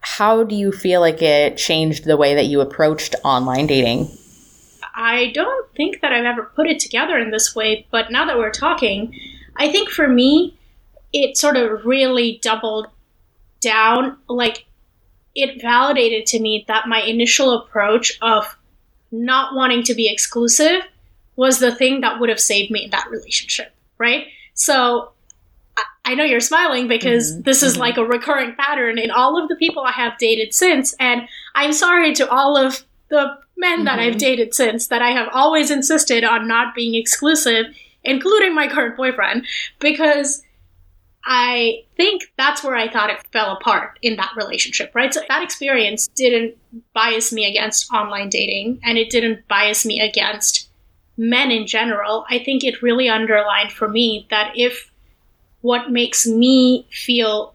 how 0.01 0.45
do 0.45 0.55
you 0.55 0.73
feel 0.73 1.01
like 1.01 1.23
it 1.23 1.57
changed 1.57 2.05
the 2.05 2.17
way 2.17 2.35
that 2.35 2.47
you 2.47 2.61
approached 2.61 3.15
online 3.25 3.67
dating? 3.67 4.11
I 4.95 5.31
don't 5.33 5.73
think 5.75 6.01
that 6.01 6.13
I've 6.13 6.25
ever 6.25 6.51
put 6.55 6.67
it 6.67 6.81
together 6.81 7.19
in 7.19 7.31
this 7.31 7.55
way, 7.55 7.87
but 7.91 8.11
now 8.11 8.25
that 8.27 8.37
we're 8.37 8.51
talking, 8.51 9.15
I 9.57 9.71
think 9.71 9.91
for 9.91 10.09
me, 10.09 10.59
it 11.13 11.37
sort 11.37 11.57
of 11.57 11.85
really 11.85 12.41
doubled 12.43 12.89
down. 13.61 14.17
Like, 14.29 14.67
it 15.35 15.61
validated 15.61 16.27
to 16.27 16.41
me 16.41 16.65
that 16.69 16.89
my 16.89 17.01
initial 17.01 17.53
approach 17.53 18.19
of 18.23 18.57
not 19.13 19.55
wanting 19.55 19.83
to 19.85 19.95
be 19.95 20.09
exclusive 20.09 20.83
was 21.37 21.61
the 21.61 21.75
thing 21.75 22.01
that 22.01 22.19
would 22.19 22.29
have 22.29 22.41
saved 22.41 22.71
me 22.71 22.85
in 22.85 22.91
that 22.91 23.09
relationship, 23.11 23.73
right? 23.99 24.27
So 24.55 25.13
I 26.09 26.15
know 26.15 26.25
you're 26.25 26.41
smiling 26.41 26.89
because 26.89 27.33
mm-hmm. 27.33 27.43
this 27.43 27.63
is 27.63 27.75
mm-hmm. 27.75 27.83
like 27.83 27.97
a 27.99 28.05
recurring 28.05 28.55
pattern 28.55 28.99
in 28.99 29.11
all 29.11 29.41
of 29.41 29.51
the 29.51 29.57
people 29.57 29.83
I 29.83 29.93
have 29.93 30.17
dated 30.17 30.55
since. 30.55 30.95
And 30.99 31.29
I'm 31.55 31.75
sorry 31.75 32.15
to 32.15 32.27
all 32.31 32.57
of 32.57 32.83
the 33.11 33.37
men 33.59 33.81
mm-hmm. 33.81 33.85
that 33.85 33.99
I've 33.99 34.13
mm-hmm. 34.13 34.19
dated 34.19 34.55
since 34.55 34.87
that 34.87 35.03
I 35.03 35.11
have 35.11 35.29
always 35.35 35.71
insisted 35.71 36.25
on 36.25 36.49
not 36.49 36.75
being 36.75 36.95
exclusive, 36.95 37.67
including 38.05 38.55
my 38.55 38.69
current 38.69 38.97
boyfriend, 38.97 39.47
because 39.81 40.43
I 41.27 41.85
think 41.99 42.33
that's 42.39 42.65
where 42.65 42.75
I 42.75 42.91
thought 42.91 43.11
it 43.11 43.27
fell 43.31 43.53
apart 43.53 43.99
in 44.01 44.17
that 44.17 44.33
relationship, 44.35 44.93
right? 44.95 45.13
So 45.13 45.21
that 45.29 45.43
experience 45.43 46.09
didn't 46.17 46.57
bias 46.95 47.35
me 47.35 47.45
against 47.45 47.93
online 47.93 48.31
dating 48.31 48.81
and 48.83 48.97
it 48.97 49.11
didn't 49.11 49.47
bias 49.47 49.85
me 49.85 50.01
against 50.01 50.71
men 51.19 51.51
in 51.51 51.67
general. 51.67 52.25
I 52.31 52.39
think 52.39 52.65
it 52.65 52.81
really 52.81 53.11
underlined 53.11 53.73
for 53.73 53.89
me 53.89 54.27
that 54.31 54.53
if 54.55 54.91
what 55.61 55.91
makes 55.91 56.27
me 56.27 56.87
feel 56.91 57.55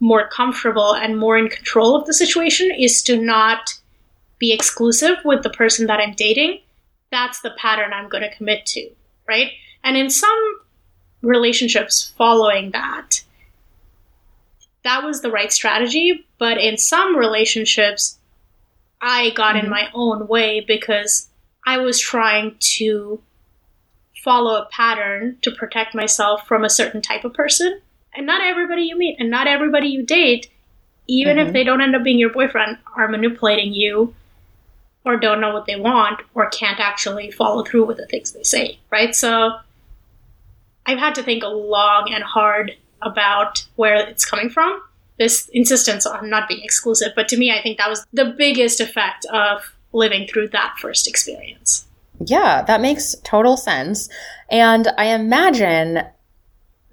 more 0.00 0.28
comfortable 0.28 0.94
and 0.94 1.18
more 1.18 1.38
in 1.38 1.48
control 1.48 1.96
of 1.96 2.06
the 2.06 2.14
situation 2.14 2.70
is 2.76 3.02
to 3.02 3.16
not 3.16 3.74
be 4.38 4.52
exclusive 4.52 5.16
with 5.24 5.42
the 5.42 5.50
person 5.50 5.86
that 5.86 6.00
I'm 6.00 6.14
dating. 6.14 6.60
That's 7.10 7.40
the 7.40 7.52
pattern 7.56 7.92
I'm 7.92 8.08
going 8.08 8.22
to 8.22 8.36
commit 8.36 8.66
to, 8.66 8.90
right? 9.28 9.52
And 9.82 9.96
in 9.96 10.10
some 10.10 10.60
relationships 11.22 12.12
following 12.18 12.72
that, 12.72 13.22
that 14.82 15.02
was 15.02 15.22
the 15.22 15.30
right 15.30 15.52
strategy. 15.52 16.26
But 16.38 16.58
in 16.58 16.76
some 16.76 17.16
relationships, 17.16 18.18
I 19.00 19.30
got 19.30 19.56
mm-hmm. 19.56 19.66
in 19.66 19.70
my 19.70 19.88
own 19.94 20.28
way 20.28 20.60
because 20.60 21.28
I 21.66 21.78
was 21.78 21.98
trying 21.98 22.56
to 22.76 23.20
follow 24.24 24.56
a 24.56 24.66
pattern 24.66 25.36
to 25.42 25.50
protect 25.50 25.94
myself 25.94 26.48
from 26.48 26.64
a 26.64 26.70
certain 26.70 27.02
type 27.02 27.24
of 27.24 27.34
person. 27.34 27.80
And 28.16 28.26
not 28.26 28.42
everybody 28.42 28.82
you 28.82 28.96
meet 28.96 29.16
and 29.20 29.30
not 29.30 29.46
everybody 29.46 29.88
you 29.88 30.02
date, 30.02 30.50
even 31.06 31.36
mm-hmm. 31.36 31.48
if 31.48 31.52
they 31.52 31.62
don't 31.62 31.82
end 31.82 31.94
up 31.94 32.02
being 32.02 32.18
your 32.18 32.32
boyfriend, 32.32 32.78
are 32.96 33.08
manipulating 33.08 33.74
you 33.74 34.14
or 35.04 35.18
don't 35.18 35.40
know 35.40 35.52
what 35.52 35.66
they 35.66 35.76
want 35.76 36.22
or 36.34 36.48
can't 36.48 36.80
actually 36.80 37.30
follow 37.30 37.62
through 37.62 37.84
with 37.84 37.98
the 37.98 38.06
things 38.06 38.32
they 38.32 38.42
say, 38.42 38.78
right? 38.90 39.14
So 39.14 39.58
I've 40.86 40.98
had 40.98 41.14
to 41.16 41.22
think 41.22 41.42
long 41.44 42.10
and 42.10 42.24
hard 42.24 42.72
about 43.02 43.66
where 43.76 43.96
it's 43.96 44.24
coming 44.24 44.48
from. 44.48 44.80
This 45.18 45.48
insistence 45.52 46.06
on 46.06 46.30
not 46.30 46.48
being 46.48 46.64
exclusive. 46.64 47.12
But 47.14 47.28
to 47.28 47.36
me, 47.36 47.52
I 47.52 47.62
think 47.62 47.78
that 47.78 47.90
was 47.90 48.04
the 48.12 48.34
biggest 48.36 48.80
effect 48.80 49.26
of 49.26 49.74
living 49.92 50.26
through 50.26 50.48
that 50.48 50.76
first 50.80 51.06
experience. 51.06 51.86
Yeah, 52.26 52.62
that 52.62 52.80
makes 52.80 53.14
total 53.24 53.56
sense. 53.56 54.08
And 54.50 54.88
I 54.98 55.06
imagine 55.06 56.02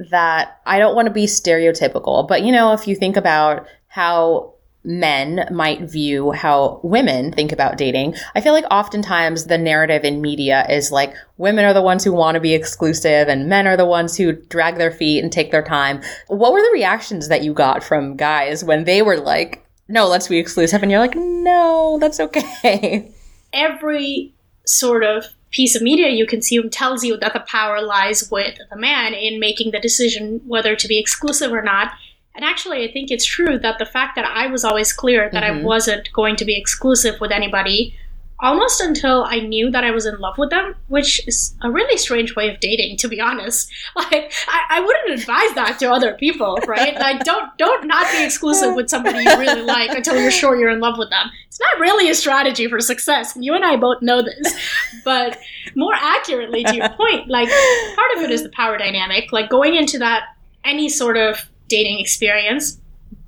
that 0.10 0.60
I 0.66 0.80
don't 0.80 0.96
want 0.96 1.08
to 1.08 1.14
be 1.14 1.26
stereotypical, 1.26 2.28
but 2.28 2.42
you 2.44 2.52
know, 2.52 2.74
if 2.74 2.88
you 2.88 2.96
think 2.96 3.18
about 3.18 3.68
how 3.88 4.54
men 4.84 5.48
might 5.52 5.82
view 5.82 6.32
how 6.32 6.80
women 6.84 7.32
think 7.32 7.52
about 7.52 7.78
dating. 7.78 8.16
I 8.36 8.42
feel 8.42 8.54
like 8.54 8.66
oftentimes 8.72 9.46
the 9.46 9.58
narrative 9.58 10.04
in 10.04 10.22
media 10.22 10.66
is 10.70 10.92
like 10.92 11.14
women 11.38 11.66
are 11.66 11.74
the 11.74 11.82
ones 11.82 12.04
who 12.04 12.14
want 12.14 12.36
to 12.36 12.42
be 12.42 12.54
exclusive 12.54 13.28
and 13.28 13.48
men 13.48 13.68
are 13.68 13.78
the 13.78 13.86
ones 13.86 14.18
who 14.18 14.34
drag 14.34 14.78
their 14.78 14.92
feet 14.92 15.24
and 15.24 15.32
take 15.32 15.52
their 15.52 15.64
time. 15.64 16.02
What 16.28 16.52
were 16.52 16.62
the 16.62 16.72
reactions 16.74 17.28
that 17.28 17.44
you 17.44 17.54
got 17.54 17.84
from 17.84 18.18
guys 18.18 18.64
when 18.64 18.86
they 18.86 19.02
were 19.02 19.18
like, 19.18 19.64
no, 19.88 20.08
let's 20.08 20.28
be 20.28 20.40
exclusive? 20.40 20.82
And 20.82 20.92
you're 20.92 21.00
like, 21.00 21.16
no, 21.16 21.98
that's 22.00 22.20
okay. 22.20 23.12
Every 23.54 24.34
sort 24.66 25.04
of 25.04 25.26
piece 25.52 25.76
of 25.76 25.82
media 25.82 26.10
you 26.10 26.26
consume 26.26 26.70
tells 26.70 27.04
you 27.04 27.18
that 27.18 27.34
the 27.34 27.42
power 27.42 27.82
lies 27.82 28.32
with 28.32 28.58
the 28.70 28.78
man 28.78 29.14
in 29.14 29.40
making 29.40 29.72
the 29.72 29.80
decision 29.80 30.42
whether 30.48 30.76
to 30.76 30.88
be 30.88 30.98
exclusive 30.98 31.52
or 31.52 31.62
not. 31.62 31.92
And 32.34 32.46
actually, 32.46 32.88
I 32.88 32.92
think 32.92 33.12
it's 33.12 33.26
true 33.26 33.60
that 33.60 33.78
the 33.78 33.86
fact 33.86 34.16
that 34.16 34.26
I 34.26 34.48
was 34.48 34.64
always 34.64 34.94
clear 34.94 35.30
that 35.30 35.44
mm-hmm. 35.44 35.60
I 35.60 35.64
wasn't 35.64 36.12
going 36.14 36.38
to 36.38 36.46
be 36.46 36.58
exclusive 36.58 37.20
with 37.20 37.32
anybody 37.32 37.94
almost 38.42 38.82
until 38.82 39.24
I 39.24 39.40
knew 39.40 39.70
that 39.70 39.84
I 39.84 39.92
was 39.92 40.06
in 40.06 40.18
love 40.20 40.38
with 40.38 40.50
them, 40.50 40.76
which 40.88 41.26
is 41.28 41.56
a 41.62 41.70
really 41.70 41.96
strange 41.98 42.36
way 42.36 42.50
of 42.50 42.60
dating, 42.60 42.98
to 42.98 43.08
be 43.08 43.22
honest. 43.22 43.72
Like, 43.96 44.34
I, 44.48 44.78
I 44.78 44.80
wouldn't 44.80 45.20
advise 45.20 45.54
that 45.54 45.78
to 45.80 45.92
other 45.92 46.14
people, 46.14 46.58
right? 46.66 46.96
like, 46.96 47.24
don't 47.24 47.56
don't 47.58 47.86
not 47.88 48.10
be 48.12 48.24
exclusive 48.24 48.74
with 48.74 48.90
somebody 48.90 49.20
you 49.24 49.38
really 49.38 49.62
like 49.62 49.92
until 49.92 50.20
you're 50.20 50.32
sure 50.32 50.56
you're 50.56 50.72
in 50.72 50.80
love 50.80 50.98
with 50.98 51.10
them. 51.10 51.30
It's 51.48 51.60
not 51.60 51.80
really 51.80 52.10
a 52.10 52.16
strategy 52.16 52.68
for 52.68 52.80
success, 52.80 53.36
and 53.36 53.46
you 53.46 53.54
and 53.54 53.64
I 53.64 53.76
both 53.76 54.02
know 54.02 54.22
this. 54.22 54.54
But 55.04 55.40
more 55.76 55.94
accurately, 55.96 56.64
to 56.64 56.76
your 56.76 56.90
point, 56.90 57.28
like 57.28 57.50
part 57.96 58.12
of 58.18 58.24
it 58.24 58.32
is 58.32 58.44
the 58.44 58.50
power 58.50 58.78
dynamic. 58.78 59.32
Like 59.32 59.50
going 59.50 59.76
into 59.76 59.98
that 60.00 60.24
any 60.64 60.90
sort 60.90 61.18
of 61.18 61.50
dating 61.68 62.00
experience, 62.00 62.80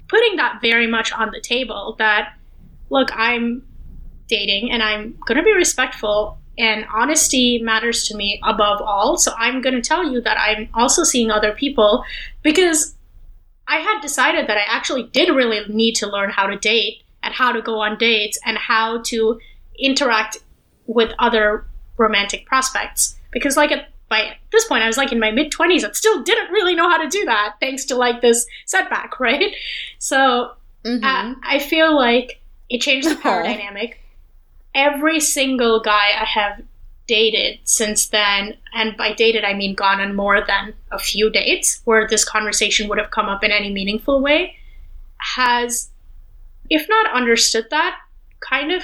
putting 0.07 0.35
that 0.35 0.59
very 0.61 0.87
much 0.87 1.11
on 1.11 1.31
the 1.31 1.41
table. 1.41 1.95
That 1.97 2.33
look, 2.89 3.09
I'm 3.13 3.63
dating 4.27 4.71
and 4.71 4.81
I'm 4.81 5.17
going 5.25 5.37
to 5.37 5.43
be 5.43 5.53
respectful 5.53 6.37
and 6.57 6.85
honesty 6.93 7.59
matters 7.59 8.07
to 8.07 8.15
me 8.15 8.39
above 8.43 8.81
all. 8.81 9.17
So 9.17 9.33
I'm 9.37 9.61
going 9.61 9.75
to 9.75 9.81
tell 9.81 10.11
you 10.11 10.21
that 10.21 10.37
I'm 10.37 10.69
also 10.73 11.03
seeing 11.03 11.31
other 11.31 11.51
people 11.51 12.03
because 12.43 12.95
I 13.67 13.77
had 13.77 14.01
decided 14.01 14.47
that 14.47 14.57
I 14.57 14.63
actually 14.67 15.03
did 15.03 15.29
really 15.29 15.61
need 15.67 15.95
to 15.95 16.07
learn 16.07 16.29
how 16.29 16.47
to 16.47 16.57
date 16.57 17.03
and 17.23 17.33
how 17.33 17.51
to 17.51 17.61
go 17.61 17.79
on 17.79 17.97
dates 17.97 18.37
and 18.45 18.57
how 18.57 19.01
to 19.03 19.39
interact 19.79 20.37
with 20.85 21.11
other 21.17 21.65
romantic 21.97 22.45
prospects. 22.45 23.15
Because, 23.31 23.57
like, 23.57 23.71
at, 23.71 23.89
by 24.09 24.35
this 24.51 24.65
point, 24.65 24.83
I 24.83 24.87
was 24.87 24.97
like 24.97 25.11
in 25.11 25.19
my 25.19 25.31
mid 25.31 25.51
20s 25.51 25.83
and 25.83 25.95
still 25.95 26.21
didn't 26.23 26.51
really 26.51 26.75
know 26.75 26.89
how 26.89 27.01
to 27.01 27.09
do 27.09 27.23
that 27.25 27.55
thanks 27.59 27.85
to 27.85 27.95
like 27.95 28.21
this 28.21 28.45
setback, 28.65 29.19
right? 29.19 29.55
So 29.97 30.51
mm-hmm. 30.85 31.03
uh, 31.03 31.35
I 31.43 31.59
feel 31.59 31.95
like 31.95 32.41
it 32.69 32.81
changed 32.81 33.09
the 33.09 33.15
power 33.15 33.43
dynamic 33.43 34.02
every 34.75 35.19
single 35.19 35.79
guy 35.81 36.11
I 36.19 36.25
have 36.25 36.61
dated 37.07 37.59
since 37.63 38.07
then, 38.07 38.55
and 38.73 38.95
by 38.95 39.13
dated 39.13 39.43
I 39.43 39.53
mean 39.53 39.75
gone 39.75 39.99
on 39.99 40.15
more 40.15 40.41
than 40.45 40.73
a 40.91 40.99
few 40.99 41.29
dates 41.29 41.81
where 41.85 42.07
this 42.07 42.23
conversation 42.23 42.87
would 42.87 42.97
have 42.97 43.11
come 43.11 43.27
up 43.27 43.43
in 43.43 43.51
any 43.51 43.71
meaningful 43.71 44.21
way, 44.21 44.55
has, 45.17 45.89
if 46.69 46.87
not 46.89 47.13
understood 47.13 47.67
that, 47.71 47.97
kind 48.39 48.71
of 48.71 48.83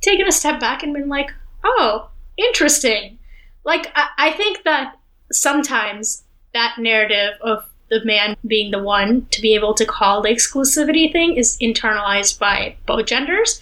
taken 0.00 0.26
a 0.26 0.32
step 0.32 0.60
back 0.60 0.82
and 0.82 0.94
been 0.94 1.08
like, 1.08 1.30
oh, 1.62 2.08
interesting. 2.36 3.18
Like, 3.64 3.92
I, 3.94 4.08
I 4.18 4.32
think 4.32 4.64
that 4.64 4.96
sometimes 5.30 6.24
that 6.54 6.76
narrative 6.78 7.34
of 7.42 7.64
the 7.90 8.04
man 8.04 8.36
being 8.46 8.70
the 8.70 8.82
one 8.82 9.26
to 9.30 9.42
be 9.42 9.54
able 9.54 9.74
to 9.74 9.84
call 9.84 10.22
the 10.22 10.30
exclusivity 10.30 11.12
thing 11.12 11.36
is 11.36 11.58
internalized 11.60 12.38
by 12.38 12.76
both 12.86 13.06
genders 13.06 13.60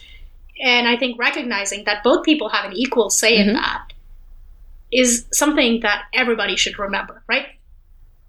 and 0.60 0.88
I 0.88 0.96
think 0.96 1.18
recognizing 1.18 1.84
that 1.84 2.02
both 2.02 2.24
people 2.24 2.48
have 2.48 2.64
an 2.64 2.76
equal 2.76 3.10
say 3.10 3.38
mm-hmm. 3.38 3.50
in 3.50 3.54
that 3.54 3.92
is 4.92 5.26
something 5.32 5.80
that 5.80 6.04
everybody 6.14 6.56
should 6.56 6.78
remember, 6.78 7.22
right? 7.28 7.46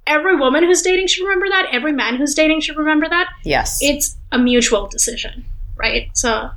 Every 0.05 0.35
woman 0.35 0.63
who's 0.63 0.81
dating 0.81 1.07
should 1.07 1.23
remember 1.23 1.47
that. 1.49 1.67
Every 1.71 1.93
man 1.93 2.15
who's 2.15 2.33
dating 2.33 2.61
should 2.61 2.77
remember 2.77 3.07
that. 3.07 3.29
Yes. 3.43 3.79
It's 3.81 4.17
a 4.31 4.39
mutual 4.39 4.87
decision, 4.87 5.45
right? 5.77 6.09
So 6.13 6.49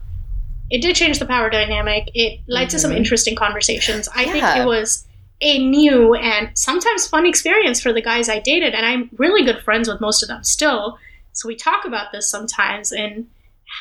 it 0.71 0.81
did 0.81 0.97
change 0.97 1.19
the 1.19 1.27
power 1.27 1.51
dynamic. 1.51 2.11
It 2.15 2.41
led 2.49 2.63
mm-hmm. 2.63 2.69
to 2.71 2.79
some 2.79 2.91
mm-hmm. 2.91 2.99
interesting 2.99 3.37
conversations. 3.37 4.09
I 4.15 4.25
yeah. 4.25 4.33
think 4.33 4.45
it 4.65 4.67
was 4.67 5.07
a 5.43 5.59
new 5.59 6.15
and 6.15 6.57
sometimes 6.57 7.07
fun 7.07 7.27
experience 7.27 7.81
for 7.81 7.93
the 7.93 8.01
guys 8.01 8.29
I 8.29 8.39
dated, 8.39 8.75
and 8.75 8.87
I'm 8.87 9.11
really 9.19 9.45
good 9.45 9.61
friends 9.63 9.89
with 9.89 10.01
most 10.01 10.23
of 10.23 10.29
them 10.29 10.45
still. 10.45 10.99
So 11.33 11.49
we 11.49 11.57
talk 11.57 11.85
about 11.85 12.13
this 12.13 12.31
sometimes 12.31 12.93
and 12.93 13.29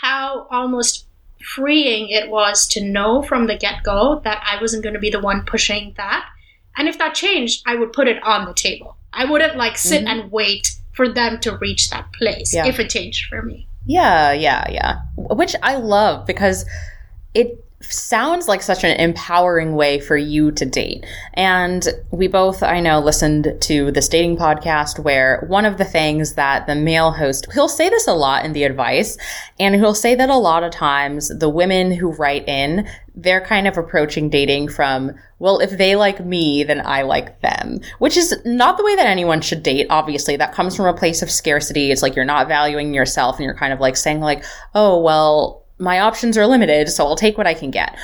how 0.01 0.47
almost 0.49 1.05
freeing 1.43 2.09
it 2.09 2.29
was 2.29 2.67
to 2.69 2.83
know 2.83 3.21
from 3.21 3.47
the 3.47 3.57
get 3.57 3.83
go 3.83 4.21
that 4.23 4.41
I 4.45 4.59
wasn't 4.61 4.83
going 4.83 4.93
to 4.93 4.99
be 4.99 5.09
the 5.09 5.19
one 5.19 5.43
pushing 5.45 5.93
that. 5.97 6.27
And 6.77 6.87
if 6.87 6.97
that 6.97 7.15
changed, 7.15 7.63
I 7.65 7.75
would 7.75 7.93
put 7.93 8.07
it 8.07 8.21
on 8.23 8.45
the 8.45 8.53
table. 8.53 8.97
I 9.13 9.25
wouldn't 9.25 9.57
like 9.57 9.77
sit 9.77 10.05
mm-hmm. 10.05 10.21
and 10.21 10.31
wait 10.31 10.71
for 10.93 11.09
them 11.09 11.39
to 11.41 11.57
reach 11.57 11.89
that 11.89 12.11
place 12.13 12.53
yeah. 12.53 12.65
if 12.65 12.79
it 12.79 12.89
changed 12.89 13.27
for 13.29 13.41
me. 13.41 13.67
Yeah, 13.85 14.31
yeah, 14.31 14.69
yeah. 14.69 15.01
Which 15.15 15.55
I 15.63 15.75
love 15.75 16.25
because 16.25 16.65
it 17.33 17.63
sounds 17.81 18.47
like 18.47 18.61
such 18.61 18.83
an 18.83 18.99
empowering 18.99 19.75
way 19.75 19.99
for 19.99 20.17
you 20.17 20.51
to 20.51 20.65
date. 20.65 21.05
And 21.33 21.87
we 22.11 22.27
both, 22.27 22.63
I 22.63 22.79
know, 22.79 22.99
listened 22.99 23.57
to 23.61 23.91
this 23.91 24.07
dating 24.07 24.37
podcast 24.37 24.99
where 24.99 25.45
one 25.47 25.65
of 25.65 25.77
the 25.77 25.85
things 25.85 26.33
that 26.33 26.67
the 26.67 26.75
male 26.75 27.11
host, 27.11 27.47
he'll 27.53 27.67
say 27.69 27.89
this 27.89 28.07
a 28.07 28.13
lot 28.13 28.45
in 28.45 28.53
the 28.53 28.63
advice, 28.63 29.17
and 29.59 29.75
he'll 29.75 29.93
say 29.93 30.15
that 30.15 30.29
a 30.29 30.37
lot 30.37 30.63
of 30.63 30.71
times 30.71 31.29
the 31.29 31.49
women 31.49 31.91
who 31.91 32.11
write 32.11 32.47
in, 32.47 32.87
they're 33.15 33.45
kind 33.45 33.67
of 33.67 33.77
approaching 33.77 34.29
dating 34.29 34.69
from, 34.69 35.11
well, 35.39 35.59
if 35.59 35.71
they 35.71 35.95
like 35.95 36.23
me, 36.23 36.63
then 36.63 36.81
I 36.85 37.01
like 37.01 37.41
them, 37.41 37.79
which 37.99 38.15
is 38.15 38.39
not 38.45 38.77
the 38.77 38.83
way 38.83 38.95
that 38.95 39.07
anyone 39.07 39.41
should 39.41 39.63
date. 39.63 39.87
Obviously, 39.89 40.37
that 40.37 40.53
comes 40.53 40.75
from 40.75 40.85
a 40.85 40.93
place 40.93 41.21
of 41.21 41.29
scarcity. 41.29 41.91
It's 41.91 42.01
like 42.01 42.15
you're 42.15 42.25
not 42.25 42.47
valuing 42.47 42.93
yourself 42.93 43.37
and 43.37 43.45
you're 43.45 43.55
kind 43.55 43.73
of 43.73 43.79
like 43.79 43.97
saying 43.97 44.21
like, 44.21 44.45
oh, 44.73 45.01
well, 45.01 45.60
my 45.81 45.99
options 45.99 46.37
are 46.37 46.47
limited, 46.47 46.87
so 46.89 47.05
I'll 47.05 47.15
take 47.15 47.37
what 47.37 47.47
I 47.47 47.53
can 47.53 47.71
get. 47.71 47.97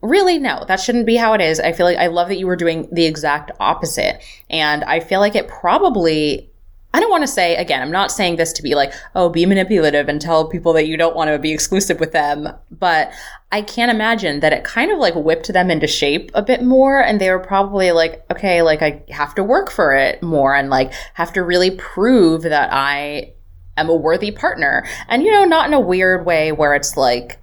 Really, 0.00 0.38
no, 0.38 0.64
that 0.68 0.80
shouldn't 0.80 1.06
be 1.06 1.16
how 1.16 1.34
it 1.34 1.40
is. 1.40 1.58
I 1.58 1.72
feel 1.72 1.86
like 1.86 1.98
I 1.98 2.06
love 2.06 2.28
that 2.28 2.36
you 2.36 2.46
were 2.46 2.56
doing 2.56 2.88
the 2.92 3.04
exact 3.04 3.50
opposite. 3.58 4.22
And 4.48 4.84
I 4.84 5.00
feel 5.00 5.20
like 5.20 5.34
it 5.34 5.48
probably 5.48 6.50
I 6.94 7.00
don't 7.00 7.10
want 7.10 7.24
to 7.24 7.28
say, 7.28 7.56
again, 7.56 7.82
I'm 7.82 7.90
not 7.90 8.12
saying 8.12 8.36
this 8.36 8.52
to 8.52 8.62
be 8.62 8.76
like, 8.76 8.92
oh, 9.16 9.28
be 9.28 9.46
manipulative 9.46 10.08
and 10.08 10.20
tell 10.20 10.48
people 10.48 10.72
that 10.74 10.86
you 10.86 10.96
don't 10.96 11.16
want 11.16 11.28
to 11.28 11.40
be 11.40 11.50
exclusive 11.50 11.98
with 11.98 12.12
them. 12.12 12.48
But 12.70 13.10
I 13.50 13.62
can't 13.62 13.90
imagine 13.90 14.38
that 14.40 14.52
it 14.52 14.62
kind 14.62 14.92
of 14.92 15.00
like 15.00 15.16
whipped 15.16 15.52
them 15.52 15.72
into 15.72 15.88
shape 15.88 16.30
a 16.34 16.42
bit 16.42 16.62
more. 16.62 17.02
And 17.02 17.20
they 17.20 17.30
were 17.30 17.40
probably 17.40 17.90
like, 17.90 18.24
okay, 18.30 18.62
like 18.62 18.80
I 18.80 19.02
have 19.10 19.34
to 19.34 19.42
work 19.42 19.72
for 19.72 19.92
it 19.92 20.22
more 20.22 20.54
and 20.54 20.70
like 20.70 20.92
have 21.14 21.32
to 21.32 21.42
really 21.42 21.72
prove 21.72 22.42
that 22.42 22.68
I 22.72 23.32
am 23.76 23.88
a 23.88 23.94
worthy 23.94 24.30
partner. 24.30 24.86
And, 25.08 25.22
you 25.22 25.32
know, 25.32 25.44
not 25.44 25.66
in 25.66 25.74
a 25.74 25.80
weird 25.80 26.26
way 26.26 26.52
where 26.52 26.74
it's 26.74 26.96
like 26.96 27.40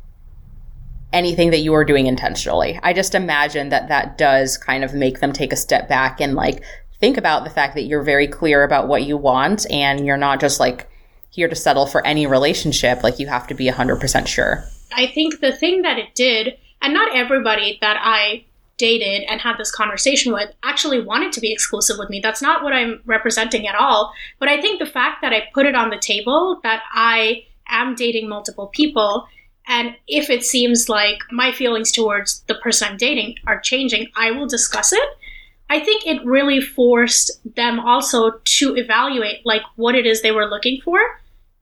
anything 1.14 1.52
that 1.52 1.60
you 1.60 1.74
are 1.74 1.86
doing 1.86 2.08
intentionally. 2.08 2.80
I 2.84 2.94
just 2.94 3.16
imagine 3.16 3.70
that 3.70 3.90
that 3.90 4.18
does 4.18 4.58
kind 4.58 4.84
of 4.84 4.94
make 4.94 5.20
them 5.20 5.34
take 5.34 5.52
a 5.52 5.58
step 5.58 5.90
back 5.90 6.22
and 6.22 6.36
like 6.36 6.64
think 7.00 7.18
about 7.18 7.44
the 7.44 7.50
fact 7.50 7.76
that 7.76 7.84
you're 7.84 8.04
very 8.04 8.28
clear 8.28 8.64
about 8.64 8.88
what 8.88 9.04
you 9.04 9.18
want 9.18 9.70
and 9.70 10.06
you're 10.06 10.18
not 10.18 10.40
just 10.40 10.60
like 10.60 10.90
here 11.30 11.48
to 11.48 11.56
settle 11.56 11.86
for 11.86 12.06
any 12.06 12.28
relationship. 12.28 13.04
Like 13.04 13.20
you 13.20 13.28
have 13.28 13.48
to 13.48 13.54
be 13.54 13.68
100% 13.68 14.28
sure. 14.28 14.64
I 14.94 15.08
think 15.08 15.40
the 15.40 15.52
thing 15.52 15.82
that 15.82 15.98
it 15.98 16.14
did, 16.16 16.58
and 16.82 16.94
not 16.94 17.16
everybody 17.16 17.78
that 17.82 17.98
I 18.00 18.46
dated 18.82 19.22
and 19.30 19.40
had 19.40 19.58
this 19.58 19.72
conversation 19.72 20.34
with 20.34 20.50
actually 20.64 21.00
wanted 21.00 21.32
to 21.34 21.40
be 21.40 21.54
exclusive 21.54 21.98
with 22.00 22.10
me. 22.10 22.20
That's 22.20 22.42
not 22.42 22.64
what 22.64 22.74
I'm 22.74 23.00
representing 23.06 23.68
at 23.68 23.76
all. 23.76 24.12
But 24.40 24.50
I 24.50 24.60
think 24.60 24.80
the 24.80 24.88
fact 24.98 25.22
that 25.22 25.34
I 25.34 25.44
put 25.54 25.68
it 25.68 25.76
on 25.76 25.92
the 25.92 26.00
table 26.00 26.60
that 26.64 26.82
I 26.92 27.46
am 27.68 27.94
dating 27.94 28.28
multiple 28.28 28.68
people 28.68 29.28
and 29.68 29.96
if 30.08 30.32
it 30.32 30.44
seems 30.44 30.90
like 30.90 31.20
my 31.32 31.52
feelings 31.52 31.92
towards 31.92 32.42
the 32.48 32.56
person 32.56 32.88
I'm 32.90 32.98
dating 32.98 33.36
are 33.46 33.60
changing, 33.60 34.08
I 34.16 34.32
will 34.32 34.48
discuss 34.48 34.92
it. 34.92 35.08
I 35.70 35.80
think 35.80 36.06
it 36.06 36.26
really 36.26 36.60
forced 36.60 37.40
them 37.56 37.80
also 37.80 38.32
to 38.58 38.76
evaluate 38.76 39.46
like 39.46 39.62
what 39.76 39.96
it 39.96 40.08
is 40.08 40.22
they 40.22 40.32
were 40.32 40.50
looking 40.50 40.82
for 40.82 41.00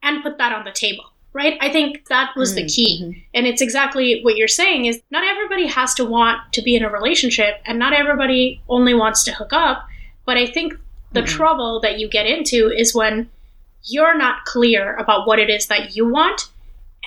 and 0.02 0.24
put 0.24 0.38
that 0.38 0.54
on 0.54 0.64
the 0.64 0.72
table 0.72 1.09
right? 1.34 1.58
I 1.62 1.72
think 1.72 2.08
that 2.08 2.36
was 2.36 2.56
the 2.56 2.66
key. 2.66 3.02
Mm-hmm. 3.02 3.20
And 3.34 3.48
it's 3.48 3.62
exactly 3.62 4.22
what 4.24 4.36
you're 4.36 4.48
saying 4.48 4.86
is 4.86 5.02
not 5.12 5.24
everybody 5.24 5.68
has 5.68 5.94
to 5.96 6.06
want 6.06 6.40
to 6.54 6.62
be 6.62 6.76
in 6.76 6.84
a 6.84 6.90
relationship 6.90 7.62
and 7.66 7.78
not 7.78 7.94
everybody 7.94 8.62
only 8.68 8.94
wants 8.94 9.24
to 9.26 9.34
hook 9.34 9.54
up, 9.54 9.88
but 10.26 10.38
I 10.38 10.48
think 10.48 10.74
the 11.12 11.22
mm-hmm. 11.22 11.36
trouble 11.36 11.80
that 11.82 12.00
you 12.00 12.10
get 12.10 12.26
into 12.26 12.72
is 12.72 12.96
when 12.96 13.30
you're 13.84 14.18
not 14.18 14.46
clear 14.46 14.96
about 14.96 15.28
what 15.28 15.40
it 15.40 15.50
is 15.50 15.68
that 15.68 15.96
you 15.96 16.08
want 16.08 16.50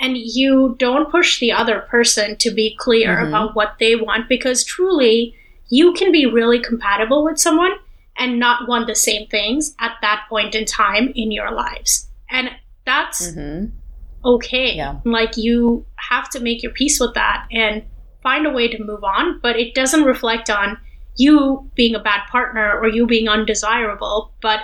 and 0.00 0.16
you 0.16 0.76
don't 0.78 1.10
push 1.10 1.38
the 1.38 1.52
other 1.52 1.80
person 1.80 2.36
to 2.36 2.50
be 2.50 2.76
clear 2.78 3.16
mm-hmm. 3.16 3.28
about 3.28 3.54
what 3.54 3.76
they 3.78 3.96
want 3.96 4.28
because 4.28 4.64
truly 4.64 5.34
you 5.68 5.92
can 5.92 6.12
be 6.12 6.26
really 6.26 6.60
compatible 6.60 7.24
with 7.24 7.38
someone 7.38 7.72
and 8.16 8.38
not 8.38 8.68
want 8.68 8.86
the 8.86 8.94
same 8.94 9.26
things 9.28 9.74
at 9.80 9.96
that 10.00 10.24
point 10.28 10.54
in 10.54 10.64
time 10.64 11.12
in 11.14 11.32
your 11.32 11.50
lives. 11.50 12.08
And 12.30 12.50
that's 12.84 13.30
mm-hmm 13.30 13.76
okay. 14.24 14.74
Yeah. 14.74 15.00
Like 15.04 15.36
you 15.36 15.84
have 15.96 16.28
to 16.30 16.40
make 16.40 16.62
your 16.62 16.72
peace 16.72 17.00
with 17.00 17.14
that 17.14 17.46
and 17.50 17.84
find 18.22 18.46
a 18.46 18.50
way 18.50 18.68
to 18.68 18.82
move 18.82 19.04
on, 19.04 19.40
but 19.42 19.58
it 19.58 19.74
doesn't 19.74 20.04
reflect 20.04 20.48
on 20.50 20.78
you 21.16 21.70
being 21.74 21.94
a 21.94 22.00
bad 22.00 22.26
partner 22.30 22.78
or 22.78 22.88
you 22.88 23.06
being 23.06 23.28
undesirable, 23.28 24.32
but 24.40 24.60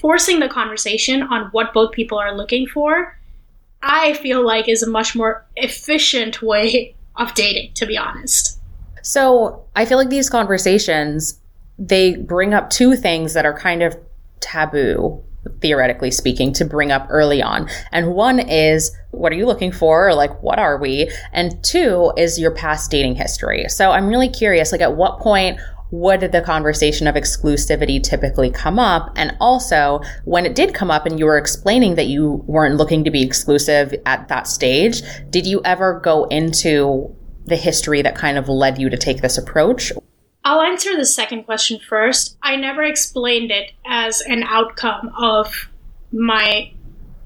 forcing 0.00 0.40
the 0.40 0.48
conversation 0.48 1.22
on 1.22 1.48
what 1.52 1.74
both 1.74 1.92
people 1.92 2.18
are 2.18 2.36
looking 2.36 2.66
for, 2.66 3.18
I 3.82 4.14
feel 4.14 4.44
like 4.44 4.68
is 4.68 4.82
a 4.82 4.90
much 4.90 5.14
more 5.14 5.46
efficient 5.56 6.40
way 6.40 6.94
of 7.16 7.34
dating, 7.34 7.74
to 7.74 7.86
be 7.86 7.96
honest. 7.96 8.58
So 9.02 9.64
I 9.76 9.84
feel 9.84 9.98
like 9.98 10.08
these 10.08 10.30
conversations, 10.30 11.38
they 11.78 12.16
bring 12.16 12.54
up 12.54 12.70
two 12.70 12.96
things 12.96 13.34
that 13.34 13.44
are 13.44 13.56
kind 13.56 13.82
of 13.82 13.96
taboo, 14.40 15.22
theoretically 15.60 16.10
speaking, 16.10 16.52
to 16.54 16.64
bring 16.64 16.92
up 16.92 17.06
early 17.10 17.42
on. 17.42 17.68
And 17.92 18.14
one 18.14 18.38
is, 18.38 18.94
what 19.10 19.32
are 19.32 19.36
you 19.36 19.46
looking 19.46 19.72
for? 19.72 20.08
Or 20.08 20.14
like, 20.14 20.42
what 20.42 20.58
are 20.58 20.78
we? 20.78 21.10
And 21.32 21.62
two 21.64 22.12
is 22.16 22.38
your 22.38 22.50
past 22.50 22.90
dating 22.90 23.16
history. 23.16 23.66
So 23.68 23.90
I'm 23.90 24.08
really 24.08 24.28
curious, 24.28 24.72
like, 24.72 24.80
at 24.80 24.96
what 24.96 25.20
point 25.20 25.60
would 25.90 26.32
the 26.32 26.40
conversation 26.40 27.06
of 27.06 27.14
exclusivity 27.14 28.02
typically 28.02 28.50
come 28.50 28.78
up? 28.78 29.12
And 29.16 29.36
also, 29.40 30.00
when 30.24 30.44
it 30.44 30.56
did 30.56 30.74
come 30.74 30.90
up 30.90 31.06
and 31.06 31.18
you 31.18 31.26
were 31.26 31.38
explaining 31.38 31.94
that 31.94 32.06
you 32.06 32.42
weren't 32.46 32.76
looking 32.76 33.04
to 33.04 33.10
be 33.10 33.22
exclusive 33.22 33.94
at 34.04 34.28
that 34.28 34.48
stage, 34.48 35.02
did 35.30 35.46
you 35.46 35.60
ever 35.64 36.00
go 36.00 36.24
into 36.24 37.14
the 37.44 37.56
history 37.56 38.02
that 38.02 38.16
kind 38.16 38.38
of 38.38 38.48
led 38.48 38.78
you 38.78 38.90
to 38.90 38.96
take 38.96 39.20
this 39.20 39.38
approach? 39.38 39.92
I'll 40.44 40.60
answer 40.60 40.96
the 40.96 41.06
second 41.06 41.44
question 41.44 41.80
first. 41.80 42.36
I 42.42 42.56
never 42.56 42.82
explained 42.82 43.50
it 43.50 43.72
as 43.86 44.20
an 44.20 44.42
outcome 44.42 45.10
of 45.16 45.68
my 46.12 46.70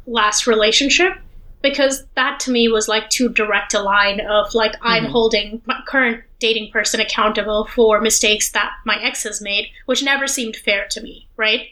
last 0.06 0.46
relationship 0.46 1.14
because 1.60 2.04
that 2.14 2.38
to 2.40 2.50
me 2.50 2.68
was 2.68 2.88
like 2.88 3.10
too 3.10 3.28
direct 3.28 3.74
a 3.74 3.80
line 3.80 4.20
of 4.20 4.54
like 4.54 4.74
I'm 4.80 5.04
mm-hmm. 5.04 5.12
holding 5.12 5.62
my 5.66 5.80
current 5.86 6.22
dating 6.38 6.70
person 6.70 7.00
accountable 7.00 7.66
for 7.74 8.00
mistakes 8.00 8.52
that 8.52 8.70
my 8.86 8.96
ex 9.02 9.24
has 9.24 9.42
made, 9.42 9.68
which 9.86 10.02
never 10.02 10.28
seemed 10.28 10.56
fair 10.56 10.86
to 10.90 11.00
me, 11.00 11.28
right? 11.36 11.66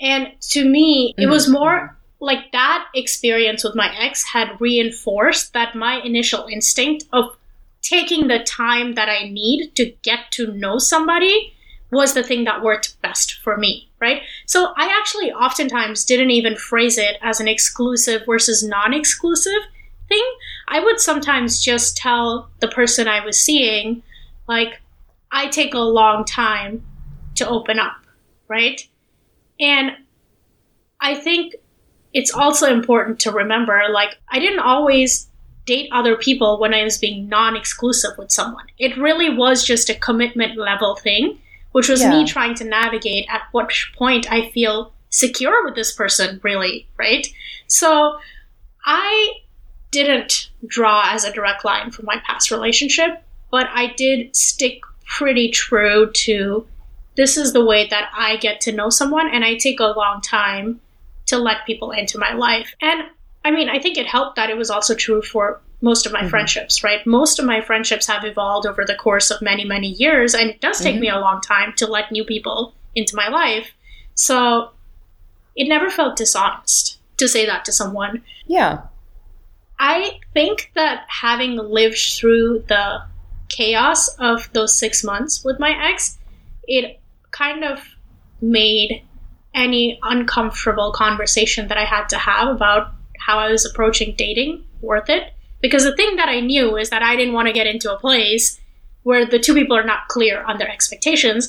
And 0.00 0.28
to 0.50 0.64
me, 0.64 1.14
it 1.16 1.22
mm-hmm. 1.22 1.30
was 1.30 1.48
more 1.48 1.96
like 2.20 2.52
that 2.52 2.86
experience 2.94 3.64
with 3.64 3.74
my 3.74 3.92
ex 3.98 4.24
had 4.24 4.60
reinforced 4.60 5.52
that 5.52 5.74
my 5.74 6.00
initial 6.02 6.46
instinct 6.46 7.04
of 7.12 7.36
taking 7.84 8.26
the 8.26 8.40
time 8.40 8.94
that 8.94 9.08
I 9.08 9.28
need 9.28 9.76
to 9.76 9.94
get 10.02 10.32
to 10.32 10.52
know 10.52 10.78
somebody 10.78 11.54
was 11.92 12.14
the 12.14 12.22
thing 12.22 12.44
that 12.44 12.62
worked 12.62 13.00
best 13.02 13.34
for 13.44 13.56
me, 13.56 13.88
right? 14.00 14.22
So 14.46 14.72
I 14.76 14.92
actually 14.98 15.30
oftentimes 15.30 16.04
didn't 16.04 16.30
even 16.30 16.56
phrase 16.56 16.98
it 16.98 17.18
as 17.22 17.38
an 17.38 17.46
exclusive 17.46 18.22
versus 18.26 18.64
non 18.64 18.92
exclusive 18.92 19.62
thing. 20.08 20.24
I 20.66 20.80
would 20.80 20.98
sometimes 20.98 21.62
just 21.62 21.96
tell 21.96 22.50
the 22.58 22.68
person 22.68 23.06
I 23.06 23.24
was 23.24 23.38
seeing, 23.38 24.02
like, 24.48 24.80
I 25.30 25.48
take 25.48 25.74
a 25.74 25.78
long 25.78 26.24
time 26.24 26.82
to 27.36 27.48
open 27.48 27.78
up, 27.78 27.96
right? 28.48 28.80
And 29.60 29.92
I 31.00 31.14
think 31.14 31.54
it's 32.12 32.32
also 32.32 32.72
important 32.72 33.20
to 33.20 33.30
remember, 33.30 33.82
like, 33.92 34.16
I 34.30 34.38
didn't 34.38 34.60
always 34.60 35.28
date 35.66 35.88
other 35.92 36.16
people 36.16 36.58
when 36.58 36.74
I 36.74 36.84
was 36.84 36.98
being 36.98 37.28
non 37.28 37.56
exclusive 37.56 38.16
with 38.18 38.30
someone. 38.30 38.66
It 38.78 38.96
really 38.98 39.30
was 39.30 39.64
just 39.64 39.88
a 39.90 39.94
commitment 39.94 40.56
level 40.56 40.96
thing, 40.96 41.38
which 41.72 41.88
was 41.88 42.00
Yeah. 42.00 42.10
me 42.10 42.24
trying 42.26 42.54
to 42.56 42.64
navigate 42.64 43.26
at 43.28 43.42
what 43.52 43.72
point 43.96 44.30
I 44.30 44.50
feel 44.50 44.92
secure 45.10 45.64
with 45.64 45.74
this 45.74 45.92
person, 45.92 46.40
really, 46.42 46.86
right? 46.98 47.26
So 47.66 48.18
I 48.84 49.34
didn't 49.90 50.50
draw 50.66 51.04
as 51.06 51.24
a 51.24 51.32
direct 51.32 51.64
line 51.64 51.90
from 51.90 52.04
my 52.04 52.18
past 52.26 52.50
relationship, 52.50 53.22
but 53.50 53.68
I 53.72 53.94
did 53.96 54.34
stick 54.34 54.80
pretty 55.06 55.50
true 55.50 56.10
to 56.12 56.66
this 57.16 57.36
is 57.36 57.52
the 57.52 57.64
way 57.64 57.86
that 57.88 58.10
I 58.12 58.36
get 58.36 58.60
to 58.62 58.72
know 58.72 58.90
someone, 58.90 59.30
and 59.30 59.44
I 59.44 59.54
take 59.54 59.78
a 59.78 59.86
long 59.86 60.20
time 60.20 60.80
to 61.26 61.38
let 61.38 61.64
people 61.64 61.92
into 61.92 62.18
my 62.18 62.32
life. 62.34 62.74
And 62.82 63.04
I 63.44 63.50
mean, 63.50 63.68
I 63.68 63.78
think 63.78 63.98
it 63.98 64.06
helped 64.06 64.36
that 64.36 64.50
it 64.50 64.56
was 64.56 64.70
also 64.70 64.94
true 64.94 65.20
for 65.20 65.60
most 65.82 66.06
of 66.06 66.12
my 66.12 66.20
mm-hmm. 66.20 66.28
friendships, 66.28 66.82
right? 66.82 67.06
Most 67.06 67.38
of 67.38 67.44
my 67.44 67.60
friendships 67.60 68.06
have 68.06 68.24
evolved 68.24 68.66
over 68.66 68.84
the 68.84 68.94
course 68.94 69.30
of 69.30 69.42
many, 69.42 69.64
many 69.64 69.88
years, 69.88 70.34
and 70.34 70.48
it 70.48 70.60
does 70.60 70.80
take 70.80 70.94
mm-hmm. 70.94 71.02
me 71.02 71.08
a 71.10 71.18
long 71.18 71.42
time 71.42 71.74
to 71.76 71.86
let 71.86 72.10
new 72.10 72.24
people 72.24 72.74
into 72.94 73.14
my 73.14 73.28
life. 73.28 73.70
So 74.14 74.70
it 75.54 75.68
never 75.68 75.90
felt 75.90 76.16
dishonest 76.16 76.98
to 77.18 77.28
say 77.28 77.44
that 77.44 77.64
to 77.66 77.72
someone. 77.72 78.22
Yeah. 78.46 78.82
I 79.78 80.20
think 80.32 80.70
that 80.74 81.04
having 81.08 81.56
lived 81.56 81.98
through 81.98 82.64
the 82.68 83.02
chaos 83.50 84.08
of 84.18 84.50
those 84.52 84.78
six 84.78 85.04
months 85.04 85.44
with 85.44 85.60
my 85.60 85.90
ex, 85.90 86.18
it 86.66 87.00
kind 87.30 87.62
of 87.64 87.80
made 88.40 89.02
any 89.54 89.98
uncomfortable 90.02 90.92
conversation 90.92 91.68
that 91.68 91.78
I 91.78 91.84
had 91.84 92.08
to 92.08 92.18
have 92.18 92.48
about 92.48 92.92
how 93.24 93.38
I 93.38 93.50
was 93.50 93.64
approaching 93.64 94.14
dating 94.16 94.64
worth 94.80 95.08
it. 95.08 95.32
Because 95.60 95.84
the 95.84 95.96
thing 95.96 96.16
that 96.16 96.28
I 96.28 96.40
knew 96.40 96.76
is 96.76 96.90
that 96.90 97.02
I 97.02 97.16
didn't 97.16 97.34
want 97.34 97.48
to 97.48 97.54
get 97.54 97.66
into 97.66 97.92
a 97.92 97.98
place 97.98 98.60
where 99.02 99.24
the 99.24 99.38
two 99.38 99.54
people 99.54 99.76
are 99.76 99.84
not 99.84 100.08
clear 100.08 100.42
on 100.42 100.58
their 100.58 100.70
expectations. 100.70 101.48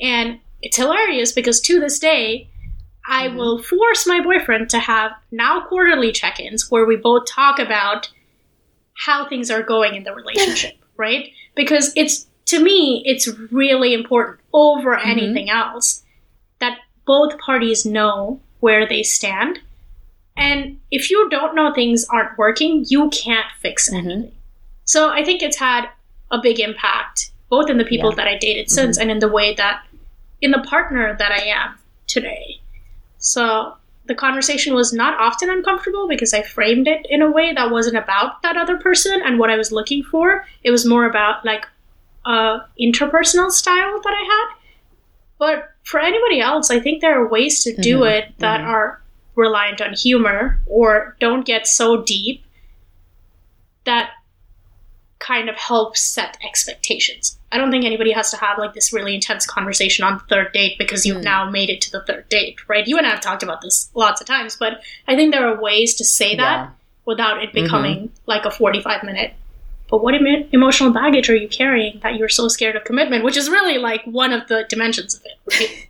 And 0.00 0.38
it's 0.62 0.76
hilarious 0.76 1.32
because 1.32 1.60
to 1.62 1.80
this 1.80 1.98
day, 1.98 2.48
I 3.08 3.28
mm-hmm. 3.28 3.36
will 3.36 3.62
force 3.62 4.06
my 4.06 4.20
boyfriend 4.20 4.70
to 4.70 4.78
have 4.78 5.12
now 5.32 5.66
quarterly 5.66 6.12
check 6.12 6.38
ins 6.38 6.70
where 6.70 6.86
we 6.86 6.96
both 6.96 7.26
talk 7.26 7.58
about 7.58 8.10
how 8.94 9.28
things 9.28 9.50
are 9.50 9.62
going 9.62 9.94
in 9.94 10.04
the 10.04 10.14
relationship, 10.14 10.76
right? 10.96 11.30
Because 11.54 11.92
it's, 11.96 12.26
to 12.46 12.62
me, 12.62 13.02
it's 13.04 13.28
really 13.50 13.94
important 13.94 14.40
over 14.52 14.96
mm-hmm. 14.96 15.10
anything 15.10 15.50
else 15.50 16.04
that 16.60 16.78
both 17.04 17.38
parties 17.38 17.84
know 17.84 18.40
where 18.60 18.88
they 18.88 19.02
stand. 19.02 19.60
And 20.36 20.78
if 20.90 21.10
you 21.10 21.28
don't 21.30 21.54
know 21.54 21.72
things 21.72 22.06
aren't 22.10 22.36
working, 22.36 22.84
you 22.88 23.08
can't 23.10 23.46
fix 23.60 23.88
mm-hmm. 23.88 24.08
anything. 24.08 24.32
So 24.84 25.10
I 25.10 25.24
think 25.24 25.42
it's 25.42 25.56
had 25.56 25.88
a 26.30 26.38
big 26.38 26.60
impact, 26.60 27.30
both 27.48 27.70
in 27.70 27.78
the 27.78 27.84
people 27.84 28.10
Yeah. 28.10 28.16
that 28.16 28.28
I 28.28 28.36
dated 28.36 28.66
mm-hmm. 28.66 28.74
since 28.74 28.98
and 28.98 29.10
in 29.10 29.18
the 29.18 29.28
way 29.28 29.54
that, 29.54 29.82
in 30.42 30.50
the 30.50 30.60
partner 30.60 31.16
that 31.18 31.32
I 31.32 31.44
am 31.44 31.78
today. 32.06 32.60
So 33.18 33.76
the 34.06 34.14
conversation 34.14 34.74
was 34.74 34.92
not 34.92 35.18
often 35.18 35.50
uncomfortable 35.50 36.06
because 36.06 36.32
I 36.32 36.42
framed 36.42 36.86
it 36.86 37.06
in 37.08 37.22
a 37.22 37.30
way 37.30 37.52
that 37.52 37.70
wasn't 37.70 37.96
about 37.96 38.42
that 38.42 38.56
other 38.56 38.76
person 38.78 39.20
and 39.24 39.38
what 39.38 39.50
I 39.50 39.56
was 39.56 39.72
looking 39.72 40.02
for. 40.04 40.46
It 40.62 40.70
was 40.70 40.86
more 40.86 41.06
about 41.06 41.44
like 41.44 41.66
a 42.24 42.58
interpersonal 42.80 43.50
style 43.50 44.00
that 44.02 44.12
I 44.12 44.24
had. 44.24 44.56
But 45.38 45.72
for 45.82 46.00
anybody 46.00 46.40
else, 46.40 46.70
I 46.70 46.80
think 46.80 47.00
there 47.00 47.20
are 47.20 47.28
ways 47.28 47.62
to 47.64 47.74
do 47.76 48.00
Mhm, 48.00 48.10
it 48.12 48.34
that 48.38 48.60
mm-hmm. 48.60 48.70
are 48.70 49.02
reliant 49.36 49.80
on 49.80 49.92
humor 49.94 50.60
or 50.66 51.16
don't 51.20 51.44
get 51.46 51.66
so 51.66 52.02
deep 52.02 52.44
that 53.84 54.10
kind 55.18 55.48
of 55.48 55.56
helps 55.56 56.00
set 56.02 56.36
expectations. 56.44 57.38
I 57.52 57.58
don't 57.58 57.70
think 57.70 57.84
anybody 57.84 58.12
has 58.12 58.30
to 58.32 58.36
have 58.36 58.58
like 58.58 58.74
this 58.74 58.92
really 58.92 59.14
intense 59.14 59.46
conversation 59.46 60.04
on 60.04 60.14
the 60.18 60.24
third 60.24 60.52
date 60.52 60.76
because 60.78 61.06
you've 61.06 61.18
Mm. 61.18 61.24
now 61.24 61.50
made 61.50 61.70
it 61.70 61.80
to 61.82 61.90
the 61.92 62.02
third 62.02 62.28
date, 62.28 62.56
right? 62.68 62.86
You 62.86 62.98
and 62.98 63.06
I 63.06 63.10
have 63.10 63.20
talked 63.20 63.42
about 63.42 63.62
this 63.62 63.88
lots 63.94 64.20
of 64.20 64.26
times, 64.26 64.56
but 64.58 64.82
I 65.08 65.14
think 65.16 65.32
there 65.32 65.48
are 65.48 65.60
ways 65.60 65.94
to 65.96 66.04
say 66.04 66.36
that 66.36 66.56
Yeah. 66.58 66.68
without 67.06 67.42
it 67.42 67.52
becoming 67.52 68.10
like 68.26 68.44
a 68.44 68.50
45 68.50 69.04
minute. 69.04 69.32
But 69.88 70.02
what 70.02 70.14
emo- 70.14 70.46
emotional 70.52 70.90
baggage 70.90 71.30
are 71.30 71.36
you 71.36 71.48
carrying 71.48 72.00
that 72.02 72.16
you're 72.16 72.28
so 72.28 72.48
scared 72.48 72.74
of 72.76 72.84
commitment, 72.84 73.24
which 73.24 73.36
is 73.36 73.48
really 73.48 73.78
like 73.78 74.02
one 74.04 74.32
of 74.32 74.48
the 74.48 74.64
dimensions 74.68 75.14
of 75.14 75.22
it, 75.24 75.38
right? 75.54 75.88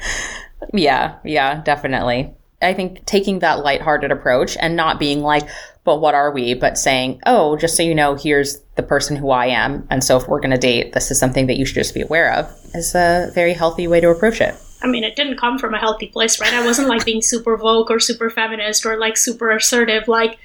Yeah, 0.72 1.16
yeah, 1.24 1.62
definitely. 1.62 2.34
I 2.60 2.74
think 2.74 3.04
taking 3.06 3.38
that 3.38 3.62
lighthearted 3.62 4.10
approach 4.10 4.56
and 4.58 4.74
not 4.74 4.98
being 4.98 5.22
like, 5.22 5.48
but 5.84 6.00
what 6.00 6.14
are 6.14 6.32
we? 6.32 6.54
But 6.54 6.76
saying, 6.76 7.20
oh, 7.24 7.56
just 7.56 7.76
so 7.76 7.82
you 7.82 7.94
know, 7.94 8.14
here's 8.14 8.58
the 8.74 8.82
person 8.82 9.16
who 9.16 9.30
I 9.30 9.46
am. 9.46 9.86
And 9.90 10.02
so 10.02 10.16
if 10.16 10.26
we're 10.26 10.40
going 10.40 10.50
to 10.50 10.58
date, 10.58 10.92
this 10.92 11.10
is 11.10 11.18
something 11.18 11.46
that 11.46 11.56
you 11.56 11.64
should 11.64 11.76
just 11.76 11.94
be 11.94 12.00
aware 12.00 12.32
of 12.34 12.46
is 12.74 12.94
a 12.94 13.30
very 13.32 13.52
healthy 13.52 13.86
way 13.86 14.00
to 14.00 14.10
approach 14.10 14.40
it. 14.40 14.54
I 14.82 14.88
mean, 14.88 15.04
it 15.04 15.16
didn't 15.16 15.38
come 15.38 15.58
from 15.58 15.74
a 15.74 15.78
healthy 15.78 16.08
place, 16.08 16.40
right? 16.40 16.52
I 16.52 16.64
wasn't 16.64 16.88
like 16.88 17.04
being 17.04 17.22
super 17.22 17.56
woke 17.56 17.90
or 17.90 18.00
super 18.00 18.28
feminist 18.28 18.84
or 18.84 18.98
like 18.98 19.16
super 19.16 19.50
assertive. 19.50 20.08
Like, 20.08 20.38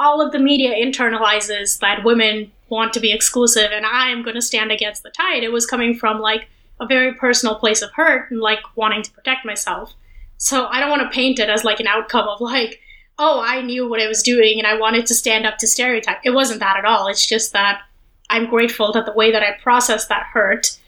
all 0.00 0.20
of 0.20 0.32
the 0.32 0.38
media 0.38 0.74
internalizes 0.74 1.78
that 1.80 2.04
women 2.04 2.50
want 2.70 2.92
to 2.94 3.00
be 3.00 3.12
exclusive 3.12 3.70
and 3.72 3.84
I 3.84 4.08
am 4.08 4.22
going 4.22 4.36
to 4.36 4.42
stand 4.42 4.72
against 4.72 5.02
the 5.02 5.10
tide. 5.10 5.42
It 5.42 5.52
was 5.52 5.66
coming 5.66 5.94
from 5.94 6.20
like 6.20 6.48
a 6.80 6.86
very 6.86 7.14
personal 7.14 7.54
place 7.54 7.82
of 7.82 7.92
hurt 7.92 8.30
and 8.30 8.40
like 8.40 8.60
wanting 8.74 9.02
to 9.02 9.12
protect 9.12 9.44
myself. 9.44 9.94
So 10.38 10.66
I 10.66 10.80
don't 10.80 10.90
want 10.90 11.02
to 11.02 11.14
paint 11.14 11.38
it 11.38 11.50
as 11.50 11.64
like 11.64 11.80
an 11.80 11.86
outcome 11.86 12.26
of 12.26 12.40
like, 12.40 12.80
oh, 13.18 13.42
I 13.44 13.60
knew 13.60 13.88
what 13.88 14.00
I 14.00 14.08
was 14.08 14.22
doing 14.22 14.58
and 14.58 14.66
I 14.66 14.78
wanted 14.78 15.06
to 15.06 15.14
stand 15.14 15.46
up 15.46 15.58
to 15.58 15.66
stereotype. 15.66 16.18
It 16.24 16.30
wasn't 16.30 16.60
that 16.60 16.78
at 16.78 16.86
all. 16.86 17.06
It's 17.06 17.26
just 17.26 17.52
that 17.52 17.82
I'm 18.30 18.48
grateful 18.48 18.92
that 18.92 19.04
the 19.04 19.12
way 19.12 19.30
that 19.30 19.42
I 19.42 19.52
processed 19.62 20.08
that 20.08 20.26
hurt 20.32 20.78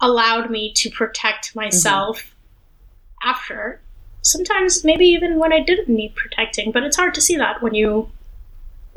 allowed 0.00 0.50
me 0.50 0.72
to 0.74 0.90
protect 0.90 1.50
mm-hmm. 1.50 1.60
myself 1.60 2.34
after 3.22 3.80
sometimes 4.22 4.84
maybe 4.84 5.04
even 5.04 5.38
when 5.38 5.52
I 5.52 5.60
didn't 5.60 5.88
need 5.88 6.16
protecting, 6.16 6.72
but 6.72 6.82
it's 6.82 6.96
hard 6.96 7.14
to 7.14 7.20
see 7.20 7.36
that 7.36 7.62
when 7.62 7.74
you 7.74 8.10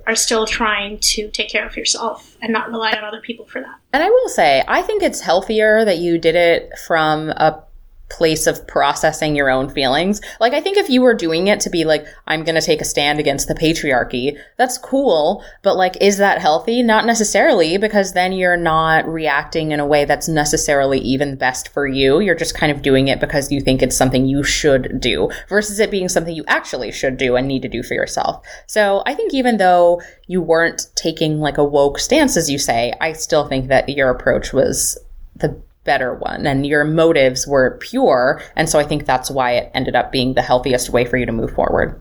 are 0.08 0.16
still 0.16 0.48
trying 0.48 0.98
to 1.00 1.30
take 1.32 1.50
care 1.50 1.68
of 1.68 1.76
yourself 1.76 2.38
and 2.42 2.52
not 2.52 2.70
rely 2.70 2.92
on 2.92 3.04
other 3.04 3.20
people 3.20 3.46
for 3.46 3.62
that. 3.62 3.76
And 3.92 4.02
I 4.02 4.10
will 4.10 4.30
say, 4.30 4.64
I 4.68 4.82
think 4.82 5.04
it's 5.04 5.20
healthier 5.20 5.84
that 5.84 5.98
you 5.98 6.18
did 6.18 6.36
it 6.36 6.72
from 6.88 7.30
a 7.30 7.64
place 8.10 8.48
of 8.48 8.66
processing 8.68 9.36
your 9.36 9.50
own 9.50 9.70
feelings. 9.70 10.22
Like, 10.40 10.54
I 10.54 10.62
think 10.62 10.78
if 10.78 10.90
you 10.90 11.02
were 11.02 11.14
doing 11.14 11.48
it 11.48 11.60
to 11.62 11.70
be 11.70 11.84
like, 11.84 12.06
I'm 12.26 12.44
going 12.44 12.56
to 12.56 12.62
take 12.62 12.82
a 12.82 12.86
stand 12.86 13.20
against 13.20 13.48
the 13.48 13.56
patriarchy, 13.56 14.38
that's 14.56 14.78
cool. 14.78 15.44
But 15.62 15.76
like, 15.76 15.98
is 16.02 16.18
that 16.18 16.40
healthy? 16.40 16.84
Not 16.84 17.06
necessarily, 17.06 17.78
because 17.78 18.14
then 18.14 18.32
you're 18.32 18.58
not 18.58 19.08
reacting 19.08 19.72
in 19.72 19.80
a 19.80 19.86
way 19.86 20.06
that's 20.06 20.28
necessarily 20.28 21.00
even 21.00 21.36
best 21.36 21.70
for 21.70 21.88
you. 21.88 22.20
You're 22.20 22.36
just 22.36 22.56
kind 22.56 22.72
of 22.72 22.82
doing 22.82 23.08
it 23.08 23.20
because 23.20 23.52
you 23.52 23.62
think 23.62 23.82
it's 23.82 23.98
something 23.98 24.26
you 24.26 24.44
should 24.44 25.00
do 25.00 25.30
versus 25.50 25.80
it 25.80 25.92
being 25.92 26.10
something 26.10 26.36
you 26.36 26.46
actually 26.48 26.92
should 26.92 27.18
do 27.18 27.36
and 27.36 27.48
need 27.48 27.62
to 27.64 27.70
do 27.70 27.84
for 27.84 27.94
yourself. 27.94 28.46
So 28.68 29.04
I 29.06 29.14
think 29.14 29.34
even 29.34 29.58
though 29.58 30.02
you 30.28 30.42
weren't 30.42 30.88
taking 30.96 31.40
like 31.40 31.58
a 31.58 31.64
woke 31.64 32.00
stance, 32.00 32.38
as 32.38 32.50
you 32.50 32.58
say, 32.58 32.94
I 33.02 33.14
still 33.14 33.48
think 33.48 33.68
that 33.68 33.90
your 33.90 34.10
approach 34.10 34.54
was 34.54 34.98
the 35.36 35.62
better 35.88 36.14
one 36.14 36.46
and 36.46 36.68
your 36.68 36.84
motives 36.84 37.48
were 37.48 37.80
pure. 37.82 38.44
And 38.56 38.70
so 38.70 38.78
I 38.78 38.84
think 38.84 39.08
that's 39.08 39.32
why 39.32 39.54
it 39.54 39.72
ended 39.74 39.96
up 39.96 40.12
being 40.12 40.36
the 40.36 40.44
healthiest 40.44 40.92
way 40.92 41.06
for 41.06 41.18
you 41.18 41.26
to 41.26 41.32
move 41.32 41.52
forward. 41.52 42.00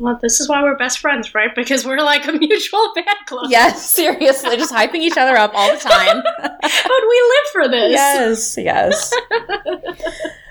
Well, 0.00 0.18
this 0.20 0.40
is 0.40 0.48
why 0.48 0.62
we're 0.62 0.76
best 0.76 1.00
friends, 1.00 1.34
right? 1.34 1.54
Because 1.54 1.84
we're 1.84 1.98
like 1.98 2.26
a 2.26 2.32
mutual 2.32 2.92
fan 2.96 3.04
club. 3.26 3.46
Yes, 3.48 3.88
seriously, 3.88 4.56
just 4.56 4.72
hyping 4.72 5.00
each 5.00 5.16
other 5.16 5.36
up 5.36 5.52
all 5.54 5.72
the 5.72 5.80
time. 5.80 6.22
but 6.42 6.62
we 6.62 7.32
live 7.32 7.52
for 7.52 7.68
this. 7.68 7.92
Yes, 7.92 8.56
yes. 8.58 9.14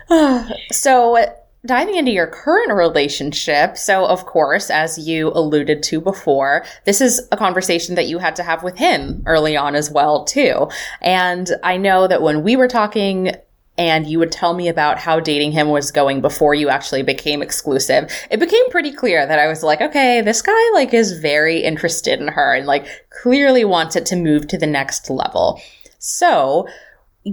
so 0.72 1.26
diving 1.66 1.96
into 1.96 2.12
your 2.12 2.28
current 2.28 2.72
relationship. 2.72 3.78
So, 3.78 4.06
of 4.06 4.26
course, 4.26 4.70
as 4.70 4.98
you 4.98 5.30
alluded 5.30 5.84
to 5.84 6.00
before, 6.00 6.66
this 6.86 7.02
is 7.02 7.28
a 7.32 7.38
conversation 7.38 7.96
that 7.96 8.08
you 8.08 8.20
had 8.20 8.36
to 8.38 8.44
have 8.44 8.64
with 8.64 8.78
him 8.78 9.24
early 9.26 9.58
on 9.58 9.76
as 9.76 9.92
well, 9.92 10.24
too. 10.24 10.70
And 11.02 11.50
I 11.64 11.78
know 11.78 12.08
that 12.08 12.22
when 12.22 12.44
we 12.44 12.56
were 12.56 12.68
talking 12.68 13.36
and 13.78 14.08
you 14.08 14.18
would 14.18 14.32
tell 14.32 14.54
me 14.54 14.68
about 14.68 14.98
how 14.98 15.20
dating 15.20 15.52
him 15.52 15.70
was 15.70 15.92
going 15.92 16.20
before 16.20 16.56
you 16.56 16.70
actually 16.70 17.04
became 17.04 17.42
exclusive, 17.42 18.12
it 18.32 18.40
became 18.40 18.70
pretty 18.72 18.92
clear 18.92 19.26
that 19.26 19.40
I 19.40 19.48
was 19.48 19.62
like, 19.62 19.82
okay, 19.82 20.22
this 20.22 20.42
guy 20.42 20.72
like 20.74 20.94
is 20.94 21.20
very 21.20 21.60
interested 21.60 22.20
in 22.20 22.30
her 22.30 22.56
and 22.56 22.66
like 22.66 22.88
clearly 23.22 23.66
wants 23.66 23.96
it 23.96 24.06
to 24.08 24.16
move 24.16 24.48
to 24.48 24.58
the 24.58 24.68
next 24.68 25.10
level. 25.10 25.62
So, 26.00 26.68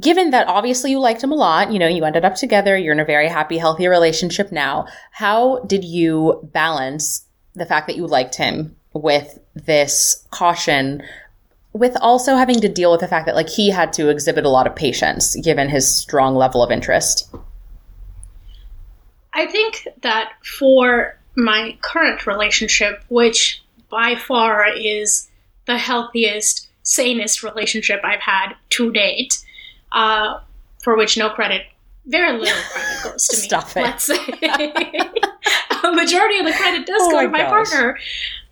given 0.01 0.31
that 0.31 0.49
obviously 0.49 0.91
you 0.91 0.99
liked 0.99 1.23
him 1.23 1.33
a 1.33 1.37
lot, 1.37 1.73
you 1.73 1.79
know, 1.79 1.89
you 1.89 2.05
ended 2.05 2.25
up 2.25 2.35
together, 2.35 2.77
you're 2.77 2.93
in 2.93 3.01
a 3.01 3.05
very 3.05 3.29
happy, 3.29 3.59
healthy 3.59 3.87
relationship 3.87 4.51
now. 4.51 4.87
How 5.11 5.61
did 5.61 5.85
you 5.85 6.41
balance 6.53 7.25
the 7.55 7.67
fact 7.67 7.87
that 7.87 7.97
you 7.97 8.07
liked 8.07 8.35
him 8.35 8.77
with 8.93 9.39
this 9.55 10.25
caution, 10.31 11.03
with 11.73 11.97
also 12.01 12.37
having 12.37 12.61
to 12.61 12.69
deal 12.69 12.91
with 12.91 13.01
the 13.01 13.09
fact 13.09 13.27
that 13.27 13.35
like 13.35 13.49
he 13.49 13.71
had 13.71 13.93
to 13.95 14.09
exhibit 14.09 14.45
a 14.45 14.49
lot 14.49 14.67
of 14.67 14.75
patience 14.75 15.37
given 15.37 15.69
his 15.69 15.97
strong 15.97 16.35
level 16.35 16.63
of 16.63 16.71
interest? 16.71 17.29
I 19.33 19.47
think 19.47 19.89
that 20.03 20.33
for 20.59 21.19
my 21.37 21.77
current 21.83 22.27
relationship, 22.27 23.03
which 23.09 23.63
by 23.91 24.15
far 24.15 24.67
is 24.69 25.29
the 25.67 25.79
healthiest, 25.79 26.69
sanest 26.83 27.43
relationship 27.43 28.01
I've 28.05 28.21
had 28.21 28.55
to 28.71 28.93
date, 28.93 29.44
uh, 29.95 30.41
for 30.83 30.97
which 30.97 31.17
no 31.17 31.31
credit, 31.31 31.63
very 32.07 32.39
little 32.39 32.55
credit 32.73 33.03
goes 33.05 33.27
to 33.29 33.37
me. 33.39 33.43
Stop 33.45 33.71
it. 33.77 33.81
Let's 33.81 34.05
say 34.05 34.17
a 35.85 35.93
majority 35.93 36.39
of 36.41 36.47
the 36.47 36.53
credit 36.53 36.87
does 36.87 37.01
Oh 37.03 37.11
go 37.11 37.23
to 37.23 37.29
my 37.29 37.39
gosh. 37.39 37.49
partner. 37.71 37.99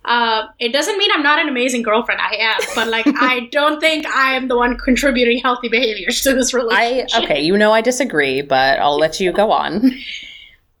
Uh, 0.05 0.47
it 0.59 0.73
doesn't 0.73 0.97
mean 0.97 1.09
I'm 1.13 1.23
not 1.23 1.39
an 1.39 1.47
amazing 1.47 1.81
girlfriend. 1.81 2.19
I 2.19 2.35
am, 2.35 2.59
but 2.75 2.87
like 2.89 3.05
I 3.21 3.47
don't 3.51 3.79
think 3.79 4.05
I 4.05 4.33
am 4.35 4.47
the 4.49 4.57
one 4.57 4.77
contributing 4.77 5.37
healthy 5.39 5.69
behaviors 5.69 6.21
to 6.23 6.33
this 6.33 6.53
I 6.53 6.57
relationship. 6.57 7.23
okay, 7.23 7.41
you 7.41 7.57
know 7.57 7.71
I 7.71 7.81
disagree, 7.81 8.41
but 8.41 8.79
I'll 8.79 8.97
let 8.97 9.19
you 9.21 9.31
go 9.31 9.51
on. 9.51 9.91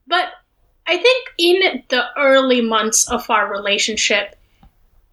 But 0.07 0.29
I 0.87 0.97
think 0.97 1.27
in 1.37 1.83
the 1.87 2.03
early 2.17 2.59
months 2.59 3.09
of 3.09 3.29
our 3.29 3.49
relationship, 3.49 4.35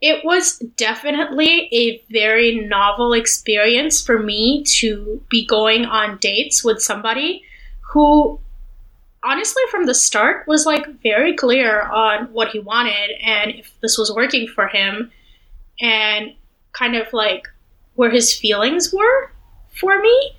it 0.00 0.24
was 0.24 0.58
definitely 0.76 1.68
a 1.72 2.02
very 2.10 2.60
novel 2.60 3.12
experience 3.12 4.00
for 4.04 4.18
me 4.18 4.64
to 4.64 5.22
be 5.28 5.44
going 5.44 5.84
on 5.84 6.16
dates 6.18 6.64
with 6.64 6.82
somebody 6.82 7.44
who 7.92 8.38
honestly 9.22 9.62
from 9.70 9.84
the 9.84 9.94
start 9.94 10.46
was 10.48 10.64
like 10.64 10.86
very 11.02 11.36
clear 11.36 11.82
on 11.82 12.26
what 12.32 12.48
he 12.48 12.58
wanted 12.58 13.10
and 13.22 13.50
if 13.50 13.70
this 13.80 13.98
was 13.98 14.10
working 14.14 14.48
for 14.48 14.66
him 14.68 15.10
and 15.80 16.34
kind 16.72 16.96
of 16.96 17.12
like 17.12 17.46
where 17.94 18.10
his 18.10 18.34
feelings 18.34 18.92
were 18.92 19.30
for 19.78 20.00
me. 20.00 20.32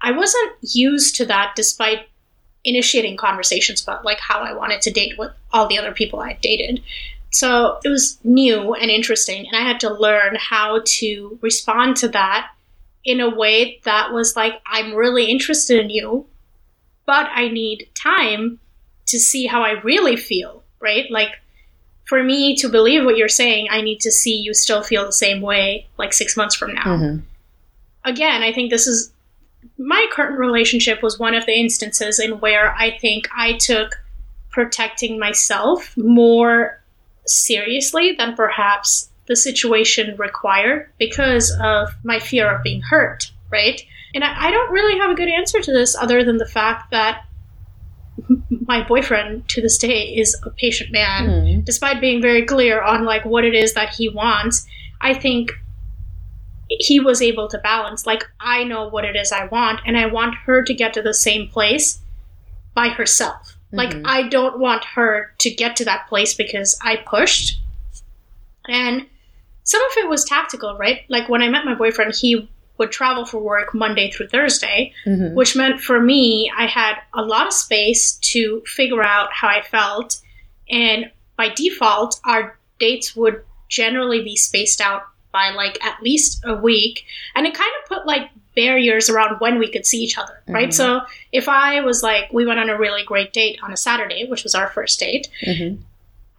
I 0.00 0.12
wasn't 0.12 0.52
used 0.62 1.16
to 1.16 1.24
that 1.26 1.54
despite 1.56 2.08
initiating 2.64 3.16
conversations 3.16 3.82
about 3.82 4.04
like 4.04 4.18
how 4.20 4.40
I 4.40 4.52
wanted 4.52 4.82
to 4.82 4.90
date 4.90 5.18
with 5.18 5.32
all 5.52 5.66
the 5.66 5.78
other 5.78 5.92
people 5.92 6.20
I 6.20 6.38
dated. 6.40 6.82
So 7.30 7.78
it 7.84 7.88
was 7.88 8.18
new 8.24 8.74
and 8.74 8.90
interesting, 8.90 9.46
and 9.46 9.56
I 9.56 9.66
had 9.66 9.80
to 9.80 9.92
learn 9.92 10.36
how 10.40 10.82
to 10.84 11.38
respond 11.42 11.96
to 11.98 12.08
that 12.08 12.50
in 13.04 13.20
a 13.20 13.34
way 13.34 13.80
that 13.84 14.12
was 14.12 14.34
like, 14.36 14.54
I'm 14.66 14.94
really 14.94 15.26
interested 15.26 15.78
in 15.80 15.90
you, 15.90 16.26
but 17.06 17.26
I 17.32 17.48
need 17.48 17.88
time 17.94 18.60
to 19.06 19.18
see 19.18 19.46
how 19.46 19.62
I 19.62 19.72
really 19.82 20.16
feel, 20.16 20.62
right? 20.80 21.10
Like, 21.10 21.40
for 22.04 22.22
me 22.22 22.56
to 22.56 22.68
believe 22.68 23.04
what 23.04 23.18
you're 23.18 23.28
saying, 23.28 23.68
I 23.70 23.82
need 23.82 24.00
to 24.00 24.10
see 24.10 24.36
you 24.36 24.54
still 24.54 24.82
feel 24.82 25.04
the 25.04 25.12
same 25.12 25.42
way 25.42 25.86
like 25.98 26.14
six 26.14 26.36
months 26.36 26.54
from 26.54 26.72
now 26.74 26.96
Mhm. 26.96 27.22
again, 28.04 28.42
I 28.42 28.52
think 28.52 28.70
this 28.70 28.86
is 28.86 29.12
my 29.76 30.06
current 30.10 30.38
relationship 30.38 31.02
was 31.02 31.18
one 31.18 31.34
of 31.34 31.44
the 31.44 31.52
instances 31.52 32.18
in 32.18 32.40
where 32.40 32.74
I 32.74 32.96
think 32.98 33.28
I 33.36 33.54
took 33.54 34.00
protecting 34.50 35.18
myself 35.18 35.94
more 35.96 36.77
seriously 37.28 38.12
than 38.16 38.34
perhaps 38.34 39.10
the 39.26 39.36
situation 39.36 40.16
required 40.16 40.90
because 40.98 41.54
of 41.62 41.90
my 42.02 42.18
fear 42.18 42.50
of 42.54 42.62
being 42.62 42.80
hurt, 42.80 43.30
right? 43.50 43.82
And 44.14 44.24
I, 44.24 44.48
I 44.48 44.50
don't 44.50 44.72
really 44.72 44.98
have 44.98 45.10
a 45.10 45.14
good 45.14 45.28
answer 45.28 45.60
to 45.60 45.72
this 45.72 45.94
other 45.94 46.24
than 46.24 46.38
the 46.38 46.46
fact 46.46 46.90
that 46.90 47.24
my 48.66 48.82
boyfriend 48.82 49.48
to 49.50 49.60
this 49.60 49.78
day 49.78 50.04
is 50.16 50.36
a 50.44 50.50
patient 50.50 50.90
man 50.92 51.28
Hmm. 51.28 51.60
despite 51.60 52.00
being 52.00 52.20
very 52.22 52.44
clear 52.44 52.80
on 52.80 53.04
like 53.04 53.24
what 53.24 53.44
it 53.44 53.54
is 53.54 53.74
that 53.74 53.94
he 53.94 54.08
wants 54.08 54.66
i 55.00 55.14
think 55.14 55.52
he 56.68 56.98
was 57.00 57.22
able 57.22 57.48
to 57.48 57.58
balance 57.58 58.06
like 58.06 58.24
i 58.40 58.64
know 58.64 58.88
what 58.88 59.04
it 59.04 59.14
is 59.14 59.30
i 59.30 59.44
want 59.46 59.80
and 59.86 59.96
i 59.96 60.06
want 60.06 60.34
her 60.46 60.62
to 60.62 60.74
get 60.74 60.92
to 60.94 61.02
the 61.02 61.14
same 61.14 61.48
place 61.48 62.00
by 62.74 62.88
herself 62.88 63.56
like 63.72 63.90
Mhm. 63.90 64.02
i 64.06 64.22
don't 64.28 64.58
want 64.58 64.84
her 64.96 65.34
to 65.38 65.50
get 65.50 65.76
to 65.76 65.84
that 65.84 66.06
place 66.08 66.34
because 66.34 66.78
i 66.82 66.96
pushed 66.96 67.60
and 68.68 69.06
some 69.64 69.82
of 69.82 69.96
it 69.98 70.08
was 70.08 70.24
tactical 70.24 70.76
right 70.78 71.02
like 71.08 71.28
when 71.28 71.42
i 71.42 71.48
met 71.48 71.64
my 71.64 71.74
boyfriend 71.74 72.14
he 72.14 72.48
would 72.78 72.92
travel 72.92 73.24
for 73.26 73.38
work 73.38 73.74
monday 73.74 74.10
through 74.10 74.28
thursday 74.28 74.92
Mhm. 75.06 75.34
which 75.34 75.56
meant 75.56 75.80
for 75.80 76.00
me, 76.00 76.50
I 76.56 76.66
had 76.66 76.94
a 77.12 77.22
lot 77.22 77.46
of 77.48 77.52
space 77.52 78.12
to 78.32 78.62
figure 78.66 79.02
out 79.02 79.30
how 79.32 79.48
I 79.48 79.62
felt. 79.62 80.18
And 80.70 81.10
by 81.36 81.48
default, 81.48 82.20
our 82.24 82.56
dates 82.78 83.16
would 83.16 83.42
generally 83.68 84.22
be 84.22 84.36
spaced 84.36 84.80
out 84.80 85.02
by 85.32 85.50
like 85.50 85.84
at 85.84 86.00
least 86.02 86.40
a 86.44 86.54
week. 86.54 87.04
And 87.34 87.46
it 87.48 87.54
kind 87.54 87.70
of 87.82 87.88
put 87.88 88.06
like 88.06 88.30
barriers 88.62 89.08
around 89.08 89.32
when 89.44 89.58
we 89.62 89.68
could 89.74 89.86
see 89.86 90.00
each 90.06 90.16
other, 90.22 90.36
right? 90.48 90.70
Mhm. 90.70 90.74
So 90.80 90.86
if 91.40 91.46
I 91.48 91.80
was 91.88 92.02
like, 92.02 92.24
we 92.32 92.42
went 92.48 92.58
on 92.60 92.68
a 92.70 92.76
really 92.84 93.04
great 93.12 93.32
date 93.32 93.56
on 93.64 93.70
a 93.72 93.76
Saturday, 93.76 94.22
which 94.30 94.42
was 94.46 94.54
our 94.54 94.68
first 94.76 94.98
date, 95.00 95.28
Mhm. 95.46 95.78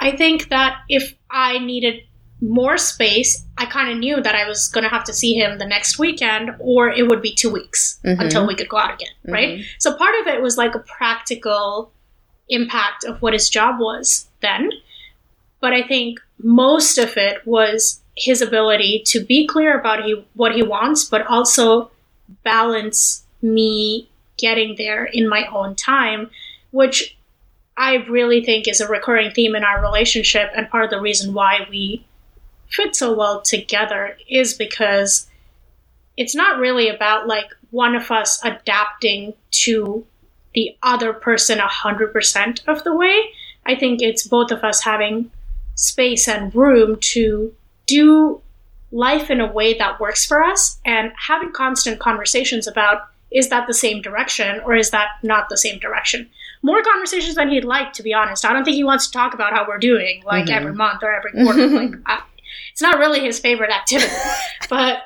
I 0.07 0.09
think 0.21 0.49
that 0.49 0.73
if 0.89 1.13
I 1.49 1.51
needed 1.59 1.95
more 2.41 2.77
space, 2.77 3.31
I 3.57 3.65
kind 3.65 3.89
of 3.91 3.97
knew 3.97 4.17
that 4.25 4.35
I 4.41 4.45
was 4.51 4.69
going 4.73 4.85
to 4.87 4.89
have 4.97 5.03
to 5.09 5.13
see 5.21 5.33
him 5.41 5.57
the 5.57 5.65
next 5.75 5.99
weekend 5.99 6.45
or 6.59 6.89
it 6.99 7.05
would 7.09 7.21
be 7.21 7.33
two 7.41 7.51
weeks 7.59 7.81
Mhm. 8.05 8.19
until 8.23 8.43
we 8.47 8.55
could 8.55 8.69
go 8.69 8.77
out 8.77 8.93
again, 8.97 9.15
right? 9.35 9.51
Mhm. 9.59 9.65
So 9.83 9.87
part 10.03 10.15
of 10.21 10.27
it 10.33 10.41
was 10.41 10.57
like 10.63 10.73
a 10.75 10.79
practical 10.97 11.91
impact 12.49 13.03
of 13.09 13.21
what 13.21 13.33
his 13.33 13.49
job 13.49 13.73
was 13.79 14.27
then. 14.41 14.71
But 15.61 15.73
I 15.73 15.81
think 15.91 16.19
most 16.41 16.97
of 16.97 17.17
it 17.17 17.37
was 17.45 17.99
his 18.15 18.41
ability 18.41 19.03
to 19.11 19.17
be 19.31 19.45
clear 19.53 19.71
about 19.79 20.03
he, 20.05 20.13
what 20.41 20.53
he 20.55 20.63
wants, 20.63 21.03
but 21.13 21.25
also 21.27 21.91
balance 22.43 23.23
me 23.41 24.09
getting 24.37 24.75
there 24.77 25.05
in 25.05 25.27
my 25.27 25.45
own 25.47 25.75
time, 25.75 26.29
which 26.71 27.17
I 27.77 27.95
really 27.95 28.43
think 28.43 28.67
is 28.67 28.81
a 28.81 28.87
recurring 28.87 29.31
theme 29.31 29.55
in 29.55 29.63
our 29.63 29.81
relationship 29.81 30.51
and 30.55 30.69
part 30.69 30.85
of 30.85 30.89
the 30.89 31.01
reason 31.01 31.33
why 31.33 31.65
we 31.69 32.05
fit 32.69 32.95
so 32.95 33.13
well 33.13 33.41
together 33.41 34.17
is 34.27 34.53
because 34.53 35.27
it's 36.17 36.35
not 36.35 36.59
really 36.59 36.89
about 36.89 37.27
like 37.27 37.49
one 37.71 37.95
of 37.95 38.11
us 38.11 38.43
adapting 38.43 39.33
to 39.51 40.05
the 40.53 40.75
other 40.83 41.13
person 41.13 41.59
100% 41.59 42.67
of 42.67 42.83
the 42.83 42.95
way. 42.95 43.29
I 43.65 43.75
think 43.75 44.01
it's 44.01 44.27
both 44.27 44.51
of 44.51 44.63
us 44.63 44.83
having 44.83 45.31
space 45.75 46.27
and 46.27 46.53
room 46.53 46.97
to 46.99 47.53
do 47.85 48.41
life 48.91 49.29
in 49.29 49.39
a 49.39 49.51
way 49.51 49.77
that 49.77 49.99
works 49.99 50.25
for 50.25 50.43
us 50.43 50.79
and 50.85 51.11
having 51.27 51.51
constant 51.51 51.99
conversations 51.99 52.67
about 52.67 53.01
is 53.31 53.49
that 53.49 53.67
the 53.67 53.73
same 53.73 54.01
direction 54.01 54.59
or 54.65 54.75
is 54.75 54.89
that 54.89 55.09
not 55.21 55.49
the 55.49 55.57
same 55.57 55.79
direction? 55.79 56.29
More 56.61 56.81
conversations 56.81 57.35
than 57.35 57.49
he'd 57.49 57.63
like, 57.63 57.93
to 57.93 58.03
be 58.03 58.13
honest. 58.13 58.43
I 58.43 58.53
don't 58.53 58.65
think 58.65 58.75
he 58.75 58.83
wants 58.83 59.07
to 59.07 59.13
talk 59.13 59.33
about 59.33 59.53
how 59.53 59.65
we're 59.67 59.77
doing 59.77 60.23
like 60.25 60.45
mm-hmm. 60.45 60.53
every 60.53 60.73
month 60.73 61.03
or 61.03 61.13
every 61.13 61.31
quarter. 61.31 61.67
like, 61.67 61.91
I, 62.05 62.21
it's 62.71 62.81
not 62.81 62.97
really 62.97 63.19
his 63.19 63.39
favorite 63.39 63.71
activity, 63.71 64.11
but 64.69 65.03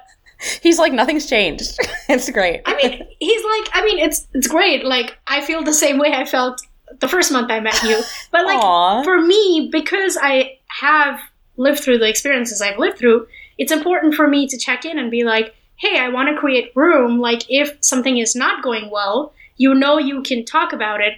he's 0.62 0.80
like 0.80 0.94
nothing's 0.94 1.30
changed. 1.30 1.78
it's 2.10 2.30
great. 2.30 2.62
I 2.66 2.76
mean, 2.76 3.08
he's 3.20 3.44
like, 3.44 3.70
I 3.74 3.84
mean, 3.86 4.00
it's 4.00 4.28
it's 4.34 4.48
great. 4.48 4.86
Like 4.86 5.18
I 5.28 5.42
feel 5.42 5.64
the 5.64 5.74
same 5.74 5.98
way 5.98 6.14
I 6.14 6.26
felt 6.26 6.62
the 7.00 7.08
first 7.08 7.32
month 7.32 7.52
I 7.52 7.60
met 7.60 7.82
you, 7.84 8.02
but 8.32 8.46
like 8.46 8.60
Aww. 8.60 9.04
for 9.04 9.20
me, 9.20 9.70
because 9.72 10.18
I 10.22 10.60
have 10.68 11.20
lived 11.58 11.80
through 11.80 12.00
the 12.00 12.08
experiences 12.08 12.62
I've 12.62 12.80
lived 12.80 12.98
through, 12.98 13.28
it's 13.58 13.72
important 13.72 14.16
for 14.16 14.28
me 14.28 14.48
to 14.48 14.58
check 14.58 14.86
in 14.86 14.98
and 14.98 15.12
be 15.12 15.24
like, 15.24 15.56
hey, 15.76 16.00
I 16.00 16.10
want 16.10 16.30
to 16.30 16.40
create 16.40 16.72
room. 16.76 17.20
Like 17.20 17.44
if 17.50 17.78
something 17.82 18.18
is 18.18 18.36
not 18.36 18.64
going 18.64 18.90
well, 18.90 19.34
you 19.58 19.74
know, 19.74 19.98
you 19.98 20.22
can 20.24 20.46
talk 20.46 20.74
about 20.74 21.02
it 21.02 21.14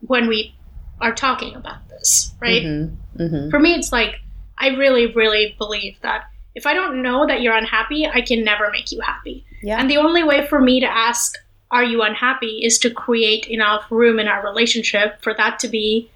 when 0.00 0.28
we 0.28 0.54
are 1.00 1.14
talking 1.14 1.54
about 1.54 1.88
this, 1.88 2.34
right? 2.40 2.62
Mm-hmm. 2.62 3.22
Mm-hmm. 3.22 3.50
For 3.50 3.58
me, 3.58 3.74
it's 3.74 3.92
like 3.92 4.20
I 4.58 4.68
really, 4.68 5.12
really 5.12 5.54
believe 5.58 5.96
that 6.02 6.24
if 6.54 6.66
I 6.66 6.74
don't 6.74 7.02
know 7.02 7.26
that 7.26 7.42
you're 7.42 7.56
unhappy, 7.56 8.06
I 8.06 8.22
can 8.22 8.44
never 8.44 8.70
make 8.70 8.90
you 8.90 9.00
happy. 9.00 9.44
Yeah. 9.62 9.78
And 9.78 9.90
the 9.90 9.98
only 9.98 10.24
way 10.24 10.46
for 10.46 10.60
me 10.60 10.80
to 10.80 10.86
ask, 10.86 11.34
are 11.70 11.84
you 11.84 12.02
unhappy, 12.02 12.60
is 12.64 12.78
to 12.78 12.90
create 12.90 13.46
enough 13.46 13.84
room 13.90 14.18
in 14.18 14.26
our 14.28 14.42
relationship 14.44 15.20
for 15.22 15.34
that 15.34 15.58
to 15.60 15.68
be 15.68 16.10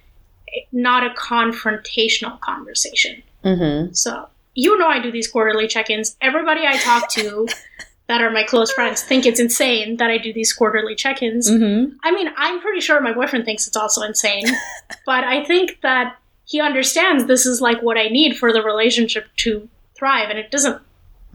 not 0.73 1.05
a 1.05 1.15
confrontational 1.15 2.41
conversation. 2.41 3.23
Mm-hmm. 3.45 3.93
So, 3.93 4.29
you 4.61 4.77
know, 4.77 4.89
I 4.89 5.01
do 5.01 5.11
these 5.11 5.27
quarterly 5.27 5.67
check 5.67 5.89
ins. 5.89 6.17
Everybody 6.21 6.67
I 6.67 6.77
talk 6.77 7.09
to 7.13 7.49
that 8.09 8.21
are 8.21 8.31
my 8.31 8.43
close 8.43 8.71
friends 8.71 9.03
think 9.03 9.25
it's 9.25 9.41
insane 9.41 9.97
that 9.97 10.11
I 10.11 10.19
do 10.19 10.35
these 10.35 10.53
quarterly 10.53 10.95
check 10.95 11.23
ins. 11.23 11.51
Mm-hmm. 11.51 11.97
I 12.03 12.11
mean, 12.11 12.31
I'm 12.37 12.61
pretty 12.61 12.81
sure 12.81 13.01
my 13.01 13.15
boyfriend 13.15 13.47
thinks 13.47 13.67
it's 13.67 13.77
also 13.77 14.03
insane, 14.03 14.45
but 15.07 15.25
I 15.25 15.45
think 15.45 15.81
that 15.81 16.19
he 16.45 16.61
understands 16.61 17.25
this 17.25 17.47
is 17.47 17.63
like 17.63 17.81
what 17.81 17.97
I 17.97 18.09
need 18.09 18.37
for 18.37 18.53
the 18.53 18.63
relationship 18.63 19.29
to 19.39 19.67
thrive, 19.95 20.29
and 20.29 20.39
it 20.39 20.51
doesn't. 20.51 20.83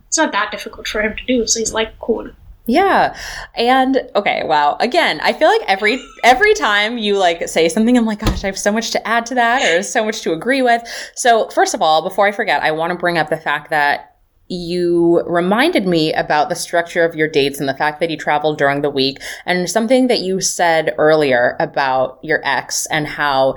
It's 0.08 0.18
not 0.18 0.32
that 0.34 0.52
difficult 0.52 0.88
for 0.88 1.02
him 1.02 1.16
to 1.16 1.26
do. 1.26 1.48
So 1.48 1.60
he's 1.60 1.74
like, 1.74 1.98
cool. 2.00 2.30
Yeah. 2.68 3.16
And 3.56 4.10
okay, 4.16 4.44
wow. 4.44 4.78
Again, 4.80 5.20
I 5.22 5.34
feel 5.34 5.48
like 5.48 5.62
every 5.68 6.04
every 6.24 6.54
time 6.56 6.98
you 6.98 7.18
like 7.18 7.48
say 7.48 7.70
something 7.70 7.98
I'm 7.98 8.06
like, 8.06 8.20
gosh, 8.20 8.44
I 8.44 8.48
have 8.48 8.58
so 8.58 8.72
much 8.72 8.92
to 8.92 9.08
add 9.08 9.26
to 9.28 9.36
that 9.36 9.62
or 9.64 9.84
so 9.84 10.04
much 10.04 10.22
to 10.22 10.34
agree 10.34 10.62
with. 10.62 10.82
So, 11.16 11.50
first 11.50 11.74
of 11.74 11.82
all, 11.82 12.02
before 12.02 12.28
I 12.28 12.32
forget, 12.32 12.64
I 12.64 12.72
want 12.72 12.92
to 12.92 12.98
bring 12.98 13.18
up 13.18 13.30
the 13.30 13.38
fact 13.38 13.70
that 13.70 14.16
you 14.48 15.22
reminded 15.26 15.88
me 15.88 16.14
about 16.14 16.50
the 16.50 16.56
structure 16.56 17.04
of 17.04 17.16
your 17.16 17.28
dates 17.28 17.60
and 17.60 17.68
the 17.68 17.74
fact 17.74 18.00
that 18.00 18.12
you 18.12 18.18
traveled 18.18 18.58
during 18.58 18.82
the 18.82 18.90
week 18.90 19.20
and 19.46 19.70
something 19.70 20.08
that 20.08 20.20
you 20.20 20.40
said 20.40 20.94
earlier 20.98 21.56
about 21.60 22.20
your 22.22 22.42
ex 22.44 22.86
and 22.88 23.08
how 23.08 23.56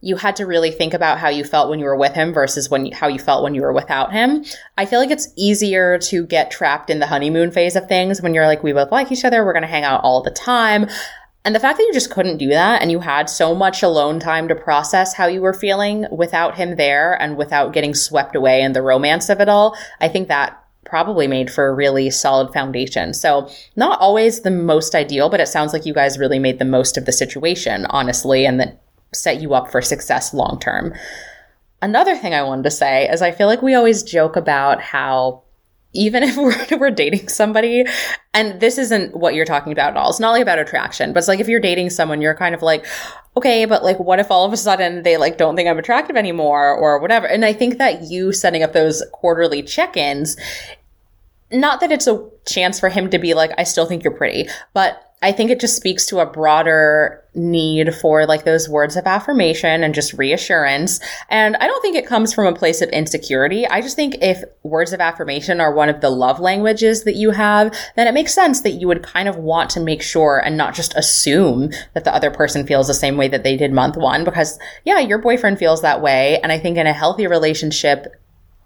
you 0.00 0.16
had 0.16 0.36
to 0.36 0.46
really 0.46 0.70
think 0.70 0.94
about 0.94 1.18
how 1.18 1.28
you 1.28 1.44
felt 1.44 1.70
when 1.70 1.78
you 1.78 1.84
were 1.84 1.96
with 1.96 2.14
him 2.14 2.32
versus 2.32 2.70
when 2.70 2.90
how 2.92 3.08
you 3.08 3.18
felt 3.18 3.42
when 3.42 3.54
you 3.54 3.62
were 3.62 3.72
without 3.72 4.12
him. 4.12 4.44
I 4.76 4.86
feel 4.86 5.00
like 5.00 5.10
it's 5.10 5.28
easier 5.36 5.98
to 5.98 6.26
get 6.26 6.50
trapped 6.50 6.90
in 6.90 6.98
the 6.98 7.06
honeymoon 7.06 7.50
phase 7.50 7.76
of 7.76 7.88
things 7.88 8.22
when 8.22 8.34
you're 8.34 8.46
like, 8.46 8.62
we 8.62 8.72
both 8.72 8.92
like 8.92 9.10
each 9.10 9.24
other, 9.24 9.44
we're 9.44 9.52
going 9.52 9.62
to 9.62 9.68
hang 9.68 9.84
out 9.84 10.02
all 10.02 10.22
the 10.22 10.30
time. 10.30 10.88
And 11.44 11.54
the 11.54 11.60
fact 11.60 11.78
that 11.78 11.84
you 11.84 11.92
just 11.92 12.10
couldn't 12.10 12.38
do 12.38 12.48
that 12.48 12.82
and 12.82 12.90
you 12.90 12.98
had 12.98 13.30
so 13.30 13.54
much 13.54 13.82
alone 13.82 14.18
time 14.18 14.48
to 14.48 14.56
process 14.56 15.14
how 15.14 15.28
you 15.28 15.40
were 15.40 15.54
feeling 15.54 16.06
without 16.10 16.56
him 16.56 16.74
there 16.74 17.20
and 17.22 17.36
without 17.36 17.72
getting 17.72 17.94
swept 17.94 18.34
away 18.34 18.62
in 18.62 18.72
the 18.72 18.82
romance 18.82 19.28
of 19.28 19.40
it 19.40 19.48
all, 19.48 19.76
I 20.00 20.08
think 20.08 20.26
that 20.26 20.60
probably 20.84 21.26
made 21.26 21.50
for 21.50 21.68
a 21.68 21.74
really 21.74 22.10
solid 22.10 22.52
foundation. 22.52 23.12
So, 23.12 23.50
not 23.76 24.00
always 24.00 24.40
the 24.40 24.50
most 24.50 24.94
ideal, 24.94 25.28
but 25.28 25.40
it 25.40 25.48
sounds 25.48 25.72
like 25.72 25.84
you 25.84 25.92
guys 25.92 26.18
really 26.18 26.38
made 26.38 26.58
the 26.58 26.64
most 26.64 26.96
of 26.96 27.04
the 27.04 27.12
situation, 27.12 27.86
honestly, 27.90 28.46
and 28.46 28.58
that 28.60 28.80
set 29.16 29.40
you 29.40 29.54
up 29.54 29.70
for 29.70 29.80
success 29.82 30.32
long 30.34 30.58
term. 30.60 30.94
Another 31.82 32.16
thing 32.16 32.34
I 32.34 32.42
wanted 32.42 32.64
to 32.64 32.70
say 32.70 33.08
is 33.08 33.22
I 33.22 33.32
feel 33.32 33.46
like 33.46 33.62
we 33.62 33.74
always 33.74 34.02
joke 34.02 34.36
about 34.36 34.80
how 34.80 35.42
even 35.96 36.22
if 36.24 36.36
we're, 36.36 36.78
we're 36.78 36.90
dating 36.90 37.28
somebody, 37.28 37.84
and 38.34 38.60
this 38.60 38.78
isn't 38.78 39.16
what 39.16 39.34
you're 39.34 39.44
talking 39.44 39.72
about 39.72 39.90
at 39.90 39.96
all. 39.96 40.10
It's 40.10 40.20
not 40.20 40.32
like 40.32 40.42
about 40.42 40.58
attraction, 40.58 41.12
but 41.12 41.18
it's 41.18 41.28
like 41.28 41.40
if 41.40 41.48
you're 41.48 41.60
dating 41.60 41.90
someone, 41.90 42.20
you're 42.20 42.34
kind 42.34 42.54
of 42.54 42.62
like, 42.62 42.86
okay, 43.36 43.64
but 43.64 43.82
like, 43.82 43.98
what 43.98 44.18
if 44.18 44.30
all 44.30 44.44
of 44.44 44.52
a 44.52 44.56
sudden 44.56 45.02
they 45.02 45.16
like 45.16 45.38
don't 45.38 45.56
think 45.56 45.68
I'm 45.68 45.78
attractive 45.78 46.16
anymore 46.16 46.74
or 46.74 46.98
whatever? 47.00 47.26
And 47.26 47.44
I 47.44 47.52
think 47.52 47.78
that 47.78 48.02
you 48.04 48.32
setting 48.32 48.62
up 48.62 48.72
those 48.72 49.02
quarterly 49.12 49.62
check-ins, 49.62 50.36
not 51.52 51.80
that 51.80 51.92
it's 51.92 52.06
a 52.06 52.28
chance 52.46 52.80
for 52.80 52.88
him 52.88 53.10
to 53.10 53.18
be 53.18 53.34
like, 53.34 53.52
I 53.58 53.64
still 53.64 53.86
think 53.86 54.04
you're 54.04 54.12
pretty, 54.12 54.48
but 54.74 55.05
I 55.22 55.32
think 55.32 55.50
it 55.50 55.60
just 55.60 55.76
speaks 55.76 56.04
to 56.06 56.18
a 56.18 56.26
broader 56.26 57.24
need 57.34 57.94
for 57.94 58.26
like 58.26 58.44
those 58.44 58.68
words 58.68 58.96
of 58.96 59.06
affirmation 59.06 59.82
and 59.82 59.94
just 59.94 60.12
reassurance. 60.12 61.00
And 61.30 61.56
I 61.56 61.66
don't 61.66 61.80
think 61.80 61.96
it 61.96 62.06
comes 62.06 62.34
from 62.34 62.46
a 62.46 62.54
place 62.54 62.82
of 62.82 62.90
insecurity. 62.90 63.66
I 63.66 63.80
just 63.80 63.96
think 63.96 64.16
if 64.20 64.42
words 64.62 64.92
of 64.92 65.00
affirmation 65.00 65.60
are 65.60 65.72
one 65.72 65.88
of 65.88 66.02
the 66.02 66.10
love 66.10 66.38
languages 66.38 67.04
that 67.04 67.16
you 67.16 67.30
have, 67.30 67.74
then 67.96 68.06
it 68.06 68.12
makes 68.12 68.34
sense 68.34 68.60
that 68.60 68.72
you 68.72 68.88
would 68.88 69.02
kind 69.02 69.28
of 69.28 69.36
want 69.36 69.70
to 69.70 69.80
make 69.80 70.02
sure 70.02 70.38
and 70.44 70.56
not 70.56 70.74
just 70.74 70.94
assume 70.96 71.70
that 71.94 72.04
the 72.04 72.14
other 72.14 72.30
person 72.30 72.66
feels 72.66 72.86
the 72.86 72.94
same 72.94 73.16
way 73.16 73.28
that 73.28 73.42
they 73.42 73.56
did 73.56 73.72
month 73.72 73.96
one 73.96 74.22
because 74.22 74.58
yeah, 74.84 74.98
your 74.98 75.18
boyfriend 75.18 75.58
feels 75.58 75.80
that 75.80 76.02
way. 76.02 76.40
And 76.42 76.52
I 76.52 76.58
think 76.58 76.76
in 76.76 76.86
a 76.86 76.92
healthy 76.92 77.26
relationship, 77.26 78.06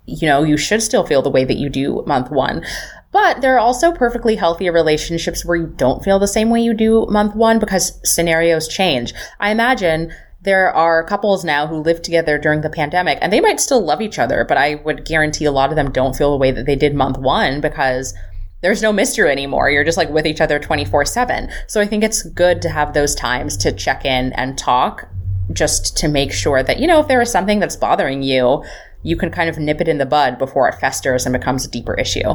you 0.07 0.27
know, 0.27 0.43
you 0.43 0.57
should 0.57 0.83
still 0.83 1.07
feel 1.07 1.23
the 1.23 1.31
way 1.31 1.45
that 1.45 1.59
you 1.59 1.69
do 1.69 2.03
month 2.07 2.31
one. 2.31 2.65
But 3.12 3.41
there 3.41 3.57
are 3.57 3.61
also 3.61 3.93
perfectly 3.93 4.37
healthy 4.37 4.70
relationships 4.70 5.45
where 5.45 5.57
you 5.57 5.66
don't 5.66 6.05
feel 6.05 6.19
the 6.19 6.28
same 6.28 6.51
way 6.51 6.61
you 6.61 6.74
do 6.74 7.07
month 7.11 7.35
one 7.35 7.59
because 7.59 7.99
scenarios 8.05 8.69
change. 8.69 9.12
I 9.41 9.51
imagine 9.51 10.12
there 10.43 10.73
are 10.73 11.05
couples 11.05 11.45
now 11.45 11.66
who 11.66 11.77
live 11.77 12.03
together 12.03 12.39
during 12.39 12.61
the 12.61 12.70
pandemic 12.70 13.19
and 13.20 13.32
they 13.32 13.41
might 13.41 13.61
still 13.61 13.85
love 13.85 14.01
each 14.01 14.19
other, 14.19 14.45
but 14.45 14.57
I 14.57 14.77
would 14.77 15.05
guarantee 15.05 15.45
a 15.45 15.53
lot 15.53 15.70
of 15.70 15.77
them 15.77 15.91
don't 15.91 16.16
feel 16.16 16.31
the 16.31 16.39
way 16.39 16.51
that 16.53 16.66
they 16.66 16.77
did 16.77 16.95
month 16.95 17.19
one 17.19 17.61
because 17.61 18.15
there's 18.62 18.82
no 18.82 18.93
mystery 18.93 19.31
anymore. 19.31 19.70
You're 19.70 19.85
just 19.85 19.99
like 19.99 20.11
with 20.11 20.27
each 20.27 20.41
other 20.41 20.59
24 20.59 21.05
7. 21.05 21.51
So 21.66 21.81
I 21.81 21.87
think 21.87 22.05
it's 22.05 22.23
good 22.23 22.62
to 22.62 22.69
have 22.69 22.95
those 22.95 23.15
times 23.15 23.57
to 23.59 23.73
check 23.73 24.05
in 24.05 24.32
and 24.35 24.57
talk 24.57 25.09
just 25.53 25.97
to 25.99 26.09
make 26.09 26.32
sure 26.32 26.62
that, 26.62 26.78
you 26.78 26.87
know, 26.87 27.01
if 27.01 27.09
there 27.09 27.20
is 27.20 27.31
something 27.31 27.59
that's 27.59 27.77
bothering 27.77 28.23
you, 28.23 28.62
you 29.03 29.16
can 29.16 29.31
kind 29.31 29.51
of 29.51 29.59
nip 29.59 29.81
it 29.81 29.89
in 29.89 29.99
the 29.99 30.07
bud 30.07 30.39
before 30.39 30.69
it 30.69 30.77
festers 30.77 31.27
and 31.27 31.32
becomes 31.32 31.65
a 31.65 31.70
deeper 31.70 31.95
issue. 31.95 32.35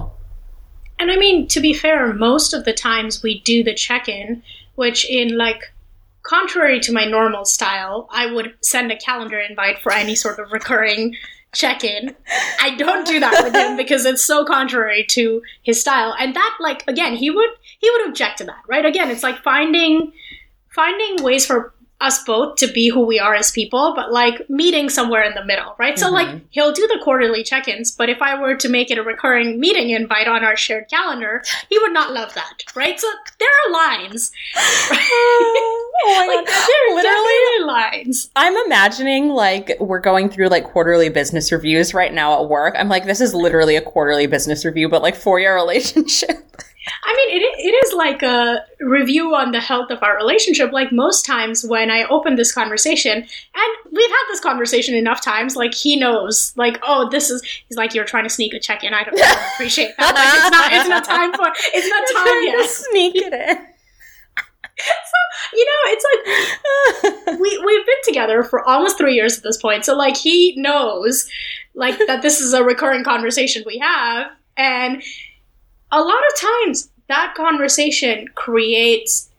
And 0.99 1.11
I 1.11 1.17
mean, 1.17 1.47
to 1.49 1.59
be 1.59 1.73
fair, 1.73 2.13
most 2.13 2.53
of 2.53 2.65
the 2.65 2.73
times 2.73 3.21
we 3.21 3.41
do 3.41 3.63
the 3.63 3.73
check 3.73 4.07
in, 4.07 4.43
which 4.75 5.09
in 5.09 5.37
like, 5.37 5.61
contrary 6.23 6.79
to 6.79 6.91
my 6.91 7.05
normal 7.05 7.45
style, 7.45 8.07
I 8.11 8.31
would 8.31 8.55
send 8.61 8.91
a 8.91 8.97
calendar 8.97 9.39
invite 9.39 9.79
for 9.79 9.91
any 9.91 10.15
sort 10.15 10.39
of 10.39 10.51
recurring 10.51 11.15
check 11.53 11.83
in. 11.83 12.15
I 12.59 12.75
don't 12.75 13.05
do 13.05 13.19
that 13.19 13.43
with 13.43 13.55
him 13.55 13.77
because 13.77 14.05
it's 14.05 14.25
so 14.25 14.43
contrary 14.43 15.05
to 15.09 15.41
his 15.61 15.79
style. 15.79 16.15
And 16.19 16.35
that, 16.35 16.57
like, 16.59 16.83
again, 16.87 17.15
he 17.15 17.29
would 17.29 17.49
he 17.79 17.89
would 17.91 18.09
object 18.09 18.39
to 18.39 18.45
that, 18.45 18.63
right? 18.67 18.85
Again, 18.85 19.11
it's 19.11 19.21
like 19.23 19.43
finding 19.43 20.11
finding 20.69 21.23
ways 21.23 21.45
for 21.45 21.74
us 22.01 22.23
both 22.25 22.57
to 22.57 22.67
be 22.67 22.89
who 22.89 23.05
we 23.05 23.19
are 23.19 23.35
as 23.35 23.51
people, 23.51 23.93
but 23.95 24.11
like 24.11 24.49
meeting 24.49 24.89
somewhere 24.89 25.23
in 25.23 25.33
the 25.33 25.45
middle, 25.45 25.75
right? 25.77 25.95
Mm-hmm. 25.95 26.03
So 26.03 26.11
like 26.11 26.27
mm-hmm. 26.27 26.45
he'll 26.49 26.73
do 26.73 26.85
the 26.87 26.99
quarterly 27.01 27.41
check-ins, 27.43 27.91
but 27.91 28.09
if 28.09 28.21
I 28.21 28.39
were 28.39 28.55
to 28.55 28.69
make 28.69 28.91
it 28.91 28.97
a 28.97 29.03
recurring 29.03 29.59
meeting 29.59 29.91
invite 29.91 30.27
on 30.27 30.43
our 30.43 30.57
shared 30.57 30.89
calendar, 30.89 31.41
he 31.69 31.79
would 31.79 31.93
not 31.93 32.11
love 32.11 32.33
that, 32.33 32.63
right? 32.75 32.99
So 32.99 33.07
there 33.39 33.49
are 33.49 33.71
lines. 33.71 34.31
Right? 34.55 34.99
oh 35.09 35.91
my 36.17 36.27
like, 36.35 36.47
god, 36.47 36.67
there 36.67 36.95
literally 36.95 37.65
lines. 37.65 38.29
I'm 38.35 38.55
imagining 38.65 39.29
like 39.29 39.77
we're 39.79 39.99
going 39.99 40.29
through 40.29 40.49
like 40.49 40.65
quarterly 40.65 41.09
business 41.09 41.51
reviews 41.51 41.93
right 41.93 42.13
now 42.13 42.41
at 42.41 42.49
work. 42.49 42.75
I'm 42.77 42.89
like, 42.89 43.05
this 43.05 43.21
is 43.21 43.33
literally 43.33 43.77
a 43.77 43.81
quarterly 43.81 44.27
business 44.27 44.65
review, 44.65 44.89
but 44.89 45.01
like 45.01 45.15
for 45.15 45.39
your 45.39 45.55
relationship. 45.65 46.51
I 47.03 47.15
mean, 47.15 47.41
it, 47.41 47.45
it 47.57 47.85
is 47.85 47.93
like 47.93 48.21
a 48.21 48.63
review 48.79 49.33
on 49.33 49.51
the 49.51 49.59
health 49.59 49.89
of 49.89 50.03
our 50.03 50.15
relationship. 50.15 50.71
Like 50.71 50.91
most 50.91 51.25
times 51.25 51.65
when 51.65 51.89
I 51.89 52.03
open 52.05 52.35
this 52.35 52.51
conversation, 52.51 53.13
and 53.17 53.91
we've 53.91 54.09
had 54.09 54.23
this 54.29 54.39
conversation 54.39 54.95
enough 54.95 55.21
times, 55.23 55.55
like 55.55 55.73
he 55.73 55.95
knows, 55.95 56.53
like, 56.55 56.79
oh, 56.83 57.09
this 57.09 57.29
is, 57.29 57.41
he's 57.67 57.77
like, 57.77 57.93
you're 57.93 58.05
trying 58.05 58.23
to 58.23 58.29
sneak 58.29 58.53
a 58.53 58.59
check 58.59 58.83
in. 58.83 58.93
I 58.93 59.03
don't, 59.03 59.17
don't 59.17 59.39
appreciate 59.53 59.91
that. 59.97 60.13
Like, 60.15 60.33
it's 60.33 60.51
not, 60.51 60.73
it's 60.73 60.89
not 60.89 61.03
time 61.03 61.33
for, 61.33 61.51
it's 61.73 61.89
not 61.89 62.23
time 62.23 62.43
yet. 62.43 62.69
sneak 62.69 63.15
it 63.15 63.33
in. 63.33 63.65
so 64.77 65.57
you 65.57 65.65
know 65.65 65.81
it's 65.85 67.15
like 67.23 67.39
we 67.39 67.63
we've 67.65 67.85
been 67.85 67.95
together 68.03 68.43
for 68.43 68.61
almost 68.67 68.97
three 68.97 69.13
years 69.15 69.37
at 69.37 69.43
this 69.43 69.55
point 69.55 69.85
so 69.85 69.95
like 69.95 70.17
he 70.17 70.53
knows 70.57 71.29
like 71.75 71.97
that 72.07 72.21
this 72.21 72.41
is 72.41 72.51
a 72.51 72.61
recurring 72.61 73.01
conversation 73.01 73.63
we 73.65 73.77
have 73.77 74.27
and 74.57 75.01
a 75.95 76.01
lot 76.01 76.21
of 76.27 76.39
times 76.39 76.89
that 77.07 77.33
conversation 77.35 78.27
creates 78.35 79.29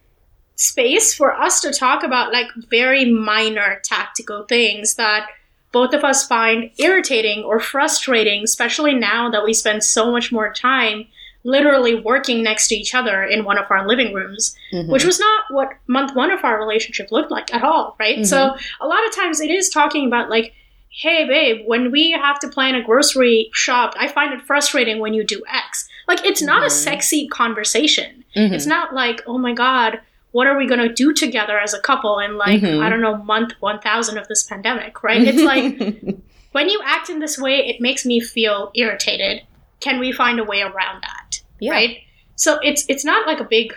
space 0.54 1.14
for 1.14 1.34
us 1.34 1.60
to 1.60 1.70
talk 1.70 2.02
about 2.02 2.32
like 2.32 2.46
very 2.70 3.04
minor 3.04 3.80
tactical 3.84 4.44
things 4.44 4.94
that 4.94 5.28
both 5.70 5.92
of 5.92 6.02
us 6.02 6.26
find 6.26 6.70
irritating 6.78 7.44
or 7.44 7.60
frustrating, 7.60 8.42
especially 8.42 8.94
now 8.94 9.30
that 9.30 9.44
we 9.44 9.52
spend 9.52 9.84
so 9.84 10.10
much 10.10 10.32
more 10.32 10.50
time 10.50 11.06
literally 11.44 11.94
working 11.94 12.42
next 12.42 12.68
to 12.68 12.74
each 12.74 12.94
other 12.94 13.22
in 13.22 13.44
one 13.44 13.58
of 13.58 13.70
our 13.70 13.86
living 13.86 14.14
rooms, 14.14 14.56
mm-hmm. 14.72 14.90
which 14.90 15.04
was 15.04 15.20
not 15.20 15.44
what 15.50 15.74
month 15.86 16.16
one 16.16 16.30
of 16.30 16.42
our 16.42 16.58
relationship 16.58 17.12
looked 17.12 17.30
like 17.30 17.52
at 17.52 17.62
all, 17.62 17.94
right? 18.00 18.16
mm-hmm. 18.16 18.24
So 18.24 18.56
a 18.80 18.86
lot 18.86 19.06
of 19.06 19.14
times 19.14 19.40
it 19.40 19.50
is 19.50 19.68
talking 19.68 20.06
about 20.06 20.30
like, 20.30 20.54
hey, 20.88 21.26
babe, 21.28 21.66
when 21.66 21.92
we 21.92 22.12
have 22.12 22.38
to 22.38 22.48
plan 22.48 22.74
a 22.74 22.82
grocery 22.82 23.50
shop, 23.52 23.92
I 23.98 24.08
find 24.08 24.32
it 24.32 24.40
frustrating 24.40 24.98
when 24.98 25.12
you 25.12 25.22
do 25.22 25.42
X. 25.52 25.85
Like, 26.08 26.24
it's 26.24 26.42
not 26.42 26.58
mm-hmm. 26.58 26.66
a 26.66 26.70
sexy 26.70 27.28
conversation. 27.28 28.24
Mm-hmm. 28.36 28.54
It's 28.54 28.66
not 28.66 28.94
like, 28.94 29.22
oh 29.26 29.38
my 29.38 29.52
God, 29.52 30.00
what 30.32 30.46
are 30.46 30.56
we 30.56 30.66
going 30.66 30.86
to 30.86 30.92
do 30.92 31.12
together 31.12 31.58
as 31.58 31.74
a 31.74 31.80
couple 31.80 32.18
in 32.18 32.36
like, 32.36 32.60
mm-hmm. 32.60 32.82
I 32.82 32.88
don't 32.88 33.00
know, 33.00 33.16
month 33.16 33.54
1000 33.60 34.18
of 34.18 34.28
this 34.28 34.42
pandemic, 34.42 35.02
right? 35.02 35.22
It's 35.22 35.42
like, 35.42 36.18
when 36.52 36.68
you 36.68 36.80
act 36.84 37.10
in 37.10 37.18
this 37.18 37.38
way, 37.38 37.66
it 37.66 37.80
makes 37.80 38.04
me 38.04 38.20
feel 38.20 38.70
irritated. 38.74 39.42
Can 39.80 39.98
we 39.98 40.12
find 40.12 40.38
a 40.38 40.44
way 40.44 40.62
around 40.62 41.02
that? 41.02 41.40
Yeah. 41.58 41.72
Right? 41.72 41.98
So 42.36 42.58
it's 42.62 42.84
it's 42.88 43.04
not 43.04 43.26
like 43.26 43.40
a 43.40 43.44
big 43.44 43.72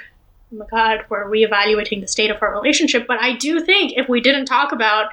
oh 0.51 0.57
my 0.57 0.65
god, 0.69 1.05
we're 1.09 1.25
reevaluating 1.29 2.01
the 2.01 2.07
state 2.07 2.31
of 2.31 2.41
our 2.41 2.53
relationship, 2.53 3.07
but 3.07 3.19
I 3.19 3.35
do 3.35 3.59
think 3.61 3.93
if 3.97 4.09
we 4.09 4.21
didn't 4.21 4.45
talk 4.45 4.71
about 4.71 5.11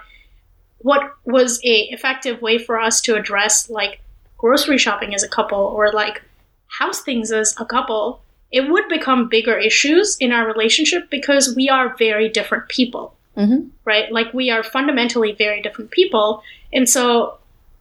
what 0.79 1.15
was 1.25 1.61
a 1.65 1.83
effective 1.91 2.43
way 2.43 2.59
for 2.59 2.81
us 2.81 3.01
to 3.03 3.15
address 3.15 3.71
like 3.71 4.01
grocery 4.39 4.79
shopping 4.79 5.15
as 5.15 5.23
a 5.23 5.29
couple 5.29 5.59
or 5.59 5.93
like 5.93 6.23
house 6.69 7.03
things 7.03 7.33
as 7.33 7.55
a 7.59 7.65
couple, 7.65 8.21
it 8.53 8.71
would 8.71 8.89
become 8.89 9.29
bigger 9.29 9.59
issues 9.59 10.17
in 10.19 10.33
our 10.33 10.47
relationship 10.47 11.11
because 11.11 11.55
we 11.55 11.69
are 11.69 11.97
very 11.97 12.29
different 12.29 12.69
people. 12.69 13.15
Mm-hmm. 13.37 13.69
Right? 13.85 14.11
Like 14.11 14.33
we 14.33 14.51
are 14.51 14.63
fundamentally 14.63 15.33
very 15.33 15.61
different 15.61 15.91
people. 15.91 16.43
And 16.73 16.89
so 16.89 17.39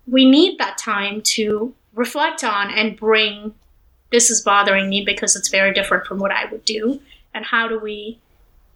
we 0.08 0.30
need 0.30 0.60
that 0.60 0.78
time 0.78 1.22
to 1.22 1.74
reflect 1.94 2.44
on 2.44 2.72
and 2.72 2.98
bring 2.98 3.54
this 4.12 4.30
is 4.30 4.42
bothering 4.42 4.90
me 4.90 5.04
because 5.04 5.36
it's 5.36 5.50
very 5.50 5.74
different 5.74 6.06
from 6.06 6.20
what 6.20 6.32
I 6.32 6.46
would 6.46 6.64
do. 6.66 7.02
And 7.34 7.44
how 7.44 7.68
do 7.68 7.80
we 7.80 8.20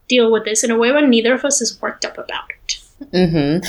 deal 0.07 0.31
with 0.31 0.43
this 0.43 0.63
in 0.63 0.71
a 0.71 0.77
way 0.77 0.91
when 0.91 1.09
neither 1.09 1.33
of 1.33 1.45
us 1.45 1.61
is 1.61 1.81
worked 1.81 2.03
up 2.03 2.17
about 2.17 2.49
it? 2.49 2.79
Mm-hmm. 3.13 3.65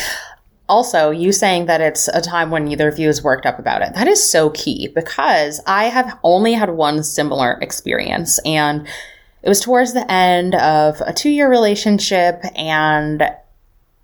Also, 0.71 1.11
you 1.11 1.33
saying 1.33 1.67
that 1.67 1.81
it's 1.81 2.07
a 2.07 2.21
time 2.21 2.53
when 2.53 2.65
neither 2.65 2.87
of 2.87 2.97
you 2.97 3.09
is 3.09 3.25
worked 3.25 3.45
up 3.45 3.59
about 3.59 3.83
it. 3.83 3.93
That 3.95 4.07
is 4.07 4.25
so 4.25 4.51
key 4.51 4.87
because 4.87 5.61
I 5.67 5.87
have 5.87 6.17
only 6.23 6.53
had 6.53 6.71
one 6.71 7.03
similar 7.03 7.59
experience 7.61 8.39
and 8.45 8.87
it 9.43 9.49
was 9.49 9.61
towards 9.61 9.95
the 9.95 10.09
end 10.09 10.55
of 10.55 11.01
a 11.01 11.13
two 11.13 11.29
year 11.29 11.51
relationship 11.51 12.41
and 12.55 13.21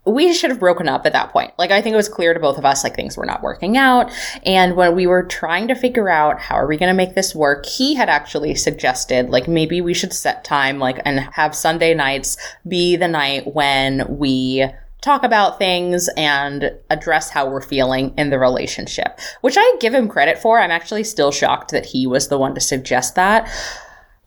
we 0.05 0.33
should 0.35 0.51
have 0.51 0.59
broken 0.59 0.89
up 0.89 1.07
at 1.07 1.13
that 1.13 1.31
point. 1.31 1.53
Like, 1.57 1.71
I 1.71 1.81
think 1.81 1.95
it 1.95 1.97
was 1.97 2.09
clear 2.09 2.35
to 2.35 2.41
both 2.41 2.59
of 2.59 2.65
us, 2.65 2.83
like, 2.83 2.95
things 2.95 3.17
were 3.17 3.27
not 3.27 3.43
working 3.43 3.77
out. 3.77 4.13
And 4.45 4.77
when 4.77 4.95
we 4.95 5.07
were 5.07 5.25
trying 5.25 5.69
to 5.69 5.75
figure 5.75 6.09
out 6.09 6.41
how 6.41 6.55
are 6.57 6.67
we 6.67 6.77
going 6.77 6.91
to 6.91 6.97
make 6.97 7.15
this 7.17 7.35
work, 7.35 7.67
he 7.67 7.95
had 7.95 8.09
actually 8.09 8.55
suggested, 8.55 9.31
like, 9.31 9.49
maybe 9.49 9.81
we 9.81 9.95
should 9.95 10.13
set 10.13 10.45
time, 10.45 10.79
like, 10.79 11.01
and 11.05 11.19
have 11.35 11.57
Sunday 11.57 11.93
nights 11.93 12.37
be 12.67 12.95
the 12.95 13.09
night 13.09 13.53
when 13.53 14.07
we 14.17 14.67
talk 15.07 15.23
about 15.23 15.59
things 15.59 16.11
and 16.17 16.73
address 16.91 17.31
how 17.31 17.49
we're 17.49 17.63
feeling 17.63 18.13
in 18.19 18.31
the 18.31 18.39
relationship, 18.39 19.19
which 19.41 19.57
I 19.57 19.77
give 19.81 19.95
him 19.95 20.09
credit 20.09 20.37
for. 20.37 20.59
I'm 20.59 20.71
actually 20.71 21.05
still 21.05 21.31
shocked 21.31 21.71
that 21.71 21.87
he 21.87 22.07
was 22.07 22.29
the 22.29 22.39
one 22.39 22.55
to 22.55 22.61
suggest 22.61 23.15
that. 23.15 23.49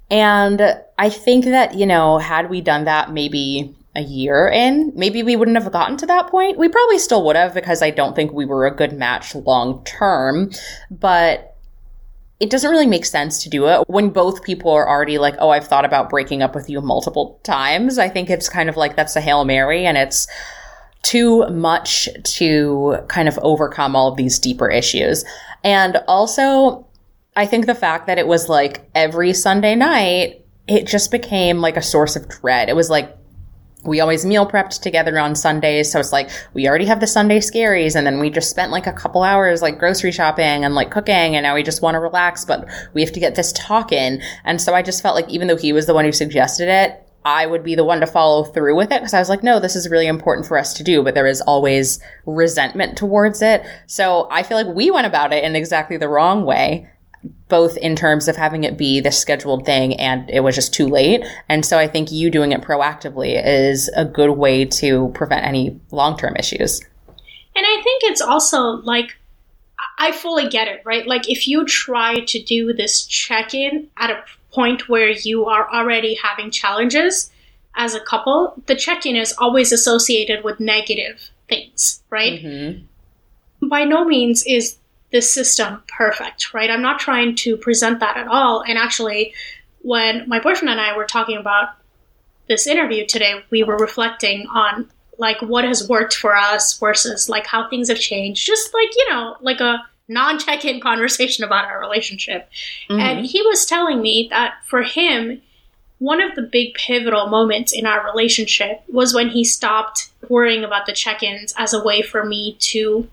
And 0.10 0.82
I 0.98 1.10
think 1.10 1.46
that, 1.46 1.76
you 1.76 1.86
know, 1.86 2.18
had 2.18 2.50
we 2.50 2.62
done 2.62 2.86
that 2.86 3.12
maybe 3.12 3.76
a 3.96 4.02
year 4.02 4.48
in, 4.48 4.94
maybe 4.96 5.22
we 5.22 5.36
wouldn't 5.36 5.62
have 5.62 5.72
gotten 5.72 5.98
to 5.98 6.06
that 6.06 6.28
point. 6.28 6.58
We 6.58 6.70
probably 6.70 6.98
still 6.98 7.26
would 7.26 7.36
have 7.36 7.54
because 7.54 7.82
I 7.82 7.90
don't 7.90 8.16
think 8.16 8.32
we 8.32 8.46
were 8.46 8.66
a 8.66 8.76
good 8.76 8.94
match 8.94 9.36
long 9.36 9.84
term. 9.84 10.52
But 10.90 11.58
it 12.40 12.50
doesn't 12.50 12.72
really 12.72 12.88
make 12.88 13.06
sense 13.06 13.44
to 13.44 13.50
do 13.50 13.68
it 13.68 13.84
when 13.90 14.10
both 14.12 14.44
people 14.44 14.72
are 14.72 14.88
already 14.88 15.18
like, 15.18 15.36
oh, 15.40 15.50
I've 15.50 15.68
thought 15.68 15.84
about 15.84 16.10
breaking 16.10 16.42
up 16.42 16.56
with 16.56 16.70
you 16.70 16.80
multiple 16.80 17.40
times. 17.44 18.00
I 18.00 18.08
think 18.08 18.30
it's 18.30 18.48
kind 18.48 18.70
of 18.70 18.78
like 18.78 18.96
that's 18.96 19.18
a 19.18 19.22
Hail 19.22 19.44
Mary 19.44 19.86
and 19.86 19.98
it's 19.98 20.26
too 21.04 21.48
much 21.50 22.10
to 22.24 22.98
kind 23.08 23.28
of 23.28 23.40
overcome 23.42 23.96
all 23.96 24.10
of 24.10 24.18
these 24.18 24.38
deeper 24.40 24.70
issues. 24.70 25.24
And 25.64 25.98
also, 26.08 26.86
I 27.36 27.46
think 27.46 27.66
the 27.66 27.76
fact 27.76 28.08
that 28.08 28.18
it 28.18 28.28
was 28.28 28.50
like 28.50 28.90
every 28.96 29.34
Sunday 29.34 29.76
night, 29.76 30.46
it 30.68 30.86
just 30.88 31.12
became 31.12 31.60
like 31.60 31.78
a 31.78 31.82
source 31.82 32.16
of 32.16 32.28
dread. 32.28 32.70
It 32.70 32.76
was 32.76 32.90
like, 32.90 33.16
we 33.84 34.02
always 34.02 34.26
meal 34.26 34.46
prepped 34.46 34.82
together 34.82 35.18
on 35.18 35.36
Sundays. 35.36 35.92
So 35.92 36.00
it's 36.00 36.12
like 36.12 36.30
we 36.54 36.68
already 36.68 36.86
have 36.86 37.00
the 37.00 37.08
Sunday 37.08 37.40
scaries 37.40 37.96
and 37.96 38.06
then 38.06 38.20
we 38.20 38.30
just 38.30 38.50
spent 38.50 38.72
like 38.72 38.88
a 38.88 38.94
couple 38.94 39.24
hours 39.24 39.62
like 39.62 39.80
grocery 39.80 40.12
shopping 40.12 40.66
and 40.66 40.76
like 40.76 40.92
cooking 40.92 41.36
and 41.36 41.44
now 41.44 41.56
we 41.56 41.64
just 41.64 41.82
want 41.82 41.96
to 41.96 42.00
relax, 42.00 42.44
but 42.44 42.68
we 42.94 43.02
have 43.02 43.14
to 43.14 43.20
get 43.22 43.36
this 43.36 43.54
talk 43.54 43.92
in. 43.92 44.22
And 44.44 44.62
so 44.62 44.74
I 44.74 44.82
just 44.82 45.02
felt 45.02 45.16
like 45.16 45.30
even 45.30 45.48
though 45.48 45.56
he 45.56 45.72
was 45.72 45.86
the 45.86 45.94
one 45.94 46.04
who 46.04 46.12
suggested 46.12 46.68
it, 46.68 47.09
I 47.30 47.46
would 47.46 47.64
be 47.64 47.76
the 47.76 47.84
one 47.84 48.00
to 48.00 48.08
follow 48.08 48.44
through 48.44 48.76
with 48.76 48.92
it 48.92 49.02
because 49.02 49.14
I 49.14 49.20
was 49.20 49.30
like, 49.30 49.44
no, 49.44 49.60
this 49.60 49.76
is 49.76 49.88
really 49.88 50.08
important 50.08 50.48
for 50.48 50.58
us 50.58 50.74
to 50.74 50.84
do, 50.84 51.04
but 51.04 51.14
there 51.14 51.28
is 51.28 51.42
always 51.42 52.00
resentment 52.26 52.98
towards 52.98 53.44
it. 53.44 53.64
So 53.86 54.28
I 54.32 54.42
feel 54.42 54.58
like 54.58 54.76
we 54.76 54.90
went 54.90 55.06
about 55.06 55.32
it 55.32 55.44
in 55.44 55.56
exactly 55.56 55.96
the 55.98 56.10
wrong 56.10 56.44
way 56.44 56.90
both 57.50 57.76
in 57.78 57.96
terms 57.96 58.28
of 58.28 58.38
having 58.38 58.64
it 58.64 58.78
be 58.78 59.02
the 59.02 59.12
scheduled 59.12 59.66
thing 59.66 59.94
and 60.00 60.30
it 60.30 60.40
was 60.40 60.56
just 60.56 60.74
too 60.74 60.88
late. 60.88 61.22
And 61.50 61.66
so 61.66 61.78
I 61.78 61.88
think 61.88 62.12
you 62.12 62.32
doing 62.32 62.52
it 62.52 62.62
proactively 62.62 63.42
is 63.46 63.90
a 63.90 64.06
good 64.06 64.32
way 64.32 64.66
to 64.66 65.10
prevent 65.14 65.46
any 65.46 65.80
long 65.92 66.18
term 66.18 66.36
issues. 66.38 66.80
And 67.56 67.66
I 67.66 67.82
think 67.84 68.04
it's 68.04 68.22
also 68.22 68.78
like, 68.84 69.18
I 69.98 70.14
fully 70.14 70.48
get 70.48 70.70
it, 70.70 70.82
right? 70.86 71.06
Like, 71.06 71.30
if 71.30 71.46
you 71.48 71.66
try 71.66 72.22
to 72.22 72.44
do 72.44 72.74
this 72.74 73.06
check 73.06 73.54
in 73.54 73.90
at 73.98 74.12
a 74.12 74.24
point 74.52 74.90
where 74.90 75.10
you 75.10 75.46
are 75.46 75.72
already 75.72 76.16
having 76.16 76.52
challenges 76.52 77.32
as 77.76 77.96
a 77.96 78.00
couple, 78.00 78.62
the 78.66 78.76
check 78.76 79.06
in 79.06 79.16
is 79.16 79.34
always 79.38 79.72
associated 79.72 80.44
with 80.44 80.60
negative 80.60 81.30
things, 81.48 82.02
right? 82.10 82.42
Mm-hmm. 82.42 83.68
By 83.68 83.86
no 83.86 84.06
means 84.06 84.44
is 84.46 84.78
this 85.12 85.34
system 85.34 85.82
perfect, 85.88 86.54
right? 86.54 86.70
I'm 86.70 86.82
not 86.82 87.00
trying 87.00 87.36
to 87.38 87.58
present 87.58 88.00
that 88.00 88.18
at 88.18 88.28
all. 88.28 88.64
And 88.68 88.78
actually, 88.78 89.34
when 89.82 90.28
my 90.28 90.40
boyfriend 90.40 90.70
and 90.70 90.80
I 90.80 90.96
were 90.96 91.06
talking 91.06 91.38
about 91.38 91.70
this 92.48 92.68
interview 92.68 93.06
today, 93.06 93.44
we 93.50 93.64
were 93.64 93.78
reflecting 93.78 94.48
on 94.48 94.90
like 95.18 95.42
what 95.42 95.66
has 95.66 95.88
worked 95.88 96.16
for 96.16 96.36
us 96.36 96.78
versus 96.80 97.30
like 97.30 97.46
how 97.46 97.70
things 97.70 97.90
have 97.90 98.00
changed. 98.00 98.46
Just 98.46 98.74
like, 98.74 98.90
you 98.96 99.10
know, 99.10 99.36
like 99.42 99.60
a 99.60 99.80
non 100.10 100.40
check 100.40 100.66
in 100.66 100.82
conversation 100.82 101.44
about 101.46 101.66
our 101.66 101.80
relationship. 101.80 102.50
Mm-hmm. 102.90 103.00
And 103.00 103.26
he 103.26 103.42
was 103.42 103.66
telling 103.66 104.02
me 104.02 104.28
that 104.30 104.56
for 104.66 104.84
him, 104.84 105.42
one 106.00 106.22
of 106.22 106.36
the 106.36 106.42
big 106.42 106.74
pivotal 106.74 107.28
moments 107.28 107.74
in 107.74 107.86
our 107.86 108.04
relationship 108.06 108.84
was 108.88 109.14
when 109.14 109.30
he 109.30 109.44
stopped 109.44 110.10
worrying 110.28 110.64
about 110.64 110.86
the 110.86 110.94
check 110.94 111.22
ins 111.24 111.54
as 111.58 111.74
a 111.74 111.84
way 111.84 112.02
for 112.02 112.26
me 112.26 112.56
to 112.60 113.08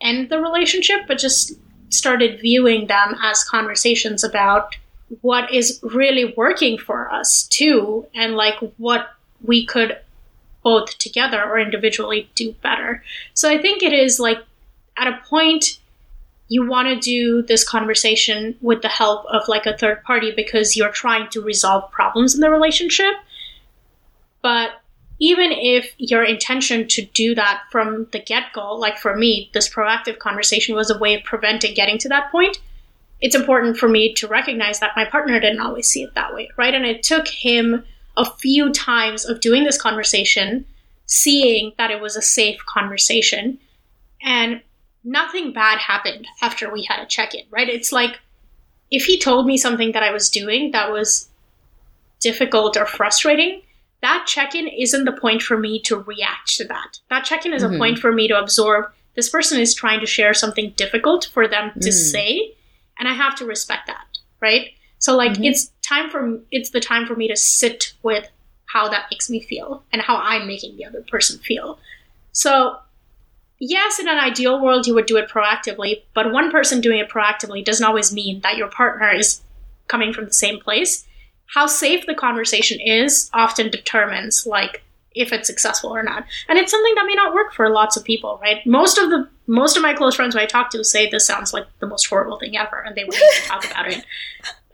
end 0.00 0.28
the 0.28 0.40
relationship, 0.40 1.00
but 1.06 1.18
just 1.18 1.52
started 1.90 2.40
viewing 2.40 2.86
them 2.86 3.16
as 3.22 3.44
conversations 3.44 4.22
about 4.22 4.76
what 5.20 5.52
is 5.52 5.80
really 5.82 6.34
working 6.36 6.78
for 6.78 7.10
us 7.10 7.44
too, 7.44 8.06
and 8.14 8.34
like 8.34 8.56
what 8.76 9.10
we 9.42 9.64
could 9.64 9.98
both 10.62 10.98
together 10.98 11.42
or 11.44 11.58
individually 11.58 12.28
do 12.34 12.52
better. 12.60 13.02
So 13.34 13.48
I 13.48 13.58
think 13.58 13.82
it 13.82 13.92
is 13.92 14.18
like 14.18 14.38
at 14.96 15.08
a 15.08 15.20
point 15.28 15.78
you 16.48 16.66
want 16.66 16.88
to 16.88 17.00
do 17.00 17.42
this 17.42 17.68
conversation 17.68 18.56
with 18.60 18.82
the 18.82 18.88
help 18.88 19.26
of 19.26 19.48
like 19.48 19.66
a 19.66 19.76
third 19.76 20.02
party 20.04 20.32
because 20.34 20.76
you're 20.76 20.90
trying 20.90 21.28
to 21.30 21.40
resolve 21.40 21.90
problems 21.90 22.34
in 22.34 22.40
the 22.40 22.50
relationship. 22.50 23.14
But 24.42 24.70
even 25.18 25.50
if 25.50 25.92
your 25.98 26.22
intention 26.22 26.86
to 26.88 27.04
do 27.06 27.34
that 27.34 27.62
from 27.70 28.06
the 28.12 28.20
get 28.20 28.52
go, 28.52 28.74
like 28.74 28.98
for 28.98 29.16
me, 29.16 29.50
this 29.54 29.68
proactive 29.68 30.18
conversation 30.18 30.74
was 30.74 30.90
a 30.90 30.98
way 30.98 31.14
of 31.14 31.24
preventing 31.24 31.74
getting 31.74 31.98
to 31.98 32.08
that 32.10 32.30
point, 32.30 32.58
it's 33.20 33.34
important 33.34 33.76
for 33.76 33.88
me 33.88 34.12
to 34.14 34.28
recognize 34.28 34.78
that 34.80 34.92
my 34.94 35.04
partner 35.04 35.40
didn't 35.40 35.60
always 35.60 35.88
see 35.88 36.02
it 36.02 36.14
that 36.14 36.34
way, 36.34 36.50
right? 36.56 36.74
And 36.74 36.84
it 36.84 37.02
took 37.02 37.26
him 37.26 37.84
a 38.16 38.24
few 38.24 38.72
times 38.72 39.24
of 39.24 39.40
doing 39.40 39.64
this 39.64 39.80
conversation, 39.80 40.64
seeing 41.06 41.72
that 41.78 41.90
it 41.90 42.00
was 42.00 42.14
a 42.14 42.22
safe 42.22 42.64
conversation, 42.66 43.58
and 44.22 44.60
nothing 45.06 45.52
bad 45.52 45.78
happened 45.78 46.26
after 46.42 46.70
we 46.70 46.82
had 46.82 47.00
a 47.00 47.06
check 47.06 47.34
in, 47.34 47.44
right? 47.50 47.68
It's 47.68 47.92
like 47.92 48.18
if 48.90 49.04
he 49.04 49.18
told 49.18 49.46
me 49.46 49.56
something 49.56 49.92
that 49.92 50.02
I 50.02 50.12
was 50.12 50.28
doing 50.28 50.72
that 50.72 50.90
was 50.90 51.28
difficult 52.20 52.76
or 52.76 52.86
frustrating, 52.86 53.62
that 54.02 54.26
check 54.26 54.54
in 54.54 54.66
isn't 54.66 55.04
the 55.04 55.12
point 55.12 55.42
for 55.42 55.56
me 55.56 55.80
to 55.82 55.96
react 56.00 56.56
to 56.56 56.64
that. 56.64 56.98
That 57.08 57.24
check 57.24 57.46
in 57.46 57.54
is 57.54 57.62
mm-hmm. 57.62 57.74
a 57.74 57.78
point 57.78 57.98
for 57.98 58.12
me 58.12 58.28
to 58.28 58.38
absorb 58.38 58.86
this 59.14 59.28
person 59.30 59.58
is 59.58 59.74
trying 59.74 60.00
to 60.00 60.06
share 60.06 60.34
something 60.34 60.74
difficult 60.76 61.30
for 61.32 61.48
them 61.48 61.72
to 61.80 61.88
mm. 61.88 61.92
say, 61.92 62.54
and 62.98 63.08
I 63.08 63.14
have 63.14 63.34
to 63.36 63.46
respect 63.46 63.86
that, 63.86 64.06
right? 64.42 64.72
So, 64.98 65.16
like, 65.16 65.32
mm-hmm. 65.32 65.44
it's 65.44 65.70
time 65.82 66.10
for 66.10 66.38
it's 66.50 66.70
the 66.70 66.80
time 66.80 67.06
for 67.06 67.16
me 67.16 67.26
to 67.28 67.36
sit 67.36 67.94
with 68.02 68.28
how 68.66 68.88
that 68.88 69.06
makes 69.10 69.30
me 69.30 69.40
feel 69.40 69.82
and 69.92 70.02
how 70.02 70.16
I'm 70.16 70.46
making 70.46 70.76
the 70.76 70.84
other 70.84 71.02
person 71.08 71.38
feel. 71.38 71.78
So, 72.32 72.76
yes, 73.58 73.98
in 73.98 74.08
an 74.08 74.18
ideal 74.18 74.62
world, 74.62 74.86
you 74.86 74.94
would 74.94 75.06
do 75.06 75.16
it 75.16 75.30
proactively, 75.30 76.02
but 76.14 76.32
one 76.32 76.50
person 76.50 76.80
doing 76.80 76.98
it 76.98 77.10
proactively 77.10 77.64
doesn't 77.64 77.86
always 77.86 78.12
mean 78.12 78.40
that 78.40 78.56
your 78.56 78.68
partner 78.68 79.10
is 79.10 79.42
coming 79.88 80.12
from 80.12 80.26
the 80.26 80.32
same 80.32 80.60
place. 80.60 81.06
How 81.46 81.66
safe 81.66 82.06
the 82.06 82.14
conversation 82.14 82.80
is 82.80 83.30
often 83.32 83.70
determines, 83.70 84.46
like, 84.46 84.82
if 85.16 85.32
it's 85.32 85.46
successful 85.46 85.90
or 85.90 86.02
not. 86.02 86.24
And 86.48 86.58
it's 86.58 86.70
something 86.70 86.94
that 86.94 87.06
may 87.06 87.14
not 87.14 87.34
work 87.34 87.54
for 87.54 87.70
lots 87.70 87.96
of 87.96 88.04
people, 88.04 88.38
right? 88.42 88.64
Most 88.66 88.98
of 88.98 89.10
the 89.10 89.28
most 89.48 89.76
of 89.76 89.82
my 89.82 89.94
close 89.94 90.16
friends 90.16 90.34
who 90.34 90.40
I 90.40 90.46
talk 90.46 90.70
to 90.70 90.84
say 90.84 91.08
this 91.08 91.26
sounds 91.26 91.54
like 91.54 91.66
the 91.78 91.86
most 91.86 92.06
horrible 92.06 92.38
thing 92.38 92.56
ever, 92.56 92.82
and 92.84 92.94
they 92.94 93.04
wouldn't 93.04 93.24
talk 93.44 93.64
about 93.64 93.88
it 93.90 94.04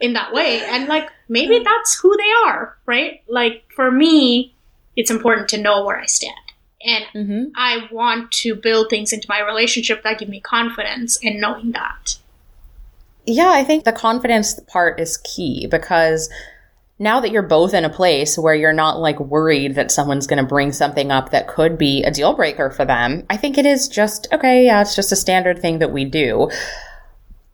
in 0.01 0.13
that 0.13 0.33
way. 0.33 0.61
And 0.61 0.87
like 0.87 1.09
maybe 1.29 1.57
hmm. 1.57 1.63
that's 1.63 1.99
who 1.99 2.15
they 2.17 2.49
are, 2.49 2.77
right? 2.85 3.21
Like 3.27 3.63
for 3.73 3.89
me, 3.89 4.53
it's 4.95 5.11
important 5.11 5.47
to 5.49 5.61
know 5.61 5.85
where 5.85 5.97
I 5.97 6.05
stand. 6.05 6.35
And 6.83 7.05
mm-hmm. 7.15 7.43
I 7.55 7.87
want 7.91 8.31
to 8.31 8.55
build 8.55 8.89
things 8.89 9.13
into 9.13 9.27
my 9.29 9.41
relationship 9.41 10.03
that 10.03 10.19
give 10.19 10.29
me 10.29 10.39
confidence 10.39 11.17
in 11.21 11.39
knowing 11.39 11.71
that. 11.71 12.17
Yeah, 13.25 13.51
I 13.51 13.63
think 13.63 13.85
the 13.85 13.93
confidence 13.93 14.59
part 14.67 14.99
is 14.99 15.17
key 15.17 15.67
because 15.67 16.29
now 16.99 17.19
that 17.21 17.31
you're 17.31 17.41
both 17.41 17.73
in 17.73 17.85
a 17.85 17.89
place 17.89 18.37
where 18.37 18.53
you're 18.53 18.73
not 18.73 18.99
like 18.99 19.19
worried 19.19 19.75
that 19.75 19.91
someone's 19.91 20.27
going 20.27 20.41
to 20.41 20.47
bring 20.47 20.71
something 20.71 21.11
up 21.11 21.31
that 21.31 21.47
could 21.47 21.77
be 21.77 22.03
a 22.03 22.11
deal 22.11 22.33
breaker 22.33 22.69
for 22.69 22.85
them, 22.85 23.25
I 23.29 23.37
think 23.37 23.57
it 23.57 23.65
is 23.65 23.87
just, 23.87 24.27
okay, 24.31 24.65
yeah, 24.65 24.81
it's 24.81 24.95
just 24.95 25.11
a 25.11 25.17
standard 25.17 25.59
thing 25.59 25.79
that 25.79 25.91
we 25.91 26.05
do. 26.05 26.49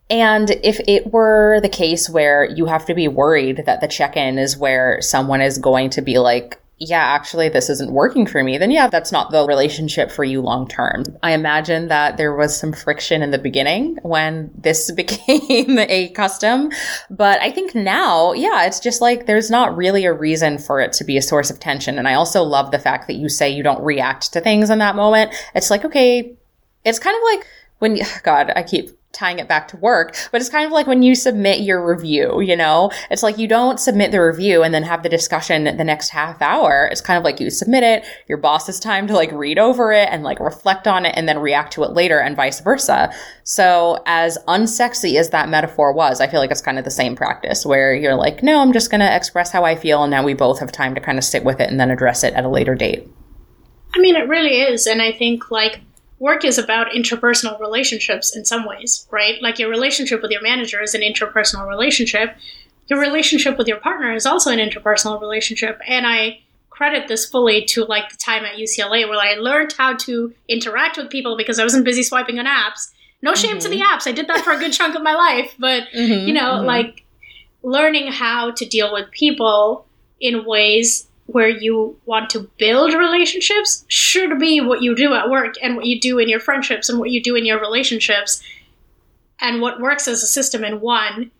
And 0.09 0.49
if 0.63 0.79
it 0.87 1.13
were 1.13 1.59
the 1.61 1.69
case 1.69 2.09
where 2.09 2.43
you 2.43 2.65
have 2.65 2.85
to 2.87 2.95
be 2.95 3.07
worried 3.07 3.63
that 3.65 3.79
the 3.79 3.87
check 3.87 4.17
in 4.17 4.39
is 4.39 4.57
where 4.57 4.99
someone 5.01 5.41
is 5.41 5.59
going 5.59 5.91
to 5.91 6.01
be 6.01 6.17
like, 6.17 6.58
yeah, 6.79 7.01
actually, 7.01 7.49
this 7.49 7.69
isn't 7.69 7.91
working 7.91 8.25
for 8.25 8.41
me, 8.41 8.57
then 8.57 8.71
yeah, 8.71 8.87
that's 8.87 9.11
not 9.11 9.31
the 9.31 9.45
relationship 9.45 10.09
for 10.09 10.23
you 10.23 10.41
long 10.41 10.65
term. 10.65 11.03
I 11.21 11.33
imagine 11.33 11.89
that 11.89 12.15
there 12.15 12.33
was 12.33 12.57
some 12.57 12.71
friction 12.71 13.21
in 13.21 13.31
the 13.31 13.37
beginning 13.37 13.97
when 14.01 14.49
this 14.55 14.89
became 14.99 15.77
a 15.77 16.09
custom. 16.09 16.71
But 17.09 17.41
I 17.41 17.51
think 17.51 17.75
now, 17.75 18.31
yeah, 18.31 18.65
it's 18.65 18.79
just 18.79 19.01
like 19.01 19.25
there's 19.25 19.51
not 19.51 19.75
really 19.75 20.05
a 20.05 20.13
reason 20.13 20.57
for 20.57 20.79
it 20.79 20.93
to 20.93 21.03
be 21.03 21.17
a 21.17 21.21
source 21.21 21.49
of 21.49 21.59
tension. 21.59 21.97
And 21.97 22.07
I 22.07 22.13
also 22.13 22.43
love 22.43 22.71
the 22.71 22.79
fact 22.79 23.07
that 23.07 23.15
you 23.15 23.27
say 23.27 23.49
you 23.49 23.63
don't 23.63 23.83
react 23.83 24.31
to 24.33 24.41
things 24.41 24.69
in 24.69 24.79
that 24.79 24.95
moment. 24.95 25.33
It's 25.53 25.69
like, 25.69 25.83
okay, 25.83 26.33
it's 26.85 26.99
kind 26.99 27.15
of 27.15 27.23
like 27.23 27.47
when, 27.79 27.99
God, 28.23 28.53
I 28.55 28.63
keep 28.63 28.98
tying 29.19 29.39
it 29.39 29.47
back 29.47 29.67
to 29.67 29.77
work, 29.77 30.15
but 30.31 30.39
it's 30.39 30.49
kind 30.49 30.65
of 30.65 30.71
like 30.71 30.87
when 30.87 31.03
you 31.03 31.13
submit 31.13 31.59
your 31.59 31.85
review, 31.85 32.39
you 32.39 32.55
know? 32.55 32.89
It's 33.11 33.21
like 33.21 33.37
you 33.37 33.47
don't 33.47 33.79
submit 33.79 34.11
the 34.11 34.21
review 34.21 34.63
and 34.63 34.73
then 34.73 34.83
have 34.83 35.03
the 35.03 35.09
discussion 35.09 35.65
the 35.65 35.83
next 35.83 36.09
half 36.09 36.41
hour. 36.41 36.87
It's 36.89 37.01
kind 37.01 37.17
of 37.17 37.23
like 37.23 37.39
you 37.39 37.49
submit 37.49 37.83
it, 37.83 38.05
your 38.27 38.37
boss 38.37 38.67
has 38.67 38.79
time 38.79 39.07
to 39.07 39.13
like 39.13 39.31
read 39.33 39.59
over 39.59 39.91
it 39.91 40.07
and 40.09 40.23
like 40.23 40.39
reflect 40.39 40.87
on 40.87 41.05
it 41.05 41.13
and 41.17 41.27
then 41.27 41.39
react 41.39 41.73
to 41.73 41.83
it 41.83 41.91
later 41.91 42.19
and 42.19 42.35
vice 42.35 42.61
versa. 42.61 43.13
So 43.43 44.01
as 44.05 44.37
unsexy 44.47 45.19
as 45.19 45.31
that 45.31 45.49
metaphor 45.49 45.91
was, 45.91 46.21
I 46.21 46.27
feel 46.27 46.39
like 46.39 46.51
it's 46.51 46.61
kind 46.61 46.79
of 46.79 46.85
the 46.85 46.91
same 46.91 47.15
practice 47.15 47.65
where 47.65 47.93
you're 47.93 48.15
like, 48.15 48.41
no, 48.41 48.61
I'm 48.61 48.71
just 48.71 48.89
going 48.89 49.01
to 49.01 49.15
express 49.15 49.51
how 49.51 49.65
I 49.65 49.75
feel 49.75 50.03
and 50.03 50.11
now 50.11 50.23
we 50.23 50.33
both 50.33 50.59
have 50.59 50.71
time 50.71 50.95
to 50.95 51.01
kind 51.01 51.17
of 51.17 51.25
sit 51.25 51.43
with 51.43 51.59
it 51.59 51.69
and 51.69 51.79
then 51.79 51.91
address 51.91 52.23
it 52.23 52.33
at 52.35 52.45
a 52.45 52.49
later 52.49 52.73
date. 52.73 53.07
I 53.95 53.99
mean, 53.99 54.15
it 54.15 54.27
really 54.27 54.61
is. 54.61 54.87
And 54.87 55.01
I 55.01 55.11
think 55.11 55.51
like 55.51 55.81
work 56.19 56.43
is 56.43 56.57
about 56.57 56.91
interpersonal 56.91 57.59
relationships 57.59 58.35
in 58.35 58.45
some 58.45 58.65
ways, 58.65 59.07
right? 59.09 59.41
Like 59.41 59.57
your 59.57 59.69
relationship 59.69 60.21
with 60.21 60.31
your 60.31 60.41
manager 60.41 60.81
is 60.81 60.93
an 60.93 61.01
interpersonal 61.01 61.67
relationship. 61.67 62.35
Your 62.87 62.99
relationship 62.99 63.57
with 63.57 63.67
your 63.67 63.79
partner 63.79 64.13
is 64.13 64.25
also 64.25 64.51
an 64.51 64.59
interpersonal 64.59 65.19
relationship. 65.19 65.79
And 65.87 66.05
I 66.05 66.41
credit 66.69 67.07
this 67.07 67.25
fully 67.25 67.65
to 67.65 67.83
like 67.85 68.09
the 68.09 68.17
time 68.17 68.45
at 68.45 68.55
UCLA 68.55 69.07
where 69.07 69.19
I 69.19 69.35
learned 69.35 69.73
how 69.77 69.95
to 69.97 70.33
interact 70.47 70.97
with 70.97 71.09
people 71.09 71.37
because 71.37 71.59
I 71.59 71.63
wasn't 71.63 71.85
busy 71.85 72.03
swiping 72.03 72.39
on 72.39 72.45
apps. 72.45 72.91
No 73.21 73.35
shame 73.35 73.51
mm-hmm. 73.51 73.59
to 73.59 73.69
the 73.69 73.81
mm-hmm. 73.81 73.97
apps. 73.97 74.07
I 74.07 74.13
did 74.13 74.27
that 74.27 74.45
for 74.45 74.53
a 74.53 74.57
good 74.57 74.71
chunk 74.71 74.95
of 74.95 75.01
my 75.01 75.13
life, 75.13 75.55
but 75.59 75.83
mm-hmm, 75.93 76.27
you 76.27 76.33
know, 76.33 76.55
mm-hmm. 76.55 76.65
like 76.65 77.03
learning 77.63 78.11
how 78.11 78.51
to 78.51 78.65
deal 78.65 78.93
with 78.93 79.11
people 79.11 79.85
in 80.21 80.45
ways 80.45 81.08
where 81.31 81.49
you 81.49 81.95
want 82.05 82.29
to 82.31 82.49
build 82.57 82.93
relationships 82.93 83.85
should 83.87 84.39
be 84.39 84.59
what 84.61 84.81
you 84.81 84.95
do 84.95 85.13
at 85.13 85.29
work 85.29 85.55
and 85.61 85.75
what 85.75 85.85
you 85.85 85.99
do 85.99 86.17
in 86.17 86.27
your 86.27 86.39
friendships 86.39 86.89
and 86.89 86.99
what 86.99 87.11
you 87.11 87.21
do 87.21 87.35
in 87.35 87.45
your 87.45 87.59
relationships. 87.59 88.41
And 89.39 89.61
what 89.61 89.79
works 89.79 90.07
as 90.07 90.23
a 90.23 90.27
system 90.27 90.63
in 90.63 90.81
one 90.81 91.31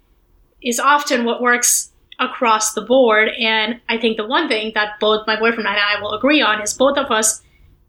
is 0.62 0.80
often 0.80 1.26
what 1.26 1.42
works 1.42 1.92
across 2.20 2.74
the 2.74 2.82
board. 2.82 3.30
And 3.40 3.82
I 3.90 3.98
think 3.98 4.18
the 4.18 4.28
one 4.28 4.48
thing 4.48 4.74
that 4.76 5.00
both 5.00 5.26
my 5.26 5.40
boyfriend 5.40 5.68
and 5.68 5.78
I 5.78 6.00
will 6.02 6.14
agree 6.14 6.42
on 6.42 6.62
is 6.62 6.74
both 6.74 6.98
of 6.98 7.12
us 7.12 7.42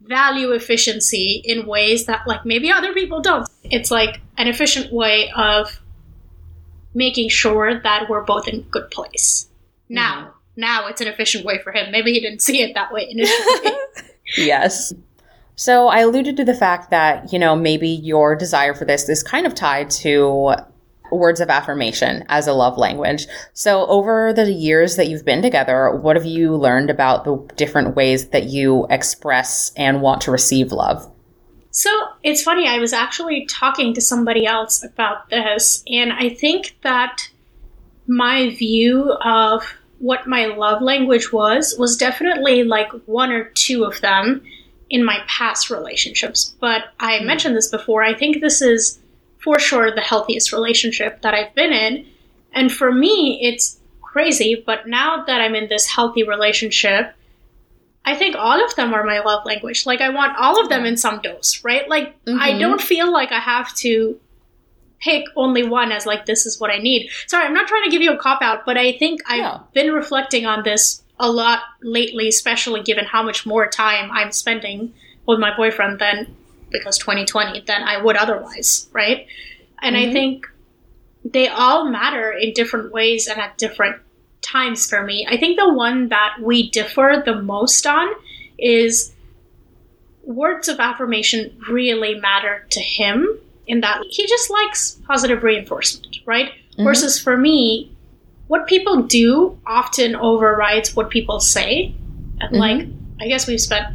value 0.02 0.52
efficiency 0.52 1.42
in 1.44 1.66
ways 1.66 2.06
that, 2.06 2.26
like, 2.26 2.46
maybe 2.46 2.70
other 2.70 2.94
people 2.94 3.20
don't. 3.20 3.46
It's 3.64 3.90
like 3.90 4.20
an 4.38 4.48
efficient 4.48 4.92
way 4.92 5.30
of 5.36 5.80
making 6.94 7.28
sure 7.28 7.80
that 7.80 8.08
we're 8.08 8.24
both 8.24 8.48
in 8.48 8.62
good 8.62 8.90
place. 8.90 9.48
Now, 9.88 10.20
mm-hmm 10.20 10.39
now 10.56 10.86
it's 10.86 11.00
an 11.00 11.08
efficient 11.08 11.44
way 11.44 11.58
for 11.58 11.72
him. 11.72 11.90
Maybe 11.90 12.12
he 12.12 12.20
didn't 12.20 12.42
see 12.42 12.62
it 12.62 12.74
that 12.74 12.92
way 12.92 13.08
initially. 13.10 13.76
yes. 14.36 14.92
So 15.56 15.88
I 15.88 16.00
alluded 16.00 16.36
to 16.38 16.44
the 16.44 16.54
fact 16.54 16.90
that, 16.90 17.32
you 17.32 17.38
know, 17.38 17.54
maybe 17.54 17.88
your 17.88 18.34
desire 18.34 18.74
for 18.74 18.84
this 18.84 19.08
is 19.08 19.22
kind 19.22 19.46
of 19.46 19.54
tied 19.54 19.90
to 19.90 20.54
words 21.12 21.40
of 21.40 21.50
affirmation 21.50 22.24
as 22.28 22.46
a 22.46 22.52
love 22.52 22.78
language. 22.78 23.26
So 23.52 23.86
over 23.86 24.32
the 24.32 24.50
years 24.50 24.96
that 24.96 25.08
you've 25.08 25.24
been 25.24 25.42
together, 25.42 25.94
what 25.94 26.16
have 26.16 26.24
you 26.24 26.56
learned 26.56 26.90
about 26.90 27.24
the 27.24 27.36
different 27.56 27.96
ways 27.96 28.28
that 28.28 28.44
you 28.44 28.86
express 28.90 29.72
and 29.76 30.02
want 30.02 30.22
to 30.22 30.30
receive 30.30 30.72
love? 30.72 31.10
So 31.72 31.90
it's 32.22 32.42
funny, 32.42 32.66
I 32.66 32.78
was 32.78 32.92
actually 32.92 33.46
talking 33.46 33.94
to 33.94 34.00
somebody 34.00 34.44
else 34.44 34.82
about 34.82 35.30
this, 35.30 35.84
and 35.86 36.12
I 36.12 36.30
think 36.30 36.76
that 36.82 37.28
my 38.08 38.50
view 38.50 39.12
of 39.22 39.62
what 40.00 40.26
my 40.26 40.46
love 40.46 40.82
language 40.82 41.32
was 41.32 41.76
was 41.78 41.96
definitely 41.96 42.64
like 42.64 42.90
one 43.06 43.30
or 43.30 43.44
two 43.54 43.84
of 43.84 44.00
them 44.00 44.42
in 44.88 45.04
my 45.04 45.22
past 45.28 45.70
relationships. 45.70 46.54
But 46.58 46.92
I 46.98 47.18
mm. 47.18 47.26
mentioned 47.26 47.54
this 47.54 47.68
before. 47.68 48.02
I 48.02 48.14
think 48.14 48.40
this 48.40 48.60
is 48.60 48.98
for 49.38 49.58
sure 49.58 49.94
the 49.94 50.00
healthiest 50.00 50.52
relationship 50.52 51.22
that 51.22 51.34
I've 51.34 51.54
been 51.54 51.72
in. 51.72 52.06
And 52.52 52.72
for 52.72 52.90
me, 52.90 53.38
it's 53.42 53.78
crazy. 54.02 54.62
But 54.66 54.88
now 54.88 55.24
that 55.24 55.40
I'm 55.40 55.54
in 55.54 55.68
this 55.68 55.86
healthy 55.86 56.24
relationship, 56.24 57.14
I 58.04 58.16
think 58.16 58.34
all 58.36 58.64
of 58.64 58.74
them 58.76 58.94
are 58.94 59.04
my 59.04 59.20
love 59.20 59.44
language. 59.44 59.86
Like, 59.86 60.00
I 60.00 60.08
want 60.08 60.36
all 60.38 60.60
of 60.60 60.68
them 60.68 60.84
in 60.84 60.96
some 60.96 61.20
dose, 61.20 61.62
right? 61.62 61.88
Like, 61.88 62.22
mm-hmm. 62.24 62.40
I 62.40 62.58
don't 62.58 62.80
feel 62.80 63.12
like 63.12 63.30
I 63.30 63.38
have 63.38 63.74
to 63.76 64.18
pick 65.00 65.24
only 65.34 65.62
one 65.62 65.92
as 65.92 66.06
like 66.06 66.26
this 66.26 66.46
is 66.46 66.60
what 66.60 66.70
I 66.70 66.78
need. 66.78 67.10
Sorry, 67.26 67.44
I'm 67.44 67.54
not 67.54 67.66
trying 67.66 67.84
to 67.84 67.90
give 67.90 68.02
you 68.02 68.12
a 68.12 68.18
cop 68.18 68.42
out, 68.42 68.64
but 68.66 68.76
I 68.76 68.92
think 68.92 69.22
I've 69.26 69.38
yeah. 69.38 69.60
been 69.72 69.92
reflecting 69.92 70.46
on 70.46 70.62
this 70.62 71.02
a 71.18 71.30
lot 71.30 71.60
lately, 71.82 72.28
especially 72.28 72.82
given 72.82 73.04
how 73.04 73.22
much 73.22 73.46
more 73.46 73.68
time 73.68 74.10
I'm 74.12 74.32
spending 74.32 74.92
with 75.26 75.38
my 75.38 75.54
boyfriend 75.56 75.98
than 75.98 76.34
because 76.70 76.98
2020 76.98 77.60
than 77.62 77.82
I 77.82 78.00
would 78.02 78.16
otherwise, 78.16 78.88
right? 78.92 79.26
And 79.82 79.96
mm-hmm. 79.96 80.10
I 80.10 80.12
think 80.12 80.46
they 81.24 81.48
all 81.48 81.90
matter 81.90 82.32
in 82.32 82.52
different 82.52 82.92
ways 82.92 83.26
and 83.26 83.40
at 83.40 83.58
different 83.58 84.00
times 84.40 84.86
for 84.86 85.02
me. 85.02 85.26
I 85.28 85.36
think 85.36 85.58
the 85.58 85.72
one 85.72 86.08
that 86.08 86.36
we 86.40 86.70
differ 86.70 87.22
the 87.24 87.40
most 87.42 87.86
on 87.86 88.08
is 88.58 89.12
words 90.22 90.68
of 90.68 90.80
affirmation 90.80 91.56
really 91.68 92.18
matter 92.18 92.66
to 92.70 92.80
him 92.80 93.38
in 93.70 93.80
that 93.80 94.02
he 94.10 94.26
just 94.26 94.50
likes 94.50 94.98
positive 95.06 95.42
reinforcement, 95.44 96.18
right? 96.26 96.50
Mm-hmm. 96.72 96.84
Versus 96.84 97.20
for 97.20 97.36
me, 97.36 97.94
what 98.48 98.66
people 98.66 99.02
do 99.04 99.58
often 99.64 100.16
overrides 100.16 100.96
what 100.96 101.08
people 101.08 101.38
say. 101.38 101.94
And 102.40 102.50
mm-hmm. 102.50 102.56
like, 102.56 102.88
I 103.20 103.28
guess 103.28 103.46
we've 103.46 103.60
spent 103.60 103.86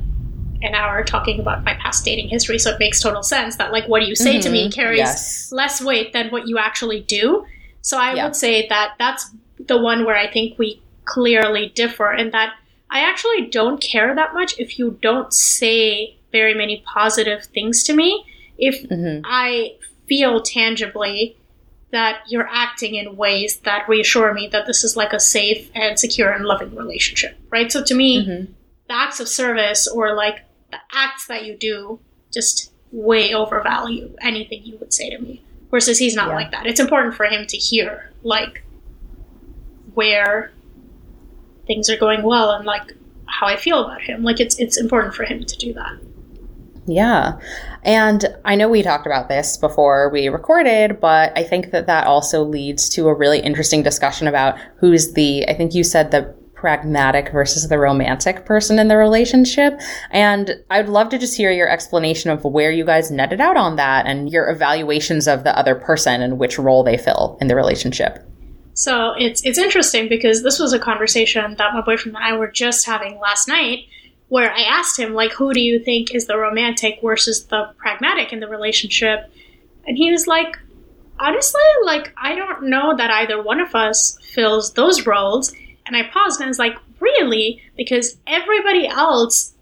an 0.62 0.74
hour 0.74 1.04
talking 1.04 1.42
about 1.42 1.66
my 1.66 1.74
past 1.74 2.06
dating 2.06 2.30
history, 2.30 2.58
so 2.58 2.72
it 2.72 2.80
makes 2.80 3.02
total 3.02 3.22
sense 3.22 3.58
that 3.58 3.74
like 3.74 3.88
what 3.90 4.08
you 4.08 4.16
say 4.16 4.36
mm-hmm. 4.36 4.42
to 4.42 4.50
me 4.50 4.64
mm-hmm. 4.64 4.80
carries 4.80 5.00
yes. 5.00 5.52
less 5.52 5.82
weight 5.82 6.14
than 6.14 6.30
what 6.30 6.48
you 6.48 6.58
actually 6.58 7.02
do. 7.02 7.46
So 7.82 7.98
I 7.98 8.24
would 8.24 8.36
say 8.36 8.68
that 8.70 8.94
that's 8.98 9.30
the 9.60 9.78
one 9.78 10.06
where 10.06 10.16
I 10.16 10.32
think 10.32 10.58
we 10.58 10.82
clearly 11.04 11.70
differ 11.76 12.14
in 12.14 12.32
that 12.32 12.54
I 12.90 13.02
actually 13.02 13.48
don't 13.48 13.82
care 13.82 14.16
that 14.16 14.34
much 14.34 14.58
if 14.58 14.80
you 14.80 14.98
don't 15.02 15.34
say 15.34 16.18
very 16.32 16.54
many 16.54 16.82
positive 16.86 17.44
things 17.44 17.84
to 17.84 17.94
me 17.94 18.26
if 18.58 18.88
mm-hmm. 18.88 19.22
I 19.26 19.76
feel 20.08 20.42
tangibly 20.42 21.38
that 21.92 22.24
you're 22.28 22.48
acting 22.52 22.96
in 22.96 23.16
ways 23.16 23.60
that 23.60 23.88
reassure 23.88 24.34
me 24.34 24.48
that 24.52 24.66
this 24.66 24.84
is 24.84 24.98
like 24.98 25.14
a 25.14 25.20
safe 25.20 25.70
and 25.74 25.98
secure 25.98 26.30
and 26.30 26.46
loving 26.46 26.76
relationship, 26.76 27.38
right? 27.50 27.72
So 27.72 27.84
to 27.84 27.96
me, 27.96 28.26
mm-hmm. 28.26 28.52
the 28.88 28.94
acts 28.94 29.20
of 29.20 29.28
service 29.30 29.88
or 29.88 30.14
like 30.14 30.42
the 30.72 30.78
acts 30.92 31.28
that 31.28 31.46
you 31.46 31.56
do 31.56 32.00
just 32.34 32.72
way 32.92 33.34
overvalue 33.34 34.14
anything 34.22 34.66
you 34.66 34.78
would 34.78 34.94
say 34.94 35.10
to 35.10 35.20
me. 35.20 35.42
Versus 35.72 35.98
he's 35.98 36.16
not 36.16 36.30
yeah. 36.30 36.36
like 36.36 36.52
that. 36.52 36.66
It's 36.68 36.80
important 36.80 37.16
for 37.16 37.26
him 37.26 37.46
to 37.48 37.58
hear 37.58 38.12
like 38.24 38.64
where 39.94 40.52
things 41.68 41.90
are 41.90 41.98
going 41.98 42.24
well 42.24 42.52
and 42.52 42.66
like 42.66 42.94
how 43.26 43.48
I 43.48 43.56
feel 43.56 43.84
about 43.84 44.02
him. 44.02 44.24
Like 44.24 44.40
it's 44.40 44.58
it's 44.60 44.78
important 44.78 45.16
for 45.16 45.24
him 45.24 45.44
to 45.44 45.58
do 45.58 45.74
that. 45.74 45.98
Yeah. 46.86 47.40
And 47.86 48.26
I 48.44 48.56
know 48.56 48.68
we 48.68 48.82
talked 48.82 49.06
about 49.06 49.30
this 49.30 49.58
before 49.58 50.10
we 50.10 50.28
recorded, 50.28 51.00
but 51.00 51.32
I 51.38 51.44
think 51.44 51.70
that 51.72 51.86
that 51.86 52.08
also 52.08 52.44
leads 52.44 52.90
to 52.90 53.08
a 53.08 53.14
really 53.14 53.40
interesting 53.40 53.84
discussion 53.84 54.28
about 54.28 54.58
who's 54.80 55.14
the, 55.14 55.48
I 55.48 55.54
think 55.54 55.76
you 55.76 55.84
said 55.84 56.10
the 56.10 56.36
pragmatic 56.56 57.32
versus 57.32 57.70
the 57.70 57.78
romantic 57.78 58.44
person 58.44 58.80
in 58.80 58.88
the 58.88 58.98
relationship. 58.98 59.80
And 60.10 60.64
I 60.72 60.82
would 60.82 60.90
love 60.90 61.10
to 61.10 61.20
just 61.20 61.38
hear 61.38 61.52
your 61.52 61.70
explanation 61.70 62.32
of 62.32 62.44
where 62.44 62.72
you 62.72 62.84
guys 62.84 63.12
netted 63.12 63.40
out 63.40 63.56
on 63.56 63.76
that 63.76 64.08
and 64.08 64.32
your 64.32 64.50
evaluations 64.50 65.28
of 65.28 65.44
the 65.44 65.56
other 65.56 65.76
person 65.76 66.24
and 66.24 66.40
which 66.40 66.58
role 66.58 66.84
they 66.84 66.98
fill 66.98 67.38
in 67.40 67.48
the 67.48 67.56
relationship. 67.56 68.18
So 68.74 69.14
it's 69.18 69.46
it's 69.46 69.58
interesting 69.58 70.10
because 70.10 70.44
this 70.44 70.60
was 70.60 70.74
a 70.74 70.80
conversation 70.80 71.56
that 71.58 71.74
my 71.74 71.82
boyfriend 71.82 72.18
and 72.18 72.26
I 72.26 72.36
were 72.36 72.52
just 72.52 72.86
having 72.86 73.20
last 73.20 73.48
night 73.48 73.86
where 74.30 74.52
I 74.52 74.62
asked 74.62 75.00
him 75.00 75.14
like 75.14 75.32
who 75.34 75.54
do 75.54 75.62
you 75.62 75.80
think 75.80 76.14
is 76.14 76.28
the 76.28 76.38
romantic 76.38 77.00
versus 77.02 77.46
the 77.46 77.72
pragmatic 77.78 78.34
in 78.34 78.40
the 78.40 78.48
relationship? 78.48 79.32
And 79.88 79.98
he 79.98 80.12
was 80.12 80.28
like 80.28 80.58
honestly 81.20 81.62
like 81.86 82.14
I 82.18 82.36
don't 82.36 82.70
know 82.70 82.96
that 82.96 83.12
either 83.12 83.42
one 83.42 83.60
of 83.60 83.76
us 83.76 84.18
fills 84.34 84.74
those 84.74 85.06
roles. 85.06 85.54
And 85.86 85.96
I 85.96 86.04
paused 86.04 86.40
and 86.40 86.48
I 86.48 86.50
was 86.50 86.60
like, 86.60 86.78
really? 87.00 87.62
Because 87.78 88.18
everybody 88.26 88.88
else 88.88 89.54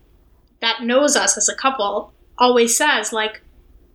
that 0.61 0.83
knows 0.83 1.15
us 1.17 1.37
as 1.37 1.49
a 1.49 1.55
couple 1.55 2.13
always 2.37 2.75
says 2.75 3.11
like 3.11 3.42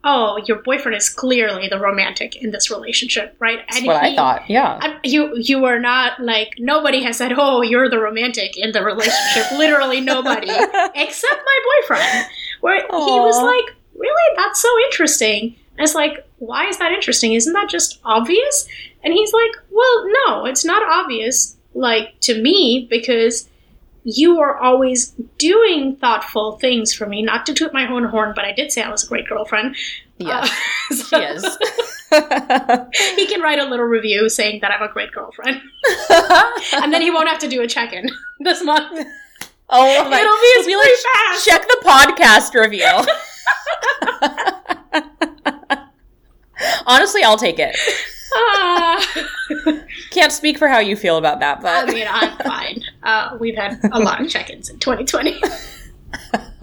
oh, 0.09 0.39
your 0.47 0.63
boyfriend 0.63 0.97
is 0.97 1.11
clearly 1.11 1.69
the 1.69 1.79
romantic 1.79 2.35
in 2.43 2.51
this 2.51 2.71
relationship, 2.71 3.37
right? 3.39 3.59
That's 3.59 3.79
and 3.79 3.87
what 3.87 4.03
he, 4.03 4.13
I 4.13 4.17
thought. 4.17 4.49
Yeah. 4.49 4.79
I, 4.81 4.99
you 5.05 5.37
you 5.37 5.67
are 5.67 5.79
not 5.79 6.19
like 6.19 6.55
nobody 6.59 7.03
has 7.03 7.19
said, 7.19 7.33
oh, 7.37 7.61
you're 7.61 7.91
the 7.91 7.99
romantic 7.99 8.57
in 8.57 8.73
the 8.73 8.83
relationship. 8.83 9.51
Literally 9.59 10.01
nobody 10.01 10.49
except 10.49 11.41
my 11.45 11.59
boyfriend. 11.69 12.27
Where 12.63 12.89
Aww. 12.89 13.07
he 13.07 13.21
was 13.21 13.43
like, 13.43 13.77
really, 13.95 14.37
that's 14.37 14.63
so 14.63 14.69
interesting. 14.87 15.55
And 15.77 15.85
it's 15.85 15.95
like, 15.95 16.27
why 16.39 16.67
is 16.67 16.79
that 16.79 16.93
interesting? 16.93 17.35
Isn't 17.35 17.53
that 17.53 17.69
just 17.69 18.01
obvious? 18.05 18.67
And 19.05 19.13
he's 19.13 19.33
like, 19.33 19.53
well, 19.71 20.07
no, 20.27 20.47
it's 20.47 20.65
not 20.65 20.83
obvious. 20.83 21.57
Like 21.75 22.19
to 22.21 22.41
me 22.41 22.87
because 22.89 23.48
you 24.11 24.41
are 24.41 24.57
always 24.57 25.11
doing 25.37 25.97
thoughtful 25.97 26.59
things 26.59 26.95
for 26.95 27.07
me. 27.07 27.23
Not 27.23 27.45
to 27.47 27.53
toot 27.53 27.75
my 27.75 27.87
own 27.87 28.05
horn, 28.05 28.33
but 28.35 28.47
I 28.47 28.53
did 28.53 28.73
say 28.73 28.81
I 28.81 28.91
was 28.91 29.05
a 29.05 29.09
great 29.09 29.29
girlfriend. 29.29 29.77
Yes, 30.17 30.51
uh, 30.91 30.95
so 30.95 31.05
she 31.19 31.25
is. 31.27 31.45
he 33.17 33.27
can 33.27 33.43
write 33.43 33.59
a 33.59 33.65
little 33.65 33.85
review 33.85 34.31
saying 34.31 34.61
that 34.63 34.71
I'm 34.71 34.83
a 34.83 34.91
great 34.91 35.13
girlfriend, 35.13 35.61
and 36.73 36.93
then 36.93 37.03
he 37.03 37.11
won't 37.11 37.29
have 37.29 37.39
to 37.41 37.49
do 37.49 37.61
a 37.61 37.67
check-in 37.67 38.09
this 38.41 38.65
month. 38.65 39.07
Oh, 39.69 40.09
my. 40.09 40.19
it'll 40.19 40.65
be, 40.65 40.73
be 40.73 40.77
like, 40.77 40.89
fast. 41.13 41.47
check 41.47 41.69
the 41.69 41.79
podcast 41.85 42.55
review. 42.55 42.87
Honestly, 46.87 47.23
I'll 47.23 47.37
take 47.37 47.59
it. 47.59 47.77
Uh, 48.37 49.05
Can't 50.11 50.33
speak 50.33 50.59
for 50.59 50.69
how 50.69 50.79
you 50.79 50.97
feel 50.97 51.17
about 51.17 51.41
that, 51.41 51.61
but 51.63 51.89
I 51.89 51.93
mean, 51.93 52.07
I'm 52.09 52.37
fine. 52.39 52.83
Uh, 53.03 53.37
we've 53.41 53.57
had 53.57 53.79
a 53.93 53.99
lot 53.99 54.21
of 54.21 54.29
check-ins 54.29 54.69
in 54.69 54.79
2020. 54.79 55.41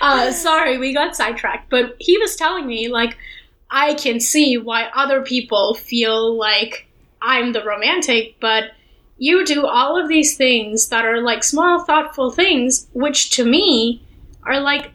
uh, 0.00 0.32
sorry, 0.32 0.78
we 0.78 0.94
got 0.94 1.16
sidetracked, 1.16 1.70
but 1.70 1.96
he 1.98 2.18
was 2.18 2.36
telling 2.36 2.66
me 2.66 2.88
like 2.88 3.16
I 3.70 3.94
can 3.94 4.20
see 4.20 4.58
why 4.58 4.90
other 4.94 5.22
people 5.22 5.74
feel 5.74 6.36
like 6.36 6.86
I'm 7.22 7.52
the 7.52 7.64
romantic, 7.64 8.36
but 8.40 8.64
you 9.16 9.44
do 9.46 9.66
all 9.66 10.00
of 10.00 10.08
these 10.08 10.36
things 10.36 10.88
that 10.88 11.04
are 11.04 11.22
like 11.22 11.44
small, 11.44 11.84
thoughtful 11.84 12.30
things, 12.30 12.88
which 12.92 13.30
to 13.30 13.44
me 13.44 14.02
are 14.42 14.60
like 14.60 14.90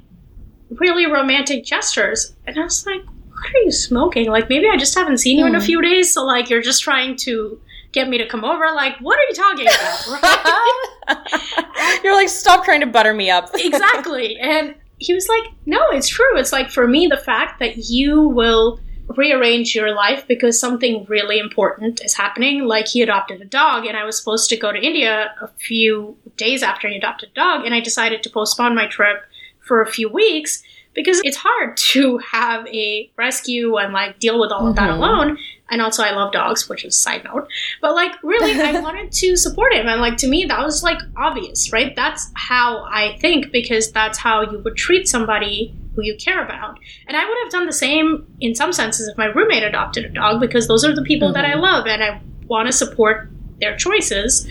really 0.69 1.05
romantic 1.05 1.63
gestures. 1.63 2.35
And 2.45 2.59
I 2.59 2.63
was 2.63 2.85
like, 2.85 3.01
what 3.37 3.55
are 3.55 3.63
you 3.63 3.71
smoking? 3.71 4.29
Like, 4.29 4.49
maybe 4.49 4.67
I 4.67 4.77
just 4.77 4.95
haven't 4.95 5.19
seen 5.19 5.37
you 5.37 5.45
mm. 5.45 5.49
in 5.49 5.55
a 5.55 5.59
hmm. 5.59 5.65
few 5.65 5.81
days, 5.81 6.13
so 6.13 6.25
like 6.25 6.49
you're 6.49 6.61
just 6.61 6.81
trying 6.81 7.15
to 7.17 7.59
get 7.91 8.09
me 8.09 8.17
to 8.17 8.27
come 8.27 8.43
over. 8.43 8.65
Like, 8.73 8.97
what 8.99 9.19
are 9.19 9.23
you 9.23 9.33
talking 9.33 9.67
about? 9.67 10.07
Right? 11.07 12.01
you're 12.03 12.15
like, 12.15 12.29
stop 12.29 12.65
trying 12.65 12.81
to 12.81 12.87
butter 12.87 13.13
me 13.13 13.29
up. 13.29 13.49
exactly. 13.53 14.37
And 14.39 14.75
he 14.97 15.13
was 15.13 15.27
like, 15.29 15.53
no, 15.65 15.79
it's 15.91 16.07
true. 16.07 16.37
It's 16.37 16.51
like, 16.51 16.69
for 16.69 16.87
me, 16.87 17.07
the 17.07 17.17
fact 17.17 17.59
that 17.59 17.77
you 17.89 18.21
will 18.21 18.79
rearrange 19.15 19.73
your 19.73 19.93
life 19.93 20.27
because 20.27 20.59
something 20.59 21.05
really 21.07 21.39
important 21.39 22.01
is 22.03 22.13
happening. 22.13 22.65
Like, 22.65 22.87
he 22.87 23.01
adopted 23.01 23.41
a 23.41 23.45
dog, 23.45 23.85
and 23.85 23.95
I 23.95 24.03
was 24.03 24.17
supposed 24.17 24.49
to 24.49 24.57
go 24.57 24.71
to 24.71 24.79
India 24.79 25.33
a 25.41 25.47
few 25.47 26.17
days 26.35 26.61
after 26.61 26.89
he 26.89 26.97
adopted 26.97 27.29
a 27.29 27.33
dog, 27.33 27.65
and 27.65 27.73
I 27.73 27.79
decided 27.79 28.21
to 28.23 28.29
postpone 28.29 28.75
my 28.75 28.87
trip 28.87 29.23
for 29.59 29.81
a 29.81 29.89
few 29.89 30.09
weeks 30.09 30.63
because 30.97 31.21
it's 31.23 31.37
hard 31.37 31.77
to 31.77 32.17
have 32.17 32.65
a 32.67 33.09
rescue 33.17 33.77
and 33.77 33.93
like 33.93 34.19
deal 34.19 34.39
with 34.39 34.51
all 34.51 34.61
mm-hmm. 34.61 34.69
of 34.69 34.75
that 34.77 34.89
mm-hmm. 34.89 35.03
alone. 35.03 35.37
And 35.69 35.81
also, 35.81 36.01
I 36.01 36.11
love 36.11 36.31
dogs, 36.31 36.67
which 36.67 36.83
is 36.83 36.99
side 36.99 37.23
note. 37.23 37.47
But 37.81 37.93
like, 37.93 38.11
really, 38.23 38.59
I 38.59 38.79
wanted 38.81 39.11
to 39.11 39.35
support 39.35 39.73
him, 39.73 39.87
and 39.87 40.01
like 40.01 40.17
to 40.17 40.27
me, 40.27 40.45
that 40.45 40.63
was 40.63 40.81
like 40.81 40.97
obvious, 41.15 41.71
right? 41.71 41.95
That's 41.95 42.31
how 42.35 42.85
I 42.89 43.17
think 43.19 43.51
because 43.51 43.91
that's 43.91 44.17
how 44.17 44.41
you 44.41 44.59
would 44.59 44.75
treat 44.75 45.07
somebody 45.07 45.75
who 45.95 46.03
you 46.03 46.15
care 46.15 46.43
about. 46.43 46.79
And 47.07 47.15
I 47.15 47.27
would 47.27 47.37
have 47.43 47.51
done 47.51 47.65
the 47.65 47.73
same 47.73 48.25
in 48.39 48.55
some 48.55 48.71
senses 48.73 49.07
if 49.07 49.17
my 49.17 49.25
roommate 49.25 49.63
adopted 49.63 50.05
a 50.05 50.09
dog 50.09 50.39
because 50.39 50.67
those 50.67 50.85
are 50.85 50.95
the 50.95 51.03
people 51.03 51.27
mm-hmm. 51.27 51.35
that 51.35 51.45
I 51.45 51.51
mm-hmm. 51.51 51.61
love, 51.61 51.85
and 51.85 52.03
I 52.03 52.21
want 52.47 52.67
to 52.67 52.73
support 52.73 53.29
their 53.59 53.75
choices 53.75 54.47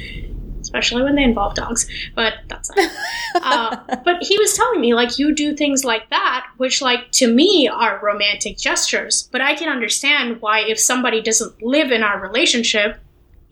especially 0.66 1.04
when 1.04 1.14
they 1.14 1.22
involve 1.22 1.54
dogs. 1.54 1.88
But 2.16 2.34
that's 2.48 2.74
not. 2.74 2.90
uh, 3.36 3.96
but 4.04 4.20
he 4.20 4.36
was 4.36 4.54
telling 4.54 4.80
me 4.80 4.94
like 4.94 5.16
you 5.16 5.32
do 5.32 5.54
things 5.54 5.84
like 5.84 6.10
that, 6.10 6.48
which 6.56 6.82
like 6.82 7.12
to 7.12 7.32
me 7.32 7.68
are 7.68 8.00
romantic 8.02 8.58
gestures. 8.58 9.28
But 9.30 9.40
I 9.40 9.54
can 9.54 9.68
understand 9.68 10.42
why 10.42 10.60
if 10.60 10.80
somebody 10.80 11.22
doesn't 11.22 11.62
live 11.62 11.92
in 11.92 12.02
our 12.02 12.20
relationship, 12.20 12.98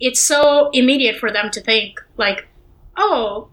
it's 0.00 0.20
so 0.20 0.70
immediate 0.72 1.18
for 1.18 1.30
them 1.30 1.50
to 1.52 1.60
think 1.60 2.00
like, 2.16 2.48
oh. 2.96 3.48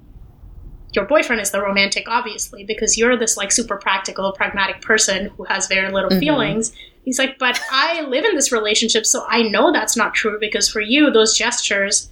Your 0.94 1.06
boyfriend 1.06 1.42
is 1.42 1.52
the 1.52 1.62
romantic, 1.62 2.10
obviously, 2.10 2.66
because 2.66 2.98
you're 2.98 3.16
this 3.16 3.38
like 3.38 3.54
super 3.54 3.78
practical, 3.78 4.34
pragmatic 4.34 4.82
person 4.82 5.28
who 5.38 5.46
has 5.46 5.68
very 5.68 5.90
little 5.90 6.10
mm-hmm. 6.10 6.20
feelings. 6.20 6.74
He's 7.06 7.18
like, 7.18 7.40
but 7.40 7.62
I 7.72 8.02
live 8.02 8.26
in 8.26 8.36
this 8.36 8.52
relationship, 8.52 9.06
so 9.06 9.24
I 9.26 9.44
know 9.44 9.72
that's 9.72 9.96
not 9.96 10.14
true 10.14 10.38
because 10.38 10.68
for 10.68 10.82
you, 10.82 11.10
those 11.10 11.38
gestures, 11.38 12.10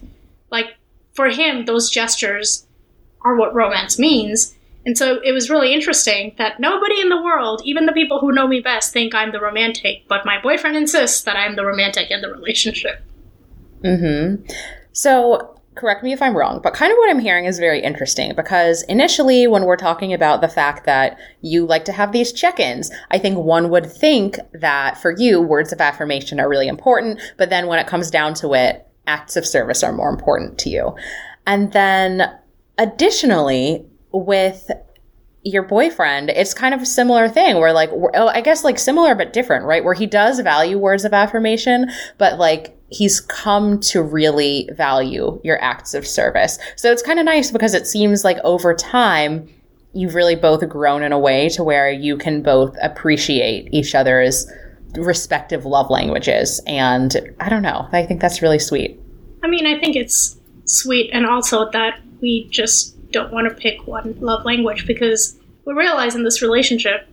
like 0.50 0.79
for 1.20 1.28
him, 1.28 1.66
those 1.66 1.90
gestures 1.90 2.66
are 3.24 3.36
what 3.36 3.54
romance 3.54 4.00
means. 4.00 4.56
And 4.86 4.98
so 4.98 5.20
it 5.22 5.34
was 5.34 5.50
really 5.50 5.74
interesting 5.74 6.34
that 6.38 6.62
nobody 6.62 7.02
in 7.02 7.10
the 7.10 7.22
world, 7.22 7.62
even 7.66 7.86
the 7.86 7.92
people 7.92 8.22
who 8.22 8.32
know 8.32 8.48
me 8.48 8.62
best, 8.62 8.94
think 8.94 9.14
I'm 9.14 9.34
the 9.34 9.42
romantic, 9.42 10.08
but 10.08 10.26
my 10.26 10.42
boyfriend 10.42 10.78
insists 10.78 11.24
that 11.24 11.36
I'm 11.36 11.58
the 11.58 11.66
romantic 11.66 12.10
in 12.10 12.22
the 12.22 12.32
relationship. 12.32 13.04
Mm-hmm. 13.84 14.46
So 14.94 15.60
correct 15.76 16.06
me 16.06 16.14
if 16.14 16.22
I'm 16.22 16.38
wrong, 16.38 16.62
but 16.64 16.74
kind 16.74 16.90
of 16.90 16.98
what 16.98 17.10
I'm 17.10 17.20
hearing 17.20 17.44
is 17.44 17.60
very 17.60 17.82
interesting 17.82 18.34
because 18.34 18.84
initially, 18.84 19.46
when 19.46 19.66
we're 19.66 19.76
talking 19.76 20.14
about 20.14 20.40
the 20.40 20.48
fact 20.48 20.86
that 20.86 21.20
you 21.42 21.66
like 21.66 21.84
to 21.84 21.92
have 21.92 22.14
these 22.14 22.32
check 22.32 22.62
ins, 22.62 22.92
I 23.12 23.20
think 23.20 23.38
one 23.38 23.70
would 23.72 23.92
think 23.92 24.38
that 24.54 24.98
for 24.98 25.12
you, 25.18 25.42
words 25.42 25.74
of 25.74 25.82
affirmation 25.82 26.40
are 26.40 26.48
really 26.48 26.70
important. 26.70 27.20
But 27.36 27.50
then 27.50 27.68
when 27.68 27.80
it 27.80 27.88
comes 27.88 28.10
down 28.10 28.36
to 28.36 28.54
it, 28.54 28.86
acts 29.10 29.36
of 29.36 29.46
service 29.46 29.84
are 29.84 29.92
more 29.92 30.10
important 30.10 30.60
to 30.60 30.70
you. 30.70 30.96
And 31.48 31.74
then 31.74 32.32
additionally, 32.78 33.86
with 34.14 34.70
your 35.44 35.64
boyfriend, 35.64 36.30
it's 36.30 36.54
kind 36.54 36.74
of 36.74 36.82
a 36.82 36.86
similar 36.86 37.28
thing 37.28 37.58
where 37.58 37.74
like, 37.74 37.90
oh, 37.92 38.28
I 38.28 38.42
guess 38.42 38.64
like 38.64 38.78
similar 38.78 39.16
but 39.16 39.34
different, 39.34 39.66
right? 39.66 39.84
Where 39.84 39.96
he 39.96 40.06
does 40.06 40.40
value 40.42 40.78
words 40.78 41.06
of 41.06 41.14
affirmation, 41.14 41.90
but 42.18 42.38
like 42.38 42.78
he's 42.90 43.20
come 43.20 43.80
to 43.80 44.04
really 44.04 44.70
value 44.74 45.40
your 45.44 45.62
acts 45.62 45.94
of 45.94 46.06
service. 46.06 46.60
So 46.76 46.92
it's 46.92 47.02
kind 47.02 47.20
of 47.20 47.26
nice 47.26 47.52
because 47.52 47.74
it 47.74 47.88
seems 47.88 48.24
like 48.24 48.38
over 48.44 48.74
time, 48.76 49.50
you've 49.94 50.14
really 50.14 50.36
both 50.36 50.68
grown 50.70 51.02
in 51.02 51.12
a 51.12 51.20
way 51.20 51.50
to 51.50 51.64
where 51.64 51.90
you 51.92 52.16
can 52.16 52.44
both 52.44 52.76
appreciate 52.82 53.74
each 53.74 53.96
other's 53.96 54.46
respective 54.96 55.66
love 55.66 55.90
languages. 55.90 56.62
And 56.68 57.36
I 57.40 57.50
don't 57.50 57.62
know. 57.62 57.88
I 57.92 58.06
think 58.06 58.22
that's 58.22 58.42
really 58.42 58.60
sweet. 58.60 59.00
I 59.44 59.48
mean, 59.48 59.66
I 59.66 59.80
think 59.80 59.96
it's 59.96 60.38
sweet, 60.66 61.10
and 61.14 61.26
also 61.26 61.70
that 61.72 62.00
we 62.22 62.48
just 62.50 62.96
don't 63.12 63.32
want 63.32 63.50
to 63.50 63.56
pick 63.56 63.88
one 63.88 64.16
love 64.20 64.46
language 64.46 64.86
because 64.86 65.38
we 65.66 65.74
realize 65.74 66.16
in 66.16 66.24
this 66.24 66.42
relationship 66.42 67.08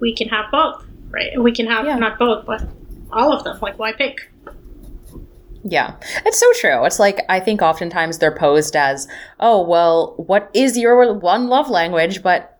we 0.00 0.14
can 0.14 0.28
have 0.28 0.50
both, 0.50 0.84
right? 1.10 1.40
We 1.40 1.52
can 1.52 1.66
have 1.66 1.84
yeah. 1.86 1.96
not 1.96 2.18
both, 2.18 2.44
but 2.44 2.66
all 3.12 3.32
of 3.32 3.44
them. 3.44 3.58
Like, 3.60 3.78
why 3.78 3.92
pick? 3.92 4.18
Yeah, 5.64 5.94
it's 6.26 6.40
so 6.40 6.52
true. 6.54 6.84
It's 6.84 6.98
like 6.98 7.24
I 7.28 7.38
think 7.38 7.62
oftentimes 7.62 8.18
they're 8.18 8.34
posed 8.34 8.74
as, 8.74 9.06
oh, 9.38 9.62
well, 9.62 10.14
what 10.16 10.50
is 10.54 10.76
your 10.76 11.14
one 11.14 11.48
love 11.48 11.70
language? 11.70 12.22
But 12.22 12.58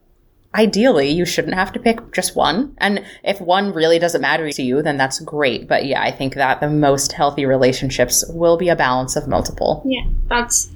ideally 0.55 1.09
you 1.09 1.25
shouldn't 1.25 1.55
have 1.55 1.73
to 1.73 1.79
pick 1.81 2.13
just 2.13 2.37
one. 2.37 2.75
And 2.79 3.05
if 3.25 3.41
one 3.41 3.73
really 3.73 3.99
doesn't 3.99 4.21
matter 4.21 4.51
to 4.51 4.63
you, 4.63 4.83
then 4.83 4.97
that's 4.97 5.21
great. 5.21 5.67
But 5.69 5.87
yeah, 5.87 6.03
I 6.03 6.11
think 6.11 6.35
that 6.35 6.61
the 6.61 6.69
most 6.69 7.13
healthy 7.13 7.47
relationships 7.47 8.25
will 8.29 8.57
be 8.57 8.69
a 8.69 8.77
balance 8.77 9.17
of 9.17 9.27
multiple. 9.29 9.83
Yeah, 9.87 10.03
that's 10.29 10.71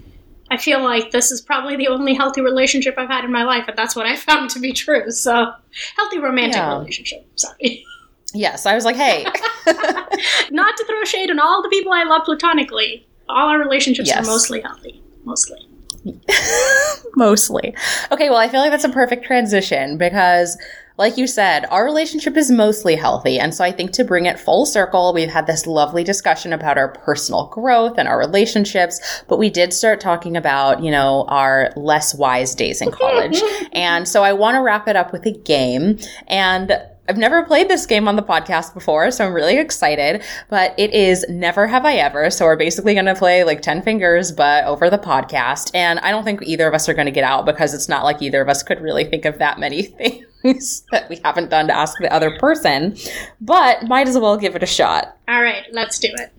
I 0.51 0.57
feel 0.57 0.83
like 0.83 1.11
this 1.11 1.33
is 1.33 1.41
probably 1.41 1.75
the 1.77 1.89
only 1.89 2.15
healthy 2.15 2.41
relationship 2.41 2.95
I've 2.97 3.09
had 3.09 3.25
in 3.25 3.33
my 3.33 3.43
life, 3.43 3.65
and 3.69 3.77
that's 3.77 3.97
what 3.97 4.07
I 4.07 4.15
found 4.29 4.51
to 4.51 4.61
be 4.61 4.73
true. 4.73 5.11
So, 5.11 5.53
healthy 5.97 6.19
romantic 6.19 6.57
Yeah. 6.57 6.79
relationship. 6.79 7.27
Sorry. 7.35 7.85
Yes, 8.33 8.65
I 8.67 8.75
was 8.75 8.85
like, 8.85 8.97
hey. 8.97 9.25
Not 10.51 10.77
to 10.77 10.85
throw 10.87 11.03
shade 11.05 11.31
on 11.31 11.39
all 11.41 11.63
the 11.63 11.69
people 11.69 11.93
I 11.93 12.05
love 12.05 12.23
platonically. 12.25 13.07
All 13.29 13.49
our 13.49 13.59
relationships 13.59 14.09
Yes. 14.09 14.25
are 14.27 14.31
mostly 14.31 14.61
healthy. 14.61 15.03
Mostly. 15.25 15.67
Mostly. 17.17 17.75
Okay, 18.13 18.29
well, 18.29 18.39
I 18.39 18.49
feel 18.49 18.61
like 18.61 18.71
that's 18.71 18.85
a 18.85 18.91
perfect 18.91 19.25
transition 19.25 19.97
because, 19.97 20.59
like 20.99 21.17
you 21.17 21.27
said, 21.27 21.65
our 21.71 21.85
relationship 21.85 22.37
is 22.37 22.51
mostly 22.51 22.95
healthy. 22.95 23.39
And 23.39 23.55
so 23.55 23.65
I 23.65 23.73
think 23.73 23.93
to 23.93 24.05
bring 24.05 24.27
it 24.27 24.39
full 24.39 24.67
circle, 24.67 25.15
we've 25.15 25.31
had 25.31 25.47
this 25.47 25.67
lovely 25.67 26.05
discussion 26.05 26.53
about 26.53 26.77
our 26.77 26.89
personal 26.89 27.47
growth 27.47 27.97
and 27.97 28.07
our 28.07 28.19
relationships, 28.19 29.01
but 29.29 29.39
we 29.39 29.49
did 29.49 29.73
start 29.73 29.99
talking 29.99 30.37
about, 30.37 30.83
you 30.83 30.91
know, 30.91 31.25
our 31.29 31.73
less 31.75 32.15
wise 32.15 32.55
days 32.55 32.83
in 32.83 32.91
college. 32.91 33.41
and 33.73 34.07
so 34.07 34.23
I 34.23 34.35
want 34.35 34.57
to 34.57 34.61
wrap 34.61 34.87
it 34.87 34.97
up 34.97 35.13
with 35.13 35.25
a 35.25 35.33
game. 35.33 35.99
And 36.29 36.79
I've 37.09 37.17
never 37.17 37.45
played 37.45 37.69
this 37.69 37.87
game 37.87 38.09
on 38.09 38.17
the 38.17 38.23
podcast 38.23 38.75
before, 38.75 39.11
so 39.11 39.25
I'm 39.25 39.33
really 39.33 39.59
excited. 39.59 40.23
But 40.49 40.75
it 40.77 40.93
is 40.93 41.25
Never 41.29 41.67
Have 41.67 41.85
I 41.85 41.95
Ever. 41.95 42.31
So 42.31 42.45
we're 42.45 42.57
basically 42.57 42.95
going 42.95 43.07
to 43.07 43.15
play 43.15 43.45
like 43.45 43.63
10 43.63 43.83
fingers, 43.83 44.33
but 44.33 44.65
over 44.65 44.91
the 44.91 44.99
podcast. 44.99 45.71
And 45.75 45.99
I 46.01 46.11
don't 46.11 46.25
think 46.25 46.43
either 46.43 46.67
of 46.67 46.75
us 46.75 46.89
are 46.89 46.95
going 46.95 47.07
to 47.07 47.13
get 47.13 47.25
out 47.25 47.47
because 47.47 47.75
it's 47.75 47.89
not 47.89 48.05
like 48.05 48.23
either 48.23 48.41
of 48.41 48.49
us 48.49 48.63
could 48.63 48.81
really 48.81 49.05
think 49.05 49.25
of 49.25 49.39
that 49.39 49.59
many 49.61 49.83
things 50.43 50.85
that 50.91 51.09
we 51.09 51.21
haven't 51.25 51.51
done 51.51 51.69
to 51.69 51.77
ask 51.77 51.97
the 51.99 52.13
other 52.13 52.37
person. 52.39 52.97
But 53.41 53.85
might 53.87 54.09
as 54.09 54.19
well 54.19 54.37
give 54.37 54.57
it 54.57 54.63
a 54.63 54.67
shot. 54.67 55.17
All 55.29 55.43
right, 55.43 55.65
let's 55.73 55.99
do 55.99 56.09
it. 56.13 56.33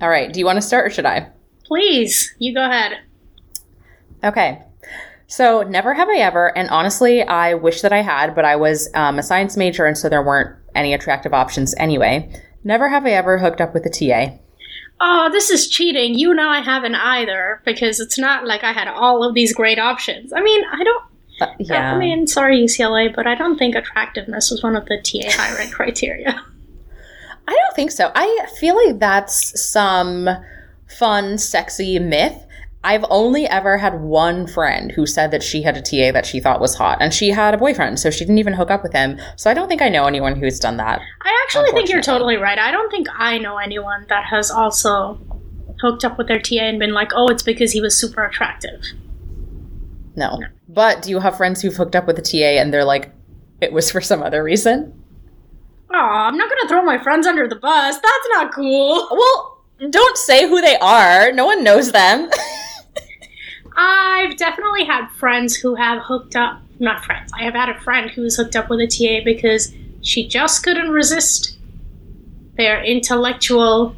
All 0.00 0.08
right. 0.08 0.32
Do 0.32 0.38
you 0.38 0.46
want 0.46 0.56
to 0.56 0.62
start 0.62 0.86
or 0.86 0.90
should 0.90 1.06
I? 1.06 1.30
Please, 1.64 2.34
you 2.38 2.54
go 2.54 2.64
ahead. 2.64 3.00
Okay. 4.22 4.62
So 5.34 5.64
never 5.64 5.94
have 5.94 6.08
I 6.08 6.18
ever, 6.18 6.56
and 6.56 6.70
honestly, 6.70 7.20
I 7.20 7.54
wish 7.54 7.80
that 7.80 7.92
I 7.92 8.02
had, 8.02 8.36
but 8.36 8.44
I 8.44 8.54
was 8.54 8.88
um, 8.94 9.18
a 9.18 9.22
science 9.24 9.56
major, 9.56 9.84
and 9.84 9.98
so 9.98 10.08
there 10.08 10.22
weren't 10.22 10.54
any 10.76 10.94
attractive 10.94 11.34
options 11.34 11.74
anyway. 11.76 12.30
Never 12.62 12.88
have 12.88 13.04
I 13.04 13.10
ever 13.10 13.38
hooked 13.38 13.60
up 13.60 13.74
with 13.74 13.84
a 13.84 13.90
TA. 13.90 14.38
Oh, 15.00 15.28
this 15.32 15.50
is 15.50 15.68
cheating. 15.68 16.14
You 16.14 16.34
know 16.34 16.48
I 16.48 16.60
haven't 16.60 16.94
either 16.94 17.60
because 17.64 17.98
it's 17.98 18.16
not 18.16 18.46
like 18.46 18.62
I 18.62 18.70
had 18.70 18.86
all 18.86 19.24
of 19.24 19.34
these 19.34 19.52
great 19.52 19.80
options. 19.80 20.32
I 20.32 20.40
mean, 20.40 20.62
I 20.72 20.84
don't. 20.84 21.04
Uh, 21.40 21.52
yeah. 21.58 21.92
I 21.92 21.98
mean, 21.98 22.28
sorry 22.28 22.60
UCLA, 22.60 23.12
but 23.12 23.26
I 23.26 23.34
don't 23.34 23.58
think 23.58 23.74
attractiveness 23.74 24.52
was 24.52 24.62
one 24.62 24.76
of 24.76 24.86
the 24.86 25.02
TA 25.02 25.32
hiring 25.32 25.70
criteria. 25.72 26.44
I 27.48 27.52
don't 27.52 27.74
think 27.74 27.90
so. 27.90 28.12
I 28.14 28.46
feel 28.60 28.76
like 28.76 29.00
that's 29.00 29.60
some 29.60 30.28
fun, 30.86 31.38
sexy 31.38 31.98
myth. 31.98 32.40
I've 32.84 33.04
only 33.08 33.46
ever 33.46 33.78
had 33.78 34.02
one 34.02 34.46
friend 34.46 34.92
who 34.92 35.06
said 35.06 35.30
that 35.30 35.42
she 35.42 35.62
had 35.62 35.76
a 35.76 35.80
TA 35.80 36.12
that 36.12 36.26
she 36.26 36.38
thought 36.38 36.60
was 36.60 36.74
hot, 36.74 36.98
and 37.00 37.14
she 37.14 37.30
had 37.30 37.54
a 37.54 37.58
boyfriend, 37.58 37.98
so 37.98 38.10
she 38.10 38.20
didn't 38.20 38.38
even 38.38 38.52
hook 38.52 38.70
up 38.70 38.82
with 38.82 38.92
him. 38.92 39.18
So 39.36 39.50
I 39.50 39.54
don't 39.54 39.68
think 39.68 39.80
I 39.80 39.88
know 39.88 40.04
anyone 40.04 40.36
who's 40.36 40.60
done 40.60 40.76
that. 40.76 41.00
I 41.22 41.42
actually 41.44 41.70
think 41.72 41.88
you're 41.88 42.02
totally 42.02 42.36
right. 42.36 42.58
I 42.58 42.70
don't 42.70 42.90
think 42.90 43.06
I 43.16 43.38
know 43.38 43.56
anyone 43.56 44.04
that 44.10 44.26
has 44.26 44.50
also 44.50 45.18
hooked 45.80 46.04
up 46.04 46.18
with 46.18 46.28
their 46.28 46.38
TA 46.38 46.56
and 46.56 46.78
been 46.78 46.92
like, 46.92 47.12
oh, 47.14 47.28
it's 47.28 47.42
because 47.42 47.72
he 47.72 47.80
was 47.80 47.98
super 47.98 48.22
attractive. 48.22 48.84
No. 50.14 50.40
But 50.68 51.02
do 51.02 51.10
you 51.10 51.20
have 51.20 51.38
friends 51.38 51.62
who've 51.62 51.74
hooked 51.74 51.96
up 51.96 52.06
with 52.06 52.18
a 52.18 52.22
TA 52.22 52.60
and 52.60 52.72
they're 52.72 52.84
like, 52.84 53.12
it 53.62 53.72
was 53.72 53.90
for 53.90 54.02
some 54.02 54.22
other 54.22 54.44
reason? 54.44 55.02
Oh, 55.90 55.98
I'm 55.98 56.36
not 56.36 56.50
gonna 56.50 56.68
throw 56.68 56.84
my 56.84 56.98
friends 57.02 57.26
under 57.26 57.48
the 57.48 57.56
bus. 57.56 57.94
That's 57.96 58.28
not 58.30 58.52
cool. 58.52 59.08
Well, 59.10 59.64
don't 59.90 60.18
say 60.18 60.46
who 60.46 60.60
they 60.60 60.76
are. 60.78 61.32
No 61.32 61.46
one 61.46 61.64
knows 61.64 61.90
them. 61.92 62.28
I've 63.76 64.36
definitely 64.36 64.84
had 64.84 65.08
friends 65.10 65.54
who 65.56 65.74
have 65.74 66.02
hooked 66.02 66.36
up. 66.36 66.60
Not 66.80 67.04
friends. 67.04 67.30
I 67.38 67.44
have 67.44 67.54
had 67.54 67.68
a 67.68 67.80
friend 67.80 68.10
who's 68.10 68.36
hooked 68.36 68.56
up 68.56 68.68
with 68.68 68.80
a 68.80 68.86
TA 68.86 69.24
because 69.24 69.72
she 70.02 70.26
just 70.28 70.62
couldn't 70.64 70.90
resist 70.90 71.56
their 72.56 72.82
intellectual 72.82 73.94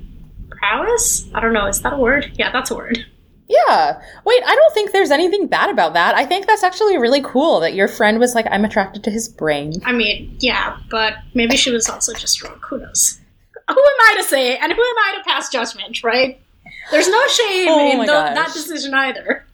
prowess. 0.51 1.27
I 1.35 1.41
don't 1.41 1.53
know. 1.53 1.67
Is 1.67 1.81
that 1.83 1.93
a 1.95 1.97
word? 1.99 2.33
Yeah, 2.35 2.51
that's 2.53 2.71
a 2.71 2.75
word. 2.75 3.05
yeah. 3.49 4.01
Wait, 4.25 4.43
I 4.47 4.55
don't 4.55 4.75
think 4.75 4.93
there's 4.93 5.11
anything 5.11 5.47
bad 5.47 5.71
about 5.71 5.95
that. 5.95 6.15
I 6.15 6.25
think 6.27 6.47
that's 6.47 6.63
actually 6.63 6.99
really 6.99 7.23
cool 7.23 7.61
that 7.61 7.75
your 7.75 7.89
friend 7.89 8.19
was 8.19 8.35
like, 8.35 8.47
I'm 8.51 8.65
attracted 8.65 9.05
to 9.05 9.11
his 9.11 9.29
brain. 9.29 9.75
I 9.85 9.93
mean, 9.93 10.37
yeah, 10.41 10.79
but 10.91 11.15
maybe 11.35 11.57
she 11.57 11.71
was 11.71 11.89
also 11.89 12.13
just 12.15 12.39
drunk. 12.39 12.63
Who 12.67 12.79
knows? 12.79 13.19
Who 13.69 13.75
am 13.81 14.01
I 14.11 14.15
to 14.19 14.23
say? 14.25 14.57
And 14.59 14.73
who 14.73 14.81
am 14.83 14.99
I 14.99 15.15
to 15.19 15.25
pass 15.25 15.49
judgment, 15.51 16.03
right? 16.05 16.41
There's 16.91 17.09
no 17.09 17.27
shame 17.29 17.69
Oh 17.69 18.01
in 18.03 18.07
gosh. 18.07 18.35
that 18.35 18.53
decision 18.53 18.95
either. 18.95 19.45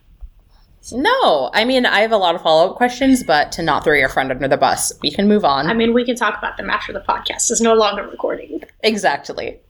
No, 0.91 1.51
I 1.53 1.65
mean, 1.65 1.87
I 1.87 2.01
have 2.01 2.11
a 2.11 2.17
lot 2.17 2.35
of 2.35 2.43
follow 2.43 2.71
up 2.71 2.77
questions, 2.77 3.23
but 3.23 3.53
to 3.53 3.63
not 3.63 3.85
throw 3.85 3.95
your 3.95 4.09
friend 4.09 4.33
under 4.33 4.49
the 4.49 4.57
bus, 4.57 4.93
we 5.03 5.11
can 5.13 5.29
move 5.29 5.45
on. 5.45 5.69
I 5.69 5.75
mean, 5.75 5.95
we 5.95 6.05
can 6.05 6.17
talk 6.17 6.37
about 6.37 6.57
them 6.57 6.71
after 6.71 6.93
the 6.93 7.01
podcast 7.01 7.51
is 7.53 7.61
no 7.61 7.75
longer 7.75 8.03
recording. 8.09 8.63
exactly. 8.81 9.61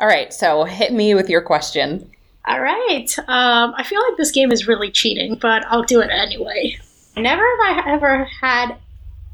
All 0.00 0.08
right, 0.08 0.32
so 0.32 0.64
hit 0.64 0.92
me 0.92 1.14
with 1.14 1.28
your 1.28 1.42
question. 1.42 2.10
All 2.48 2.60
right. 2.60 3.16
Um, 3.20 3.72
I 3.76 3.84
feel 3.84 4.00
like 4.02 4.16
this 4.16 4.32
game 4.32 4.50
is 4.50 4.66
really 4.66 4.90
cheating, 4.90 5.36
but 5.40 5.64
I'll 5.66 5.84
do 5.84 6.00
it 6.00 6.10
anyway. 6.10 6.76
Never 7.16 7.42
have 7.42 7.86
I 7.86 7.92
ever 7.92 8.24
had 8.40 8.78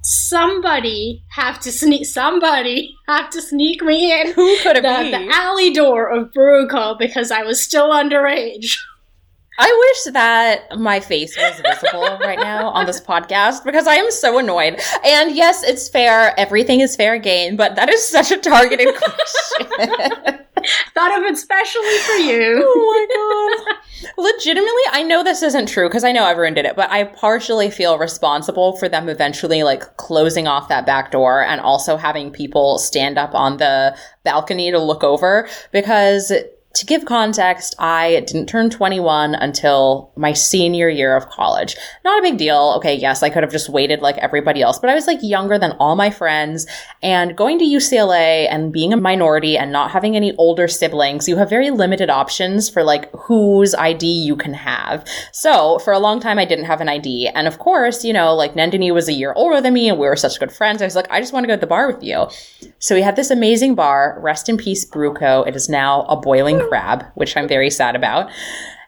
somebody 0.02 1.22
have 1.30 1.59
to 1.60 1.72
sneak 1.72 2.06
somebody 2.06 2.94
have 3.09 3.30
to 3.30 3.43
sneak 3.43 3.82
me 3.82 4.12
in 4.20 4.32
Who 4.32 4.59
could 4.59 4.76
it 4.76 4.82
the, 4.82 4.98
be? 5.02 5.10
the 5.10 5.28
alley 5.35 5.72
door 5.72 6.09
of 6.09 6.32
BrewCo 6.32 6.98
because 6.98 7.30
I 7.30 7.43
was 7.43 7.62
still 7.62 7.90
underage. 7.90 8.76
I 9.60 9.93
wish 10.05 10.14
that 10.14 10.78
my 10.78 11.01
face 11.01 11.36
was 11.36 11.60
visible 11.60 12.16
right 12.20 12.39
now 12.39 12.68
on 12.68 12.86
this 12.86 13.01
podcast 13.01 13.64
because 13.64 13.89
I 13.89 13.94
am 13.97 14.10
so 14.12 14.39
annoyed. 14.39 14.80
And 15.05 15.35
yes, 15.35 15.64
it's 15.64 15.89
fair. 15.89 16.39
Everything 16.39 16.80
is 16.80 16.94
fair 16.94 17.18
game, 17.18 17.56
but 17.56 17.74
that 17.74 17.89
is 17.89 18.06
such 18.06 18.30
a 18.30 18.39
targeted 18.39 18.94
question. 18.94 19.66
Thought 20.94 21.18
of 21.18 21.24
it 21.24 21.36
specially 21.39 21.98
for 21.98 22.12
you. 22.12 22.62
oh 22.66 23.56
my 23.59 23.66
god. 23.66 23.76
Legitimately, 24.16 24.82
I 24.93 25.02
know 25.02 25.24
this 25.24 25.43
isn't 25.43 25.66
true 25.66 25.89
because 25.89 26.05
I 26.05 26.12
know 26.12 26.26
everyone 26.26 26.55
did 26.55 26.64
it, 26.64 26.76
but 26.76 26.90
I 26.90 27.05
partially 27.05 27.70
feel 27.70 27.98
responsible 27.98 28.76
for 28.76 28.89
them 28.89 29.09
eventually 29.09 29.64
like 29.64 29.97
closing 29.97 30.47
off 30.47 30.68
that 30.68 30.86
back 30.86 31.10
door 31.10 31.43
and 31.43 31.60
also 31.60 31.97
having 31.97 32.30
people 32.30 32.78
stand 32.78 33.18
up 33.18 33.35
on 33.35 33.56
the 33.56 33.97
balcony 34.22 34.70
to 34.70 34.78
look 34.78 35.02
over 35.02 35.48
because 35.72 36.32
to 36.74 36.86
give 36.86 37.07
context, 37.07 37.74
I 37.78 38.23
didn't 38.27 38.47
turn 38.47 38.69
21 38.69 39.35
until 39.35 40.12
my 40.16 40.32
senior 40.32 40.89
year 40.89 41.16
of 41.16 41.28
college. 41.28 41.77
Not 42.05 42.19
a 42.19 42.23
big 42.23 42.36
deal. 42.36 42.74
Okay, 42.77 42.95
yes, 42.95 43.23
I 43.23 43.31
could 43.31 43.43
have 43.43 43.51
just 43.51 43.70
waited 43.70 44.01
like 44.01 44.16
everybody 44.19 44.61
else, 44.61 44.78
but 44.78 44.90
I 44.90 44.95
was 44.95 45.07
like 45.07 45.19
younger 45.23 45.59
than 45.59 45.73
all 45.81 45.97
my 45.97 46.11
friends. 46.11 46.66
And 47.03 47.36
going 47.36 47.59
to 47.59 47.65
UCLA 47.65 48.47
and 48.51 48.73
being 48.73 48.93
a 48.93 48.99
minority 48.99 49.57
and 49.57 49.73
not 49.73 49.90
having 49.90 50.15
any 50.15 50.36
older 50.36 50.69
siblings, 50.69 51.27
you 51.27 51.36
have 51.36 51.49
very 51.49 51.70
limited 51.70 52.11
options 52.11 52.69
for 52.69 52.85
like 52.85 53.11
whose 53.12 53.74
ID 53.74 54.07
you 54.07 54.36
can 54.36 54.53
have. 54.53 55.07
So 55.32 55.78
for 55.81 55.93
a 55.93 55.99
long 55.99 56.20
time, 56.20 56.39
I 56.39 56.45
didn't 56.45 56.66
have 56.66 56.82
an 56.82 56.89
ID. 56.89 57.28
And 57.28 57.49
of 57.49 57.59
course, 57.59 58.05
you 58.05 58.12
know, 58.12 58.35
like 58.35 58.55
Nandini 58.55 58.93
was 58.93 59.09
a 59.09 59.12
year 59.12 59.32
older 59.35 59.61
than 59.61 59.73
me 59.73 59.89
and 59.89 59.99
we 59.99 60.07
were 60.07 60.16
such 60.16 60.39
good 60.39 60.53
friends. 60.53 60.82
I 60.82 60.85
was 60.85 60.95
like, 60.95 61.11
I 61.11 61.19
just 61.19 61.32
want 61.32 61.45
to 61.45 61.49
go 61.49 61.57
to 61.57 61.61
the 61.61 61.66
bar 61.66 61.90
with 61.90 62.05
you. 62.05 62.27
So 62.78 62.95
we 62.95 63.03
had 63.03 63.16
this 63.16 63.31
amazing 63.31 63.74
bar, 63.74 64.19
rest 64.20 64.49
in 64.49 64.59
peace, 64.59 64.85
BrewCo. 64.85 65.49
It 65.49 65.57
is 65.57 65.69
now 65.69 66.03
a 66.03 66.16
boiling 66.16 66.57
crab, 66.68 67.05
which 67.14 67.36
I'm 67.36 67.48
very 67.48 67.70
sad 67.70 67.94
about. 67.97 68.30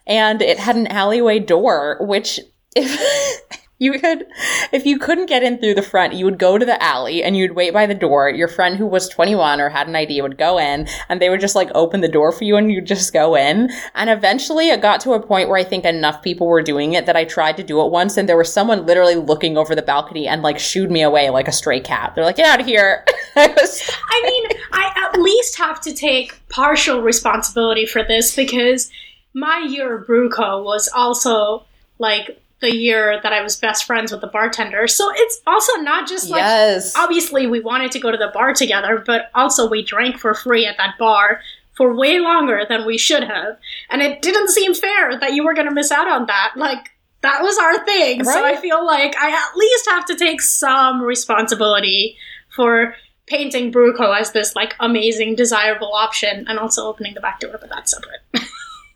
And 0.07 0.43
it 0.43 0.59
had 0.59 0.77
an 0.77 0.87
alleyway 0.89 1.39
door, 1.39 1.99
which 2.01 2.41
if 2.75 3.60
you 3.81 3.99
could, 3.99 4.27
if 4.73 4.85
you 4.85 4.99
couldn't 4.99 5.25
get 5.25 5.43
in 5.43 5.57
through 5.57 5.73
the 5.73 5.81
front, 5.81 6.13
you 6.13 6.27
would 6.27 6.39
go 6.39 6.59
to 6.59 6.67
the 6.67 6.81
alley 6.83 7.25
and 7.25 7.35
you'd 7.35 7.57
wait 7.57 7.73
by 7.73 7.87
the 7.87 7.95
door. 7.95 8.29
Your 8.29 8.47
friend 8.47 8.77
who 8.77 8.87
was 8.87 9.09
21 9.09 9.59
or 9.59 9.71
had 9.71 9.89
an 9.89 9.97
idea 9.97 10.23
would 10.23 10.37
go 10.37 10.59
in 10.59 10.87
and 11.09 11.21
they 11.21 11.31
would 11.31 11.41
just 11.41 11.57
like 11.57 11.71
open 11.75 12.03
the 12.03 12.09
door 12.09 12.31
for 12.31 12.45
you 12.45 12.57
and 12.57 12.71
you'd 12.71 12.87
just 12.87 13.15
go 13.15 13.35
in. 13.35 13.71
And 13.95 14.11
eventually 14.11 14.69
it 14.69 14.83
got 14.83 15.01
to 15.01 15.15
a 15.15 15.27
point 15.27 15.49
where 15.49 15.57
I 15.57 15.65
think 15.65 15.87
enough 15.87 16.23
people 16.23 16.47
were 16.47 16.61
doing 16.61 16.93
it 16.93 17.07
that 17.07 17.17
I 17.17 17.25
tried 17.25 17.57
to 17.57 17.63
do 17.63 17.81
it 17.81 17.91
once 17.91 18.19
and 18.19 18.29
there 18.29 18.37
was 18.37 18.53
someone 18.53 18.85
literally 18.85 19.15
looking 19.15 19.57
over 19.57 19.75
the 19.75 19.81
balcony 19.81 20.29
and 20.29 20.43
like 20.43 20.59
shooed 20.59 20.91
me 20.91 21.01
away 21.01 21.31
like 21.31 21.49
a 21.49 21.53
stray 21.53 21.81
cat. 21.81 22.15
They're 22.15 22.25
like, 22.25 22.37
get 22.37 22.51
out 22.51 22.61
of 22.61 22.67
here. 22.67 23.03
I 23.35 23.47
was, 23.47 23.91
I 24.11 24.23
mean, 24.23 24.61
I 24.73 25.09
at 25.09 25.19
least 25.19 25.57
have 25.57 25.81
to 25.81 25.95
take 25.95 26.39
partial 26.51 27.01
responsibility 27.01 27.87
for 27.87 28.03
this 28.03 28.37
because 28.37 28.91
my 29.33 29.67
year 29.67 29.97
of 29.97 30.07
BrewCo 30.07 30.63
was 30.63 30.91
also 30.95 31.65
like 31.99 32.40
the 32.61 32.75
year 32.75 33.21
that 33.23 33.33
I 33.33 33.43
was 33.43 33.57
best 33.57 33.85
friends 33.85 34.13
with 34.13 34.21
the 34.21 34.27
bartender. 34.27 34.87
So 34.87 35.11
it's 35.15 35.41
also 35.47 35.77
not 35.81 36.09
just 36.09 36.29
like 36.29 36.41
yes. 36.41 36.95
obviously 36.95 37.47
we 37.47 37.61
wanted 37.61 37.91
to 37.93 37.99
go 37.99 38.11
to 38.11 38.17
the 38.17 38.31
bar 38.33 38.53
together, 38.53 39.03
but 39.07 39.31
also 39.35 39.69
we 39.69 39.83
drank 39.83 40.19
for 40.19 40.35
free 40.35 40.67
at 40.67 40.77
that 40.77 40.97
bar 40.99 41.41
for 41.75 41.95
way 41.95 42.19
longer 42.19 42.65
than 42.69 42.85
we 42.85 42.99
should 42.99 43.25
have. 43.25 43.57
And 43.89 44.03
it 44.03 44.21
didn't 44.21 44.49
seem 44.49 44.75
fair 44.75 45.19
that 45.19 45.33
you 45.33 45.45
were 45.45 45.55
going 45.55 45.69
to 45.69 45.75
miss 45.75 45.91
out 45.91 46.09
on 46.09 46.27
that. 46.27 46.53
Like 46.55 46.91
that 47.23 47.43
was 47.43 47.57
our 47.57 47.85
thing. 47.87 48.25
So 48.25 48.45
I 48.45 48.57
feel 48.57 48.85
like 48.85 49.17
I 49.17 49.31
at 49.31 49.57
least 49.57 49.89
have 49.89 50.05
to 50.07 50.17
take 50.17 50.43
some 50.43 51.03
responsibility 51.03 52.19
for 52.55 52.95
painting 53.27 53.73
BrewCo 53.73 54.19
as 54.19 54.33
this 54.33 54.55
like 54.55 54.75
amazing 54.81 55.37
desirable 55.37 55.93
option 55.95 56.47
and 56.49 56.59
also 56.59 56.87
opening 56.87 57.15
the 57.15 57.21
back 57.21 57.41
door, 57.41 57.57
but 57.59 57.71
that's 57.71 57.93
separate. 57.93 58.21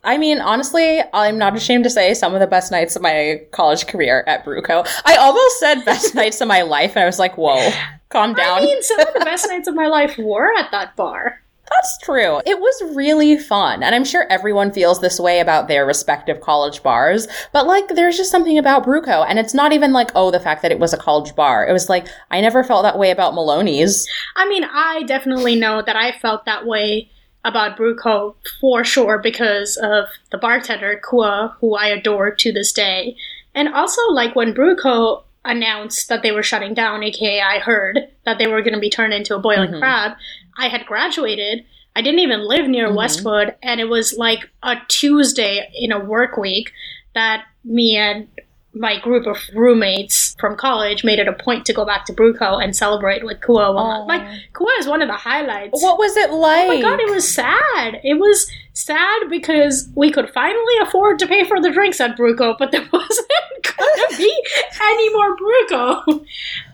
I 0.05 0.19
mean, 0.19 0.41
honestly, 0.41 1.01
I'm 1.13 1.39
not 1.39 1.57
ashamed 1.57 1.85
to 1.85 1.91
say 1.91 2.15
some 2.15 2.35
of 2.35 2.41
the 2.41 2.47
best 2.47 2.71
nights 2.71 2.95
of 2.95 3.03
my 3.03 3.41
college 3.51 3.87
career 3.87 4.23
at 4.27 4.45
BrewCo. 4.45 4.87
I 5.05 5.17
almost 5.17 5.59
said 5.59 5.85
best 5.85 6.15
nights 6.15 6.41
of 6.41 6.49
my 6.49 6.63
life, 6.63 6.93
and 6.95 7.03
I 7.03 7.07
was 7.07 7.19
like, 7.19 7.37
whoa, 7.37 7.71
calm 8.11 8.35
down. 8.35 8.59
I 8.59 8.61
mean, 8.61 8.83
some 8.83 9.01
of 9.01 9.15
the 9.15 9.25
best 9.25 9.47
nights 9.51 9.67
of 9.67 9.75
my 9.75 9.87
life 9.87 10.17
were 10.19 10.55
at 10.57 10.71
that 10.71 10.95
bar. 10.95 11.41
That's 11.71 11.99
true. 11.99 12.41
It 12.45 12.61
was 12.61 12.95
really 12.95 13.39
fun. 13.39 13.83
And 13.83 13.95
I'm 13.95 14.05
sure 14.05 14.27
everyone 14.29 14.71
feels 14.71 15.01
this 15.01 15.19
way 15.19 15.41
about 15.41 15.67
their 15.67 15.87
respective 15.87 16.41
college 16.41 16.83
bars. 16.83 17.27
But 17.53 17.67
like, 17.67 17.89
there's 17.89 18.19
just 18.19 18.31
something 18.31 18.59
about 18.59 18.85
BrewCo. 18.85 19.25
And 19.27 19.39
it's 19.39 19.55
not 19.55 19.73
even 19.73 19.93
like, 19.93 20.11
oh, 20.15 20.31
the 20.31 20.39
fact 20.39 20.61
that 20.63 20.73
it 20.73 20.79
was 20.79 20.93
a 20.93 20.99
college 20.99 21.35
bar. 21.35 21.67
It 21.67 21.73
was 21.73 21.89
like, 21.89 22.07
I 22.31 22.43
never 22.43 22.63
felt 22.65 22.83
that 22.83 22.99
way 22.99 23.11
about 23.11 23.35
Maloney's. 23.35 24.07
I 24.37 24.47
mean, 24.47 24.65
I 24.65 25.05
definitely 25.05 25.57
know 25.57 25.83
that 25.83 25.97
I 25.97 26.13
felt 26.13 26.45
that 26.45 26.67
way 26.67 27.11
about 27.45 27.77
BrewCo 27.77 28.35
for 28.61 28.85
sure 28.85 29.19
because 29.19 29.77
of 29.77 30.07
the 30.31 30.39
bartender, 30.39 31.01
Kua, 31.09 31.57
who 31.61 31.75
I 31.77 31.89
adore 31.89 32.31
to 32.31 32.53
this 32.53 32.73
day. 32.73 33.17
And 33.55 33.69
also, 33.73 34.01
like, 34.11 34.35
when 34.35 34.55
BrewCo 34.55 35.23
announced 35.45 36.09
that 36.09 36.23
they 36.23 36.33
were 36.33 36.43
shutting 36.43 36.73
down, 36.75 37.03
aka 37.03 37.41
I 37.41 37.59
heard 37.59 38.01
that 38.25 38.39
they 38.39 38.47
were 38.47 38.63
going 38.63 38.75
to 38.75 38.81
be 38.81 38.91
turned 38.91 39.13
into 39.13 39.37
a 39.37 39.39
boiling 39.39 39.73
Mhm. 39.73 39.79
crab, 39.79 40.13
I 40.57 40.69
had 40.69 40.87
graduated. 40.87 41.65
I 41.95 42.01
didn't 42.03 42.21
even 42.21 42.49
live 42.49 42.67
near 42.67 42.89
Mhm. 42.89 42.97
Westwood, 42.97 43.55
and 43.63 43.81
it 43.81 43.89
was 43.89 44.17
like 44.17 44.49
a 44.63 44.77
Tuesday 44.89 45.71
in 45.75 45.93
a 45.93 46.01
work 46.01 46.37
week 46.37 46.73
that 47.15 47.45
me 47.65 47.97
and 47.97 48.29
my 48.75 48.99
group 49.01 49.27
of 49.27 49.37
roommates 49.55 50.35
from 50.39 50.57
college 50.57 51.05
made 51.05 51.19
it 51.19 51.29
a 51.29 51.33
point 51.33 51.65
to 51.67 51.73
go 51.73 51.85
back 51.85 52.05
to 52.07 52.13
BrewCo 52.13 52.63
and 52.63 52.75
celebrate 52.75 53.25
with 53.25 53.41
Kua. 53.41 53.71
Like 54.07 54.23
Kua 54.53 54.73
is 54.79 54.87
one 54.87 55.01
of 55.03 55.09
the 55.09 55.15
highlights. 55.15 55.83
What 55.83 55.99
was 55.99 56.17
it 56.17 56.31
like? 56.33 56.65
Oh 56.65 56.69
my 56.69 56.81
god, 56.81 57.01
it 57.01 57.11
was 57.11 57.33
sad. 57.33 58.01
It 58.03 58.19
was 58.19 58.51
sad 58.73 59.31
because 59.31 59.89
we 59.95 60.11
could 60.11 60.29
finally 60.31 60.77
afford 60.83 61.19
to 61.21 61.27
pay 61.27 61.45
for 61.45 61.61
the 61.61 61.71
drinks 61.71 62.01
at 62.01 62.17
BrewCo, 62.19 62.57
but 62.59 62.73
there 62.73 62.87
wasn't 62.93 63.29
gonna 63.63 64.19
be 64.19 64.43
any 64.83 65.13
more 65.13 65.37
BrewCo. 65.37 66.27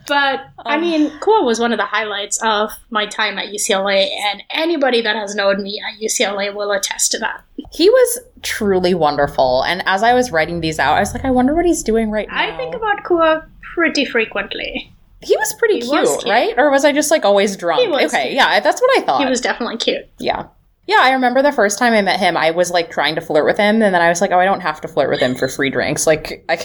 But 0.07 0.41
I 0.65 0.75
Oh. 0.77 0.79
mean, 0.79 1.11
Kua 1.19 1.43
was 1.43 1.59
one 1.59 1.71
of 1.71 1.77
the 1.77 1.85
highlights 1.85 2.41
of 2.43 2.71
my 2.89 3.05
time 3.05 3.37
at 3.37 3.47
UCLA, 3.53 4.09
and 4.31 4.43
anybody 4.51 5.01
that 5.01 5.15
has 5.15 5.35
known 5.35 5.61
me 5.63 5.79
at 5.85 5.99
UCLA 6.01 6.53
will 6.53 6.71
attest 6.71 7.11
to 7.11 7.19
that. 7.19 7.41
He 7.71 7.89
was 7.89 8.19
truly 8.41 8.93
wonderful. 8.93 9.63
And 9.63 9.83
as 9.85 10.03
I 10.03 10.13
was 10.13 10.31
writing 10.31 10.61
these 10.61 10.79
out, 10.79 10.97
I 10.97 10.99
was 11.01 11.13
like, 11.13 11.23
I 11.25 11.31
wonder 11.31 11.53
what 11.53 11.65
he's 11.65 11.83
doing 11.83 12.09
right 12.11 12.27
now. 12.27 12.37
I 12.41 12.57
think 12.57 12.75
about 12.75 13.03
Kua 13.03 13.45
pretty 13.75 14.05
frequently. 14.05 14.91
he 15.23 15.37
was 15.37 15.53
pretty 15.53 15.75
He 15.75 15.81
cute, 15.81 15.91
was 16.01 16.17
cute. 16.23 16.31
right? 16.31 16.53
Or 16.57 16.71
was 16.71 16.83
I 16.83 16.91
just 16.91 17.11
like 17.11 17.25
always 17.25 17.55
drunk? 17.55 17.81
He 17.81 17.87
was 17.87 18.11
okay, 18.13 18.23
cute. 18.29 18.35
yeah, 18.35 18.59
that's 18.59 18.81
what 18.81 18.97
I 18.97 19.01
thought. 19.05 19.21
He 19.23 19.29
was 19.29 19.39
definitely 19.39 19.77
cute. 19.77 20.07
Yeah. 20.17 20.47
Yeah, 20.87 20.97
I 20.99 21.11
remember 21.11 21.43
the 21.43 21.51
first 21.51 21.77
time 21.77 21.93
I 21.93 22.01
met 22.01 22.19
him, 22.19 22.35
I 22.35 22.49
was 22.51 22.71
like 22.71 22.89
trying 22.89 23.13
to 23.15 23.21
flirt 23.21 23.45
with 23.45 23.55
him, 23.57 23.81
and 23.83 23.93
then 23.93 24.01
I 24.01 24.09
was 24.09 24.19
like, 24.19 24.31
oh, 24.31 24.39
I 24.39 24.45
don't 24.45 24.61
have 24.61 24.81
to 24.81 24.87
flirt 24.87 25.11
with 25.11 25.19
him 25.19 25.35
for 25.35 25.47
free 25.47 25.69
drinks. 25.69 26.07
Like, 26.07 26.43
I 26.49 26.57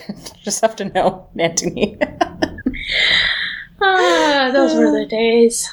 just 0.43 0.63
have 0.63 0.75
to 0.77 0.87
know 0.87 1.29
Antony. 1.39 1.99
Ah, 3.81 4.51
those 4.53 4.75
were 4.75 4.91
the 4.91 5.07
days. 5.11 5.71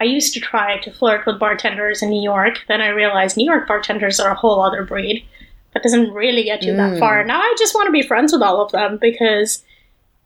I 0.00 0.04
used 0.04 0.34
to 0.34 0.40
try 0.40 0.78
to 0.80 0.90
flirt 0.92 1.24
with 1.26 1.38
bartenders 1.40 2.02
in 2.02 2.10
New 2.10 2.22
York. 2.22 2.58
Then 2.68 2.80
I 2.82 2.88
realized 2.88 3.36
New 3.36 3.46
York 3.50 3.66
bartenders 3.66 4.20
are 4.20 4.30
a 4.30 4.34
whole 4.34 4.60
other 4.60 4.84
breed. 4.84 5.24
That 5.72 5.82
doesn't 5.82 6.12
really 6.12 6.44
get 6.44 6.62
you 6.62 6.74
that 6.76 6.94
Mm. 6.94 6.98
far. 6.98 7.24
Now 7.24 7.40
I 7.40 7.54
just 7.58 7.74
want 7.74 7.86
to 7.86 7.92
be 7.92 8.02
friends 8.02 8.32
with 8.32 8.42
all 8.42 8.60
of 8.62 8.72
them 8.72 8.98
because 9.00 9.62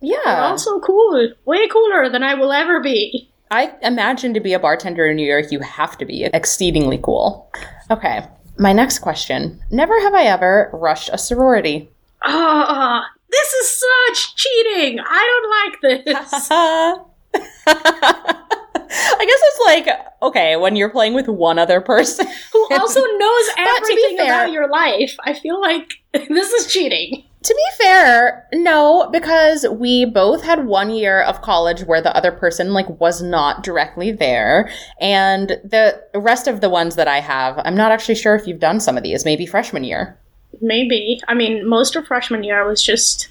yeah, 0.01 0.17
they're 0.25 0.41
all 0.41 0.59
so 0.59 0.81
cool. 0.81 1.33
Way 1.45 1.69
cooler 1.69 2.09
than 2.09 2.23
I 2.23 2.35
will 2.35 2.53
ever 2.53 2.81
be. 2.81 3.29
I 3.51 3.73
imagine 3.83 4.33
to 4.35 4.41
be 4.41 4.53
a 4.55 4.59
bartender 4.61 5.07
in 5.07 5.17
New 5.17 5.27
York, 5.29 5.51
you 5.53 5.59
have 5.61 5.99
to 5.99 6.05
be 6.05 6.25
exceedingly 6.25 6.99
cool. 7.03 7.51
Okay. 7.91 8.23
My 8.59 8.73
next 8.73 9.01
question. 9.01 9.61
Never 9.71 9.99
have 10.01 10.15
I 10.15 10.25
ever 10.25 10.71
rushed 10.73 11.11
a 11.13 11.19
sorority. 11.19 11.91
Ah, 12.23 13.05
this 13.31 13.53
is 13.53 13.83
such 14.07 14.37
cheating. 14.37 15.01
I 15.01 15.31
don't 15.31 15.51
like 15.63 15.81
this. 16.05 16.51
I 18.93 19.25
guess 19.25 19.41
it's 19.43 19.61
like, 19.67 19.89
okay, 20.23 20.57
when 20.57 20.75
you're 20.75 20.91
playing 20.91 21.15
with 21.15 21.29
one 21.29 21.59
other 21.59 21.81
person. 21.81 22.27
Who 22.53 22.69
also 22.73 23.01
knows 23.01 23.49
everything 23.59 24.17
fair- 24.17 24.27
about 24.27 24.53
your 24.53 24.69
life. 24.69 25.17
I 25.25 25.35
feel 25.35 25.61
like 25.61 25.93
this 26.13 26.53
is 26.53 26.73
cheating. 26.73 27.25
To 27.43 27.55
be 27.55 27.85
fair, 27.85 28.47
no, 28.53 29.09
because 29.11 29.67
we 29.67 30.05
both 30.05 30.43
had 30.43 30.67
one 30.67 30.91
year 30.91 31.23
of 31.23 31.41
college 31.41 31.85
where 31.85 32.03
the 32.03 32.15
other 32.15 32.33
person 32.33 32.75
like 32.75 33.01
was 33.01 33.23
not 33.23 33.63
directly 33.63 34.13
there, 34.13 34.71
and 35.01 35.49
the 35.65 36.03
rest 36.15 36.47
of 36.47 36.61
the 36.61 36.69
ones 36.69 36.97
that 36.97 37.09
I 37.09 37.21
have, 37.21 37.59
I'm 37.65 37.75
not 37.75 37.93
actually 37.93 38.17
sure 38.17 38.35
if 38.35 38.47
you've 38.47 38.61
done 38.61 38.79
some 38.79 38.99
of 38.99 39.03
these. 39.03 39.25
Maybe 39.25 39.47
freshman 39.47 39.85
year. 39.85 40.20
Maybe. 40.61 41.21
I 41.29 41.35
mean, 41.35 41.67
most 41.67 41.97
of 41.97 42.07
freshman 42.07 42.45
year 42.45 42.67
was 42.67 42.83
just 42.83 43.29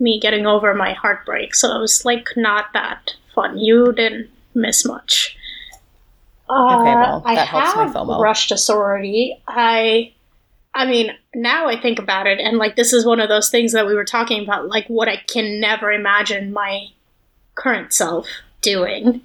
me 0.00 0.18
getting 0.20 0.46
over 0.46 0.74
my 0.74 0.92
heartbreak, 0.94 1.54
so 1.54 1.74
it 1.76 1.80
was 1.80 2.04
like 2.04 2.28
not 2.36 2.72
that 2.74 3.14
fun. 3.34 3.58
You 3.58 3.92
didn't 3.92 4.30
miss 4.54 4.84
much. 4.84 5.36
Uh, 6.50 6.80
Okay, 6.80 6.94
well, 6.94 7.22
I 7.24 7.34
that 7.36 7.48
helps 7.48 7.76
my 7.76 7.84
have 7.84 7.94
FOMO. 7.94 8.20
rushed 8.20 8.50
a 8.52 8.58
sorority. 8.58 9.40
I, 9.46 10.12
I 10.74 10.86
mean, 10.86 11.12
now 11.34 11.68
I 11.68 11.80
think 11.80 11.98
about 11.98 12.26
it, 12.26 12.40
and 12.40 12.58
like 12.58 12.76
this 12.76 12.92
is 12.92 13.06
one 13.06 13.20
of 13.20 13.28
those 13.28 13.48
things 13.48 13.72
that 13.72 13.86
we 13.86 13.94
were 13.94 14.04
talking 14.04 14.42
about, 14.42 14.68
like 14.68 14.86
what 14.88 15.08
I 15.08 15.16
can 15.28 15.60
never 15.60 15.90
imagine 15.92 16.52
my 16.52 16.88
current 17.54 17.92
self 17.92 18.26
doing. 18.60 19.22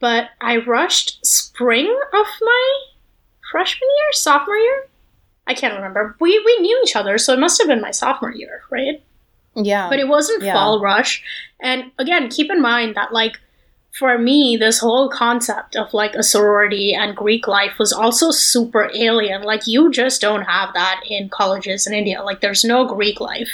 But 0.00 0.30
I 0.40 0.56
rushed 0.58 1.24
spring 1.24 1.86
of 2.12 2.26
my 2.40 2.74
freshman 3.50 3.88
year, 3.96 4.12
sophomore 4.12 4.56
year. 4.56 4.86
I 5.46 5.54
can't 5.54 5.74
remember. 5.74 6.16
We 6.20 6.38
we 6.44 6.58
knew 6.60 6.80
each 6.84 6.96
other, 6.96 7.18
so 7.18 7.32
it 7.32 7.38
must 7.38 7.58
have 7.60 7.68
been 7.68 7.80
my 7.80 7.90
sophomore 7.92 8.32
year, 8.32 8.62
right? 8.70 9.02
Yeah. 9.54 9.88
But 9.88 9.98
it 10.00 10.08
wasn't 10.08 10.42
Yeah. 10.42 10.52
fall 10.54 10.80
rush. 10.80 11.22
And 11.60 11.90
again, 11.98 12.28
keep 12.28 12.50
in 12.50 12.60
mind 12.60 12.94
that 12.96 13.12
like 13.12 13.38
for 13.98 14.18
me, 14.18 14.58
this 14.58 14.78
whole 14.78 15.08
concept 15.08 15.74
of 15.74 15.94
like 15.94 16.14
a 16.14 16.22
sorority 16.22 16.94
and 16.94 17.16
Greek 17.16 17.48
life 17.48 17.78
was 17.78 17.94
also 17.94 18.30
super 18.30 18.90
alien. 18.94 19.42
Like 19.42 19.66
you 19.66 19.90
just 19.90 20.20
don't 20.20 20.42
have 20.42 20.74
that 20.74 21.00
in 21.08 21.30
colleges 21.30 21.86
in 21.86 21.94
India. 21.94 22.22
Like 22.22 22.42
there's 22.42 22.62
no 22.64 22.84
Greek 22.84 23.20
life. 23.20 23.48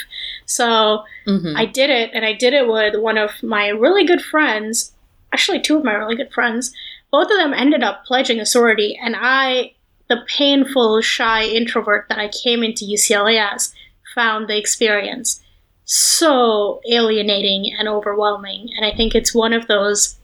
So 0.45 1.03
Mhm. 1.27 1.55
I 1.55 1.65
did 1.65 1.89
it, 1.89 2.09
and 2.13 2.25
I 2.25 2.33
did 2.33 2.53
it 2.53 2.67
with 2.67 2.95
one 2.95 3.17
of 3.17 3.41
my 3.41 3.67
really 3.69 4.03
good 4.05 4.21
friends. 4.21 4.91
Actually, 5.31 5.61
two 5.61 5.77
of 5.77 5.83
my 5.85 5.93
really 5.93 6.15
good 6.17 6.33
friends. 6.33 6.73
Both 7.11 7.31
of 7.31 7.37
them 7.37 7.53
ended 7.53 7.81
up 7.83 8.03
pledging 8.05 8.39
a 8.41 8.45
sorority, 8.45 8.99
and 9.01 9.15
I, 9.17 9.73
the 10.13 10.25
painful, 10.27 11.01
shy 11.01 11.43
introvert 11.43 12.05
that 12.09 12.19
I 12.19 12.27
came 12.27 12.63
into 12.63 12.85
UCLA 12.85 13.39
as, 13.53 13.73
found 14.13 14.47
the 14.47 14.57
experience 14.57 15.41
so 15.85 16.81
alienating 16.89 17.73
and 17.77 17.87
overwhelming. 17.87 18.69
And 18.77 18.85
I 18.85 18.95
think 18.95 19.15
it's 19.15 19.33
one 19.33 19.53
of 19.53 19.67
those. 19.67 20.17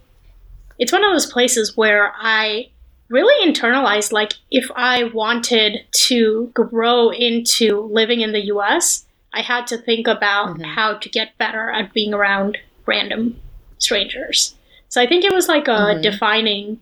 It's 0.77 0.91
one 0.91 1.03
of 1.03 1.11
those 1.11 1.25
places 1.25 1.75
where 1.75 2.13
I 2.17 2.69
really 3.09 3.51
internalized 3.51 4.11
like 4.11 4.33
if 4.51 4.69
I 4.75 5.05
wanted 5.05 5.85
to 5.91 6.51
grow 6.53 7.09
into 7.09 7.81
living 7.91 8.21
in 8.21 8.31
the 8.31 8.45
US, 8.53 9.05
I 9.33 9.41
had 9.41 9.65
to 9.67 9.77
think 9.77 10.07
about 10.07 10.57
Mhm. 10.57 10.65
how 10.65 10.93
to 10.93 11.09
get 11.09 11.37
better 11.39 11.71
at 11.71 11.93
being 11.93 12.13
around 12.13 12.59
random 12.85 13.39
strangers. 13.79 14.55
So 14.87 15.01
I 15.01 15.07
think 15.07 15.25
it 15.25 15.33
was 15.33 15.47
like 15.47 15.67
a 15.67 15.95
Mhm. 15.95 16.01
defining 16.03 16.79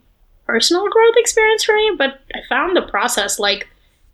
personal 0.47 0.89
growth 0.89 1.15
experience 1.17 1.63
for 1.63 1.75
me, 1.75 1.91
but 1.97 2.21
I 2.33 2.39
found 2.49 2.75
the 2.75 2.81
process 2.81 3.37
like 3.37 3.67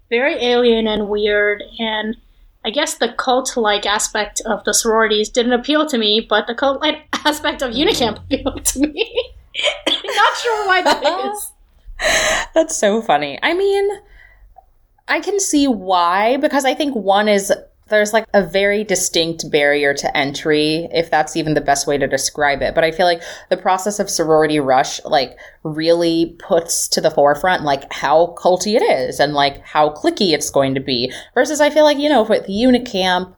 very 0.10 0.36
alien 0.44 0.88
and 0.88 1.08
weird 1.08 1.64
and 1.80 2.18
I 2.66 2.70
guess 2.70 2.96
the 2.96 3.10
cult 3.10 3.58
like 3.58 3.86
aspect 3.86 4.42
of 4.46 4.64
the 4.64 4.74
sororities 4.74 5.30
didn't 5.30 5.54
appeal 5.54 5.86
to 5.88 5.98
me, 5.98 6.26
but 6.28 6.48
the 6.48 6.56
cult 6.56 6.82
like 6.82 7.08
aspect 7.26 7.62
of 7.62 7.72
Unicamp 7.72 8.18
appealed 8.24 8.66
to 8.66 8.80
me. 8.80 9.32
Not 9.88 10.38
sure 10.38 10.68
why 10.68 10.82
that 10.82 11.32
is. 11.34 11.52
That's 12.54 12.76
so 12.76 13.02
funny. 13.02 13.38
I 13.44 13.54
mean, 13.54 13.90
I 15.08 15.20
can 15.20 15.40
see 15.40 15.68
why, 15.68 16.38
because 16.38 16.66
I 16.66 16.74
think 16.74 16.96
one 16.96 17.28
is 17.28 17.52
there's 17.90 18.14
like 18.14 18.26
a 18.34 18.46
very 18.46 18.84
distinct 18.84 19.52
barrier 19.52 19.94
to 19.94 20.18
entry, 20.18 20.88
if 20.92 21.12
that's 21.12 21.36
even 21.36 21.54
the 21.54 21.62
best 21.62 21.86
way 21.86 21.98
to 21.98 22.08
describe 22.08 22.62
it. 22.62 22.74
But 22.74 22.84
I 22.84 22.92
feel 22.92 23.06
like 23.06 23.22
the 23.50 23.58
process 23.58 24.00
of 24.00 24.10
sorority 24.10 24.60
rush, 24.60 25.04
like, 25.06 25.38
really 25.64 26.36
puts 26.40 26.88
to 26.90 27.02
the 27.02 27.12
forefront, 27.12 27.64
like, 27.64 27.92
how 27.92 28.36
culty 28.38 28.76
it 28.76 28.82
is 28.82 29.20
and, 29.20 29.34
like, 29.34 29.62
how 29.62 29.90
clicky 29.90 30.34
it's 30.34 30.50
going 30.50 30.76
to 30.76 30.80
be. 30.80 31.12
Versus, 31.34 31.62
I 31.62 31.70
feel 31.70 31.84
like, 31.84 31.98
you 31.98 32.10
know, 32.10 32.24
with 32.24 32.48
Unicamp, 32.48 33.36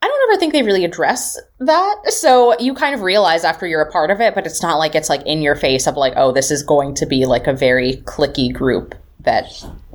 I 0.00 0.06
don't 0.06 0.30
ever 0.30 0.38
think 0.38 0.52
they 0.52 0.62
really 0.62 0.84
address 0.84 1.38
that. 1.58 1.96
So 2.06 2.58
you 2.60 2.72
kind 2.74 2.94
of 2.94 3.02
realize 3.02 3.44
after 3.44 3.66
you're 3.66 3.82
a 3.82 3.90
part 3.90 4.10
of 4.10 4.20
it, 4.20 4.34
but 4.34 4.46
it's 4.46 4.62
not 4.62 4.76
like 4.76 4.94
it's 4.94 5.08
like 5.08 5.26
in 5.26 5.42
your 5.42 5.56
face 5.56 5.86
of 5.86 5.96
like, 5.96 6.14
oh, 6.16 6.32
this 6.32 6.50
is 6.50 6.62
going 6.62 6.94
to 6.96 7.06
be 7.06 7.26
like 7.26 7.46
a 7.46 7.52
very 7.52 7.94
clicky 8.04 8.52
group 8.52 8.94
that 9.20 9.46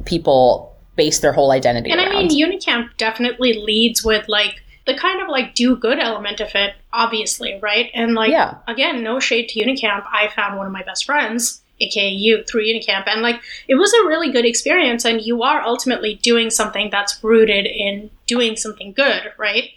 people 0.06 0.73
base 0.95 1.20
their 1.20 1.34
whole 1.34 1.52
identity 1.52 1.91
And 1.91 1.99
I 1.99 2.10
mean, 2.10 2.30
Unicamp 2.30 2.95
definitely 2.98 3.53
leads 3.53 4.03
with 4.03 4.28
like 4.28 4.61
the 4.86 4.95
kind 4.95 5.22
of 5.22 5.28
like 5.30 5.56
do 5.56 5.76
good 5.76 5.99
element 5.99 6.40
of 6.40 6.49
it, 6.56 6.76
obviously, 6.91 7.60
right? 7.61 7.90
And 7.94 8.14
like, 8.14 8.32
Yeah. 8.32 8.56
again, 8.68 9.02
no 9.03 9.20
shade 9.20 9.49
to 9.49 9.60
Unicamp. 9.64 10.06
I 10.11 10.30
found 10.36 10.57
one 10.57 10.68
of 10.68 10.74
my 10.74 10.84
best 10.84 11.06
friends 11.06 11.61
aka 11.82 12.07
you, 12.07 12.44
through 12.44 12.64
Unicamp. 12.65 13.07
And 13.07 13.22
like, 13.22 13.41
it 13.68 13.76
was 13.76 13.94
a 13.94 14.06
really 14.06 14.32
good 14.32 14.45
experience, 14.45 15.06
and 15.06 15.22
you 15.22 15.44
are 15.44 15.61
ultimately 15.61 16.15
doing 16.15 16.49
something 16.49 16.90
that's 16.91 17.22
rooted 17.24 17.65
in 17.65 18.10
doing 18.28 18.56
something 18.56 18.94
good, 18.94 19.34
right? 19.38 19.70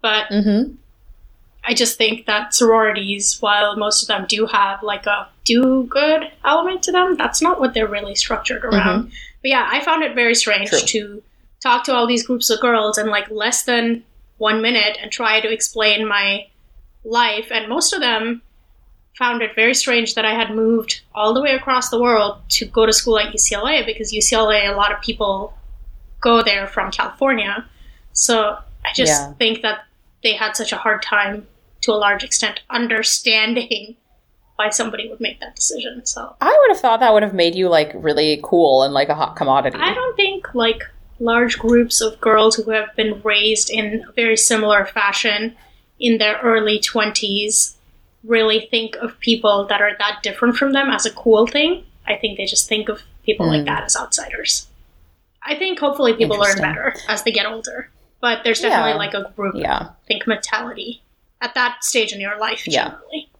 But 0.00 0.26
Mm-hmm. 0.28 0.74
I 1.64 1.74
just 1.74 1.96
think 1.96 2.26
that 2.26 2.54
sororities, 2.54 3.38
while 3.40 3.76
most 3.76 4.02
of 4.02 4.08
them 4.08 4.26
do 4.28 4.46
have 4.46 4.82
like 4.82 5.06
a 5.06 5.28
do 5.44 5.84
good 5.84 6.30
element 6.44 6.82
to 6.84 6.92
them, 6.92 7.16
that's 7.16 7.40
not 7.40 7.60
what 7.60 7.72
they're 7.72 7.86
really 7.86 8.16
structured 8.16 8.64
around. 8.64 9.12
But 9.42 9.50
yeah, 9.50 9.68
I 9.70 9.80
found 9.84 10.02
it 10.04 10.14
very 10.14 10.34
strange 10.34 10.70
True. 10.70 10.80
to 10.80 11.22
talk 11.60 11.84
to 11.84 11.94
all 11.94 12.06
these 12.06 12.26
groups 12.26 12.50
of 12.50 12.60
girls 12.60 12.98
in 12.98 13.08
like 13.08 13.30
less 13.30 13.64
than 13.64 14.04
one 14.38 14.62
minute 14.62 14.98
and 15.00 15.10
try 15.10 15.40
to 15.40 15.52
explain 15.52 16.06
my 16.06 16.46
life. 17.04 17.48
And 17.50 17.68
most 17.68 17.92
of 17.92 18.00
them 18.00 18.42
found 19.18 19.42
it 19.42 19.54
very 19.54 19.74
strange 19.74 20.14
that 20.14 20.24
I 20.24 20.34
had 20.34 20.54
moved 20.54 21.02
all 21.14 21.34
the 21.34 21.42
way 21.42 21.54
across 21.54 21.90
the 21.90 22.00
world 22.00 22.38
to 22.50 22.64
go 22.66 22.86
to 22.86 22.92
school 22.92 23.18
at 23.18 23.32
UCLA 23.34 23.84
because 23.84 24.12
UCLA, 24.12 24.68
a 24.72 24.76
lot 24.76 24.92
of 24.92 25.00
people 25.02 25.54
go 26.20 26.42
there 26.42 26.66
from 26.66 26.90
California. 26.90 27.66
So 28.12 28.58
I 28.84 28.92
just 28.94 29.12
Yeah. 29.12 29.32
think 29.34 29.62
that 29.62 29.84
they 30.22 30.34
had 30.34 30.56
such 30.56 30.72
a 30.72 30.76
hard 30.76 31.02
time 31.02 31.46
to 31.82 31.92
a 31.92 31.94
large 31.94 32.24
extent 32.24 32.60
understanding 32.70 33.96
why 34.62 34.70
somebody 34.70 35.08
would 35.08 35.20
make 35.20 35.40
that 35.40 35.56
decision. 35.56 36.04
So 36.06 36.36
I 36.40 36.56
would 36.60 36.70
have 36.74 36.80
thought 36.80 37.00
that 37.00 37.12
would 37.12 37.22
have 37.22 37.34
made 37.34 37.54
you 37.54 37.68
like 37.68 37.90
really 37.94 38.40
cool 38.42 38.82
and 38.84 38.94
like 38.94 39.08
a 39.08 39.14
hot 39.14 39.34
commodity. 39.36 39.78
I 39.80 39.92
don't 39.94 40.16
think 40.16 40.54
like 40.54 40.82
large 41.18 41.58
groups 41.58 42.00
of 42.00 42.20
girls 42.20 42.56
who 42.56 42.70
have 42.70 42.94
been 42.96 43.20
raised 43.22 43.70
in 43.70 44.04
a 44.08 44.12
very 44.12 44.36
similar 44.36 44.84
fashion 44.86 45.56
in 45.98 46.18
their 46.18 46.38
early 46.42 46.78
20s 46.78 47.74
really 48.24 48.68
think 48.70 48.96
of 48.96 49.18
people 49.20 49.66
that 49.66 49.80
are 49.80 49.92
that 49.98 50.20
different 50.22 50.56
from 50.56 50.72
them 50.72 50.90
as 50.90 51.06
a 51.06 51.10
cool 51.12 51.46
thing. 51.46 51.84
I 52.06 52.16
think 52.16 52.36
they 52.38 52.46
just 52.46 52.68
think 52.68 52.88
of 52.88 53.02
people 53.24 53.46
like 53.48 53.62
Mm. 53.62 53.66
that 53.66 53.82
as 53.84 53.96
outsiders. 53.96 54.66
I 55.44 55.56
think 55.56 55.78
hopefully 55.80 56.14
people 56.14 56.38
learn 56.38 56.58
better 56.58 56.94
as 57.08 57.24
they 57.24 57.32
get 57.32 57.46
older. 57.46 57.90
But 58.20 58.44
there's 58.44 58.60
definitely 58.60 58.92
Yeah. 58.92 58.96
like 59.04 59.14
a 59.14 59.32
group 59.36 59.56
Yeah. 59.56 59.88
think 60.06 60.26
mentality 60.28 61.02
at 61.40 61.54
that 61.54 61.82
stage 61.82 62.12
in 62.12 62.20
your 62.20 62.38
life 62.38 62.62
Yeah. 62.68 62.94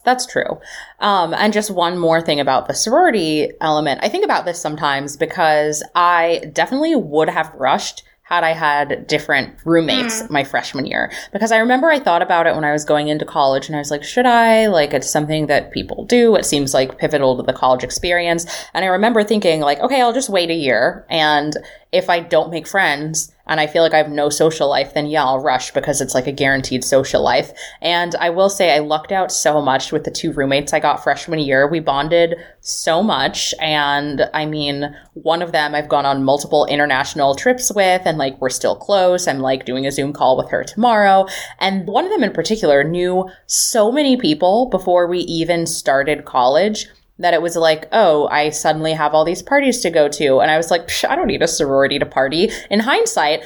That's 0.04 0.26
true. 0.26 0.60
Um, 0.98 1.32
and 1.34 1.52
just 1.52 1.70
one 1.70 1.98
more 1.98 2.20
thing 2.20 2.40
about 2.40 2.66
the 2.66 2.74
sorority 2.74 3.52
element. 3.60 4.00
I 4.02 4.08
think 4.08 4.24
about 4.24 4.44
this 4.44 4.60
sometimes 4.60 5.16
because 5.16 5.82
I 5.94 6.50
definitely 6.52 6.96
would 6.96 7.28
have 7.28 7.52
rushed 7.54 8.02
had 8.32 8.44
I 8.44 8.52
had 8.52 9.06
different 9.08 9.56
roommates 9.66 10.28
my 10.30 10.42
freshman 10.42 10.86
year. 10.86 11.12
Because 11.32 11.52
I 11.52 11.58
remember 11.58 11.90
I 11.90 11.98
thought 11.98 12.22
about 12.22 12.46
it 12.46 12.54
when 12.54 12.64
I 12.64 12.72
was 12.72 12.84
going 12.84 13.08
into 13.08 13.26
college 13.26 13.66
and 13.66 13.76
I 13.76 13.80
was 13.80 13.90
like, 13.90 14.02
should 14.02 14.24
I? 14.24 14.68
Like, 14.68 14.94
it's 14.94 15.10
something 15.10 15.48
that 15.48 15.72
people 15.72 16.06
do. 16.06 16.34
It 16.36 16.46
seems 16.46 16.72
like 16.72 16.98
pivotal 16.98 17.36
to 17.36 17.42
the 17.42 17.52
college 17.52 17.84
experience. 17.84 18.46
And 18.72 18.84
I 18.84 18.88
remember 18.88 19.22
thinking, 19.22 19.60
like, 19.60 19.80
okay, 19.80 20.00
I'll 20.00 20.14
just 20.14 20.30
wait 20.30 20.48
a 20.48 20.54
year. 20.54 21.04
And 21.10 21.54
if 21.90 22.08
I 22.08 22.20
don't 22.20 22.50
make 22.50 22.66
friends 22.66 23.31
and 23.46 23.60
I 23.60 23.66
feel 23.66 23.82
like 23.82 23.94
I 23.94 23.98
have 23.98 24.10
no 24.10 24.28
social 24.28 24.68
life, 24.68 24.94
then 24.94 25.06
yeah, 25.06 25.24
I'll 25.24 25.40
rush 25.40 25.72
because 25.72 26.00
it's 26.00 26.14
like 26.14 26.26
a 26.26 26.32
guaranteed 26.32 26.84
social 26.84 27.22
life. 27.22 27.52
And 27.80 28.14
I 28.16 28.30
will 28.30 28.48
say 28.48 28.74
I 28.74 28.78
lucked 28.78 29.12
out 29.12 29.32
so 29.32 29.60
much 29.60 29.92
with 29.92 30.04
the 30.04 30.10
two 30.10 30.32
roommates 30.32 30.72
I 30.72 30.80
got 30.80 31.02
freshman 31.02 31.40
year. 31.40 31.68
We 31.68 31.80
bonded 31.80 32.36
so 32.60 33.02
much. 33.02 33.54
And 33.60 34.28
I 34.32 34.46
mean, 34.46 34.94
one 35.14 35.42
of 35.42 35.52
them 35.52 35.74
I've 35.74 35.88
gone 35.88 36.06
on 36.06 36.24
multiple 36.24 36.66
international 36.66 37.34
trips 37.34 37.72
with 37.74 38.02
and 38.04 38.18
like 38.18 38.40
we're 38.40 38.50
still 38.50 38.76
close. 38.76 39.26
I'm 39.26 39.40
like 39.40 39.64
doing 39.64 39.86
a 39.86 39.92
Zoom 39.92 40.12
call 40.12 40.36
with 40.36 40.50
her 40.50 40.64
tomorrow. 40.64 41.26
And 41.58 41.86
one 41.86 42.04
of 42.04 42.10
them 42.10 42.24
in 42.24 42.32
particular 42.32 42.84
knew 42.84 43.28
so 43.46 43.90
many 43.90 44.16
people 44.16 44.66
before 44.66 45.06
we 45.06 45.18
even 45.20 45.66
started 45.66 46.24
college 46.24 46.86
that 47.22 47.34
it 47.34 47.42
was 47.42 47.56
like, 47.56 47.88
oh, 47.92 48.28
I 48.28 48.50
suddenly 48.50 48.92
have 48.92 49.14
all 49.14 49.24
these 49.24 49.42
parties 49.42 49.80
to 49.80 49.90
go 49.90 50.08
to. 50.08 50.40
And 50.40 50.50
I 50.50 50.56
was 50.56 50.70
like, 50.70 50.90
I 51.04 51.16
don't 51.16 51.28
need 51.28 51.42
a 51.42 51.48
sorority 51.48 51.98
to 51.98 52.06
party. 52.06 52.50
In 52.70 52.80
hindsight, 52.80 53.42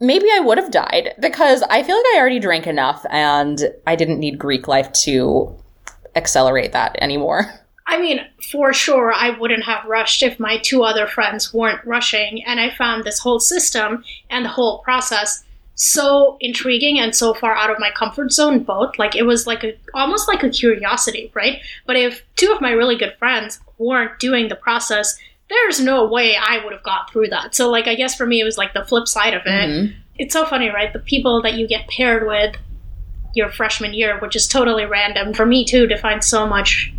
maybe 0.00 0.26
I 0.32 0.40
would 0.40 0.58
have 0.58 0.70
died 0.70 1.14
because 1.20 1.62
I 1.62 1.82
feel 1.82 1.96
like 1.96 2.06
I 2.14 2.18
already 2.18 2.38
drank 2.38 2.66
enough 2.66 3.04
and 3.10 3.60
I 3.86 3.96
didn't 3.96 4.20
need 4.20 4.38
Greek 4.38 4.68
life 4.68 4.92
to 5.04 5.54
accelerate 6.14 6.72
that 6.72 6.96
anymore. 7.00 7.52
I 7.88 8.00
mean, 8.00 8.20
for 8.50 8.72
sure, 8.72 9.12
I 9.12 9.30
wouldn't 9.30 9.64
have 9.64 9.84
rushed 9.84 10.22
if 10.22 10.40
my 10.40 10.58
two 10.58 10.82
other 10.82 11.06
friends 11.06 11.54
weren't 11.54 11.84
rushing. 11.84 12.44
And 12.44 12.58
I 12.58 12.70
found 12.70 13.04
this 13.04 13.20
whole 13.20 13.38
system 13.38 14.02
and 14.28 14.44
the 14.44 14.50
whole 14.50 14.78
process 14.78 15.44
so 15.78 16.38
intriguing 16.40 16.98
and 16.98 17.14
so 17.14 17.34
far 17.34 17.54
out 17.54 17.70
of 17.70 17.78
my 17.78 17.90
comfort 17.90 18.32
zone, 18.32 18.60
both. 18.64 18.98
Like, 18.98 19.14
it 19.14 19.24
was 19.24 19.46
like 19.46 19.62
a 19.62 19.74
almost 19.94 20.26
like 20.26 20.42
a 20.42 20.48
curiosity, 20.50 21.30
right? 21.34 21.60
But 21.86 21.96
if 21.96 22.24
two 22.36 22.50
of 22.50 22.60
my 22.62 22.70
really 22.70 22.96
good 22.96 23.14
friends 23.18 23.60
weren't 23.78 24.18
doing 24.18 24.48
the 24.48 24.56
process, 24.56 25.18
there's 25.50 25.78
no 25.78 26.06
way 26.06 26.34
I 26.36 26.64
would 26.64 26.72
have 26.72 26.82
got 26.82 27.12
through 27.12 27.28
that. 27.28 27.54
So, 27.54 27.70
like, 27.70 27.86
I 27.86 27.94
guess 27.94 28.14
for 28.16 28.26
me, 28.26 28.40
it 28.40 28.44
was 28.44 28.56
like 28.58 28.72
the 28.72 28.84
flip 28.84 29.06
side 29.06 29.34
of 29.34 29.42
it. 29.44 29.68
Mhm. 29.68 29.92
It's 30.18 30.32
so 30.32 30.46
funny, 30.46 30.70
right? 30.70 30.92
The 30.92 30.98
people 30.98 31.42
that 31.42 31.54
you 31.54 31.68
get 31.68 31.86
paired 31.88 32.26
with 32.26 32.56
your 33.34 33.50
freshman 33.50 33.92
year, 33.92 34.18
which 34.20 34.34
is 34.34 34.48
totally 34.48 34.86
random, 34.86 35.34
for 35.34 35.44
me 35.44 35.64
too, 35.66 35.86
defines 35.86 36.26
so 36.26 36.46
much 36.46 36.90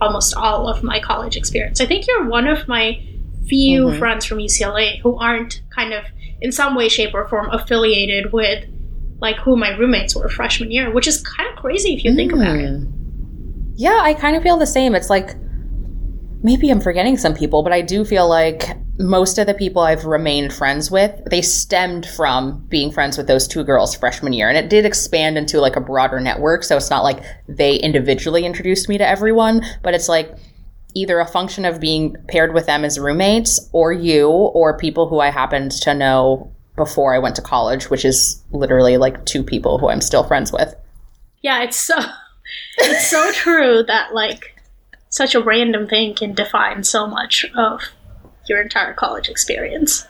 almost 0.00 0.34
all 0.36 0.68
of 0.68 0.82
my 0.82 0.98
college 0.98 1.36
experience. 1.36 1.80
I 1.80 1.86
think 1.86 2.08
you're 2.08 2.28
one 2.28 2.48
of 2.48 2.66
my 2.66 3.00
few 3.46 3.86
Mhm. 3.86 3.98
friends 4.00 4.24
from 4.24 4.40
UCLA 4.40 4.98
who 5.04 5.16
aren't 5.16 5.60
kind 5.70 5.92
of 5.92 6.02
in 6.44 6.52
some 6.52 6.74
way, 6.74 6.90
shape, 6.90 7.14
or 7.14 7.26
form 7.26 7.48
affiliated 7.50 8.30
with 8.32 8.64
like 9.20 9.36
who 9.36 9.56
my 9.56 9.70
roommates 9.70 10.14
were 10.14 10.28
freshman 10.28 10.70
year, 10.70 10.92
which 10.92 11.08
is 11.08 11.22
kind 11.22 11.48
of 11.50 11.56
crazy 11.56 11.94
if 11.94 12.04
you 12.04 12.14
think 12.14 12.32
about 12.32 12.56
it. 12.56 12.70
Mm. 12.70 12.92
Yeah, 13.76 13.98
I 14.02 14.12
kind 14.12 14.36
of 14.36 14.42
feel 14.42 14.58
the 14.58 14.66
same. 14.66 14.94
It's 14.94 15.08
like 15.08 15.34
maybe 16.42 16.68
I'm 16.68 16.82
forgetting 16.82 17.16
some 17.16 17.34
people, 17.34 17.62
but 17.62 17.72
I 17.72 17.80
do 17.80 18.04
feel 18.04 18.28
like 18.28 18.76
most 18.98 19.38
of 19.38 19.46
the 19.46 19.54
people 19.54 19.80
I've 19.80 20.04
remained 20.04 20.52
friends 20.52 20.90
with, 20.90 21.18
they 21.30 21.40
stemmed 21.40 22.06
from 22.06 22.66
being 22.68 22.92
friends 22.92 23.16
with 23.16 23.26
those 23.26 23.48
two 23.48 23.64
girls 23.64 23.94
freshman 23.94 24.34
year. 24.34 24.50
And 24.50 24.58
it 24.58 24.68
did 24.68 24.84
expand 24.84 25.38
into 25.38 25.62
like 25.62 25.76
a 25.76 25.80
broader 25.80 26.20
network. 26.20 26.62
So 26.62 26.76
it's 26.76 26.90
not 26.90 27.02
like 27.02 27.24
they 27.48 27.76
individually 27.76 28.44
introduced 28.44 28.90
me 28.90 28.98
to 28.98 29.08
everyone, 29.08 29.62
but 29.82 29.94
it's 29.94 30.10
like 30.10 30.36
either 30.94 31.18
a 31.18 31.26
function 31.26 31.64
of 31.64 31.80
being 31.80 32.16
paired 32.28 32.54
with 32.54 32.66
them 32.66 32.84
as 32.84 32.98
roommates 32.98 33.68
or 33.72 33.92
you 33.92 34.28
or 34.28 34.78
people 34.78 35.08
who 35.08 35.20
I 35.20 35.30
happened 35.30 35.72
to 35.82 35.94
know 35.94 36.52
before 36.76 37.14
I 37.14 37.18
went 37.18 37.36
to 37.36 37.42
college, 37.42 37.90
which 37.90 38.04
is 38.04 38.42
literally 38.50 38.96
like 38.96 39.24
two 39.26 39.42
people 39.42 39.78
who 39.78 39.88
I'm 39.88 40.00
still 40.00 40.24
friends 40.24 40.52
with. 40.52 40.74
Yeah, 41.42 41.62
it's 41.62 41.76
so 41.76 41.96
it's 42.78 43.08
so 43.08 43.32
true 43.32 43.82
that 43.86 44.14
like 44.14 44.56
such 45.08 45.34
a 45.34 45.42
random 45.42 45.88
thing 45.88 46.14
can 46.14 46.34
define 46.34 46.84
so 46.84 47.06
much 47.06 47.46
of 47.56 47.80
your 48.46 48.60
entire 48.60 48.94
college 48.94 49.28
experience. 49.28 50.06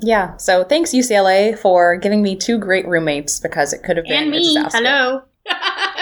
Yeah. 0.00 0.36
So 0.36 0.62
thanks 0.62 0.90
UCLA 0.90 1.58
for 1.58 1.96
giving 1.96 2.22
me 2.22 2.36
two 2.36 2.58
great 2.58 2.86
roommates 2.86 3.40
because 3.40 3.72
it 3.72 3.82
could 3.82 3.96
have 3.96 4.06
been 4.06 4.24
And 4.24 4.30
me, 4.30 4.54
hello. 4.72 5.22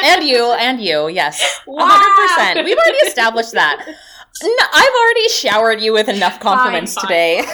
And 0.04 0.22
you, 0.24 0.52
and 0.52 0.80
you, 0.80 1.08
yes. 1.08 1.60
Wow. 1.66 1.88
100%. 2.38 2.64
We've 2.64 2.76
already 2.76 2.98
established 3.06 3.52
that. 3.52 3.84
No, 4.42 4.50
I've 4.72 4.92
already 5.02 5.28
showered 5.28 5.80
you 5.80 5.92
with 5.92 6.08
enough 6.08 6.40
compliments 6.40 6.94
fine. 6.94 7.06
today. 7.06 7.44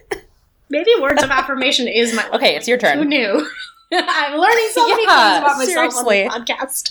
Maybe 0.70 0.90
words 1.00 1.22
of 1.22 1.30
affirmation 1.30 1.88
is 1.88 2.12
my 2.14 2.28
Okay, 2.30 2.54
it's 2.56 2.68
your 2.68 2.76
turn. 2.76 2.98
Who 2.98 3.04
knew? 3.06 3.48
I'm 3.92 4.38
learning 4.38 4.68
so 4.72 4.86
many 4.88 5.04
Yeah, 5.04 5.32
things 5.32 5.38
about 5.38 5.58
myself 5.58 5.92
seriously. 5.92 6.26
on 6.28 6.44
this 6.44 6.82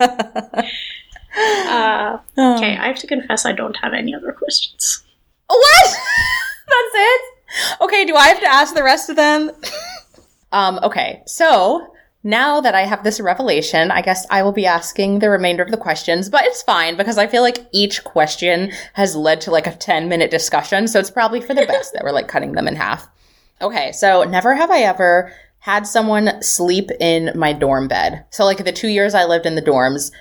podcast. 0.00 0.16
Uh, 1.40 2.18
okay, 2.36 2.76
I 2.76 2.88
have 2.88 2.98
to 2.98 3.06
confess 3.06 3.46
I 3.46 3.52
don't 3.52 3.76
have 3.76 3.92
any 3.94 4.14
other 4.14 4.32
questions. 4.32 5.04
What? 5.46 5.84
That's 5.86 6.94
it? 6.94 7.20
Okay, 7.80 8.04
do 8.04 8.16
I 8.16 8.28
have 8.28 8.40
to 8.40 8.46
ask 8.48 8.74
the 8.74 8.82
rest 8.82 9.08
of 9.08 9.16
them? 9.16 9.52
um, 10.52 10.78
okay, 10.82 11.22
so 11.26 11.92
now 12.28 12.60
that 12.60 12.74
I 12.74 12.82
have 12.82 13.04
this 13.04 13.20
revelation, 13.20 13.90
I 13.90 14.02
guess 14.02 14.26
I 14.28 14.42
will 14.42 14.52
be 14.52 14.66
asking 14.66 15.20
the 15.20 15.30
remainder 15.30 15.62
of 15.62 15.70
the 15.70 15.78
questions, 15.78 16.28
but 16.28 16.44
it's 16.44 16.62
fine 16.62 16.94
because 16.94 17.16
I 17.16 17.26
feel 17.26 17.40
like 17.40 17.66
each 17.72 18.04
question 18.04 18.70
has 18.92 19.16
led 19.16 19.40
to 19.42 19.50
like 19.50 19.66
a 19.66 19.74
10 19.74 20.10
minute 20.10 20.30
discussion, 20.30 20.88
so 20.88 21.00
it's 21.00 21.10
probably 21.10 21.40
for 21.40 21.54
the 21.54 21.64
best 21.68 21.94
that 21.94 22.04
we're 22.04 22.12
like 22.12 22.28
cutting 22.28 22.52
them 22.52 22.68
in 22.68 22.76
half. 22.76 23.08
Okay, 23.62 23.92
so 23.92 24.24
never 24.24 24.54
have 24.54 24.70
I 24.70 24.80
ever 24.80 25.32
had 25.60 25.86
someone 25.86 26.42
sleep 26.42 26.90
in 27.00 27.32
my 27.34 27.54
dorm 27.54 27.88
bed. 27.88 28.26
So, 28.28 28.44
like 28.44 28.62
the 28.62 28.72
two 28.72 28.88
years 28.88 29.14
I 29.14 29.24
lived 29.24 29.46
in 29.46 29.54
the 29.54 29.62
dorms, 29.62 30.12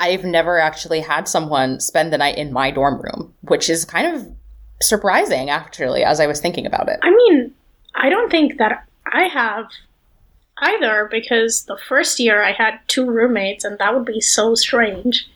I've 0.00 0.24
never 0.24 0.58
actually 0.58 1.00
had 1.00 1.28
someone 1.28 1.78
spend 1.78 2.12
the 2.12 2.18
night 2.18 2.36
in 2.36 2.52
my 2.52 2.72
dorm 2.72 3.00
room, 3.00 3.32
which 3.42 3.70
is 3.70 3.84
kind 3.84 4.16
of 4.16 4.26
surprising 4.82 5.50
actually 5.50 6.02
as 6.02 6.18
I 6.18 6.26
was 6.26 6.40
thinking 6.40 6.66
about 6.66 6.88
it. 6.88 6.98
I 7.02 7.10
mean, 7.10 7.54
I 7.94 8.10
don't 8.10 8.28
think 8.28 8.58
that 8.58 8.86
I 9.06 9.28
have 9.28 9.66
either 10.58 11.08
because 11.10 11.64
the 11.64 11.78
first 11.88 12.18
year 12.18 12.42
I 12.42 12.52
had 12.52 12.78
two 12.88 13.10
roommates 13.10 13.64
and 13.64 13.78
that 13.78 13.94
would 13.94 14.04
be 14.06 14.20
so 14.20 14.54
strange. 14.54 15.26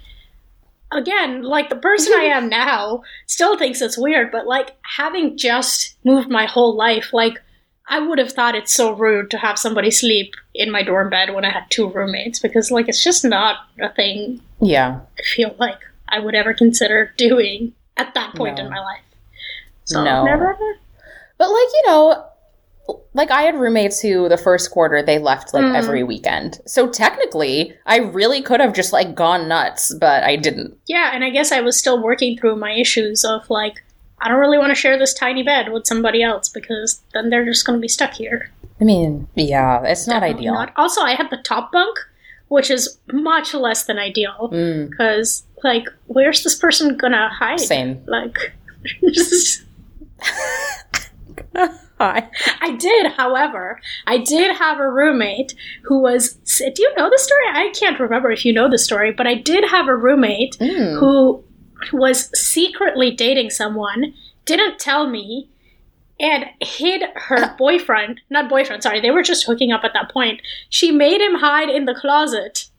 Again, 0.92 1.42
like 1.42 1.68
the 1.68 1.76
person 1.76 2.12
I 2.16 2.24
am 2.24 2.48
now 2.48 3.02
still 3.26 3.56
thinks 3.56 3.80
it's 3.80 3.98
weird, 3.98 4.32
but 4.32 4.46
like 4.46 4.76
having 4.82 5.36
just 5.36 5.96
moved 6.04 6.28
my 6.28 6.46
whole 6.46 6.74
life, 6.76 7.12
like 7.12 7.40
I 7.88 7.98
would 7.98 8.18
have 8.18 8.32
thought 8.32 8.54
it's 8.54 8.72
so 8.72 8.92
rude 8.92 9.30
to 9.32 9.38
have 9.38 9.58
somebody 9.58 9.90
sleep 9.90 10.34
in 10.54 10.70
my 10.70 10.82
dorm 10.82 11.10
bed 11.10 11.34
when 11.34 11.44
I 11.44 11.50
had 11.50 11.64
two 11.70 11.88
roommates 11.90 12.38
because, 12.38 12.70
like, 12.70 12.88
it's 12.88 13.02
just 13.02 13.24
not 13.24 13.56
a 13.80 13.92
thing 13.92 14.40
Yeah. 14.60 15.00
I 15.18 15.22
feel 15.22 15.56
like 15.58 15.78
I 16.08 16.20
would 16.20 16.36
ever 16.36 16.54
consider 16.54 17.12
doing 17.16 17.72
at 17.96 18.14
that 18.14 18.36
point 18.36 18.58
No. 18.58 18.64
in 18.64 18.70
my 18.70 18.78
life. 18.78 19.00
So, 19.86 20.04
No. 20.04 20.24
never 20.24 20.52
ever. 20.54 20.78
But 21.36 21.48
like, 21.50 21.68
you 21.74 21.82
know, 21.86 22.24
like 23.14 23.30
I 23.30 23.42
had 23.42 23.54
roommates 23.54 24.00
who 24.00 24.28
the 24.28 24.36
first 24.36 24.70
quarter 24.70 25.02
they 25.02 25.18
left 25.18 25.52
like 25.54 25.64
Mm. 25.64 25.74
every 25.76 26.02
weekend. 26.02 26.60
So 26.66 26.88
technically, 26.88 27.74
I 27.86 27.98
really 27.98 28.42
could 28.42 28.60
have 28.60 28.72
just 28.74 28.92
like 28.92 29.14
gone 29.14 29.48
nuts, 29.48 29.92
but 29.94 30.22
I 30.24 30.36
didn't. 30.36 30.76
Yeah, 30.86 31.10
and 31.12 31.24
I 31.24 31.30
guess 31.30 31.52
I 31.52 31.60
was 31.60 31.78
still 31.78 32.02
working 32.02 32.36
through 32.38 32.56
my 32.56 32.72
issues 32.72 33.24
of 33.24 33.48
like, 33.50 33.82
I 34.20 34.28
don't 34.28 34.38
really 34.40 34.58
want 34.58 34.70
to 34.70 34.74
share 34.74 34.98
this 34.98 35.14
tiny 35.14 35.42
bed 35.42 35.72
with 35.72 35.86
somebody 35.86 36.22
else 36.22 36.48
because 36.48 37.00
then 37.14 37.30
they're 37.30 37.44
just 37.44 37.64
going 37.66 37.78
to 37.78 37.80
be 37.80 37.88
stuck 37.88 38.12
here. 38.12 38.50
I 38.80 38.84
mean, 38.84 39.26
yeah, 39.34 39.82
it's 39.84 40.06
not 40.06 40.20
Definitely 40.20 40.40
ideal. 40.48 40.54
not. 40.54 40.72
Also, 40.76 41.00
I 41.02 41.14
had 41.14 41.30
the 41.30 41.36
top 41.38 41.70
bunk, 41.72 41.98
which 42.48 42.70
is 42.70 42.98
much 43.12 43.52
less 43.54 43.84
than 43.84 43.98
ideal 43.98 44.48
Mm, 44.52 44.90
because, 44.90 45.42
like, 45.62 45.86
where's 46.06 46.42
this 46.44 46.54
person 46.54 46.96
gonna 46.96 47.28
hide? 47.28 47.60
same. 47.60 48.02
Like, 48.06 48.36
Hi. 52.00 52.28
I 52.62 52.76
did, 52.76 53.12
however, 53.12 53.78
I 54.06 54.16
did 54.18 54.56
have 54.56 54.80
a 54.80 54.88
roommate 54.88 55.54
who 55.82 56.00
was. 56.00 56.34
Do 56.58 56.72
you 56.82 56.94
know 56.96 57.10
the 57.10 57.18
story? 57.18 57.44
I 57.52 57.70
can't 57.78 58.00
remember 58.00 58.30
if 58.30 58.44
you 58.46 58.52
know 58.54 58.70
the 58.70 58.78
story, 58.78 59.12
but 59.12 59.26
I 59.26 59.34
did 59.34 59.64
have 59.68 59.86
a 59.86 59.94
roommate 59.96 60.56
Mm. 60.60 60.98
who 60.98 61.44
was 61.92 62.30
secretly 62.38 63.10
dating 63.10 63.50
someone, 63.50 64.14
didn't 64.46 64.78
tell 64.78 65.08
me, 65.08 65.50
and 66.18 66.46
hid 66.60 67.02
her 67.16 67.54
boyfriend. 67.58 68.20
Not 68.30 68.48
boyfriend, 68.48 68.82
sorry, 68.82 69.00
they 69.00 69.10
were 69.10 69.22
just 69.22 69.44
hooking 69.46 69.70
up 69.72 69.84
at 69.84 69.92
that 69.94 70.10
point. 70.10 70.40
She 70.70 70.90
made 70.90 71.20
him 71.20 71.34
hide 71.36 71.68
in 71.68 71.84
the 71.84 71.94
closet. 71.94 72.70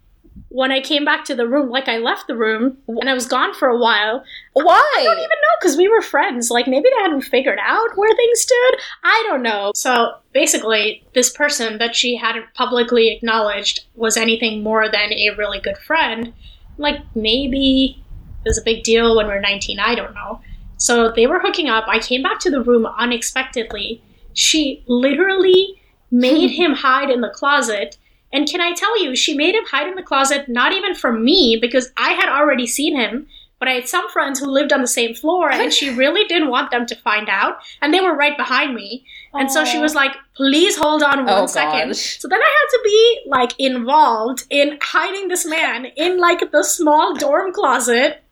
When 0.49 0.71
I 0.71 0.81
came 0.81 1.05
back 1.05 1.23
to 1.25 1.35
the 1.35 1.47
room, 1.47 1.69
like 1.69 1.87
I 1.87 1.97
left 1.97 2.27
the 2.27 2.35
room 2.35 2.77
and 2.87 3.09
I 3.09 3.13
was 3.13 3.25
gone 3.25 3.53
for 3.53 3.69
a 3.69 3.77
while, 3.77 4.23
Why? 4.53 4.93
I 4.97 5.03
don't 5.03 5.17
even 5.17 5.29
know 5.29 5.55
because 5.61 5.77
we 5.77 5.87
were 5.87 6.01
friends. 6.01 6.49
Like 6.49 6.67
maybe 6.67 6.89
they 6.89 7.03
hadn't 7.03 7.21
figured 7.21 7.59
out 7.61 7.95
where 7.95 8.13
things 8.15 8.41
stood. 8.41 8.75
I 9.03 9.23
don't 9.27 9.43
know. 9.43 9.71
So 9.75 10.15
basically, 10.33 11.05
this 11.13 11.29
person 11.29 11.77
that 11.77 11.95
she 11.95 12.17
hadn't 12.17 12.53
publicly 12.53 13.11
acknowledged 13.11 13.85
was 13.95 14.17
anything 14.17 14.61
more 14.61 14.89
than 14.89 15.13
a 15.13 15.35
really 15.37 15.59
good 15.59 15.77
friend. 15.77 16.33
Like 16.77 16.99
maybe 17.15 18.03
it 18.43 18.49
was 18.49 18.57
a 18.57 18.63
big 18.63 18.83
deal 18.83 19.15
when 19.15 19.27
we 19.27 19.33
were 19.33 19.39
19. 19.39 19.79
I 19.79 19.95
don't 19.95 20.13
know. 20.13 20.41
So 20.77 21.11
they 21.11 21.27
were 21.27 21.39
hooking 21.39 21.69
up. 21.69 21.85
I 21.87 21.99
came 21.99 22.23
back 22.23 22.39
to 22.39 22.49
the 22.49 22.63
room 22.63 22.85
unexpectedly. 22.85 24.01
She 24.33 24.83
literally 24.87 25.79
made 26.09 26.49
him 26.59 26.73
hide 26.73 27.09
in 27.09 27.21
the 27.21 27.29
closet. 27.29 27.97
And 28.33 28.47
can 28.49 28.61
I 28.61 28.73
tell 28.73 29.01
you, 29.03 29.15
she 29.15 29.33
made 29.35 29.55
him 29.55 29.65
hide 29.65 29.87
in 29.87 29.95
the 29.95 30.03
closet 30.03 30.47
not 30.47 30.73
even 30.73 30.95
from 30.95 31.23
me 31.23 31.57
because 31.61 31.91
I 31.97 32.11
had 32.13 32.29
already 32.29 32.65
seen 32.67 32.95
him, 32.95 33.27
but 33.59 33.67
I 33.67 33.73
had 33.73 33.87
some 33.87 34.09
friends 34.09 34.39
who 34.39 34.47
lived 34.47 34.71
on 34.73 34.81
the 34.81 34.87
same 34.87 35.13
floor 35.13 35.51
and 35.51 35.71
she 35.73 35.89
really 36.03 36.23
didn't 36.25 36.49
want 36.49 36.71
them 36.71 36.85
to 36.87 36.95
find 36.95 37.29
out. 37.29 37.57
And 37.81 37.93
they 37.93 38.01
were 38.01 38.15
right 38.15 38.35
behind 38.37 38.73
me. 38.73 39.05
And 39.33 39.51
so 39.51 39.63
she 39.65 39.77
was 39.79 39.93
like, 39.95 40.13
please 40.35 40.75
hold 40.77 41.03
on 41.03 41.25
one 41.25 41.43
Oh, 41.43 41.45
second. 41.47 41.89
gosh. 41.89 42.19
So 42.19 42.27
then 42.27 42.41
I 42.41 42.43
had 42.43 42.77
to 42.77 42.81
be 42.83 43.21
like 43.27 43.53
involved 43.59 44.45
in 44.49 44.79
hiding 44.81 45.27
this 45.27 45.45
man 45.45 45.85
in 45.95 46.17
like 46.19 46.51
the 46.51 46.63
small 46.63 47.15
dorm 47.15 47.53
closet 47.53 48.23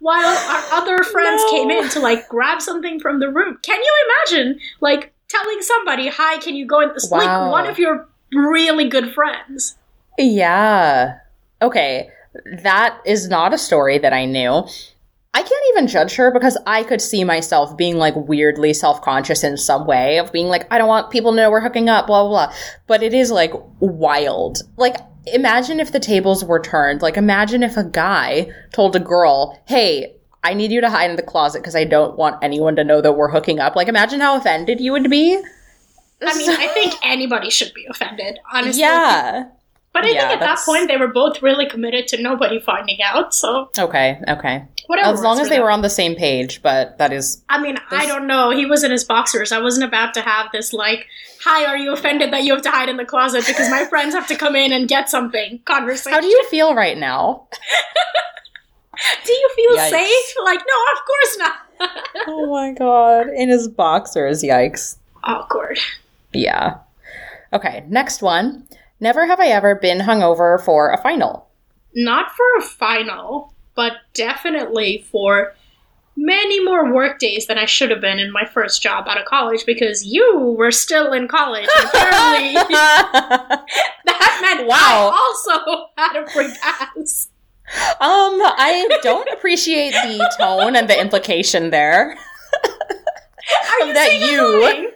while 0.00 0.24
our 0.26 0.62
other 0.82 1.02
friends 1.02 1.42
No. 1.46 1.50
came 1.50 1.70
in 1.70 1.88
to 1.90 2.00
like 2.00 2.28
grab 2.28 2.60
something 2.62 3.00
from 3.00 3.20
the 3.20 3.30
room. 3.30 3.58
Can 3.62 3.80
you 3.80 3.94
imagine 4.08 4.60
like 4.80 5.12
telling 5.28 5.60
somebody, 5.62 6.08
"Hi, 6.08 6.38
can 6.38 6.54
you 6.54 6.66
go 6.66 6.80
in?" 6.80 6.90
It's 6.90 7.10
Like 7.10 7.26
Wow. 7.28 7.50
one 7.50 7.66
of 7.68 7.78
your 7.78 8.08
really 8.32 8.88
good 8.88 9.12
friends. 9.14 9.76
Yeah. 10.18 11.18
Okay. 11.62 12.10
That 12.62 13.00
is 13.06 13.28
not 13.28 13.54
a 13.54 13.58
story 13.58 13.98
that 13.98 14.12
I 14.12 14.24
knew. 14.24 14.66
I 15.36 15.42
can't 15.42 15.64
even 15.72 15.86
judge 15.86 16.14
her 16.16 16.30
because 16.30 16.56
I 16.66 16.82
could 16.82 17.02
see 17.02 17.22
myself 17.22 17.76
being 17.76 17.96
like 17.96 18.14
weirdly 18.16 18.72
self 18.72 19.02
conscious 19.02 19.44
in 19.44 19.58
some 19.58 19.86
way 19.86 20.18
of 20.18 20.32
being 20.32 20.46
like, 20.46 20.66
I 20.72 20.78
don't 20.78 20.88
want 20.88 21.10
people 21.10 21.32
to 21.32 21.36
know 21.36 21.50
we're 21.50 21.60
hooking 21.60 21.90
up, 21.90 22.06
blah, 22.06 22.22
blah, 22.22 22.46
blah. 22.46 22.56
But 22.86 23.02
it 23.02 23.12
is 23.12 23.30
like 23.30 23.52
wild. 23.80 24.62
Like, 24.78 24.96
imagine 25.26 25.78
if 25.78 25.92
the 25.92 26.00
tables 26.00 26.42
were 26.42 26.60
turned. 26.60 27.02
Like, 27.02 27.18
imagine 27.18 27.62
if 27.62 27.76
a 27.76 27.84
guy 27.84 28.50
told 28.72 28.96
a 28.96 29.00
girl, 29.00 29.60
hey, 29.66 30.16
I 30.42 30.54
need 30.54 30.72
you 30.72 30.80
to 30.80 30.88
hide 30.88 31.10
in 31.10 31.16
the 31.16 31.22
closet 31.22 31.60
because 31.60 31.76
I 31.76 31.84
don't 31.84 32.16
want 32.16 32.42
anyone 32.42 32.76
to 32.76 32.84
know 32.84 33.02
that 33.02 33.12
we're 33.12 33.30
hooking 33.30 33.58
up. 33.58 33.76
Like, 33.76 33.88
imagine 33.88 34.20
how 34.20 34.36
offended 34.36 34.80
you 34.80 34.92
would 34.92 35.10
be. 35.10 35.42
I 36.22 36.36
mean, 36.38 36.50
I 36.50 36.66
think 36.68 36.94
anybody 37.02 37.50
should 37.50 37.72
be 37.74 37.86
offended, 37.90 38.38
honestly. 38.52 38.80
yeah. 38.80 39.48
But 39.92 40.04
I 40.04 40.08
Yeah, 40.10 40.28
think 40.28 40.42
at 40.42 40.44
that 40.44 40.58
point 40.66 40.88
they 40.88 40.98
were 40.98 41.08
both 41.08 41.40
really 41.40 41.66
committed 41.66 42.06
to 42.08 42.20
nobody 42.22 42.60
finding 42.60 43.00
out. 43.02 43.32
So 43.32 43.70
Okay. 43.78 44.20
Okay. 44.28 44.62
whatever. 44.88 45.08
As 45.10 45.22
long 45.22 45.40
as 45.40 45.48
they 45.48 45.54
them. 45.56 45.64
were 45.64 45.70
on 45.70 45.80
the 45.80 45.88
same 45.88 46.14
page, 46.14 46.60
but 46.62 46.98
that 46.98 47.14
is 47.14 47.42
I 47.48 47.58
mean, 47.62 47.78
I 47.90 48.04
don't 48.04 48.26
know. 48.26 48.50
He 48.50 48.66
was 48.66 48.84
in 48.84 48.90
his 48.90 49.04
boxers. 49.04 49.52
I 49.52 49.58
wasn't 49.58 49.86
about 49.86 50.12
to 50.14 50.20
have 50.20 50.52
this 50.52 50.74
like, 50.74 51.06
"Hi, 51.44 51.64
are 51.64 51.78
you 51.78 51.92
offended 51.94 52.30
that 52.34 52.44
you 52.44 52.52
have 52.52 52.62
to 52.64 52.70
hide 52.70 52.90
in 52.90 52.98
the 52.98 53.06
closet 53.06 53.46
because 53.46 53.70
my 53.70 53.86
friends 53.86 54.14
have 54.14 54.26
to 54.28 54.34
come 54.36 54.54
in 54.54 54.70
and 54.70 54.86
get 54.86 55.08
something?" 55.08 55.60
Conversation. 55.64 56.12
How 56.12 56.20
do 56.20 56.26
you 56.26 56.44
feel 56.50 56.74
right 56.74 56.98
now? 56.98 57.48
Do 59.26 59.32
you 59.32 59.50
feel 59.56 59.76
Yikes. 59.76 59.90
safe? 59.90 60.34
Like, 60.44 60.60
no, 60.60 60.78
of 60.94 61.04
course 61.06 61.38
not. 61.38 61.56
Oh 62.28 62.46
my 62.50 62.72
god, 62.72 63.28
in 63.28 63.48
his 63.50 63.68
boxers, 63.68 64.42
yikes. 64.42 64.96
Awkward. 65.24 65.78
Yeah. 66.36 66.78
Okay, 67.52 67.84
next 67.88 68.22
one. 68.22 68.66
Never 69.00 69.26
have 69.26 69.40
I 69.40 69.48
ever 69.48 69.74
been 69.74 69.98
hungover 70.00 70.62
for 70.62 70.90
a 70.90 70.98
final. 70.98 71.48
Not 71.94 72.30
for 72.32 72.44
a 72.58 72.62
final, 72.62 73.52
but 73.74 73.92
definitely 74.14 75.04
for 75.10 75.54
many 76.16 76.62
more 76.64 76.92
work 76.92 77.18
days 77.18 77.46
than 77.46 77.58
I 77.58 77.66
should 77.66 77.90
have 77.90 78.00
been 78.00 78.18
in 78.18 78.32
my 78.32 78.44
first 78.46 78.82
job 78.82 79.06
out 79.06 79.18
of 79.20 79.26
college 79.26 79.64
because 79.66 80.04
you 80.04 80.54
were 80.58 80.70
still 80.70 81.12
in 81.12 81.28
college. 81.28 81.68
Apparently, 81.84 82.54
that 82.74 84.38
meant 84.40 84.66
Wow. 84.66 85.10
I 85.12 85.54
also 85.56 85.86
had 85.96 86.16
a 86.16 86.26
free 86.30 86.54
pass. 86.60 87.28
um, 88.00 88.40
I 88.40 88.98
don't 89.02 89.28
appreciate 89.32 89.92
the 89.92 90.34
tone 90.38 90.74
and 90.76 90.88
the 90.88 90.98
implication 90.98 91.70
there. 91.70 92.16
Are 93.70 93.86
you 93.86 93.94
that 93.94 94.18
you. 94.18 94.92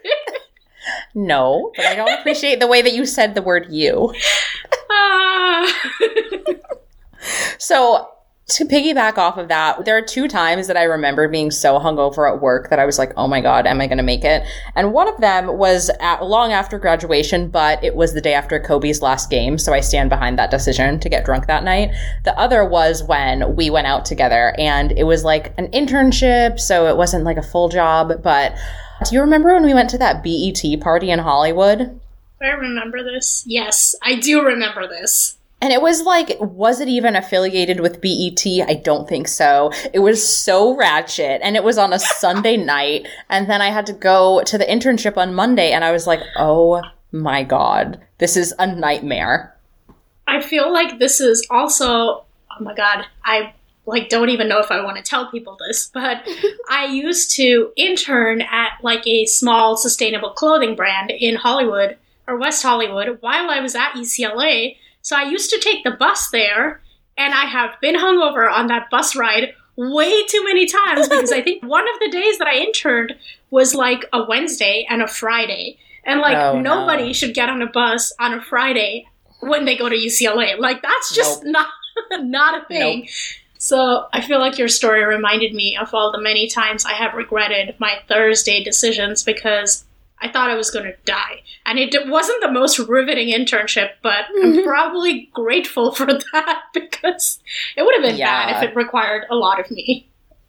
No, 1.15 1.73
but 1.77 1.87
I 1.87 1.95
don't 1.95 2.13
appreciate 2.19 2.61
the 2.61 2.67
way 2.67 2.83
that 2.83 2.93
you 2.93 3.07
said 3.07 3.35
the 3.35 3.43
word 3.43 3.67
you. 3.71 4.15
Ah. 4.91 5.91
So, 7.59 8.09
to 8.49 8.65
piggyback 8.65 9.17
off 9.17 9.37
of 9.37 9.47
that, 9.49 9.85
there 9.85 9.97
are 9.97 10.03
two 10.03 10.27
times 10.27 10.67
that 10.67 10.77
I 10.77 10.83
remember 10.83 11.29
being 11.29 11.53
so 11.53 11.79
hungover 11.79 12.29
at 12.29 12.43
work 12.43 12.69
that 12.71 12.81
I 12.81 12.85
was 12.85 12.99
like, 12.99 13.13
oh 13.17 13.29
my 13.29 13.41
God, 13.41 13.65
am 13.65 13.81
I 13.81 13.87
going 13.87 13.99
to 13.99 14.03
make 14.03 14.25
it? 14.25 14.43
And 14.75 14.93
one 14.93 15.07
of 15.07 15.21
them 15.21 15.57
was 15.57 15.89
at, 16.01 16.25
long 16.25 16.51
after 16.53 16.77
graduation, 16.77 17.49
but 17.49 17.85
it 17.85 17.95
was 17.95 18.13
the 18.13 18.21
day 18.21 18.35
after 18.35 18.59
Kobe's 18.59 19.03
last 19.03 19.31
game. 19.31 19.57
So 19.57 19.73
I 19.73 19.81
stand 19.81 20.11
behind 20.11 20.37
that 20.39 20.51
decision 20.51 20.99
to 20.99 21.09
get 21.09 21.25
drunk 21.25 21.47
that 21.47 21.63
night. 21.63 21.93
The 22.25 22.37
other 22.37 22.65
was 22.65 23.05
when 23.05 23.55
we 23.55 23.71
went 23.71 23.87
out 23.87 24.05
together 24.05 24.53
and 24.59 24.91
it 24.93 25.05
was 25.05 25.23
like 25.23 25.55
an 25.57 25.69
internship. 25.69 26.59
So 26.59 26.87
it 26.87 26.97
wasn't 26.97 27.23
like 27.23 27.37
a 27.37 27.43
full 27.43 27.69
job. 27.69 28.21
But 28.21 28.57
do 29.05 29.15
you 29.15 29.21
remember 29.21 29.55
when 29.55 29.65
we 29.65 29.75
went 29.75 29.91
to 29.91 29.99
that 29.99 30.23
BET 30.23 30.81
party 30.81 31.11
in 31.11 31.19
Hollywood? 31.19 32.01
I 32.41 32.49
remember 32.49 33.03
this. 33.03 33.45
Yes, 33.47 33.95
I 34.03 34.17
do 34.17 34.43
remember 34.45 34.87
this. 34.87 35.37
And 35.63 35.75
it 35.75 35.83
was 35.83 36.03
like, 36.03 36.39
was 36.41 36.81
it 36.81 36.89
even 36.89 37.17
affiliated 37.17 37.81
with 37.81 38.01
BET? 38.01 38.47
I 38.47 38.81
don't 38.83 39.07
think 39.07 39.29
so. 39.29 39.71
It 39.93 39.99
was 39.99 40.27
so 40.27 40.75
ratchet. 40.75 41.41
And 41.43 41.55
it 41.55 41.65
was 41.65 41.77
on 41.77 41.93
a 41.93 41.99
Sunday 41.99 42.57
night. 42.57 43.07
And 43.29 43.49
then 43.49 43.61
I 43.61 43.71
had 43.71 43.87
to 43.87 43.93
go 43.93 44.43
to 44.45 44.57
the 44.57 44.65
internship 44.65 45.19
on 45.19 45.35
Monday. 45.35 45.73
And 45.73 45.85
I 45.85 45.93
was 45.93 46.07
like, 46.07 46.21
oh 46.37 46.83
my 47.13 47.43
God, 47.43 48.01
this 48.19 48.37
is 48.37 48.55
a 48.59 48.67
nightmare. 48.67 49.55
I 50.27 50.41
feel 50.41 50.73
like 50.73 50.99
this 50.99 51.21
is 51.21 51.47
also 51.51 52.25
oh 52.61 52.65
my 52.65 52.75
god, 52.75 53.07
I 53.25 53.55
like 53.87 54.09
don't 54.09 54.29
even 54.29 54.49
know 54.49 54.61
if 54.61 54.71
I 54.71 54.83
want 54.85 54.97
to 54.99 55.03
tell 55.03 55.31
people 55.31 55.57
this, 55.67 55.91
but 55.93 56.27
I 56.71 56.87
used 56.87 57.35
to 57.37 57.73
intern 57.77 58.43
at 58.43 58.73
like 58.83 59.07
a 59.07 59.27
small 59.27 59.77
sustainable 59.77 60.31
clothing 60.31 60.77
brand 60.77 61.11
in 61.11 61.35
Hollywood 61.37 61.97
or 62.29 62.39
West 62.39 62.63
Hollywood 62.63 63.19
while 63.21 63.51
I 63.51 63.61
was 63.61 63.75
at 63.75 63.93
UCLA. 63.93 64.77
So 65.03 65.17
I 65.17 65.23
used 65.25 65.51
to 65.51 65.59
take 65.59 65.83
the 65.83 65.91
bus 65.93 66.31
there 66.31 66.81
and 67.17 67.35
I 67.35 67.47
have 67.47 67.81
been 67.81 67.97
hungover 67.97 68.51
on 68.51 68.69
that 68.69 68.91
bus 68.91 69.17
ride 69.17 69.55
way 69.77 70.25
too 70.27 70.45
many 70.45 70.67
times 70.67 71.09
because 71.09 71.33
I 71.33 71.43
think 71.43 71.65
one 71.65 71.89
of 71.89 71.99
the 72.01 72.11
days 72.11 72.39
that 72.39 72.47
I 72.49 72.57
interned 72.59 73.15
was 73.51 73.75
like 73.75 74.05
a 74.13 74.25
Wednesday 74.25 74.87
and 74.89 75.03
a 75.03 75.09
Friday. 75.09 75.79
And 76.05 76.21
like 76.21 76.37
Oh, 76.37 76.61
no. 76.61 76.81
nobody 76.81 77.13
should 77.13 77.35
get 77.35 77.49
on 77.49 77.61
a 77.63 77.67
bus 77.67 78.13
on 78.21 78.33
a 78.35 78.41
Friday 78.43 79.07
when 79.41 79.65
they 79.65 79.77
go 79.77 79.89
to 79.89 79.97
UCLA. 79.97 80.59
Like 80.59 80.83
that's 80.83 81.15
just 81.15 81.45
not 81.45 81.69
not 82.21 82.63
a 82.63 82.67
thing. 82.67 83.09
So 83.63 84.07
I 84.15 84.23
feel 84.23 84.39
like 84.39 84.57
your 84.57 84.69
story 84.69 85.05
reminded 85.05 85.53
me 85.53 85.77
of 85.77 85.93
all 85.93 86.11
the 86.11 86.21
many 86.21 86.49
times 86.49 86.87
I 86.87 86.95
have 86.95 87.13
regretted 87.13 87.75
my 87.79 87.99
Thursday 88.09 88.65
decisions 88.65 89.23
because 89.23 89.85
I 90.19 90.29
thought 90.29 90.49
I 90.49 90.55
was 90.55 90.71
going 90.71 90.87
to 90.87 90.97
die. 91.05 91.43
And 91.67 91.79
it 91.79 92.09
wasn't 92.09 92.41
the 92.41 92.51
most 92.51 92.79
riveting 92.79 93.29
internship, 93.35 93.91
but 94.03 94.25
I'm 94.43 94.55
mm-hmm. 94.55 94.67
probably 94.67 95.29
grateful 95.35 95.93
for 95.95 96.07
that 96.07 96.63
because 96.73 97.39
it 97.77 97.83
would 97.83 97.95
have 97.97 98.03
been 98.03 98.17
Yeah. 98.17 98.47
bad 98.47 98.65
if 98.65 98.71
it 98.71 98.77
required 98.77 99.27
a 99.31 99.35
lot 99.35 99.61
of 99.61 99.71
me. 99.71 100.09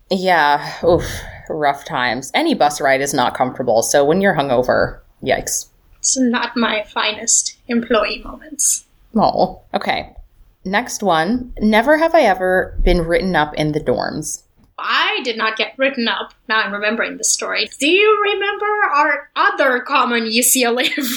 Yeah, 0.10 0.74
oof, 0.82 1.04
rough 1.50 1.84
times. 1.84 2.32
Any 2.34 2.54
bus 2.54 2.80
ride 2.80 3.02
is 3.02 3.14
not 3.14 3.36
comfortable, 3.36 3.82
so 3.84 4.06
when 4.06 4.22
you're 4.22 4.36
hungover, 4.36 5.00
yikes. 5.22 5.68
It's 6.00 6.18
not 6.18 6.56
my 6.56 6.84
finest 6.84 7.58
employee 7.68 8.22
moments. 8.24 8.86
Oh, 9.18 9.64
okay. 9.74 10.16
Next 10.64 11.02
one. 11.02 11.54
Never 11.60 11.98
have 11.98 12.14
I 12.14 12.22
ever 12.22 12.78
been 12.84 13.02
written 13.02 13.36
up 13.36 13.54
in 13.56 13.72
the 13.72 13.80
dorms. 13.80 14.44
I 14.78 15.20
did 15.24 15.38
not 15.38 15.58
get 15.58 15.74
written 15.78 16.08
up. 16.08 16.34
Now 16.48 16.62
I'm 16.62 16.74
remembering 16.74 17.18
the 17.18 17.24
story. 17.24 17.70
Do 17.80 17.88
you 17.88 18.22
remember 18.24 18.66
our 18.96 19.30
other 19.36 19.80
common 19.82 20.24
UCLA 20.24 20.88
friend? 20.94 21.08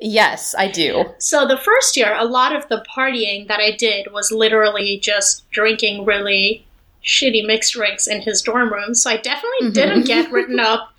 Yes, 0.00 0.54
I 0.56 0.68
do. 0.68 1.04
So 1.18 1.46
the 1.46 1.56
first 1.58 1.96
year, 1.96 2.14
a 2.16 2.24
lot 2.24 2.54
of 2.54 2.68
the 2.68 2.84
partying 2.96 3.48
that 3.48 3.58
I 3.60 3.72
did 3.76 4.12
was 4.12 4.30
literally 4.30 4.98
just 4.98 5.48
drinking 5.50 6.04
really 6.04 6.64
shitty 7.04 7.44
mixed 7.46 7.72
drinks 7.74 8.06
in 8.06 8.20
his 8.22 8.42
dorm 8.42 8.72
room. 8.72 8.94
So 8.94 9.10
I 9.10 9.16
definitely 9.16 9.68
Mhm. 9.70 9.74
didn't 9.74 10.02
get 10.06 10.30
written 10.32 10.60
up 10.60 10.92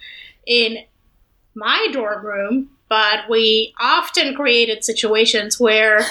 in 0.45 0.79
my 1.55 1.87
dorm 1.91 2.25
room, 2.25 2.69
but 2.89 3.29
we 3.29 3.73
often 3.79 4.33
created 4.35 4.83
situations 4.83 5.59
where 5.59 6.05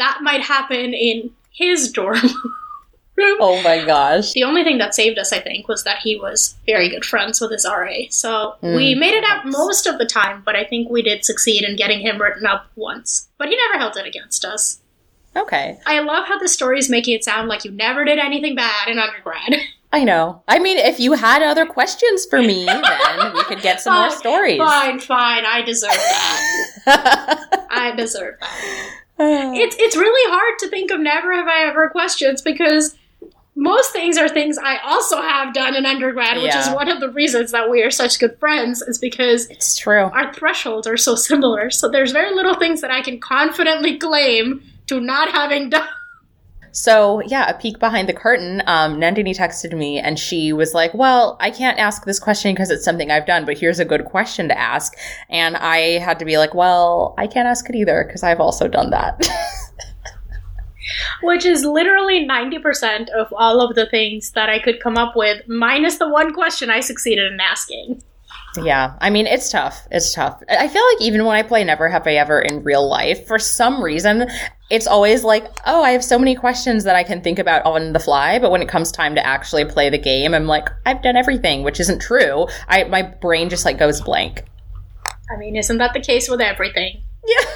that 0.00 0.18
might 0.22 0.42
happen 0.42 0.92
in 0.94 1.30
his 1.52 1.90
dorm 1.92 2.16
room. 3.16 3.36
Oh 3.40 3.60
my 3.62 3.84
gosh. 3.84 4.32
The 4.32 4.44
only 4.44 4.64
thing 4.64 4.78
that 4.78 4.94
saved 4.94 5.18
us, 5.18 5.32
I 5.32 5.40
think, 5.40 5.68
was 5.68 5.84
that 5.84 5.98
he 6.02 6.16
was 6.16 6.56
very 6.66 6.88
good 6.88 7.04
friends 7.04 7.40
with 7.40 7.50
his 7.52 7.66
RA. 7.68 7.92
So 8.10 8.54
Mm, 8.62 8.76
we 8.76 8.94
made 8.94 9.14
it 9.14 9.24
out 9.24 9.46
most 9.46 9.86
of 9.86 9.98
the 9.98 10.06
time, 10.06 10.42
but 10.44 10.56
I 10.56 10.64
think 10.64 10.88
we 10.90 11.02
did 11.02 11.24
succeed 11.24 11.64
in 11.64 11.76
getting 11.76 12.00
him 12.00 12.20
written 12.20 12.46
up 12.46 12.66
once. 12.76 13.28
But 13.38 13.48
he 13.48 13.56
never 13.56 13.78
held 13.78 13.96
it 13.96 14.06
against 14.06 14.44
us. 14.44 14.80
Okay. 15.36 15.78
I 15.86 16.00
love 16.00 16.26
how 16.26 16.38
the 16.38 16.48
story 16.48 16.78
is 16.78 16.88
making 16.90 17.14
it 17.14 17.24
sound 17.24 17.48
like 17.48 17.64
you 17.64 17.70
never 17.70 18.04
did 18.04 18.18
anything 18.18 18.54
bad 18.56 18.88
in 18.88 18.98
undergrad. 18.98 19.54
I 19.92 20.04
know. 20.04 20.42
I 20.46 20.60
mean, 20.60 20.78
if 20.78 21.00
you 21.00 21.14
had 21.14 21.42
other 21.42 21.66
questions 21.66 22.24
for 22.24 22.40
me, 22.40 22.64
then 22.64 23.32
we 23.34 23.42
could 23.44 23.60
get 23.60 23.80
some 23.80 23.92
more 23.94 24.10
stories. 24.10 24.58
fine, 24.58 25.00
fine. 25.00 25.44
I 25.44 25.62
deserve 25.62 25.90
that. 25.90 27.66
I 27.70 27.92
deserve 27.96 28.36
that. 28.40 28.90
It's 29.54 29.76
it's 29.78 29.96
really 29.96 30.32
hard 30.32 30.58
to 30.60 30.68
think 30.68 30.90
of 30.90 31.00
never 31.00 31.34
have 31.34 31.46
I 31.46 31.68
ever 31.68 31.90
questions 31.90 32.40
because 32.40 32.96
most 33.54 33.92
things 33.92 34.16
are 34.16 34.28
things 34.28 34.56
I 34.56 34.78
also 34.78 35.20
have 35.20 35.52
done 35.52 35.76
in 35.76 35.84
undergrad, 35.84 36.40
which 36.40 36.54
is 36.54 36.70
one 36.70 36.88
of 36.88 37.00
the 37.00 37.10
reasons 37.10 37.52
that 37.52 37.68
we 37.68 37.82
are 37.82 37.90
such 37.90 38.18
good 38.18 38.38
friends, 38.38 38.80
is 38.80 38.98
because 38.98 39.50
it's 39.50 39.76
true. 39.76 40.04
our 40.04 40.32
thresholds 40.32 40.86
are 40.86 40.96
so 40.96 41.14
similar. 41.14 41.68
So 41.70 41.90
there's 41.90 42.12
very 42.12 42.34
little 42.34 42.54
things 42.54 42.80
that 42.80 42.90
I 42.90 43.02
can 43.02 43.20
confidently 43.20 43.98
claim 43.98 44.62
to 44.86 45.00
not 45.00 45.30
having 45.32 45.68
done. 45.68 45.86
So, 46.72 47.20
yeah, 47.22 47.48
a 47.48 47.58
peek 47.58 47.78
behind 47.78 48.08
the 48.08 48.12
curtain. 48.12 48.62
Um, 48.66 48.96
Nandini 49.00 49.36
texted 49.36 49.76
me 49.76 49.98
and 49.98 50.18
she 50.18 50.52
was 50.52 50.74
like, 50.74 50.94
Well, 50.94 51.36
I 51.40 51.50
can't 51.50 51.78
ask 51.78 52.04
this 52.04 52.20
question 52.20 52.54
because 52.54 52.70
it's 52.70 52.84
something 52.84 53.10
I've 53.10 53.26
done, 53.26 53.44
but 53.44 53.58
here's 53.58 53.80
a 53.80 53.84
good 53.84 54.04
question 54.04 54.48
to 54.48 54.58
ask. 54.58 54.94
And 55.28 55.56
I 55.56 55.98
had 55.98 56.18
to 56.20 56.24
be 56.24 56.38
like, 56.38 56.54
Well, 56.54 57.14
I 57.18 57.26
can't 57.26 57.48
ask 57.48 57.68
it 57.68 57.74
either 57.74 58.04
because 58.06 58.22
I've 58.22 58.40
also 58.40 58.68
done 58.68 58.90
that. 58.90 59.28
Which 61.22 61.44
is 61.44 61.64
literally 61.64 62.26
90% 62.26 63.08
of 63.10 63.32
all 63.36 63.60
of 63.60 63.74
the 63.74 63.86
things 63.86 64.32
that 64.32 64.48
I 64.48 64.58
could 64.58 64.80
come 64.80 64.96
up 64.96 65.14
with, 65.14 65.42
minus 65.46 65.98
the 65.98 66.08
one 66.08 66.32
question 66.32 66.70
I 66.70 66.80
succeeded 66.80 67.32
in 67.32 67.40
asking. 67.40 68.02
yeah, 68.62 68.96
I 69.00 69.10
mean, 69.10 69.26
it's 69.26 69.50
tough. 69.50 69.86
It's 69.90 70.12
tough. 70.12 70.42
I 70.48 70.66
feel 70.68 70.82
like 70.82 71.02
even 71.02 71.24
when 71.24 71.36
I 71.36 71.42
play 71.42 71.62
Never 71.62 71.88
Have 71.88 72.06
I 72.06 72.14
Ever 72.14 72.40
in 72.40 72.64
real 72.64 72.88
life, 72.88 73.26
for 73.26 73.38
some 73.38 73.82
reason, 73.82 74.28
it's 74.70 74.86
always 74.86 75.24
like, 75.24 75.46
Oh, 75.66 75.82
I 75.82 75.90
have 75.90 76.04
so 76.04 76.18
many 76.18 76.34
questions 76.34 76.84
that 76.84 76.96
I 76.96 77.02
can 77.02 77.20
think 77.20 77.38
about 77.38 77.64
on 77.66 77.92
the 77.92 77.98
fly. 77.98 78.38
But 78.38 78.50
when 78.50 78.62
it 78.62 78.68
comes 78.68 78.90
time 78.92 79.14
to 79.16 79.26
actually 79.26 79.64
play 79.64 79.90
the 79.90 79.98
game, 79.98 80.32
I'm 80.34 80.46
like, 80.46 80.68
I've 80.86 81.02
done 81.02 81.16
everything, 81.16 81.62
which 81.64 81.80
isn't 81.80 82.00
true. 82.00 82.46
I, 82.68 82.84
my 82.84 83.02
brain 83.02 83.50
just 83.50 83.64
like 83.64 83.78
goes 83.78 84.00
blank. 84.00 84.44
I 85.32 85.36
mean, 85.36 85.56
isn't 85.56 85.78
that 85.78 85.92
the 85.92 86.00
case 86.00 86.28
with 86.28 86.40
everything? 86.40 87.02
Yeah. 87.26 87.44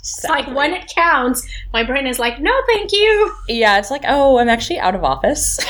It's 0.00 0.24
like 0.24 0.48
when 0.56 0.72
it 0.72 0.88
counts, 0.88 1.46
my 1.74 1.84
brain 1.84 2.06
is 2.06 2.18
like, 2.18 2.40
no, 2.40 2.50
thank 2.66 2.92
you. 2.92 3.34
Yeah, 3.46 3.78
it's 3.78 3.90
like, 3.90 4.04
oh, 4.08 4.38
I'm 4.38 4.48
actually 4.48 4.78
out 4.78 4.94
of 4.94 5.04
office. 5.04 5.58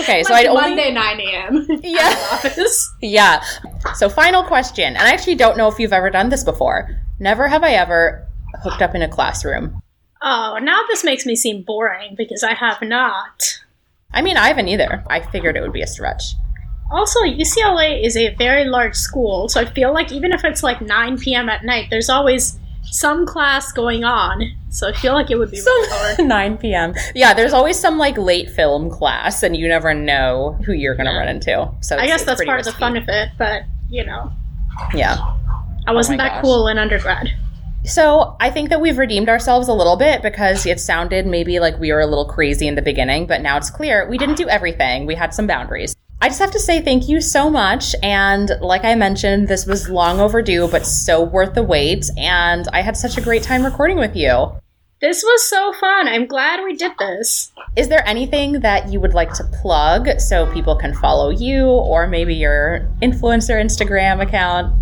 okay, 0.00 0.24
so 0.24 0.32
like 0.32 0.46
I'd 0.46 0.48
only 0.48 0.60
Monday 0.74 0.92
9 0.92 1.20
a.m. 1.20 1.66
Yeah. 1.82 2.28
office. 2.32 2.92
Yeah. 3.00 3.42
So 3.94 4.08
final 4.08 4.42
question, 4.42 4.84
and 4.96 4.98
I 4.98 5.12
actually 5.12 5.36
don't 5.36 5.56
know 5.56 5.68
if 5.68 5.78
you've 5.78 5.92
ever 5.92 6.10
done 6.10 6.28
this 6.28 6.42
before. 6.42 6.90
Never 7.18 7.48
have 7.48 7.62
I 7.64 7.72
ever 7.72 8.26
hooked 8.62 8.82
up 8.82 8.94
in 8.94 9.02
a 9.02 9.08
classroom. 9.08 9.82
Oh, 10.22 10.58
now 10.60 10.82
this 10.88 11.04
makes 11.04 11.26
me 11.26 11.36
seem 11.36 11.62
boring 11.62 12.14
because 12.16 12.42
I 12.42 12.54
have 12.54 12.82
not. 12.82 13.60
I 14.12 14.22
mean, 14.22 14.36
I 14.36 14.48
haven't 14.48 14.68
either. 14.68 15.04
I 15.08 15.20
figured 15.20 15.56
it 15.56 15.60
would 15.60 15.72
be 15.72 15.82
a 15.82 15.86
stretch. 15.86 16.22
Also, 16.90 17.20
UCLA 17.20 18.02
is 18.04 18.16
a 18.16 18.34
very 18.36 18.64
large 18.64 18.96
school, 18.96 19.48
so 19.48 19.60
I 19.60 19.66
feel 19.66 19.92
like 19.92 20.10
even 20.10 20.32
if 20.32 20.44
it's 20.44 20.62
like 20.62 20.80
9 20.80 21.18
p.m. 21.18 21.48
at 21.50 21.64
night, 21.64 21.88
there's 21.90 22.08
always 22.08 22.58
some 22.90 23.26
class 23.26 23.70
going 23.72 24.04
on. 24.04 24.42
So 24.70 24.88
I 24.88 24.92
feel 24.92 25.12
like 25.12 25.30
it 25.30 25.36
would 25.36 25.50
be 25.50 25.60
really 25.60 26.24
9 26.26 26.56
p.m. 26.58 26.94
Yeah, 27.14 27.34
there's 27.34 27.52
always 27.52 27.78
some 27.78 27.98
like 27.98 28.16
late 28.16 28.50
film 28.50 28.88
class, 28.90 29.42
and 29.42 29.54
you 29.56 29.68
never 29.68 29.92
know 29.92 30.58
who 30.64 30.72
you're 30.72 30.94
gonna 30.94 31.12
run 31.14 31.28
into. 31.28 31.70
So 31.82 31.98
I 31.98 32.06
guess 32.06 32.24
that's 32.24 32.42
part 32.44 32.60
of 32.60 32.64
the 32.66 32.72
fun 32.72 32.96
of 32.96 33.04
it, 33.08 33.28
but 33.36 33.62
you 33.90 34.04
know, 34.04 34.32
Yeah. 34.94 35.16
I 35.88 35.92
wasn't 35.92 36.20
oh 36.20 36.24
my 36.24 36.28
that 36.28 36.34
gosh. 36.36 36.44
cool 36.44 36.68
in 36.68 36.76
undergrad. 36.76 37.30
So 37.84 38.36
I 38.40 38.50
think 38.50 38.68
that 38.68 38.82
we've 38.82 38.98
redeemed 38.98 39.30
ourselves 39.30 39.68
a 39.68 39.72
little 39.72 39.96
bit 39.96 40.20
because 40.20 40.66
it 40.66 40.80
sounded 40.80 41.26
maybe 41.26 41.60
like 41.60 41.78
we 41.78 41.90
were 41.92 42.00
a 42.00 42.06
little 42.06 42.26
crazy 42.26 42.68
in 42.68 42.74
the 42.74 42.82
beginning, 42.82 43.26
but 43.26 43.40
now 43.40 43.56
it's 43.56 43.70
clear 43.70 44.06
we 44.06 44.18
didn't 44.18 44.36
do 44.36 44.46
everything. 44.50 45.06
We 45.06 45.14
had 45.14 45.32
some 45.32 45.46
boundaries. 45.46 45.96
I 46.20 46.28
just 46.28 46.40
have 46.40 46.50
to 46.50 46.60
say 46.60 46.82
thank 46.82 47.08
you 47.08 47.22
so 47.22 47.48
much. 47.48 47.94
And 48.02 48.50
like 48.60 48.84
I 48.84 48.96
mentioned, 48.96 49.48
this 49.48 49.64
was 49.64 49.88
long 49.88 50.20
overdue, 50.20 50.68
but 50.68 50.84
so 50.84 51.22
worth 51.22 51.54
the 51.54 51.62
wait. 51.62 52.04
And 52.18 52.68
I 52.74 52.82
had 52.82 52.94
such 52.94 53.16
a 53.16 53.22
great 53.22 53.42
time 53.42 53.64
recording 53.64 53.96
with 53.96 54.14
you. 54.14 54.52
This 55.00 55.22
was 55.22 55.48
so 55.48 55.72
fun. 55.80 56.06
I'm 56.06 56.26
glad 56.26 56.62
we 56.64 56.76
did 56.76 56.92
this. 56.98 57.50
Is 57.76 57.88
there 57.88 58.06
anything 58.06 58.60
that 58.60 58.92
you 58.92 59.00
would 59.00 59.14
like 59.14 59.32
to 59.34 59.44
plug 59.62 60.20
so 60.20 60.52
people 60.52 60.76
can 60.76 60.92
follow 60.92 61.30
you 61.30 61.64
or 61.66 62.06
maybe 62.06 62.34
your 62.34 62.86
influencer 63.00 63.58
Instagram 63.58 64.20
account? 64.20 64.74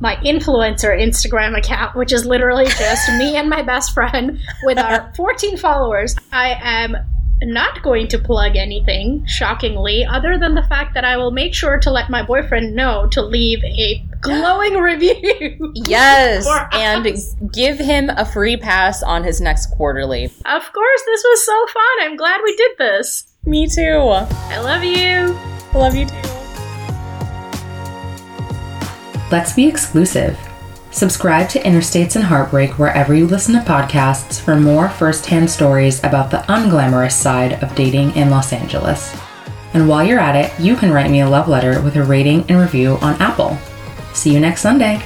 My 0.00 0.16
influencer 0.16 0.98
Instagram 0.98 1.56
account, 1.56 1.96
which 1.96 2.12
is 2.12 2.26
literally 2.26 2.66
just 2.66 3.08
me 3.12 3.36
and 3.36 3.48
my 3.48 3.62
best 3.62 3.92
friend 3.92 4.40
with 4.64 4.78
our 4.78 5.12
14 5.16 5.56
followers. 5.56 6.16
I 6.32 6.58
am 6.62 6.96
not 7.42 7.82
going 7.82 8.08
to 8.08 8.18
plug 8.18 8.56
anything, 8.56 9.24
shockingly, 9.26 10.04
other 10.04 10.38
than 10.38 10.54
the 10.54 10.62
fact 10.62 10.94
that 10.94 11.04
I 11.04 11.16
will 11.16 11.30
make 11.30 11.54
sure 11.54 11.78
to 11.78 11.90
let 11.90 12.08
my 12.10 12.22
boyfriend 12.22 12.74
know 12.74 13.06
to 13.08 13.22
leave 13.22 13.62
a 13.64 14.02
glowing 14.20 14.74
review. 14.74 15.72
Yes, 15.74 16.46
and 16.72 17.06
us. 17.06 17.34
give 17.52 17.78
him 17.78 18.10
a 18.10 18.24
free 18.24 18.56
pass 18.56 19.02
on 19.02 19.24
his 19.24 19.40
next 19.40 19.66
quarterly. 19.72 20.24
Of 20.24 20.72
course, 20.72 21.02
this 21.06 21.24
was 21.24 21.44
so 21.46 21.66
fun. 21.66 21.84
I'm 22.00 22.16
glad 22.16 22.40
we 22.42 22.56
did 22.56 22.72
this. 22.78 23.26
Me 23.44 23.66
too. 23.68 23.82
I 23.82 24.58
love 24.60 24.84
you. 24.84 25.36
I 25.74 25.78
Love 25.78 25.94
you 25.94 26.06
too. 26.06 26.43
Let's 29.34 29.52
be 29.52 29.66
exclusive. 29.66 30.38
Subscribe 30.92 31.48
to 31.48 31.62
Interstates 31.62 32.14
and 32.14 32.24
Heartbreak 32.24 32.78
wherever 32.78 33.16
you 33.16 33.26
listen 33.26 33.52
to 33.54 33.68
podcasts 33.68 34.40
for 34.40 34.54
more 34.54 34.88
firsthand 34.88 35.50
stories 35.50 35.98
about 36.04 36.30
the 36.30 36.44
unglamorous 36.46 37.14
side 37.14 37.60
of 37.60 37.74
dating 37.74 38.14
in 38.14 38.30
Los 38.30 38.52
Angeles. 38.52 39.12
And 39.72 39.88
while 39.88 40.04
you're 40.04 40.20
at 40.20 40.36
it, 40.36 40.52
you 40.60 40.76
can 40.76 40.92
write 40.92 41.10
me 41.10 41.22
a 41.22 41.28
love 41.28 41.48
letter 41.48 41.82
with 41.82 41.96
a 41.96 42.04
rating 42.04 42.48
and 42.48 42.60
review 42.60 42.96
on 43.02 43.20
Apple. 43.20 43.58
See 44.12 44.32
you 44.32 44.38
next 44.38 44.60
Sunday. 44.60 45.02